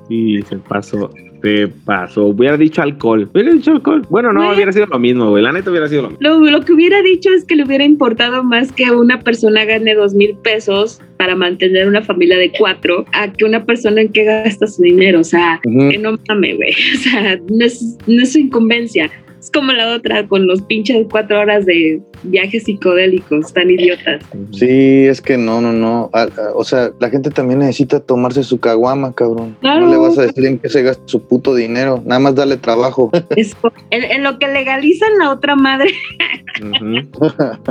Sí, 0.07 0.41
se 0.49 0.57
pasó, 0.57 1.11
se 1.43 1.67
pasó. 1.85 2.25
Hubiera 2.25 2.57
dicho 2.57 2.81
alcohol. 2.81 3.29
Hubiera 3.31 3.53
dicho 3.53 3.71
alcohol. 3.71 4.01
Bueno, 4.09 4.33
no, 4.33 4.41
Güey. 4.45 4.55
hubiera 4.55 4.71
sido 4.71 4.87
lo 4.87 4.97
mismo, 4.97 5.29
güey. 5.29 5.43
La 5.43 5.51
neta 5.51 5.69
hubiera 5.69 5.87
sido 5.87 6.03
lo 6.03 6.09
mismo. 6.09 6.23
Lo, 6.27 6.39
lo 6.39 6.65
que 6.65 6.73
hubiera 6.73 7.01
dicho 7.03 7.29
es 7.31 7.45
que 7.45 7.55
le 7.55 7.63
hubiera 7.65 7.83
importado 7.83 8.43
más 8.43 8.71
que 8.71 8.89
una 8.91 9.19
persona 9.21 9.65
gane 9.65 9.93
dos 9.93 10.15
mil 10.15 10.35
pesos 10.37 10.99
para 11.17 11.35
mantener 11.35 11.87
una 11.87 12.01
familia 12.01 12.37
de 12.37 12.51
cuatro 12.57 13.05
a 13.13 13.31
que 13.31 13.45
una 13.45 13.63
persona 13.65 14.01
en 14.01 14.11
que 14.11 14.23
gasta 14.23 14.65
su 14.65 14.81
dinero. 14.81 15.19
O 15.19 15.23
sea, 15.23 15.59
que 15.63 15.97
no 15.99 16.17
mames, 16.27 16.57
güey. 16.57 16.73
O 16.95 16.97
sea, 17.01 17.37
no 17.49 17.65
es, 17.65 17.97
no 18.07 18.23
es 18.23 18.31
su 18.33 18.39
incumbencia. 18.39 19.11
Es 19.39 19.49
como 19.51 19.71
la 19.71 19.95
otra 19.95 20.27
con 20.27 20.47
los 20.47 20.61
pinches 20.63 21.07
cuatro 21.09 21.39
horas 21.39 21.65
de 21.65 22.01
viajes 22.23 22.63
psicodélicos, 22.63 23.53
tan 23.53 23.69
idiotas. 23.69 24.21
Sí, 24.51 25.05
es 25.05 25.21
que 25.21 25.37
no, 25.37 25.61
no, 25.61 25.71
no. 25.71 26.09
Ah, 26.13 26.27
ah, 26.37 26.51
o 26.55 26.63
sea, 26.63 26.91
la 26.99 27.09
gente 27.09 27.29
también 27.29 27.59
necesita 27.59 27.99
tomarse 27.99 28.43
su 28.43 28.59
caguama, 28.59 29.13
cabrón. 29.13 29.55
Claro. 29.61 29.85
No 29.85 29.91
le 29.91 29.97
vas 29.97 30.17
a 30.17 30.23
decir 30.23 30.45
en 30.45 30.59
qué 30.59 30.69
se 30.69 30.83
gasta 30.83 31.03
su 31.05 31.25
puto 31.25 31.55
dinero. 31.55 32.01
Nada 32.05 32.19
más 32.19 32.35
darle 32.35 32.57
trabajo. 32.57 33.11
Es 33.35 33.55
en, 33.91 34.03
en 34.03 34.23
lo 34.23 34.37
que 34.39 34.47
legalizan 34.47 35.17
la 35.19 35.31
otra 35.31 35.55
madre. 35.55 35.91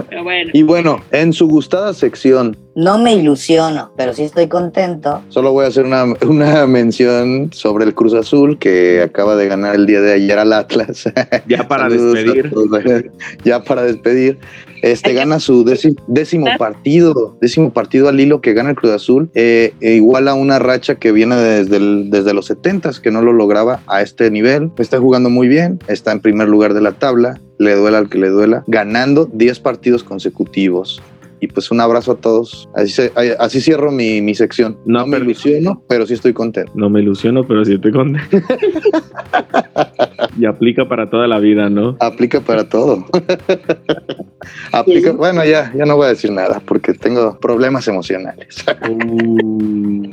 Pero 0.08 0.22
bueno. 0.22 0.50
y 0.52 0.62
bueno, 0.62 1.02
en 1.10 1.32
su 1.32 1.46
gustada 1.48 1.92
sección, 1.92 2.56
No 2.74 2.98
me 2.98 3.14
ilusiono, 3.14 3.92
pero 3.96 4.14
sí 4.14 4.22
estoy 4.22 4.46
contento. 4.48 5.22
Solo 5.28 5.52
voy 5.52 5.64
a 5.64 5.68
hacer 5.68 5.84
una, 5.84 6.04
una 6.26 6.66
mención 6.66 7.50
sobre 7.52 7.84
el 7.84 7.94
Cruz 7.94 8.14
Azul 8.14 8.58
que 8.58 9.02
acaba 9.02 9.36
de 9.36 9.48
ganar 9.48 9.74
el 9.74 9.86
día 9.86 10.00
de 10.00 10.14
ayer 10.14 10.38
al 10.38 10.52
Atlas. 10.52 11.04
Ya 11.46 11.57
para 11.66 11.88
Saludos 11.88 12.14
a 12.14 12.18
despedir. 12.22 13.10
Ya 13.44 13.62
para 13.64 13.82
despedir. 13.82 14.38
Este 14.82 15.12
gana 15.12 15.40
su 15.40 15.64
décimo, 15.64 15.96
décimo 16.06 16.46
partido, 16.56 17.36
décimo 17.40 17.72
partido 17.72 18.08
al 18.08 18.20
hilo 18.20 18.40
que 18.40 18.52
gana 18.52 18.70
el 18.70 18.76
Cruz 18.76 18.92
Azul, 18.92 19.28
eh, 19.34 19.72
e 19.80 19.94
igual 19.94 20.28
a 20.28 20.34
una 20.34 20.60
racha 20.60 20.94
que 20.94 21.10
viene 21.10 21.34
desde, 21.34 21.78
el- 21.78 22.10
desde 22.10 22.32
los 22.32 22.46
70 22.46 22.92
que 23.02 23.10
no 23.10 23.20
lo 23.22 23.32
lograba 23.32 23.80
a 23.88 24.02
este 24.02 24.30
nivel. 24.30 24.70
Está 24.78 25.00
jugando 25.00 25.30
muy 25.30 25.48
bien, 25.48 25.80
está 25.88 26.12
en 26.12 26.20
primer 26.20 26.48
lugar 26.48 26.74
de 26.74 26.80
la 26.80 26.92
tabla, 26.92 27.40
le 27.58 27.74
duela 27.74 27.98
al 27.98 28.08
que 28.08 28.18
le 28.18 28.28
duela, 28.28 28.62
ganando 28.68 29.24
10 29.32 29.58
partidos 29.58 30.04
consecutivos. 30.04 31.02
Y 31.40 31.46
pues 31.48 31.70
un 31.70 31.80
abrazo 31.80 32.12
a 32.12 32.16
todos. 32.16 32.68
Así, 32.74 32.90
se- 32.92 33.12
así 33.38 33.60
cierro 33.60 33.92
mi, 33.92 34.20
mi 34.20 34.34
sección. 34.34 34.76
No, 34.84 35.00
No, 35.00 35.06
me 35.06 35.12
pero- 35.18 35.24
ilusiono, 35.30 35.82
pero 35.88 36.06
sí 36.06 36.14
estoy 36.14 36.32
contento. 36.32 36.72
No 36.74 36.90
me 36.90 37.00
ilusiono, 37.00 37.46
pero 37.46 37.64
sí 37.64 37.74
estoy 37.74 37.92
contento. 37.92 38.38
y 40.38 40.46
aplica 40.46 40.88
para 40.88 41.08
toda 41.10 41.26
la 41.28 41.38
vida, 41.38 41.68
¿no? 41.70 41.96
Aplica 42.00 42.40
para 42.40 42.68
todo. 42.68 43.04
Aplica, 44.72 45.12
bueno, 45.12 45.44
ya, 45.44 45.72
ya 45.76 45.84
no 45.84 45.96
voy 45.96 46.06
a 46.06 46.10
decir 46.10 46.30
nada 46.32 46.60
porque 46.64 46.94
tengo 46.94 47.38
problemas 47.38 47.86
emocionales. 47.88 48.64
Uh, 48.88 48.94
no, 50.08 50.10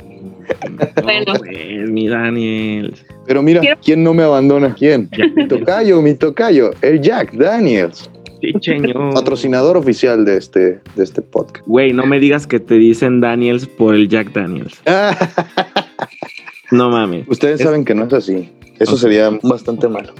Bueno. 1.02 1.32
pues, 1.38 1.90
mi 1.90 2.08
Daniel. 2.08 2.94
Pero 3.26 3.42
mira, 3.42 3.62
¿quién 3.84 4.04
no 4.04 4.14
me 4.14 4.22
abandona? 4.22 4.74
¿Quién? 4.74 5.08
Mi 5.34 5.48
tocayo, 5.48 6.00
mi 6.02 6.14
tocayo, 6.14 6.70
el 6.82 7.00
Jack 7.00 7.32
Daniels, 7.32 8.10
Sí, 8.40 8.52
señor. 8.60 9.14
patrocinador 9.14 9.76
oficial 9.76 10.24
de 10.24 10.36
este, 10.36 10.80
de 10.94 11.04
este 11.04 11.22
podcast. 11.22 11.66
Güey, 11.66 11.92
no 11.92 12.04
me 12.06 12.20
digas 12.20 12.46
que 12.46 12.60
te 12.60 12.74
dicen 12.74 13.20
Daniels 13.20 13.66
por 13.66 13.94
el 13.94 14.08
Jack 14.08 14.32
Daniels. 14.32 14.80
No 16.72 16.90
mames. 16.90 17.26
Ustedes 17.28 17.60
Es- 17.60 17.64
saben 17.66 17.84
que 17.84 17.94
no 17.94 18.06
es 18.06 18.12
así. 18.12 18.50
Eso 18.80 18.96
sería 18.96 19.30
bastante 19.42 19.86
malo. 19.88 20.12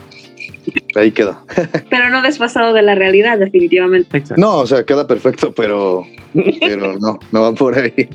Ahí 1.01 1.13
queda. 1.13 1.43
Pero 1.91 2.11
no 2.11 2.23
desfasado 2.23 2.73
de 2.73 2.83
la 2.83 2.95
realidad, 2.95 3.39
definitivamente. 3.39 4.19
Exacto. 4.19 4.41
No, 4.41 4.59
o 4.59 4.67
sea, 4.67 4.85
queda 4.85 5.07
perfecto, 5.07 5.53
pero, 5.53 6.05
pero 6.61 6.99
no, 6.99 7.19
no 7.33 7.43
va 7.43 7.55
por 7.55 7.79
ahí. 7.79 7.93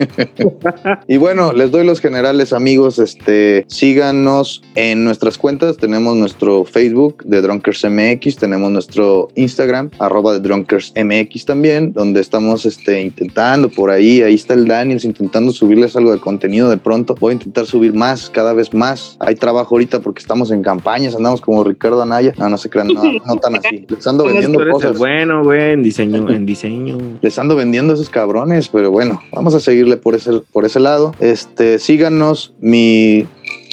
y 1.08 1.18
bueno, 1.18 1.54
les 1.54 1.72
doy 1.72 1.86
los 1.86 2.00
generales, 2.00 2.54
amigos. 2.54 3.00
Este, 3.00 3.66
síganos 3.68 4.64
en 4.76 5.04
nuestras 5.04 5.38
cuentas. 5.38 5.78
Tenemos 5.78 6.16
nuestro 6.16 6.66
Facebook 6.66 7.24
de 7.26 7.42
Drunkers 7.42 7.86
MX, 7.86 8.38
tenemos 8.38 8.72
nuestro 8.72 9.30
Instagram, 9.36 9.92
arroba 10.00 10.34
de 10.34 10.40
Drunkers 10.40 10.94
MX 10.96 11.46
también, 11.46 11.94
donde 11.94 12.22
estamos 12.22 12.66
este, 12.66 13.02
intentando 13.02 13.70
por 13.70 13.90
ahí. 13.90 14.22
Ahí 14.22 14.36
está 14.36 14.54
el 14.54 14.68
Daniels 14.68 15.06
intentando 15.06 15.52
subirles 15.52 15.96
algo 15.96 16.12
de 16.12 16.20
contenido 16.20 16.70
de 16.70 16.78
pronto. 16.78 17.16
Voy 17.20 17.32
a 17.32 17.34
intentar 17.34 17.66
subir 17.66 17.94
más, 17.94 18.30
cada 18.30 18.54
vez 18.54 18.74
más. 18.74 19.18
Hay 19.20 19.36
trabajo 19.36 19.76
ahorita 19.76 20.00
porque 20.00 20.20
estamos 20.20 20.52
en 20.52 20.64
campañas, 20.64 21.16
andamos 21.16 21.42
como 21.42 21.64
Ricardo 21.64 22.02
Anaya. 22.02 22.34
No, 22.38 22.50
no 22.50 22.58
se 22.58 22.70
crean, 22.72 22.88
no, 22.88 23.04
no 23.28 23.36
tan 23.38 23.56
así. 23.56 23.86
Les 23.88 24.08
ando 24.08 24.26
vendiendo 24.26 24.68
cosas. 24.72 24.98
bueno, 24.98 25.44
güey, 25.44 25.74
en 25.74 25.84
diseño, 25.84 26.28
en 26.30 26.46
diseño. 26.48 26.98
Les 27.22 27.38
ando 27.38 27.56
vendiendo 27.56 27.94
a 27.94 27.96
esos 27.96 28.10
cabrones, 28.10 28.70
pero 28.70 28.90
bueno, 28.90 29.22
vamos 29.32 29.54
a 29.54 29.60
seguirle 29.60 29.98
por 29.98 30.16
ese, 30.16 30.42
por 30.52 30.66
ese 30.66 30.80
lado. 30.80 31.14
Este, 31.20 31.78
síganos, 31.78 32.56
mi, 32.60 33.28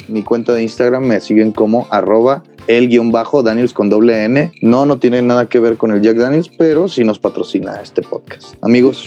mi 0.07 0.21
cuenta 0.21 0.53
de 0.53 0.61
Instagram 0.61 1.03
me 1.03 1.19
siguen 1.19 1.51
como 1.51 1.87
arroba 1.89 2.43
el 2.69 2.87
guion 2.87 3.11
bajo 3.11 3.41
Daniels 3.41 3.73
con 3.73 3.89
doble 3.89 4.25
N. 4.25 4.51
No, 4.61 4.85
no 4.85 4.99
tiene 4.99 5.23
nada 5.23 5.49
que 5.49 5.59
ver 5.59 5.75
con 5.77 5.89
el 5.91 6.01
Jack 6.01 6.17
Daniels, 6.17 6.51
pero 6.55 6.87
sí 6.87 7.03
nos 7.03 7.17
patrocina 7.17 7.81
este 7.81 8.03
podcast. 8.03 8.55
Amigos, 8.61 9.05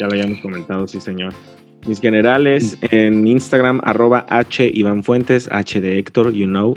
Ya 0.00 0.06
lo 0.06 0.12
habíamos 0.12 0.40
comentado, 0.40 0.88
sí, 0.88 1.00
señor. 1.00 1.32
Mis 1.86 2.00
generales 2.00 2.76
en 2.80 3.26
Instagram, 3.26 3.80
arroba 3.84 4.26
H 4.30 4.68
Iván 4.72 5.04
Fuentes, 5.04 5.48
H 5.52 5.80
de 5.80 5.98
Héctor, 5.98 6.32
you 6.32 6.46
know. 6.46 6.76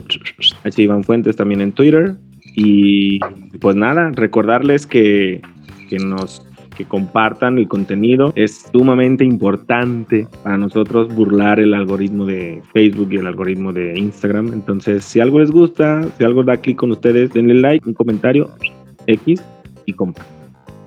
H 0.62 0.82
Iván 0.82 1.02
Fuentes 1.02 1.34
también 1.34 1.60
en 1.60 1.72
Twitter. 1.72 2.14
Y 2.60 3.20
pues 3.60 3.76
nada, 3.76 4.10
recordarles 4.16 4.84
que, 4.84 5.40
que 5.88 5.98
nos 5.98 6.44
que 6.76 6.84
compartan 6.84 7.58
el 7.58 7.68
contenido. 7.68 8.32
Es 8.36 8.68
sumamente 8.72 9.24
importante 9.24 10.26
para 10.42 10.56
nosotros 10.56 11.12
burlar 11.14 11.60
el 11.60 11.74
algoritmo 11.74 12.24
de 12.24 12.62
Facebook 12.72 13.08
y 13.12 13.16
el 13.16 13.26
algoritmo 13.26 13.72
de 13.72 13.98
Instagram. 13.98 14.52
Entonces, 14.52 15.04
si 15.04 15.20
algo 15.20 15.40
les 15.40 15.50
gusta, 15.50 16.02
si 16.16 16.24
algo 16.24 16.42
da 16.42 16.56
clic 16.56 16.76
con 16.76 16.90
ustedes, 16.92 17.32
denle 17.32 17.54
like, 17.54 17.86
un 17.86 17.94
comentario, 17.94 18.48
X 19.06 19.42
y 19.86 19.92
compartan. 19.92 20.37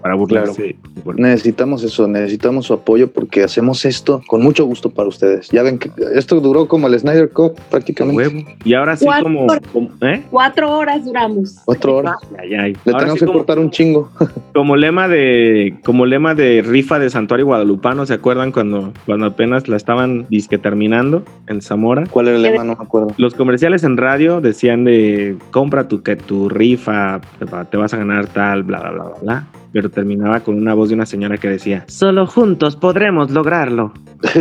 Para 0.02 0.16
burlarse. 0.16 0.76
necesitamos 1.16 1.84
eso, 1.84 2.08
necesitamos 2.08 2.66
su 2.66 2.74
apoyo 2.74 3.12
porque 3.12 3.44
hacemos 3.44 3.86
esto 3.86 4.22
con 4.28 4.42
mucho 4.42 4.66
gusto 4.66 4.90
para 4.90 5.08
ustedes. 5.10 5.50
Ya 5.50 5.64
ven 5.64 5.78
que 5.80 5.92
esto 6.16 6.40
duró 6.40 6.68
como 6.68 6.88
el 6.88 7.00
Snyder 7.00 7.30
Cut 7.32 7.60
prácticamente. 7.70 8.16
Huevo. 8.28 8.50
Y 8.64 8.74
ahora 8.74 8.96
sí 8.98 9.06
Cuatro 9.06 9.24
como, 9.24 9.48
como- 9.72 9.90
¿eh? 10.02 10.24
Cuatro 10.32 10.72
horas 10.78 11.06
duramos. 11.06 11.58
Cuatro 11.66 11.98
horas. 11.98 12.16
Ay, 12.40 12.54
ay. 12.56 12.74
Le 12.86 12.92
Ahora 12.94 12.98
tenemos 13.00 13.14
sí 13.14 13.20
que 13.20 13.26
como- 13.26 13.40
cortar 13.40 13.60
un 13.60 13.70
chingo. 13.72 14.10
como 14.54 14.76
lema 14.76 15.08
de 15.08 15.76
como 15.84 16.06
lema 16.06 16.36
de 16.36 16.62
rifa 16.66 17.00
de 17.00 17.10
Santuario 17.10 17.46
Guadalupano, 17.46 18.06
¿se 18.06 18.14
acuerdan 18.14 18.52
cuando, 18.52 18.94
cuando 19.06 19.28
apenas 19.28 19.68
la 19.68 19.78
estaban 19.78 20.26
disque 20.30 20.58
terminando 20.58 21.24
en 21.48 21.62
Zamora? 21.62 22.06
¿Cuál 22.10 22.28
era 22.30 22.38
el 22.38 22.44
lema? 22.44 22.64
No 22.64 22.76
me 22.76 22.84
acuerdo. 22.84 23.10
Los 23.18 23.34
comerciales 23.36 23.84
en 23.84 23.98
radio 23.98 24.42
decían 24.42 24.84
de 24.84 25.36
compra 25.52 25.88
tu 25.88 26.02
que 26.04 26.16
tu 26.16 26.50
rifa, 26.50 27.22
te 27.40 27.46
va- 27.46 27.66
te 27.66 27.78
vas 27.78 27.94
a 27.94 27.98
ganar 27.98 28.28
tal, 28.28 28.64
bla 28.64 28.80
bla 28.80 28.92
bla 28.92 29.04
bla 29.04 29.16
bla. 29.22 29.48
Pero 29.74 29.90
terminaba 29.90 30.42
con 30.42 30.56
una 30.58 30.74
voz 30.74 30.90
de 30.90 30.96
una 30.96 31.06
señora 31.06 31.38
que 31.38 31.48
decía, 31.48 31.86
solo 31.88 32.28
juntos 32.28 32.76
podremos 32.76 33.32
lograrlo. 33.32 33.94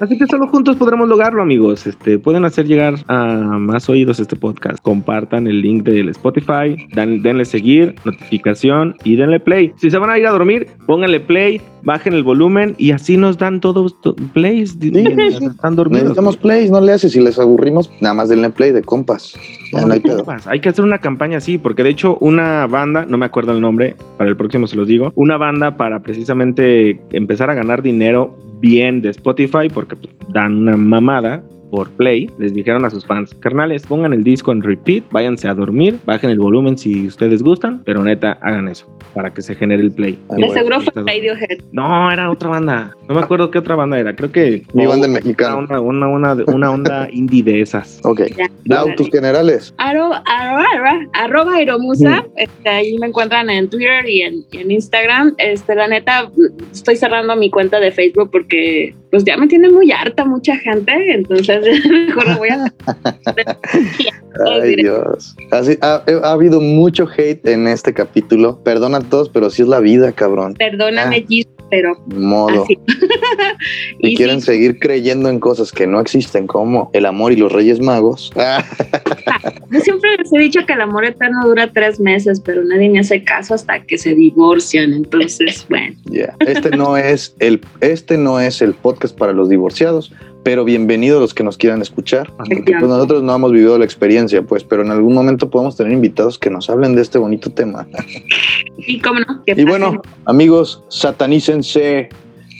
Así 0.00 0.16
que 0.18 0.26
solo 0.26 0.46
juntos 0.48 0.76
podremos 0.76 1.08
lograrlo, 1.08 1.42
amigos. 1.42 1.86
Este, 1.86 2.18
pueden 2.18 2.44
hacer 2.44 2.66
llegar 2.66 2.94
a 3.08 3.26
más 3.58 3.88
oídos 3.88 4.20
este 4.20 4.36
podcast. 4.36 4.78
Compartan 4.82 5.46
el 5.46 5.60
link 5.60 5.82
del 5.84 6.08
Spotify, 6.10 6.76
dan- 6.94 7.22
denle 7.22 7.44
seguir, 7.44 7.94
notificación 8.04 8.94
y 9.04 9.16
denle 9.16 9.40
play. 9.40 9.72
Si 9.76 9.90
se 9.90 9.98
van 9.98 10.10
a 10.10 10.18
ir 10.18 10.26
a 10.26 10.30
dormir, 10.30 10.68
pónganle 10.86 11.20
play, 11.20 11.60
bajen 11.82 12.14
el 12.14 12.22
volumen 12.22 12.74
y 12.78 12.92
así 12.92 13.16
nos 13.16 13.36
dan 13.38 13.60
todos 13.60 14.00
to- 14.00 14.14
plays 14.32 14.76
mientras 14.78 15.40
están 15.42 15.76
dormidos. 15.76 16.04
Necesitamos 16.04 16.36
plays, 16.36 16.70
no 16.70 16.80
le 16.80 16.92
haces. 16.92 17.12
Si 17.12 17.20
les 17.20 17.38
aburrimos, 17.38 17.90
nada 18.00 18.14
más 18.14 18.28
denle 18.28 18.50
play 18.50 18.72
de 18.72 18.82
compas. 18.82 19.34
No 19.72 19.92
hay. 19.92 20.00
Compas, 20.00 20.46
Hay 20.46 20.60
que 20.60 20.68
hacer 20.68 20.84
una 20.84 20.98
campaña 20.98 21.38
así, 21.38 21.58
porque 21.58 21.82
de 21.82 21.90
hecho 21.90 22.16
una 22.20 22.66
banda, 22.66 23.04
no 23.06 23.18
me 23.18 23.26
acuerdo 23.26 23.52
el 23.52 23.60
nombre, 23.60 23.79
para 24.16 24.30
el 24.30 24.36
próximo 24.36 24.66
se 24.66 24.76
los 24.76 24.86
digo, 24.86 25.12
una 25.14 25.36
banda 25.36 25.76
para 25.76 26.00
precisamente 26.00 27.00
empezar 27.12 27.50
a 27.50 27.54
ganar 27.54 27.82
dinero 27.82 28.36
bien 28.60 29.00
de 29.02 29.10
Spotify, 29.10 29.68
porque 29.72 29.96
pues, 29.96 30.14
dan 30.28 30.58
una 30.58 30.76
mamada 30.76 31.42
por 31.70 31.90
play, 31.90 32.30
les 32.38 32.52
dijeron 32.54 32.84
a 32.84 32.90
sus 32.90 33.06
fans, 33.06 33.34
carnales, 33.40 33.86
pongan 33.86 34.12
el 34.12 34.24
disco 34.24 34.52
en 34.52 34.62
repeat, 34.62 35.04
váyanse 35.10 35.48
a 35.48 35.54
dormir, 35.54 35.98
bajen 36.04 36.30
el 36.30 36.38
volumen 36.38 36.76
si 36.76 37.06
ustedes 37.06 37.42
gustan, 37.42 37.82
pero 37.84 38.02
neta, 38.02 38.38
hagan 38.42 38.68
eso, 38.68 38.86
para 39.14 39.32
que 39.32 39.42
se 39.42 39.54
genere 39.54 39.82
el 39.82 39.92
play. 39.92 40.18
Ah, 40.28 40.34
bueno, 40.36 40.52
seguro 40.52 40.80
fue 40.80 40.92
Radiohead. 41.02 41.58
No, 41.72 42.10
era 42.10 42.30
otra 42.30 42.48
banda, 42.50 42.96
no 43.08 43.14
me 43.14 43.20
acuerdo 43.20 43.50
qué 43.50 43.58
otra 43.58 43.76
banda 43.76 43.98
era, 43.98 44.14
creo 44.14 44.32
que... 44.32 44.62
Mi 44.74 44.86
banda 44.86 45.06
Una, 45.06 45.18
mexicana. 45.18 45.56
una, 45.56 45.80
una, 45.80 46.08
una, 46.08 46.44
una 46.46 46.70
onda 46.70 47.08
indie 47.12 47.42
de 47.42 47.60
esas. 47.60 48.00
Ok. 48.04 48.22
Lau, 48.64 48.94
tus 48.96 49.08
generales. 49.10 49.74
Arroba, 49.78 50.22
arroba, 50.26 51.06
arroba 51.12 51.54
Aeromusa, 51.54 52.26
este, 52.36 52.68
ahí 52.68 52.98
me 52.98 53.08
encuentran 53.08 53.50
en 53.50 53.68
Twitter 53.68 54.08
y 54.08 54.22
en, 54.22 54.44
y 54.50 54.58
en 54.58 54.70
Instagram. 54.70 55.34
Este, 55.38 55.74
la 55.74 55.88
neta, 55.88 56.30
estoy 56.72 56.96
cerrando 56.96 57.36
mi 57.36 57.50
cuenta 57.50 57.80
de 57.80 57.90
Facebook 57.90 58.30
porque 58.30 58.94
pues 59.10 59.24
ya 59.24 59.36
me 59.36 59.48
tiene 59.48 59.68
muy 59.68 59.90
harta 59.90 60.24
mucha 60.24 60.56
gente, 60.56 60.92
entonces 61.12 61.59
mejor 62.06 62.28
lo 62.28 62.38
voy 62.38 62.48
a... 62.48 62.72
Ay, 64.62 64.76
Dios. 64.76 65.36
Así, 65.50 65.76
ha, 65.82 66.02
ha 66.22 66.32
habido 66.32 66.60
mucho 66.60 67.06
hate 67.16 67.46
en 67.48 67.66
este 67.66 67.92
capítulo. 67.92 68.62
Perdona 68.62 68.98
a 68.98 69.02
todos, 69.02 69.28
pero 69.28 69.50
sí 69.50 69.62
es 69.62 69.68
la 69.68 69.80
vida, 69.80 70.12
cabrón. 70.12 70.54
Perdóname, 70.54 71.24
Gis, 71.28 71.46
pero 71.68 71.94
Modo. 72.06 72.64
así. 72.64 72.78
Y, 73.98 74.10
Y 74.12 74.16
quieren 74.16 74.40
sí. 74.40 74.46
seguir 74.46 74.78
creyendo 74.78 75.28
en 75.28 75.38
cosas 75.40 75.72
que 75.72 75.86
no 75.86 76.00
existen, 76.00 76.46
como 76.46 76.90
el 76.94 77.04
amor 77.04 77.32
y 77.32 77.36
los 77.36 77.52
reyes 77.52 77.80
magos. 77.80 78.32
Ah, 78.36 78.64
Yo 79.70 79.80
siempre 79.80 80.16
les 80.16 80.32
he 80.32 80.38
dicho 80.38 80.64
que 80.66 80.72
el 80.72 80.80
amor 80.80 81.04
eterno 81.04 81.46
dura 81.46 81.70
tres 81.70 82.00
meses, 82.00 82.40
pero 82.40 82.64
nadie 82.64 82.88
me 82.88 83.00
hace 83.00 83.22
caso 83.22 83.52
hasta 83.54 83.82
que 83.82 83.98
se 83.98 84.14
divorcian. 84.14 84.94
Entonces, 84.94 85.66
bueno, 85.68 85.94
ya. 86.04 86.34
Este 86.40 86.70
no 86.70 86.96
es 86.96 87.34
el, 87.40 87.60
este 87.80 88.16
no 88.16 88.40
es 88.40 88.62
el 88.62 88.72
podcast 88.74 89.16
para 89.16 89.32
los 89.32 89.48
divorciados, 89.50 90.12
pero 90.42 90.64
bienvenidos 90.64 91.20
los 91.20 91.34
que 91.34 91.42
nos 91.42 91.56
quieran 91.56 91.82
escuchar. 91.82 92.32
Porque 92.36 92.72
pues, 92.78 92.82
nosotros 92.82 93.22
no 93.22 93.34
hemos 93.34 93.52
vivido 93.52 93.78
la 93.78 93.84
experiencia, 93.84 94.42
pues, 94.42 94.64
pero 94.64 94.82
en 94.82 94.90
algún 94.90 95.14
momento 95.14 95.50
podemos 95.50 95.76
tener 95.76 95.92
invitados 95.92 96.38
que 96.38 96.50
nos 96.50 96.70
hablen 96.70 96.94
de 96.94 97.02
este 97.02 97.18
bonito 97.18 97.50
tema. 97.50 97.86
y 98.78 99.00
cómo 99.00 99.20
no. 99.20 99.42
que 99.44 99.60
Y 99.60 99.64
bueno, 99.64 100.00
amigos, 100.24 100.82
satanícense. 100.88 102.08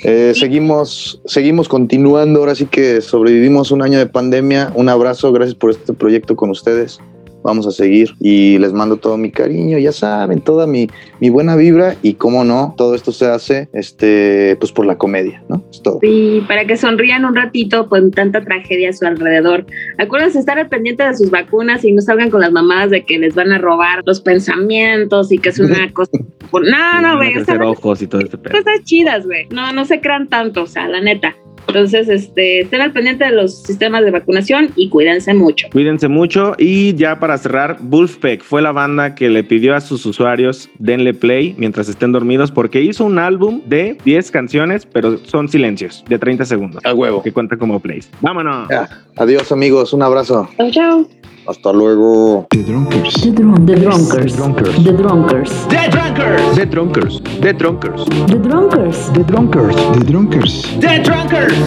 Eh, 0.03 0.33
seguimos, 0.35 1.21
seguimos 1.27 1.69
continuando. 1.69 2.41
Ahora 2.41 2.55
sí 2.55 2.67
que 2.67 3.01
sobrevivimos 3.01 3.71
un 3.71 3.83
año 3.83 3.99
de 3.99 4.07
pandemia. 4.07 4.73
Un 4.75 4.89
abrazo, 4.89 5.33
gracias 5.33 5.55
por 5.55 5.71
este 5.71 5.93
proyecto 5.93 6.37
con 6.37 6.51
ustedes. 6.51 7.01
Vamos 7.43 7.67
a 7.67 7.71
seguir 7.71 8.11
y 8.21 8.59
les 8.59 8.73
mando 8.73 8.97
todo 8.97 9.17
mi 9.17 9.31
cariño, 9.31 9.79
ya 9.79 9.93
saben, 9.93 10.41
toda 10.41 10.67
mi, 10.67 10.89
mi 11.21 11.31
buena 11.31 11.57
vibra 11.57 11.97
y 12.03 12.15
cómo 12.15 12.45
no, 12.45 12.75
todo 12.77 12.95
esto 12.95 13.13
se 13.13 13.27
hace 13.27 13.69
este, 13.73 14.57
pues 14.61 14.73
por 14.73 14.87
la 14.87 14.99
comedia, 14.99 15.43
¿no? 15.49 15.65
Es 15.71 15.83
todo. 15.83 15.99
Y 16.03 16.41
para 16.43 16.67
que 16.67 16.77
sonrían 16.77 17.25
un 17.25 17.35
ratito 17.35 17.89
con 17.89 18.11
tanta 18.11 18.45
tragedia 18.45 18.91
a 18.91 18.93
su 18.93 19.07
alrededor. 19.07 19.67
Acuérdense 19.99 20.39
estar 20.39 20.59
al 20.59 20.69
pendiente 20.69 21.05
de 21.05 21.17
sus 21.17 21.31
vacunas 21.31 21.85
y 21.85 21.93
no 21.93 22.03
salgan 22.03 22.31
con 22.31 22.41
las 22.41 22.53
mamadas 22.53 22.91
de 22.91 23.05
que 23.05 23.19
les 23.19 23.35
van 23.35 23.53
a 23.53 23.59
robar 23.59 24.03
los 24.05 24.21
pensamientos 24.21 25.33
y 25.33 25.39
que 25.39 25.51
es 25.51 25.59
una 25.59 25.91
cosa. 25.93 26.13
No, 26.53 27.01
no, 27.01 27.17
güey. 27.17 27.33
Están 27.35 27.63
ojos 27.63 28.03
y 28.03 28.07
todo 28.07 28.21
este 28.21 28.37
pedo. 28.37 28.59
cosas 28.59 28.85
chidas, 28.85 29.25
güey. 29.25 29.47
No, 29.51 29.73
no 29.73 29.85
se 29.85 30.01
crean 30.01 30.29
tanto, 30.29 30.63
o 30.63 30.67
sea, 30.67 30.89
la 30.89 31.01
neta. 31.01 31.37
Entonces, 31.69 32.09
este, 32.09 32.61
estén 32.61 32.81
al 32.81 32.93
pendiente 32.93 33.25
de 33.25 33.33
los 33.33 33.63
sistemas 33.63 34.05
de 34.05 34.11
vacunación 34.11 34.71
y 34.77 34.89
cuídense 34.89 35.35
mucho. 35.35 35.69
Cuídense 35.73 36.09
mucho 36.09 36.55
y 36.59 36.95
ya 36.95 37.21
para 37.21 37.39
cerrar, 37.39 37.77
Wolfpack 37.81 38.43
fue 38.43 38.61
la 38.63 38.73
banda 38.73 39.15
que 39.15 39.29
le 39.29 39.45
pidió 39.45 39.75
a 39.75 39.81
sus 39.81 40.05
usuarios 40.07 40.69
denle 40.79 41.15
play 41.15 41.55
mientras 41.59 41.89
estén 41.89 42.13
dormidos 42.13 42.51
porque 42.51 42.81
hizo 42.83 43.05
un 43.05 43.19
álbum 43.19 43.61
de 43.67 43.97
10 44.05 44.31
canciones, 44.31 44.87
pero 44.87 45.19
son 45.19 45.49
silencios 45.49 46.05
de 46.09 46.19
30 46.19 46.45
segundos 46.45 46.85
A 46.85 46.93
huevo. 46.95 47.23
que 47.23 47.33
cuentan 47.33 47.59
como 47.59 47.79
plays. 47.81 48.11
Vámonos. 48.21 48.69
Ya. 48.69 48.89
Adiós 49.17 49.53
amigos, 49.53 49.93
un 49.93 50.03
abrazo. 50.03 50.49
Chao, 50.57 50.71
chao. 50.71 51.09
Hasta 51.47 51.73
luego. 51.73 52.47
The 52.51 52.63
Drunkers. 52.63 53.15
The, 53.15 53.31
drunk, 53.33 53.67
the 53.67 53.77
Drunkers. 53.77 54.37
Drunkers. 54.37 54.85
The 54.85 54.93
Drunkers. 54.93 55.51
The 55.69 55.89
Drunkers. 55.91 56.51
The 56.61 56.67
Drunkers. 56.67 57.21
The 57.41 57.53
Drunkers. 57.55 58.05
The 58.05 58.39
Drunkers. 58.39 59.11
The 59.11 59.25
Drunkers. 59.25 59.91
The 59.91 60.03
Drunkers. 60.05 60.63
The 60.81 61.03
Drunkers. 61.03 61.61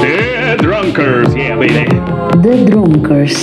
The 0.00 0.56
Drunkers. 0.60 1.34
Yeah, 1.34 1.58
baby. 1.58 1.84
The 2.46 2.66
Drunkers. 2.70 3.36